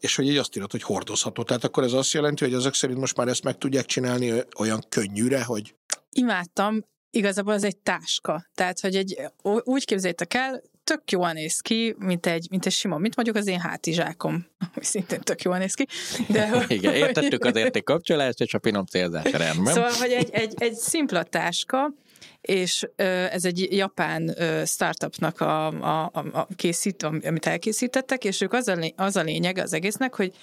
és 0.00 0.16
hogy 0.16 0.28
így 0.28 0.36
azt 0.36 0.56
írod, 0.56 0.70
hogy 0.70 0.82
hordozható. 0.82 1.42
Tehát 1.42 1.64
akkor 1.64 1.82
ez 1.84 1.92
azt 1.92 2.12
jelenti, 2.12 2.44
hogy 2.44 2.54
ezek 2.54 2.74
szerint 2.74 2.98
most 2.98 3.16
már 3.16 3.28
ezt 3.28 3.44
meg 3.44 3.58
tudják 3.58 3.84
csinálni 3.84 4.32
olyan 4.58 4.84
könnyűre, 4.88 5.44
hogy 5.44 5.74
Imádtam, 6.12 6.84
igazából 7.10 7.54
ez 7.54 7.64
egy 7.64 7.76
táska. 7.76 8.50
Tehát, 8.54 8.80
hogy 8.80 8.96
egy, 8.96 9.16
úgy 9.42 9.84
képzeljétek 9.84 10.34
el, 10.34 10.62
tök 10.84 11.10
jól 11.10 11.32
néz 11.32 11.60
ki, 11.60 11.94
mint 11.98 12.26
egy, 12.26 12.46
mint 12.50 12.66
egy 12.66 12.72
sima, 12.72 12.98
mint 12.98 13.16
mondjuk 13.16 13.36
az 13.36 13.46
én 13.46 13.60
hátizsákom, 13.60 14.46
ami 14.74 14.84
szintén 14.84 15.20
tök 15.20 15.42
jól 15.42 15.58
néz 15.58 15.74
ki. 15.74 15.86
De, 16.28 16.64
Igen, 16.68 16.94
értettük 16.94 17.44
az 17.44 17.56
érték 17.56 17.84
kapcsolást, 17.84 18.40
és 18.40 18.54
a 18.54 18.60
finom 18.62 18.84
célzás 18.84 19.32
rendben. 19.32 19.74
Szóval, 19.74 19.92
hogy 19.92 20.10
egy, 20.10 20.30
egy, 20.30 20.54
egy 20.58 20.74
szimpla 20.74 21.22
táska, 21.22 21.92
és 22.40 22.86
ez 22.96 23.44
egy 23.44 23.68
japán 23.70 24.34
startupnak 24.66 25.40
a, 25.40 25.66
a, 25.66 26.12
a 26.32 26.46
készít, 26.56 27.02
amit 27.02 27.46
elkészítettek, 27.46 28.24
és 28.24 28.40
ők 28.40 28.52
az 28.52 28.68
a, 28.68 28.92
az 28.96 29.16
a 29.16 29.22
lényeg 29.22 29.58
az 29.58 29.72
egésznek, 29.72 30.14
hogy 30.14 30.34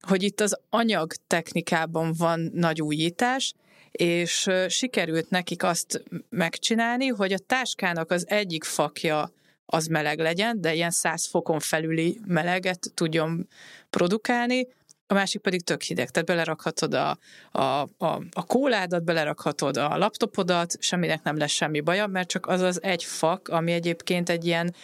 hogy 0.00 0.22
itt 0.22 0.40
az 0.40 0.58
anyag 0.70 1.12
technikában 1.26 2.12
van 2.18 2.50
nagy 2.54 2.82
újítás, 2.82 3.54
és 3.90 4.50
sikerült 4.68 5.30
nekik 5.30 5.62
azt 5.62 6.02
megcsinálni, 6.28 7.06
hogy 7.06 7.32
a 7.32 7.38
táskának 7.38 8.10
az 8.10 8.28
egyik 8.28 8.64
fakja 8.64 9.32
az 9.66 9.86
meleg 9.86 10.18
legyen, 10.18 10.60
de 10.60 10.74
ilyen 10.74 10.90
100 10.90 11.26
fokon 11.26 11.60
felüli 11.60 12.20
meleget 12.26 12.90
tudjon 12.94 13.48
produkálni, 13.90 14.66
a 15.10 15.14
másik 15.14 15.40
pedig 15.40 15.62
tök 15.62 15.82
hideg, 15.82 16.10
tehát 16.10 16.28
belerakhatod 16.28 16.94
a, 16.94 17.18
a, 17.50 17.62
a, 17.62 18.22
a 18.30 18.44
kóládat, 18.46 19.04
belerakhatod 19.04 19.76
a 19.76 19.96
laptopodat, 19.96 20.76
semminek 20.80 21.22
nem 21.22 21.36
lesz 21.36 21.50
semmi 21.50 21.80
baja, 21.80 22.06
mert 22.06 22.28
csak 22.28 22.46
az 22.46 22.60
az 22.60 22.82
egy 22.82 23.04
fak, 23.04 23.48
ami 23.48 23.72
egyébként 23.72 24.28
egy 24.28 24.44
ilyen 24.44 24.74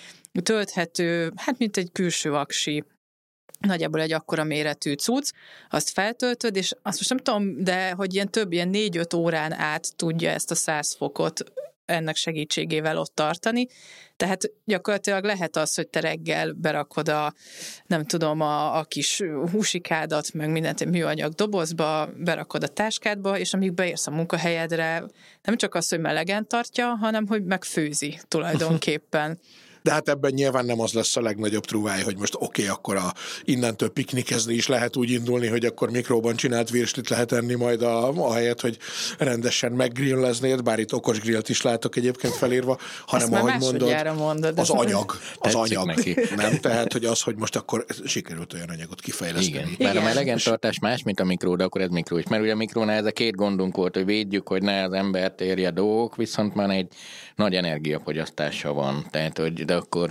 tölthető, 0.42 1.32
hát 1.36 1.58
mint 1.58 1.76
egy 1.76 1.92
külső 1.92 2.32
aksi. 2.32 2.84
Nagyjából 3.60 4.00
egy 4.00 4.12
akkora 4.12 4.44
méretű 4.44 4.92
cucc, 4.92 5.32
azt 5.70 5.90
feltöltöd, 5.90 6.56
és 6.56 6.72
azt 6.82 6.96
most 6.96 7.08
nem 7.08 7.18
tudom, 7.18 7.64
de 7.64 7.90
hogy 7.90 8.14
ilyen 8.14 8.30
több, 8.30 8.52
ilyen 8.52 8.68
négy-öt 8.68 9.14
órán 9.14 9.52
át 9.52 9.96
tudja 9.96 10.30
ezt 10.30 10.50
a 10.50 10.54
száz 10.54 10.94
fokot 10.94 11.44
ennek 11.86 12.16
segítségével 12.16 12.98
ott 12.98 13.14
tartani. 13.14 13.66
Tehát 14.16 14.50
gyakorlatilag 14.64 15.24
lehet 15.24 15.56
az, 15.56 15.74
hogy 15.74 15.88
te 15.88 16.00
reggel 16.00 16.52
berakod 16.52 17.08
a, 17.08 17.34
nem 17.86 18.04
tudom, 18.04 18.40
a, 18.40 18.78
a 18.78 18.84
kis 18.84 19.22
húsikádat, 19.50 20.32
meg 20.32 20.50
mindent 20.50 20.84
műanyag 20.84 21.32
dobozba, 21.32 22.08
berakod 22.16 22.62
a 22.62 22.68
táskádba, 22.68 23.38
és 23.38 23.54
amíg 23.54 23.72
beérsz 23.72 24.06
a 24.06 24.10
munkahelyedre, 24.10 25.04
nem 25.42 25.56
csak 25.56 25.74
az, 25.74 25.88
hogy 25.88 26.00
melegen 26.00 26.48
tartja, 26.48 26.86
hanem 26.86 27.26
hogy 27.26 27.44
megfőzi 27.44 28.18
tulajdonképpen. 28.28 29.38
de 29.84 29.92
hát 29.92 30.08
ebben 30.08 30.32
nyilván 30.32 30.64
nem 30.64 30.80
az 30.80 30.92
lesz 30.92 31.16
a 31.16 31.20
legnagyobb 31.20 31.64
truváj, 31.64 32.02
hogy 32.02 32.16
most 32.18 32.34
oké, 32.34 32.44
okay, 32.46 32.74
akkor 32.74 32.96
a, 32.96 33.12
innentől 33.44 33.88
piknikezni 33.88 34.54
is 34.54 34.66
lehet 34.66 34.96
úgy 34.96 35.10
indulni, 35.10 35.46
hogy 35.46 35.64
akkor 35.64 35.90
mikróban 35.90 36.36
csinált 36.36 36.70
virslit 36.70 37.08
lehet 37.08 37.32
enni 37.32 37.54
majd 37.54 37.82
a, 37.82 38.08
a 38.08 38.34
helyet, 38.34 38.60
hogy 38.60 38.78
rendesen 39.18 39.72
meggrilleznéd, 39.72 40.62
bár 40.62 40.78
itt 40.78 40.94
okos 40.94 41.20
grillt 41.20 41.48
is 41.48 41.62
látok 41.62 41.96
egyébként 41.96 42.34
felírva, 42.34 42.78
hanem 43.06 43.32
Ezt 43.32 43.42
ahogy 43.42 43.60
mondod, 43.60 44.16
mondod, 44.16 44.58
az 44.58 44.70
anyag, 44.70 45.18
az 45.38 45.54
anyag, 45.54 45.86
neki. 45.86 46.16
nem? 46.36 46.58
Tehát, 46.60 46.92
hogy 46.92 47.04
az, 47.04 47.22
hogy 47.22 47.36
most 47.36 47.56
akkor 47.56 47.84
sikerült 48.04 48.52
olyan 48.52 48.68
anyagot 48.68 49.00
kifejleszteni. 49.00 49.70
Igen, 49.70 49.92
bár 49.92 49.96
a 49.96 50.02
melegen 50.02 50.38
tartás 50.44 50.78
más, 50.78 51.02
mint 51.02 51.20
a 51.20 51.24
mikró, 51.24 51.56
de 51.56 51.64
akkor 51.64 51.80
ez 51.80 51.90
mikró 51.90 52.18
is. 52.18 52.26
Mert 52.26 52.42
ugye 52.42 52.52
a 52.52 52.56
mikrónál 52.56 52.96
ez 52.96 53.06
a 53.06 53.12
két 53.12 53.34
gondunk 53.34 53.76
volt, 53.76 53.94
hogy 53.94 54.04
védjük, 54.04 54.48
hogy 54.48 54.62
ne 54.62 54.82
az 54.82 54.92
embert 54.92 55.40
érje 55.40 55.70
dolgok, 55.70 56.16
viszont 56.16 56.54
már 56.54 56.70
egy 56.70 56.88
nagy 57.36 57.54
energiafogyasztása 57.54 58.72
van. 58.72 59.06
Tehát, 59.10 59.38
hogy 59.38 59.64
de 59.64 59.73
akkor 59.76 60.10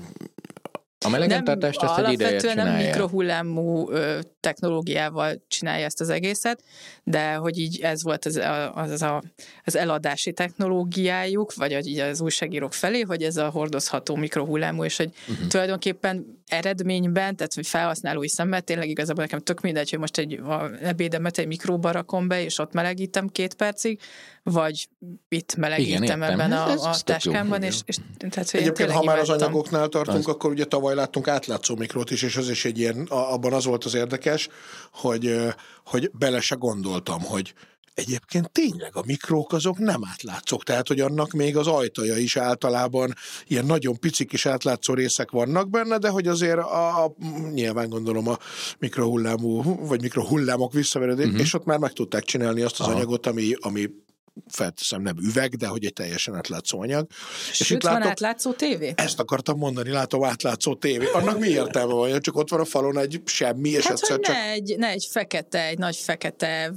a 1.06 1.10
melegentartást 1.10 1.84
ezt 1.84 1.98
egy 1.98 2.12
ideje 2.12 2.40
csinálja. 2.40 2.64
nem 2.64 2.82
mikrohullámú 2.82 3.90
ö, 3.92 4.20
technológiával 4.40 5.44
csinálja 5.48 5.86
ezt 5.86 6.02
az 6.02 6.10
egészet, 6.10 6.64
de 7.04 7.34
hogy 7.34 7.58
így 7.58 7.80
ez 7.82 8.04
volt 8.04 8.26
az, 8.26 8.42
az, 8.74 8.92
az, 8.92 9.02
a, 9.02 9.24
az 9.64 9.76
eladási 9.76 10.34
technológiájuk, 10.34 11.54
vagy 11.54 11.88
így 11.88 12.00
az 12.00 12.22
újságírók 12.22 12.74
felé, 12.74 13.02
hogy 13.02 13.24
ez 13.24 13.38
a 13.38 13.50
hordozható 13.50 14.16
mikrohullámú, 14.16 14.84
és 14.84 14.98
hogy 14.98 15.12
uh-huh. 15.30 15.48
tulajdonképpen 15.48 16.43
eredményben, 16.48 17.36
tehát 17.36 17.54
hogy 17.54 17.68
felhasználói 17.68 18.28
szemmel 18.28 18.62
tényleg 18.62 18.90
igazából 18.90 19.24
nekem 19.24 19.40
tök 19.40 19.62
mindegy, 19.62 19.90
hogy 19.90 20.00
most 20.00 20.18
egy 20.18 20.42
ebédemet 20.82 21.38
egy 21.38 21.48
mikróba 21.48 21.92
rakom 21.92 22.28
be, 22.28 22.44
és 22.44 22.60
ott 22.60 22.74
melegítem 22.74 23.28
két 23.28 23.54
percig, 23.54 24.00
vagy 24.44 24.90
itt 25.30 25.56
melegítem 25.56 26.04
Igen, 26.04 26.24
ebben 26.24 26.52
a, 26.52 26.72
a 26.72 26.96
táskámban, 27.04 27.64
és, 27.64 27.80
és 27.86 27.98
tehát, 28.18 28.52
hogy 28.52 28.60
Egyébként, 28.60 28.92
ha 28.92 29.04
már 29.04 29.20
az 29.20 29.30
anyagoknál 29.30 29.88
tartunk, 29.88 30.28
az... 30.28 30.34
akkor 30.34 30.52
ugye 30.52 30.66
tavaly 30.66 30.96
láttunk 30.96 31.28
átlátszó 31.28 31.76
mikrót 31.76 32.12
is, 32.12 32.22
és 32.22 32.38
az 32.38 32.50
is 32.50 32.66
egy 32.66 32.80
ilyen, 32.80 33.06
abban 33.10 33.54
az 33.54 33.66
volt 33.66 33.84
az 33.84 33.94
érdekes, 33.94 34.50
hogy, 34.92 35.38
hogy 35.86 36.12
bele 36.14 36.40
se 36.40 36.56
gondoltam, 36.56 37.22
hogy 37.22 37.54
Egyébként 37.94 38.52
tényleg 38.52 38.96
a 38.96 39.04
mikrók 39.06 39.54
azok 39.54 39.78
nem 39.78 40.02
átlátszók, 40.12 40.64
tehát 40.64 40.88
hogy 40.88 41.00
annak 41.00 41.32
még 41.32 41.58
az 41.58 41.68
ajtaja 41.68 42.18
is 42.18 42.38
általában 42.38 43.14
ilyen 43.48 43.66
nagyon 43.66 44.00
picik 44.00 44.34
és 44.34 44.46
átlátszó 44.46 44.94
részek 44.94 45.32
vannak 45.32 45.70
benne, 45.70 45.98
de 45.98 46.10
hogy 46.10 46.28
azért 46.28 46.58
a, 46.58 47.04
a 47.04 47.16
nyilván 47.54 47.90
gondolom 47.90 48.28
a 48.28 48.38
mikrohullámú, 48.80 49.62
vagy 49.88 50.02
mikrohullámok 50.02 50.74
visszaverődés, 50.74 51.26
uh-huh. 51.26 51.42
és 51.42 51.54
ott 51.54 51.66
már 51.66 51.78
meg 51.78 51.94
tudták 51.94 52.24
csinálni 52.24 52.62
azt 52.62 52.80
az 52.80 52.86
Aha. 52.86 52.96
anyagot, 52.96 53.26
ami, 53.26 53.54
ami 53.60 53.90
felteszem 54.48 55.02
nem 55.02 55.16
üveg, 55.18 55.56
de 55.56 55.68
hogy 55.68 55.86
egy 55.86 55.94
teljesen 55.94 56.36
átlátszó 56.36 56.82
anyag. 56.82 57.08
Sőt, 57.52 57.60
és 57.60 57.70
itt 57.70 57.84
van 57.84 57.94
látok, 57.94 58.10
átlátszó 58.10 58.52
tévé? 58.52 58.94
Ezt 58.96 59.20
akartam 59.20 59.58
mondani, 59.58 59.90
látom 59.90 60.24
átlátszó 60.24 60.76
tévé. 60.76 61.06
Annak 61.14 61.40
mi 61.40 61.48
értelme 61.48 61.94
van? 61.94 62.20
Csak 62.20 62.36
ott 62.36 62.50
van 62.50 62.60
a 62.60 62.66
falon 62.66 62.98
egy 62.98 63.22
semmi, 63.26 63.70
és 63.70 63.84
hát, 63.84 63.92
egyszer 63.92 64.20
csak... 64.20 64.36
Ne 64.36 64.50
egy, 64.50 64.76
ne 64.78 64.88
egy 64.88 65.08
fekete, 65.12 65.66
egy 65.66 65.78
nagy 65.78 65.96
fekete 65.96 66.74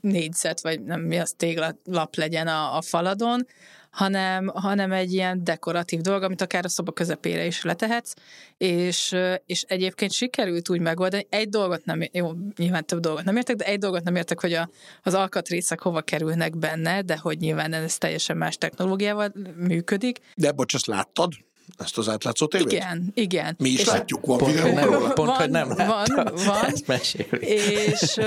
négyzet, 0.00 0.60
vagy 0.60 0.82
nem 0.82 1.00
mi 1.00 1.18
az 1.18 1.34
téglalap 1.36 2.16
legyen 2.16 2.46
a, 2.46 2.76
a 2.76 2.82
faladon, 2.82 3.46
hanem, 3.94 4.46
hanem 4.46 4.92
egy 4.92 5.12
ilyen 5.12 5.44
dekoratív 5.44 6.00
dolog, 6.00 6.22
amit 6.22 6.40
akár 6.40 6.64
a 6.64 6.68
szoba 6.68 6.92
közepére 6.92 7.46
is 7.46 7.62
letehetsz, 7.62 8.14
és, 8.56 9.16
és 9.46 9.62
egyébként 9.62 10.12
sikerült 10.12 10.68
úgy 10.70 10.80
megoldani. 10.80 11.26
Egy 11.30 11.48
dolgot 11.48 11.84
nem, 11.84 12.00
jó, 12.12 12.32
nyilván 12.56 12.86
több 12.86 13.00
dolgot 13.00 13.24
nem 13.24 13.36
értek, 13.36 13.56
de 13.56 13.64
egy 13.64 13.78
dolgot 13.78 14.02
nem 14.02 14.16
értek, 14.16 14.40
hogy 14.40 14.52
a, 14.52 14.68
az 15.02 15.14
alkatrészek 15.14 15.80
hova 15.80 16.00
kerülnek 16.02 16.58
benne, 16.58 17.02
de 17.02 17.16
hogy 17.16 17.38
nyilván 17.38 17.72
ez 17.72 17.98
teljesen 17.98 18.36
más 18.36 18.56
technológiával 18.56 19.32
működik. 19.56 20.18
De 20.34 20.52
bocs, 20.52 20.74
azt 20.74 20.86
láttad? 20.86 21.32
Ezt 21.78 21.98
az 21.98 22.08
átlátszó 22.08 22.46
tévét? 22.46 22.72
Igen, 22.72 23.10
igen. 23.14 23.54
Mi 23.58 23.68
is 23.68 23.80
és 23.80 23.86
látjuk, 23.86 24.26
van 24.26 24.38
pont, 24.38 24.52
videó 24.52 24.72
nem, 24.72 24.88
Pont, 24.88 25.14
van, 25.14 25.28
hogy 25.28 25.50
nem 25.50 25.68
Van, 25.68 26.04
van. 26.46 26.98
és, 27.40 28.20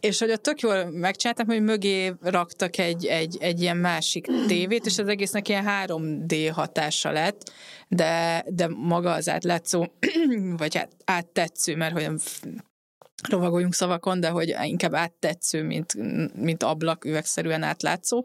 és 0.00 0.18
hogy 0.18 0.30
a 0.30 0.36
tök 0.36 0.60
jól 0.60 0.90
megcsináltam, 0.90 1.46
hogy 1.46 1.62
mögé 1.62 2.12
raktak 2.22 2.78
egy, 2.78 3.06
egy, 3.06 3.36
egy 3.40 3.60
ilyen 3.60 3.76
másik 3.76 4.26
tévét, 4.46 4.86
és 4.86 4.98
az 4.98 5.08
egésznek 5.08 5.48
ilyen 5.48 5.64
3D 5.86 6.50
hatása 6.54 7.10
lett, 7.10 7.52
de, 7.88 8.44
de 8.48 8.68
maga 8.68 9.12
az 9.12 9.28
átlátszó, 9.28 9.86
vagy 10.56 10.76
át, 10.76 10.90
áttetsző, 11.04 11.76
mert 11.76 11.92
hogy 11.92 12.10
rovagoljunk 13.28 13.74
szavakon, 13.74 14.20
de 14.20 14.28
hogy 14.28 14.54
inkább 14.62 14.94
áttetsző, 14.94 15.62
mint, 15.62 15.94
mint 16.34 16.62
ablak 16.62 17.04
üvegszerűen 17.04 17.62
átlátszó 17.62 18.24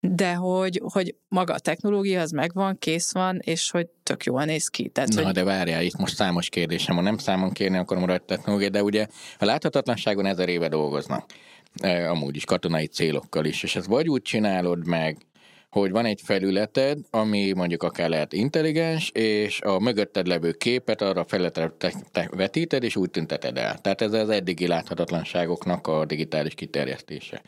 de 0.00 0.34
hogy, 0.34 0.80
hogy 0.92 1.14
maga 1.28 1.52
a 1.52 1.58
technológia 1.58 2.20
az 2.20 2.30
megvan, 2.30 2.78
kész 2.78 3.12
van, 3.12 3.38
és 3.42 3.70
hogy 3.70 3.86
tök 4.02 4.24
jól 4.24 4.44
néz 4.44 4.68
ki. 4.68 4.88
Tehát, 4.88 5.10
Na, 5.10 5.24
hogy... 5.24 5.32
de 5.32 5.44
várjál, 5.44 5.82
itt 5.82 5.96
most 5.96 6.14
számos 6.14 6.48
kérdésem 6.48 6.94
van, 6.94 7.04
nem 7.04 7.18
számon 7.18 7.52
kérni 7.52 7.76
akarom 7.76 8.02
a 8.02 8.18
technológia, 8.18 8.68
de 8.68 8.82
ugye 8.82 9.06
a 9.38 9.44
láthatatlanságon 9.44 10.26
ezer 10.26 10.48
éve 10.48 10.68
dolgoznak, 10.68 11.30
e, 11.80 12.10
amúgy 12.10 12.36
is 12.36 12.44
katonai 12.44 12.86
célokkal 12.86 13.44
is, 13.44 13.62
és 13.62 13.76
ezt 13.76 13.86
vagy 13.86 14.08
úgy 14.08 14.22
csinálod 14.22 14.86
meg, 14.86 15.16
hogy 15.70 15.90
van 15.90 16.04
egy 16.04 16.20
felületed, 16.24 16.98
ami 17.10 17.52
mondjuk 17.52 17.82
akár 17.82 18.08
lehet 18.08 18.32
intelligens, 18.32 19.10
és 19.10 19.60
a 19.60 19.78
mögötted 19.78 20.26
levő 20.26 20.52
képet 20.52 21.02
arra 21.02 21.24
felületre 21.24 21.72
te, 21.78 21.92
te 22.12 22.28
vetíted, 22.32 22.82
és 22.82 22.96
úgy 22.96 23.10
tünteted 23.10 23.58
el. 23.58 23.78
Tehát 23.78 24.00
ez 24.00 24.12
az 24.12 24.28
eddigi 24.28 24.66
láthatatlanságoknak 24.66 25.86
a 25.86 26.04
digitális 26.04 26.54
kiterjesztése. 26.54 27.42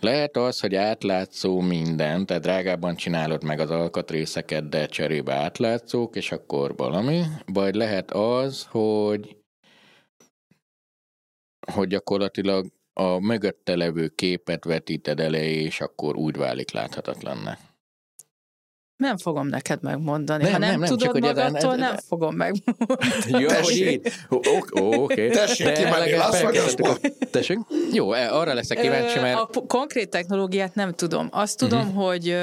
Lehet 0.00 0.36
az, 0.36 0.60
hogy 0.60 0.74
átlátszó 0.74 1.60
minden, 1.60 2.26
tehát 2.26 2.42
drágában 2.42 2.96
csinálod 2.96 3.44
meg 3.44 3.60
az 3.60 3.70
alkatrészeket, 3.70 4.68
de 4.68 4.86
cserébe 4.86 5.34
átlátszók, 5.34 6.16
és 6.16 6.32
akkor 6.32 6.76
valami. 6.76 7.22
Vagy 7.46 7.74
lehet 7.74 8.10
az, 8.10 8.66
hogy 8.70 9.36
hogy 11.72 11.88
gyakorlatilag 11.88 12.66
a 12.92 13.18
mögötte 13.18 13.76
levő 13.76 14.08
képet 14.08 14.64
vetíted 14.64 15.20
elé, 15.20 15.62
és 15.62 15.80
akkor 15.80 16.16
úgy 16.16 16.36
válik 16.36 16.70
láthatatlannak. 16.70 17.67
Nem 18.98 19.16
fogom 19.16 19.46
neked 19.46 19.82
megmondani. 19.82 20.42
Nem, 20.42 20.52
ha 20.52 20.58
nem, 20.58 20.70
nem, 20.70 20.78
nem 20.78 20.88
tudod 20.88 21.04
csak, 21.04 21.18
magadtól, 21.18 21.56
ezen, 21.56 21.78
nem 21.78 21.96
fogom 22.08 22.34
megmondani. 22.34 23.42
Jó, 23.42 23.48
hogy 23.48 24.00
Oké. 24.70 25.28
Tessék 25.28 25.72
kimenni 25.72 26.16
Las 26.16 26.42
Vegasba. 26.42 26.96
Tessék? 27.30 27.58
Jó, 27.92 28.12
e, 28.12 28.34
arra 28.34 28.54
leszek 28.54 28.80
kíváncsi, 28.80 29.18
mert... 29.18 29.38
A 29.38 29.48
konkrét 29.66 30.10
technológiát 30.10 30.74
nem 30.74 30.92
tudom. 30.94 31.28
Azt 31.30 31.58
tudom, 31.58 31.88
uh-huh. 31.88 32.04
hogy 32.04 32.36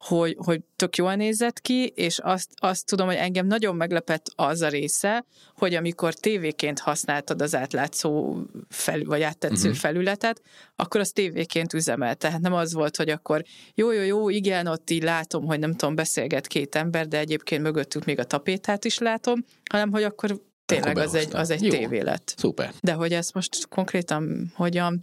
hogy, 0.00 0.36
hogy 0.38 0.60
tök 0.76 0.96
jól 0.96 1.14
nézett 1.14 1.60
ki, 1.60 1.86
és 1.86 2.18
azt, 2.18 2.50
azt 2.56 2.86
tudom, 2.86 3.06
hogy 3.06 3.16
engem 3.16 3.46
nagyon 3.46 3.76
meglepett 3.76 4.32
az 4.34 4.60
a 4.60 4.68
része, 4.68 5.24
hogy 5.54 5.74
amikor 5.74 6.14
tévéként 6.14 6.78
használtad 6.78 7.42
az 7.42 7.54
átlátszó 7.54 8.38
fel, 8.68 9.00
vagy 9.04 9.22
áttetsző 9.22 9.68
uh-huh. 9.68 9.80
felületet, 9.80 10.42
akkor 10.76 11.00
az 11.00 11.10
tévéként 11.10 11.72
üzemel. 11.72 12.14
Tehát 12.14 12.40
nem 12.40 12.52
az 12.52 12.72
volt, 12.72 12.96
hogy 12.96 13.08
akkor 13.08 13.42
jó, 13.74 13.90
jó, 13.90 14.02
jó, 14.02 14.28
igen, 14.28 14.66
ott 14.66 14.90
így 14.90 15.02
látom, 15.02 15.46
hogy 15.46 15.58
nem 15.58 15.74
tudom, 15.74 15.94
beszélget 15.94 16.46
két 16.46 16.74
ember, 16.74 17.08
de 17.08 17.18
egyébként 17.18 17.62
mögöttük 17.62 18.04
még 18.04 18.18
a 18.18 18.24
tapétát 18.24 18.84
is 18.84 18.98
látom, 18.98 19.44
hanem 19.70 19.90
hogy 19.90 20.02
akkor 20.02 20.40
tényleg 20.66 20.96
akkor 20.96 21.02
az 21.02 21.14
egy, 21.14 21.28
az 21.32 21.50
egy 21.50 21.68
tévé 21.68 22.00
lett. 22.00 22.34
Szuper. 22.36 22.72
De 22.80 22.92
hogy 22.92 23.12
ezt 23.12 23.34
most 23.34 23.68
konkrétan 23.68 24.52
hogyan 24.54 24.98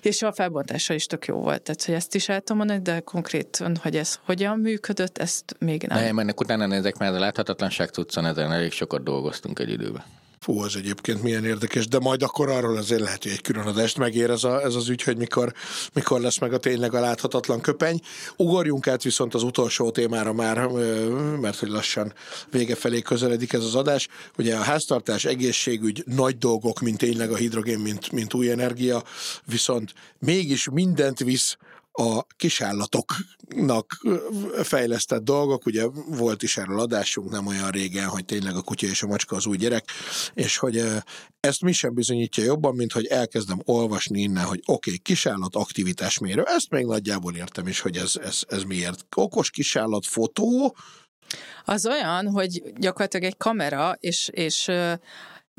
És 0.00 0.22
a 0.22 0.32
felbontása 0.32 0.94
is 0.94 1.06
tök 1.06 1.26
jó 1.26 1.36
volt, 1.36 1.62
tehát 1.62 1.84
hogy 1.84 1.94
ezt 1.94 2.14
is 2.14 2.28
el 2.28 2.40
tudom 2.40 2.56
mondani, 2.56 2.82
de 2.82 3.00
konkrétan, 3.00 3.76
hogy 3.76 3.96
ez 3.96 4.18
hogyan 4.24 4.58
működött, 4.58 5.18
ezt 5.18 5.56
még 5.58 5.82
nem. 5.82 6.04
Nem, 6.04 6.18
ennek 6.18 6.40
utána 6.40 6.66
nézek, 6.66 6.98
mert 6.98 7.14
a 7.14 7.18
láthatatlanság 7.18 7.90
tudszan 7.90 8.26
ezen 8.26 8.52
elég 8.52 8.72
sokat 8.72 9.02
dolgoztunk 9.02 9.58
egy 9.58 9.70
időben. 9.70 10.04
Fú, 10.42 10.60
az 10.60 10.76
egyébként 10.76 11.22
milyen 11.22 11.44
érdekes, 11.44 11.88
de 11.88 11.98
majd 11.98 12.22
akkor 12.22 12.48
arról 12.48 12.76
azért 12.76 13.00
lehet, 13.00 13.22
hogy 13.22 13.32
egy 13.32 13.40
külön 13.40 13.66
adást 13.66 13.98
megér 13.98 14.30
ez, 14.30 14.44
a, 14.44 14.62
ez 14.62 14.74
az 14.74 14.88
ügy, 14.88 15.02
hogy 15.02 15.16
mikor, 15.16 15.52
mikor 15.92 16.20
lesz 16.20 16.38
meg 16.38 16.52
a 16.52 16.58
tényleg 16.58 16.94
a 16.94 17.00
láthatatlan 17.00 17.60
köpeny. 17.60 18.00
Ugorjunk 18.36 18.86
át 18.86 19.02
viszont 19.02 19.34
az 19.34 19.42
utolsó 19.42 19.90
témára 19.90 20.32
már, 20.32 20.66
mert 21.40 21.58
hogy 21.58 21.68
lassan 21.68 22.12
vége 22.50 22.74
felé 22.74 23.00
közeledik 23.00 23.52
ez 23.52 23.64
az 23.64 23.74
adás. 23.74 24.08
Ugye 24.38 24.56
a 24.56 24.62
háztartás, 24.62 25.24
egészségügy, 25.24 26.02
nagy 26.06 26.38
dolgok, 26.38 26.80
mint 26.80 26.98
tényleg 26.98 27.30
a 27.30 27.36
hidrogén, 27.36 27.78
mint, 27.78 28.12
mint 28.12 28.34
új 28.34 28.50
energia, 28.50 29.02
viszont 29.44 29.92
mégis 30.18 30.68
mindent 30.68 31.18
visz 31.18 31.56
a 31.92 32.26
kisállatoknak 32.36 34.00
fejlesztett 34.62 35.22
dolgok, 35.22 35.66
ugye 35.66 35.86
volt 36.08 36.42
is 36.42 36.56
erről 36.56 36.80
adásunk 36.80 37.30
nem 37.30 37.46
olyan 37.46 37.70
régen, 37.70 38.08
hogy 38.08 38.24
tényleg 38.24 38.56
a 38.56 38.62
kutya 38.62 38.86
és 38.86 39.02
a 39.02 39.06
macska 39.06 39.36
az 39.36 39.46
új 39.46 39.56
gyerek, 39.56 39.84
és 40.34 40.56
hogy 40.56 40.84
ezt 41.40 41.60
mi 41.60 41.72
sem 41.72 41.94
bizonyítja 41.94 42.44
jobban, 42.44 42.74
mint 42.74 42.92
hogy 42.92 43.06
elkezdem 43.06 43.62
olvasni 43.64 44.20
innen, 44.20 44.44
hogy 44.44 44.58
oké, 44.58 44.90
okay, 44.90 44.98
kisállat 44.98 45.54
aktivitásmérő, 45.54 46.42
ezt 46.46 46.70
még 46.70 46.84
nagyjából 46.84 47.34
értem 47.34 47.66
is, 47.66 47.80
hogy 47.80 47.96
ez, 47.96 48.16
ez, 48.22 48.40
ez 48.48 48.62
miért. 48.62 49.04
Okos 49.16 49.50
kisállat 49.50 50.06
fotó, 50.06 50.76
az 51.64 51.86
olyan, 51.86 52.30
hogy 52.30 52.62
gyakorlatilag 52.76 53.26
egy 53.26 53.36
kamera, 53.36 53.96
és, 54.00 54.28
és 54.32 54.70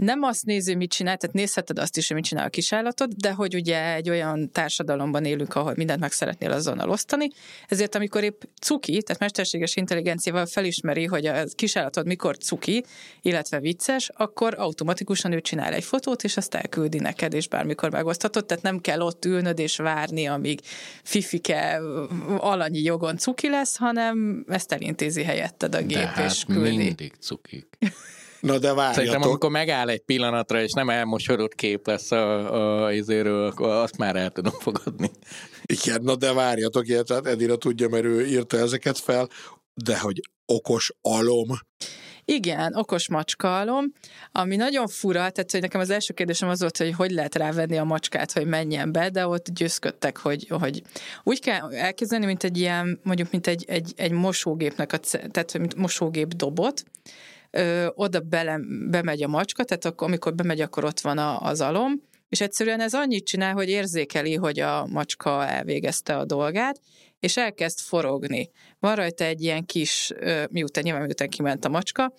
nem 0.04 0.22
azt 0.22 0.46
nézi, 0.46 0.76
mit 0.76 0.92
csinál, 0.92 1.18
tehát 1.18 1.36
nézheted 1.36 1.80
azt 1.80 1.98
is, 1.98 2.08
hogy 2.08 2.16
mit 2.16 2.26
csinál 2.26 2.46
a 2.46 2.50
kisállatod, 2.50 3.12
de 3.14 3.32
hogy 3.32 3.56
ugye 3.56 3.94
egy 3.94 4.10
olyan 4.10 4.52
társadalomban 4.52 5.26
élünk, 5.26 5.56
ahol 5.56 5.74
mindent 5.76 6.00
meg 6.00 6.12
szeretnél 6.12 6.52
azonnal 6.52 6.90
osztani, 6.90 7.28
ezért 7.68 7.96
amikor 7.96 8.24
épp 8.24 8.42
cuki, 8.62 9.02
tehát 9.04 9.22
mesterséges 9.22 9.76
intelligenciával 9.76 10.46
felismeri, 10.46 11.06
hogy 11.06 11.26
a 11.26 11.44
kisállatod 11.56 12.06
mikor 12.06 12.38
cuki, 12.38 12.84
illetve 13.22 13.60
vicces, 13.60 14.10
akkor 14.14 14.56
automatikusan 14.58 15.32
ő 15.32 15.42
csinál 15.42 15.74
egy 15.74 15.84
fotót, 15.84 16.24
és 16.24 16.38
azt 16.38 16.56
elküldi 16.56 17.00
neked, 17.00 17.34
és 17.34 17.48
bármikor 17.48 17.92
megoszthatod, 17.92 18.46
tehát 18.46 18.64
nem 18.64 18.80
kell 18.80 19.02
ott 19.02 19.26
ülnöd 19.26 19.60
és 19.60 19.76
várni, 19.76 20.28
amíg 20.28 20.60
fifike 21.04 21.82
alanyi 22.38 22.82
jogon 22.82 23.18
cuki 23.18 23.50
lesz, 23.50 23.78
hanem 23.78 24.46
ezt 24.48 24.72
elintézi 24.72 25.24
helyetted 25.24 25.76
a 25.76 25.82
gép, 25.82 25.98
de 25.98 26.08
hát 26.08 26.32
és 26.32 26.44
küldi. 26.44 26.78
mindig 26.78 27.14
cukik. 27.20 27.68
Na 28.44 28.60
de 28.60 28.74
várjatok. 28.74 28.94
Szerintem 28.94 29.30
amikor 29.30 29.50
megáll 29.50 29.90
egy 29.90 30.00
pillanatra, 30.00 30.62
és 30.62 30.72
nem 30.72 30.90
elmosodott 30.90 31.56
kép 31.56 31.88
lesz 31.88 32.12
a, 32.12 32.84
a 32.84 32.92
izéről, 32.92 33.46
akkor 33.46 33.70
azt 33.70 33.98
már 33.98 34.16
el 34.16 34.30
tudom 34.30 34.54
fogadni. 34.60 35.12
Igen, 35.66 36.02
na 36.02 36.16
de 36.16 36.34
várjatok, 36.34 36.88
ilyet, 36.88 37.06
tehát 37.06 37.28
Edira 37.28 37.56
tudja, 37.56 37.90
mert 37.90 38.04
ő 38.04 38.26
írta 38.26 38.58
ezeket 38.58 38.98
fel, 38.98 39.30
de 39.74 40.00
hogy 40.00 40.22
okos 40.46 40.92
alom. 41.02 41.48
Igen, 42.26 42.76
okos 42.76 43.10
macskaalom, 43.10 43.86
ami 44.32 44.56
nagyon 44.56 44.88
fura, 44.88 45.30
tehát 45.30 45.52
hogy 45.52 45.62
nekem 45.62 45.82
az 45.82 45.90
első 45.90 46.14
kérdésem 46.14 46.50
az 46.50 46.60
volt, 46.60 46.78
hogy 46.78 46.94
hogy 46.94 47.12
lehet 47.12 47.36
rávenni 47.36 47.78
a 47.78 47.84
macskát, 47.84 48.32
hogy 48.32 48.46
menjen 48.46 48.92
be, 48.92 49.10
de 49.10 49.28
ott 49.28 49.50
győzködtek, 49.50 50.18
hogy, 50.18 50.48
hogy 50.48 50.82
úgy 51.24 51.40
kell 51.40 51.74
elképzelni, 51.74 52.26
mint 52.26 52.44
egy 52.44 52.58
ilyen, 52.58 53.00
mondjuk, 53.04 53.32
mint 53.32 53.48
egy, 53.48 53.66
egy, 53.68 53.94
egy 53.96 54.12
mosógépnek, 54.12 54.94
a, 54.94 54.98
tehát 55.32 55.58
mint 55.58 55.76
mosógép 55.76 56.28
dobot, 56.28 56.84
ö, 57.58 57.88
oda 57.94 58.20
bele, 58.20 58.60
bemegy 58.90 59.24
a 59.24 59.28
macska, 59.28 59.64
tehát 59.64 59.86
akkor, 59.86 60.08
amikor 60.08 60.36
bemegy, 60.36 60.62
akkor 60.62 60.86
ott 60.86 61.00
van 61.00 61.18
a, 61.18 61.42
az 61.42 61.62
alom, 61.62 62.02
és 62.30 62.42
egyszerűen 62.42 62.80
ez 62.80 62.94
annyit 62.94 63.26
csinál, 63.26 63.54
hogy 63.54 63.70
érzékeli, 63.70 64.36
hogy 64.36 64.60
a 64.60 64.86
macska 64.86 65.48
elvégezte 65.48 66.18
a 66.18 66.26
dolgát, 66.26 66.82
és 67.20 67.38
elkezd 67.38 67.80
forogni. 67.80 68.50
Van 68.80 68.96
rajta 68.96 69.24
egy 69.24 69.42
ilyen 69.42 69.66
kis, 69.66 70.12
miután 70.50 70.84
nyilván 70.84 71.02
miután 71.02 71.30
kiment 71.30 71.66
a 71.66 71.70
macska, 71.70 72.14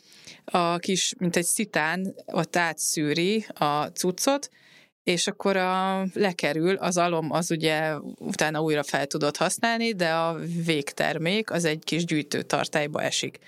a 0.44 0.76
kis, 0.76 1.14
mint 1.18 1.36
egy 1.36 1.44
szitán, 1.44 2.14
ott 2.26 2.56
átszűri 2.56 3.46
a 3.54 3.84
cuccot, 3.84 4.48
és 5.02 5.26
akkor 5.26 5.56
a, 5.56 6.06
lekerül, 6.14 6.74
az 6.74 6.96
alom 6.96 7.30
az 7.32 7.50
ugye 7.50 7.94
utána 8.18 8.60
újra 8.60 8.82
fel 8.82 9.06
tudod 9.06 9.36
használni, 9.36 9.92
de 9.92 10.12
a 10.12 10.38
végtermék 10.64 11.50
az 11.50 11.64
egy 11.64 11.84
kis 11.84 12.04
gyűjtőtartályba 12.04 13.02
esik. 13.02 13.38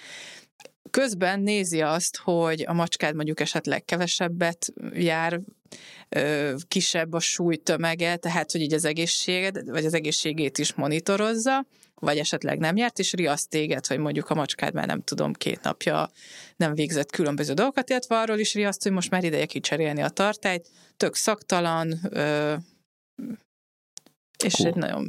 Közben 0.91 1.41
nézi 1.41 1.81
azt, 1.81 2.17
hogy 2.17 2.65
a 2.67 2.73
macskád 2.73 3.15
mondjuk 3.15 3.41
esetleg 3.41 3.85
kevesebbet 3.85 4.73
jár, 4.93 5.41
kisebb 6.69 7.13
a 7.13 7.21
súlytömege, 7.21 8.17
tehát 8.17 8.53
hogy 8.53 8.61
így 8.61 8.73
az 8.73 8.85
egészséged, 8.85 9.71
vagy 9.71 9.85
az 9.85 9.95
egészségét 9.95 10.59
is 10.59 10.75
monitorozza, 10.75 11.67
vagy 11.95 12.19
esetleg 12.19 12.59
nem 12.59 12.77
járt, 12.77 12.99
és 12.99 13.13
riaszt 13.13 13.49
téged, 13.49 13.87
hogy 13.87 13.99
mondjuk 13.99 14.31
a 14.31 14.35
macskád 14.35 14.75
már 14.75 14.87
nem 14.87 15.03
tudom, 15.03 15.33
két 15.33 15.63
napja 15.63 16.11
nem 16.57 16.75
végzett 16.75 17.11
különböző 17.11 17.53
dolgokat, 17.53 17.91
illetve 17.91 18.19
arról 18.19 18.39
is 18.39 18.55
riaszt, 18.55 18.83
hogy 18.83 18.93
most 18.93 19.11
már 19.11 19.25
ideje 19.25 19.47
kicserélni 19.47 20.03
a 20.03 20.09
tartályt, 20.09 20.69
tök 20.97 21.15
szaktalan, 21.15 21.89
és 24.45 24.55
cool. 24.55 24.69
egy 24.69 24.75
nagyon 24.75 25.07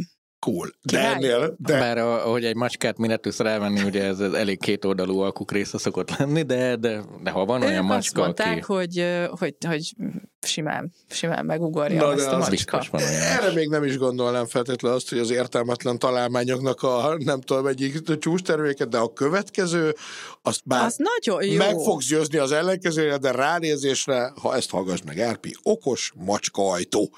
cool. 0.52 0.72
De 0.82 1.00
ennél... 1.00 1.56
De... 1.58 1.80
Bár 1.80 1.98
ahogy 1.98 2.46
egy 2.46 2.56
macskát 2.56 2.98
minek 2.98 3.20
tudsz 3.20 3.40
rávenni, 3.40 3.84
ugye 3.84 4.04
ez, 4.04 4.20
ez 4.20 4.34
elég 4.34 4.60
kétoldalú 4.60 5.20
alkuk 5.20 5.52
része 5.52 5.78
szokott 5.78 6.18
lenni, 6.18 6.42
de, 6.42 6.76
de, 6.76 7.04
de 7.24 7.30
ha 7.30 7.46
van 7.46 7.64
olyan 7.64 7.86
macska, 7.86 8.22
azt 8.22 8.26
mondták, 8.26 8.70
aki... 8.70 8.74
hogy, 8.74 9.06
hogy, 9.40 9.56
hogy 9.68 9.94
simán, 10.42 10.94
simán 11.10 11.46
megugorja 11.46 12.02
Na, 12.02 12.08
azt 12.08 12.28
a 12.28 12.38
macska. 12.38 12.84
Van 12.92 13.02
Erre 13.02 13.54
még 13.54 13.70
nem 13.70 13.84
is 13.84 13.98
gondolnám 13.98 14.46
feltétlenül 14.46 14.98
azt, 14.98 15.10
hogy 15.10 15.20
az 15.20 15.30
értelmetlen 15.30 16.00
találmányoknak 16.00 16.84
a 16.84 17.16
nem 17.18 17.42
tudom 17.42 17.68
egyik 17.68 18.18
csúcsterméket, 18.18 18.90
de 18.90 18.98
a 18.98 19.14
következő, 19.14 19.96
azt 20.42 20.62
bár 20.66 20.86
az 20.86 20.96
nagyon 20.98 21.44
jó. 21.44 21.58
meg 21.58 21.76
fogsz 21.80 22.08
győzni 22.08 22.38
az 22.38 22.52
ellenkezőre, 22.52 23.18
de 23.18 23.32
ránézésre, 23.32 24.34
ha 24.42 24.56
ezt 24.56 24.70
hallgass 24.70 25.00
meg, 25.06 25.20
Árpi, 25.20 25.56
okos 25.64 26.14
macska 26.16 26.72
ajtó. 26.72 27.12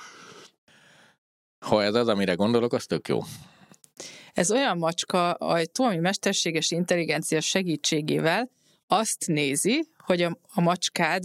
Ha 1.59 1.83
ez 1.83 1.93
az, 1.93 2.07
amire 2.07 2.33
gondolok, 2.33 2.73
az 2.73 2.85
tök 2.85 3.07
jó. 3.07 3.19
Ez 4.33 4.51
olyan 4.51 4.77
macska 4.77 5.31
ajtó, 5.31 5.83
ami 5.83 5.97
mesterséges 5.97 6.71
intelligencia 6.71 7.41
segítségével 7.41 8.49
azt 8.87 9.27
nézi, 9.27 9.87
hogy 9.97 10.21
a, 10.21 10.37
a 10.53 10.61
macskád 10.61 11.23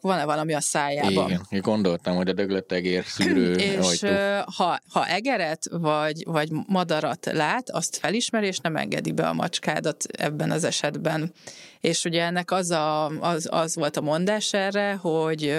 van-e 0.00 0.24
valami 0.24 0.54
a 0.54 0.60
szájában. 0.60 1.28
Igen, 1.28 1.46
én 1.50 1.60
gondoltam, 1.60 2.16
hogy 2.16 2.28
a 2.28 2.32
döglöttegér 2.32 3.04
szűrő 3.04 3.54
És 3.78 4.02
ajtó. 4.02 4.50
ha, 4.56 4.78
ha 4.92 5.06
egeret 5.06 5.66
vagy, 5.70 6.24
vagy 6.26 6.48
madarat 6.66 7.26
lát, 7.32 7.70
azt 7.70 7.96
felismeri, 7.96 8.46
és 8.46 8.58
nem 8.58 8.76
engedi 8.76 9.12
be 9.12 9.28
a 9.28 9.32
macskádat 9.32 10.04
ebben 10.04 10.50
az 10.50 10.64
esetben. 10.64 11.32
És 11.80 12.04
ugye 12.04 12.22
ennek 12.22 12.50
az, 12.50 12.70
a, 12.70 13.06
az, 13.06 13.48
az 13.50 13.74
volt 13.74 13.96
a 13.96 14.00
mondás 14.00 14.52
erre, 14.52 14.94
hogy 14.94 15.56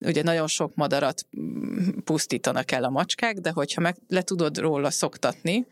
ugye 0.00 0.22
nagyon 0.22 0.46
sok 0.46 0.74
madarat 0.74 1.26
pusztítanak 2.04 2.70
el 2.70 2.84
a 2.84 2.90
macskák, 2.90 3.36
de 3.36 3.50
hogyha 3.50 3.80
meg 3.80 3.96
le 4.08 4.22
tudod 4.22 4.58
róla 4.58 4.90
szoktatni, 4.90 5.66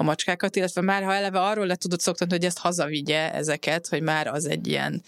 a 0.00 0.02
macskákat, 0.02 0.56
illetve 0.56 0.80
már 0.80 1.02
ha 1.02 1.14
eleve 1.14 1.40
arról 1.40 1.66
le 1.66 1.74
tudod 1.74 2.00
szoktatni, 2.00 2.34
hogy 2.34 2.44
ezt 2.44 2.58
hazavigye 2.58 3.32
ezeket, 3.32 3.86
hogy 3.88 4.02
már 4.02 4.26
az 4.26 4.46
egy 4.46 4.66
ilyen 4.66 5.02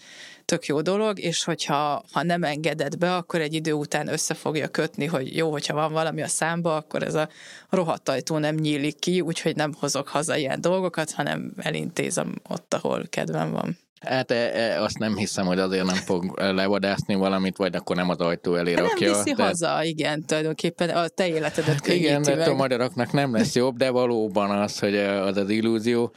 tök 0.45 0.65
jó 0.65 0.81
dolog, 0.81 1.19
és 1.19 1.43
hogyha 1.43 2.03
ha 2.11 2.23
nem 2.23 2.43
engeded 2.43 2.97
be, 2.97 3.15
akkor 3.15 3.41
egy 3.41 3.53
idő 3.53 3.71
után 3.71 4.07
össze 4.07 4.33
fogja 4.33 4.67
kötni, 4.67 5.05
hogy 5.05 5.35
jó, 5.35 5.51
hogyha 5.51 5.73
van 5.73 5.91
valami 5.91 6.21
a 6.21 6.27
számba, 6.27 6.75
akkor 6.75 7.03
ez 7.03 7.13
a 7.13 7.29
rohadt 7.69 8.09
ajtó 8.09 8.37
nem 8.37 8.55
nyílik 8.55 8.99
ki, 8.99 9.21
úgyhogy 9.21 9.55
nem 9.55 9.73
hozok 9.79 10.07
haza 10.07 10.35
ilyen 10.37 10.61
dolgokat, 10.61 11.11
hanem 11.11 11.53
elintézem 11.57 12.35
ott, 12.49 12.73
ahol 12.73 13.05
kedvem 13.09 13.51
van. 13.51 13.77
Hát 14.03 14.31
e, 14.31 14.35
e, 14.35 14.81
azt 14.81 14.97
nem 14.97 15.17
hiszem, 15.17 15.45
hogy 15.45 15.59
azért 15.59 15.85
nem 15.85 15.95
fog 15.95 16.39
levadászni 16.39 17.15
valamit, 17.15 17.57
vagy 17.57 17.75
akkor 17.75 17.95
nem 17.95 18.09
az 18.09 18.17
ajtó 18.17 18.55
elé 18.55 18.73
hát 18.73 18.79
rakja. 18.79 19.11
Nem 19.11 19.23
viszi 19.23 19.35
de... 19.35 19.43
haza, 19.43 19.83
igen, 19.83 20.25
tulajdonképpen 20.25 20.89
a 20.89 21.07
te 21.07 21.27
életedet 21.27 21.73
hát 21.73 21.87
Igen, 21.87 22.21
de 22.21 22.43
a 22.43 22.53
magyaroknak 22.53 23.11
nem 23.11 23.33
lesz 23.33 23.55
jobb, 23.55 23.77
de 23.77 23.89
valóban 23.89 24.49
az, 24.49 24.79
hogy 24.79 24.95
az 24.97 25.37
az 25.37 25.49
illúzió. 25.49 26.13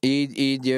Így, 0.00 0.38
így 0.38 0.76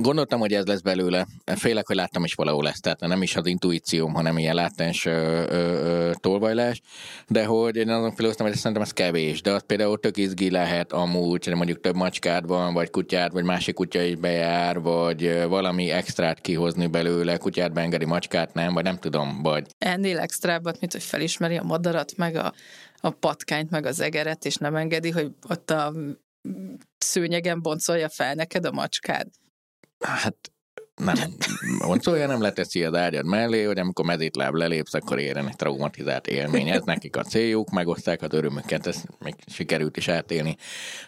Gondoltam, 0.00 0.40
hogy 0.40 0.52
ez 0.52 0.66
lesz 0.66 0.80
belőle. 0.80 1.26
Félek, 1.44 1.86
hogy 1.86 1.96
láttam 1.96 2.24
is 2.24 2.34
valahol 2.34 2.68
ezt, 2.68 2.82
tehát 2.82 3.00
nem 3.00 3.22
is 3.22 3.36
az 3.36 3.46
intuícióm, 3.46 4.14
hanem 4.14 4.38
ilyen 4.38 4.54
látens 4.54 5.04
ö, 5.04 5.10
ö, 5.10 5.56
ö, 5.56 6.12
tolvajlás, 6.20 6.80
de 7.28 7.44
hogy 7.44 7.76
én 7.76 7.88
azon 7.88 8.14
filoztam, 8.14 8.46
hogy 8.46 8.56
szerintem 8.56 8.82
ez 8.82 8.92
kevés, 8.92 9.42
de 9.42 9.52
az 9.52 9.62
például 9.66 10.00
tök 10.00 10.16
izgi 10.16 10.50
lehet 10.50 10.92
amúgy, 10.92 11.44
hogy 11.44 11.54
mondjuk 11.54 11.80
több 11.80 11.94
macskád 11.94 12.46
van, 12.46 12.74
vagy 12.74 12.90
kutyád, 12.90 13.32
vagy 13.32 13.44
másik 13.44 13.74
kutya 13.74 14.02
is 14.02 14.14
bejár, 14.14 14.80
vagy 14.80 15.44
valami 15.48 15.90
extrát 15.90 16.40
kihozni 16.40 16.86
belőle, 16.86 17.36
kutyát 17.36 17.72
beengedi, 17.72 18.04
macskát 18.04 18.54
nem, 18.54 18.74
vagy 18.74 18.84
nem 18.84 18.98
tudom, 18.98 19.42
vagy... 19.42 19.66
Ennél 19.78 20.18
extrábbat, 20.18 20.80
mint 20.80 20.92
hogy 20.92 21.02
felismeri 21.02 21.56
a 21.56 21.62
madarat, 21.62 22.16
meg 22.16 22.36
a, 22.36 22.52
a 23.00 23.10
patkányt, 23.10 23.70
meg 23.70 23.86
az 23.86 24.00
egeret, 24.00 24.44
és 24.44 24.56
nem 24.56 24.76
engedi, 24.76 25.10
hogy 25.10 25.30
ott 25.48 25.70
a 25.70 25.92
szőnyegen 26.98 27.62
boncolja 27.62 28.08
fel 28.08 28.34
neked 28.34 28.64
a 28.64 28.72
macskád. 28.72 29.26
Hát 30.00 30.50
nem 30.96 31.14
vonzolja, 31.78 32.26
nem 32.26 32.40
leteszi 32.40 32.84
az 32.84 32.94
ágyad 32.94 33.26
mellé, 33.26 33.62
hogy 33.62 33.78
amikor 33.78 34.04
mezítláb 34.04 34.54
lelépsz, 34.54 34.94
akkor 34.94 35.18
érjen 35.18 35.48
egy 35.48 35.56
traumatizált 35.56 36.26
élmény. 36.26 36.68
Ez 36.68 36.82
nekik 36.84 37.16
a 37.16 37.22
céljuk, 37.22 37.70
megoszták 37.70 38.22
az 38.22 38.32
örömöket, 38.32 38.86
ezt 38.86 39.06
még 39.18 39.34
sikerült 39.46 39.96
is 39.96 40.08
átélni. 40.08 40.56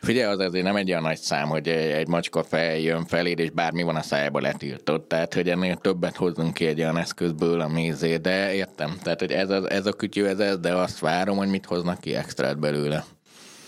Figyelj, 0.01 0.32
az 0.32 0.39
azért 0.39 0.65
nem 0.65 0.77
egy 0.77 0.90
olyan 0.90 1.02
nagy 1.02 1.19
szám, 1.19 1.48
hogy 1.48 1.69
egy 1.69 2.09
macska 2.09 2.44
feljön 2.44 3.06
feléd, 3.06 3.39
és 3.39 3.51
bármi 3.51 3.82
van 3.82 3.97
a 3.97 4.02
szájába 4.02 4.40
letiltott. 4.40 5.09
Tehát, 5.09 5.35
hogy 5.35 5.48
ennél 5.48 5.77
többet 5.77 6.16
hozzunk 6.16 6.55
ki 6.55 6.66
egy 6.66 6.81
olyan 6.81 6.98
eszközből 6.98 7.60
a 7.60 7.69
mézé, 7.69 8.16
de 8.16 8.55
értem. 8.55 8.98
Tehát, 9.02 9.20
hogy 9.20 9.32
ez 9.32 9.51
a, 9.51 9.73
ez 9.73 9.86
a 9.86 9.93
kütyű, 9.93 10.24
ez, 10.24 10.39
ez, 10.39 10.59
de 10.59 10.74
azt 10.74 10.98
várom, 10.98 11.36
hogy 11.36 11.48
mit 11.48 11.66
hoznak 11.66 12.01
ki 12.01 12.15
extrát 12.15 12.59
belőle. 12.59 13.05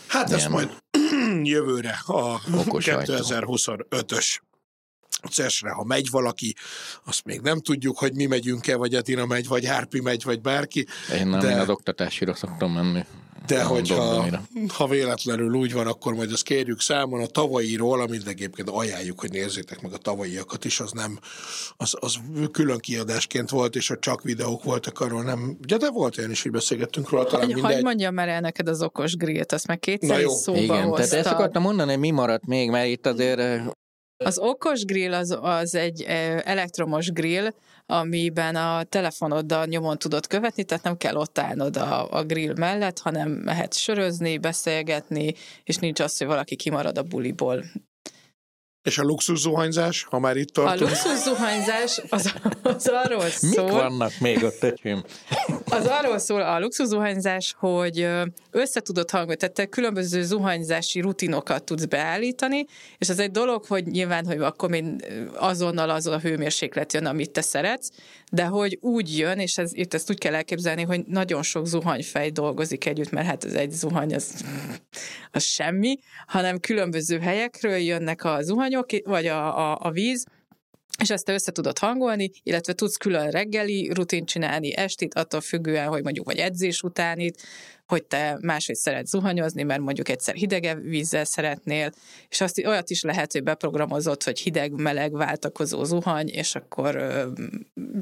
Hát 0.07 0.31
ezt 0.31 0.39
Ilyen. 0.39 0.51
majd 0.51 0.69
jövőre 1.55 1.99
a 2.07 2.41
Okos 2.57 2.89
ajtó. 2.89 3.13
2025-ös 3.17 4.41
CES-re, 5.29 5.71
ha 5.71 5.85
megy 5.85 6.11
valaki, 6.11 6.55
azt 7.05 7.25
még 7.25 7.41
nem 7.41 7.61
tudjuk, 7.61 7.99
hogy 7.99 8.15
mi 8.15 8.27
megyünk-e, 8.27 8.77
vagy 8.77 8.95
Edina 8.95 9.27
megy, 9.27 9.47
vagy 9.49 9.67
Hárpi 9.67 10.01
megy, 10.01 10.25
vagy 10.25 10.41
bárki, 10.41 10.87
Én 11.19 11.27
nem, 11.27 11.41
De- 11.41 11.51
én 11.51 11.59
az 11.59 11.69
oktatásira 11.69 12.35
szoktam 12.35 12.73
menni. 12.73 13.05
de 13.47 13.57
Nem 13.57 13.67
hogyha 13.67 14.25
ha 14.75 14.87
véletlenül 14.87 15.55
úgy 15.55 15.73
van, 15.73 15.87
akkor 15.87 16.15
majd 16.15 16.33
azt 16.33 16.43
kérjük 16.43 16.81
számon 16.81 17.21
a 17.21 17.27
tavalyiról, 17.27 18.01
amit 18.01 18.27
egyébként 18.27 18.69
ajánljuk, 18.71 19.21
hogy 19.21 19.31
nézzétek 19.31 19.81
meg 19.83 19.93
a 19.93 19.97
tavalyiakat 19.97 20.65
is, 20.65 20.81
az 20.81 20.93
nem, 20.93 21.19
az, 21.77 21.95
az 22.01 22.15
külön 22.53 22.79
kiadásként 22.79 23.51
volt, 23.51 23.77
és 23.77 23.91
a 23.91 23.99
csak 23.99 24.23
videók 24.23 24.65
voltak 24.65 25.01
arról 25.01 25.23
nem, 25.23 25.57
ugye 25.63 25.77
de 25.77 25.91
volt 25.91 26.19
olyan 26.19 26.31
is, 26.31 26.43
hogy 26.43 26.53
beszélgettünk 26.53 27.09
róla, 27.11 27.25
talán 27.25 27.45
Hogy, 27.45 27.53
hogy 27.55 27.63
mindegy. 27.63 27.83
mondjam 27.83 28.15
már 28.15 28.29
el 28.29 28.41
neked 28.41 28.69
az 28.69 28.83
okos 28.83 29.17
grillt, 29.17 29.53
azt 29.53 29.67
Na 29.67 29.77
kétszer 29.77 30.21
jó. 30.21 30.31
is 30.31 30.37
szóba 30.37 30.59
Igen, 30.59 30.83
tehát 30.83 30.99
ezt 30.99 31.13
hoztad. 31.13 31.33
akartam 31.33 31.63
mondani, 31.63 31.91
hogy 31.91 32.01
mi 32.01 32.11
maradt 32.11 32.47
még, 32.47 32.71
mert 32.71 32.87
itt 32.89 33.07
azért 33.07 33.39
eh, 33.39 33.63
Az 34.25 34.39
okos 34.39 34.85
grill 34.85 35.15
az, 35.15 35.39
az 35.41 35.75
egy 35.75 36.03
elektromos 36.45 37.11
grill, 37.11 37.53
amiben 37.87 38.57
a 38.57 38.83
telefonoddal 38.83 39.67
nyomon 39.67 39.99
tudod 39.99 40.27
követni, 40.27 40.65
tehát 40.65 40.85
nem 40.85 40.97
kell 40.97 41.15
ott 41.15 41.39
állnod 41.39 41.77
a, 41.77 42.11
a 42.11 42.25
grill 42.25 42.55
mellett, 42.57 42.99
hanem 42.99 43.31
mehetsz 43.31 43.77
sörözni, 43.77 44.39
beszélgetni, 44.39 45.35
és 45.65 45.77
nincs 45.77 46.01
az, 46.01 46.19
hogy 46.19 46.27
valaki 46.27 46.57
kimarad 46.57 46.99
a 46.99 47.03
buliból. 47.03 47.65
És 48.83 48.99
a 48.99 49.03
luxus 49.03 49.39
zuhanyzás, 49.39 50.05
ha 50.05 50.19
már 50.19 50.37
itt 50.37 50.59
A 50.59 50.63
tartunk. 50.63 50.91
luxus 50.91 51.19
zuhanyzás 51.19 52.01
az, 52.09 52.35
az 52.63 52.87
arról 52.93 53.23
mik 53.23 53.33
szól, 53.55 53.71
vannak 53.71 54.13
még 54.21 54.45
ott, 54.45 54.63
öcsém? 54.63 55.05
Az 55.71 55.87
arról 55.87 56.19
szól 56.19 56.43
a 56.43 56.61
luxus 56.61 56.87
zuhanyzás, 56.87 57.55
hogy 57.59 58.01
ö, 58.01 58.25
össze 58.51 58.81
tudod 58.81 59.11
hangolni, 59.11 59.37
tehát 59.37 59.55
te 59.55 59.67
különböző 59.67 60.23
zuhanyzási 60.23 61.01
rutinokat 61.01 61.65
tudsz 61.65 61.85
beállítani, 61.85 62.65
és 62.99 63.09
az 63.09 63.19
egy 63.19 63.31
dolog, 63.31 63.65
hogy 63.65 63.87
nyilván, 63.87 64.27
hogy 64.27 64.39
akkor 64.39 64.69
még 64.69 64.85
azonnal 65.35 65.91
az 65.91 66.07
a 66.07 66.19
hőmérséklet 66.19 66.93
jön, 66.93 67.07
amit 67.07 67.31
te 67.31 67.41
szeretsz, 67.41 67.91
de 68.33 68.45
hogy 68.45 68.79
úgy 68.81 69.19
jön, 69.19 69.39
és 69.39 69.59
ez, 69.59 69.71
itt 69.75 69.95
ezt 69.95 70.11
úgy 70.11 70.19
kell 70.19 70.35
elképzelni, 70.35 70.83
hogy 70.83 71.05
nagyon 71.07 71.43
sok 71.43 71.67
zuhanyfej 71.67 72.31
dolgozik 72.31 72.87
együtt, 72.87 73.11
mert 73.11 73.27
hát 73.27 73.45
ez 73.45 73.55
egy 73.55 73.71
zuhany, 73.71 74.15
az, 74.15 74.45
az 75.31 75.43
semmi, 75.43 75.99
hanem 76.27 76.59
különböző 76.59 77.19
helyekről 77.19 77.77
jönnek 77.77 78.25
a 78.25 78.43
zuhanyok, 78.43 78.87
vagy 79.05 79.27
a, 79.27 79.71
a, 79.71 79.79
a 79.83 79.91
víz, 79.91 80.27
és 80.99 81.11
ezt 81.11 81.25
te 81.25 81.33
össze 81.33 81.53
tudod 81.53 81.79
hangolni, 81.79 82.31
illetve 82.43 82.73
tudsz 82.73 82.97
külön 82.97 83.31
reggeli 83.31 83.91
rutint 83.95 84.29
csinálni, 84.29 84.77
estit, 84.77 85.15
attól 85.15 85.41
függően, 85.41 85.89
hogy 85.89 86.03
mondjuk 86.03 86.27
vagy 86.27 86.39
edzés 86.39 86.83
utánit, 86.83 87.43
hogy 87.87 88.05
te 88.05 88.39
máshogy 88.41 88.75
szeretsz 88.75 89.11
zuhanyozni, 89.11 89.63
mert 89.63 89.81
mondjuk 89.81 90.09
egyszer 90.09 90.35
hidegebb 90.35 90.83
vízzel 90.83 91.25
szeretnél, 91.25 91.91
és 92.29 92.41
azt 92.41 92.67
olyat 92.67 92.91
is 92.91 93.03
lehet, 93.03 93.33
hogy 93.33 93.43
beprogramozott, 93.43 94.25
hogy 94.25 94.39
hideg-meleg 94.39 95.13
váltakozó 95.13 95.85
zuhany, 95.85 96.29
és 96.29 96.55
akkor 96.55 96.97
ö, 96.97 97.29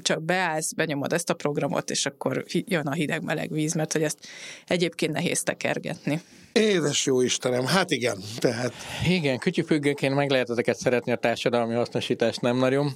csak 0.02 0.22
beállsz, 0.22 0.72
benyomod 0.72 1.12
ezt 1.12 1.30
a 1.30 1.34
programot, 1.34 1.90
és 1.90 2.06
akkor 2.06 2.44
jön 2.50 2.86
a 2.86 2.92
hideg-meleg 2.92 3.52
víz, 3.52 3.74
mert 3.74 3.92
hogy 3.92 4.02
ezt 4.02 4.18
egyébként 4.66 5.12
nehéz 5.12 5.42
tekergetni. 5.42 6.20
Édes 6.58 7.06
jó 7.06 7.20
Istenem, 7.20 7.66
hát 7.66 7.90
igen, 7.90 8.18
tehát. 8.38 8.72
Igen, 9.08 9.38
kütyüfüggőként 9.38 10.14
meg 10.14 10.30
lehet 10.30 10.50
ezeket 10.50 10.76
szeretni, 10.76 11.12
a 11.12 11.16
társadalmi 11.16 11.74
hasznosítást 11.74 12.40
nem 12.40 12.56
nagyon, 12.56 12.92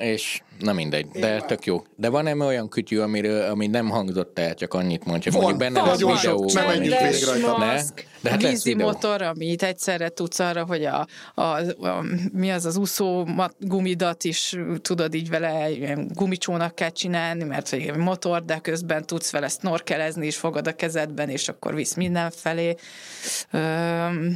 és 0.00 0.40
nem 0.58 0.74
mindegy, 0.74 1.06
de 1.08 1.40
tök 1.40 1.64
jó. 1.64 1.82
De 1.96 2.08
van-e 2.08 2.34
olyan 2.34 2.68
kütyű, 2.68 2.98
amiről, 2.98 3.50
ami 3.50 3.66
nem 3.66 3.88
hangzott 3.88 4.38
el, 4.38 4.54
csak 4.54 4.74
annyit 4.74 5.04
mondja, 5.04 5.32
Van. 5.32 5.40
mondjuk 5.40 5.60
benne 5.60 5.80
Van, 5.80 5.88
lesz 5.88 6.00
van, 6.00 6.16
videó. 6.16 6.46
csak 6.46 6.52
nem 6.62 6.66
menjünk 6.66 7.00
végig 7.00 7.24
rajta. 7.24 7.58
Ne? 7.58 7.82
De 8.20 8.30
hát 8.30 8.42
lesz 8.42 8.50
vízi 8.50 8.72
videó. 8.72 8.86
motor, 8.86 9.22
amit 9.22 9.62
egyszerre 9.62 10.08
tudsz 10.08 10.38
arra, 10.38 10.64
hogy 10.64 10.84
a, 10.84 11.06
a, 11.34 11.42
a 11.86 12.04
mi 12.32 12.50
az 12.50 12.64
az 12.64 12.76
úszó 12.76 13.26
gumidat 13.58 14.24
is 14.24 14.56
tudod 14.82 15.14
így 15.14 15.28
vele 15.28 15.70
ilyen 15.70 16.10
gumicsónakká 16.14 16.88
csinálni, 16.88 17.44
mert 17.44 17.68
hogy 17.68 17.80
egy 17.80 17.96
motor, 17.96 18.44
de 18.44 18.58
közben 18.58 19.06
tudsz 19.06 19.30
vele 19.30 19.48
snorkelezni, 19.48 20.26
és 20.26 20.36
fogod 20.36 20.66
a 20.66 20.72
kezedben, 20.72 21.28
és 21.28 21.48
akkor 21.48 21.74
visz 21.74 21.94
mindenfelé. 21.94 22.76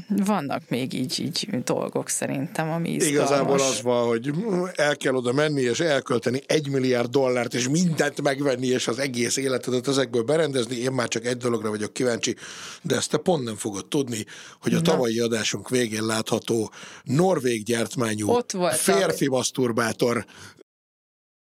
Vannak 0.09 0.63
még 0.69 0.93
így, 0.93 1.21
így 1.21 1.63
dolgok 1.65 2.09
szerintem, 2.09 2.71
ami 2.71 2.91
izgalmas. 2.91 3.31
igazából 3.31 3.61
az 3.61 3.83
van, 3.83 4.07
hogy 4.07 4.31
el 4.75 4.97
kell 4.97 5.15
oda 5.15 5.33
menni, 5.33 5.61
és 5.61 5.81
elkölteni 6.13 6.43
egy 6.47 6.69
milliárd 6.69 7.11
dollárt, 7.11 7.55
és 7.55 7.69
mindent 7.69 8.23
megvenni, 8.23 8.67
és 8.67 8.89
az 8.89 8.99
egész 8.99 9.37
életedet 9.37 9.89
ezekből 9.89 10.23
berendezni. 10.23 10.77
Én 10.77 10.93
már 10.93 11.09
csak 11.09 11.25
egy 11.25 11.37
dologra 11.37 11.71
vagyok 11.71 11.93
kíváncsi, 11.93 12.37
de 12.83 12.97
ezt 12.97 13.11
te 13.11 13.17
pont 13.17 13.45
nem 13.45 13.57
fogod 13.57 13.87
tudni, 13.87 14.25
hogy 14.61 14.75
a 14.75 14.81
tavalyi 14.81 15.21
adásunk 15.21 15.69
végén 15.69 16.07
látható 16.07 16.73
norvég 17.03 17.65
gyártmányú 17.65 18.39
férfi 18.71 19.29
maszturbátor 19.29 20.25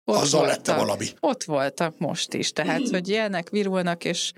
Ott 0.05 0.17
azzal 0.17 0.47
lett 0.47 0.67
voltak. 0.67 0.87
valami. 0.87 1.07
Ott 1.21 1.45
voltak 1.45 1.99
most 1.99 2.35
is, 2.35 2.53
tehát, 2.53 2.89
hogy 2.89 3.09
ilyenek 3.09 3.51
virulnak, 3.51 4.05
és 4.05 4.33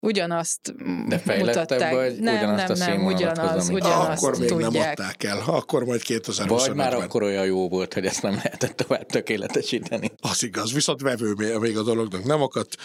ugyanazt 0.00 0.74
De 1.08 1.22
mutatták. 1.38 1.94
vagy, 1.94 2.18
nem, 2.18 2.34
ugyanazt 2.36 2.78
nem, 2.78 2.90
a 2.90 2.94
nem, 2.94 3.04
ugyanaz, 3.06 3.68
ugyanazt 3.68 4.22
Akkor 4.22 4.38
még 4.38 4.50
nem 4.50 4.58
tudják. 4.58 4.98
adták 4.98 5.22
el, 5.22 5.42
akkor 5.46 5.84
majd 5.84 6.02
2025 6.02 6.66
Vagy 6.66 6.76
már 6.76 6.94
akkor 6.94 7.22
olyan 7.22 7.44
jó 7.46 7.68
volt, 7.68 7.94
hogy 7.94 8.06
ezt 8.06 8.22
nem 8.22 8.32
lehetett 8.32 8.76
tovább 8.76 9.06
tökéletesíteni. 9.06 10.12
Az 10.20 10.42
igaz, 10.42 10.72
viszont 10.72 11.00
vevő 11.00 11.32
még- 11.60 11.76
a 11.78 11.82
dolognak 11.82 12.24
nem 12.24 12.42
akadt. 12.42 12.76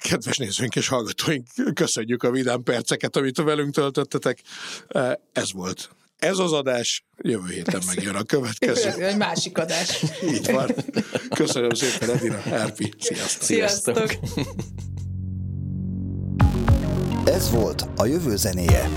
Kedves 0.00 0.36
nézőink 0.36 0.76
és 0.76 0.88
hallgatóink, 0.88 1.46
köszönjük 1.74 2.22
a 2.22 2.30
vidám 2.30 2.62
perceket, 2.62 3.16
amit 3.16 3.36
velünk 3.36 3.74
töltöttetek. 3.74 4.38
Ez 5.32 5.52
volt. 5.52 5.90
Ez 6.18 6.38
az 6.38 6.52
adás, 6.52 7.04
jövő 7.22 7.48
héten 7.52 7.82
megjön 7.86 8.14
a 8.14 8.22
következő. 8.22 8.90
Egy 9.04 9.16
másik 9.16 9.58
adás. 9.58 10.04
Így 10.24 10.52
van. 10.52 10.70
Köszönöm 11.28 11.70
szépen, 11.70 12.10
Edina. 12.10 12.42
Sziasztok. 12.42 13.42
Sziasztok! 13.42 13.42
Sziasztok. 13.42 14.10
Ez 17.24 17.50
volt 17.50 17.86
a 17.96 18.04
jövő 18.04 18.36
zenéje. 18.36 18.90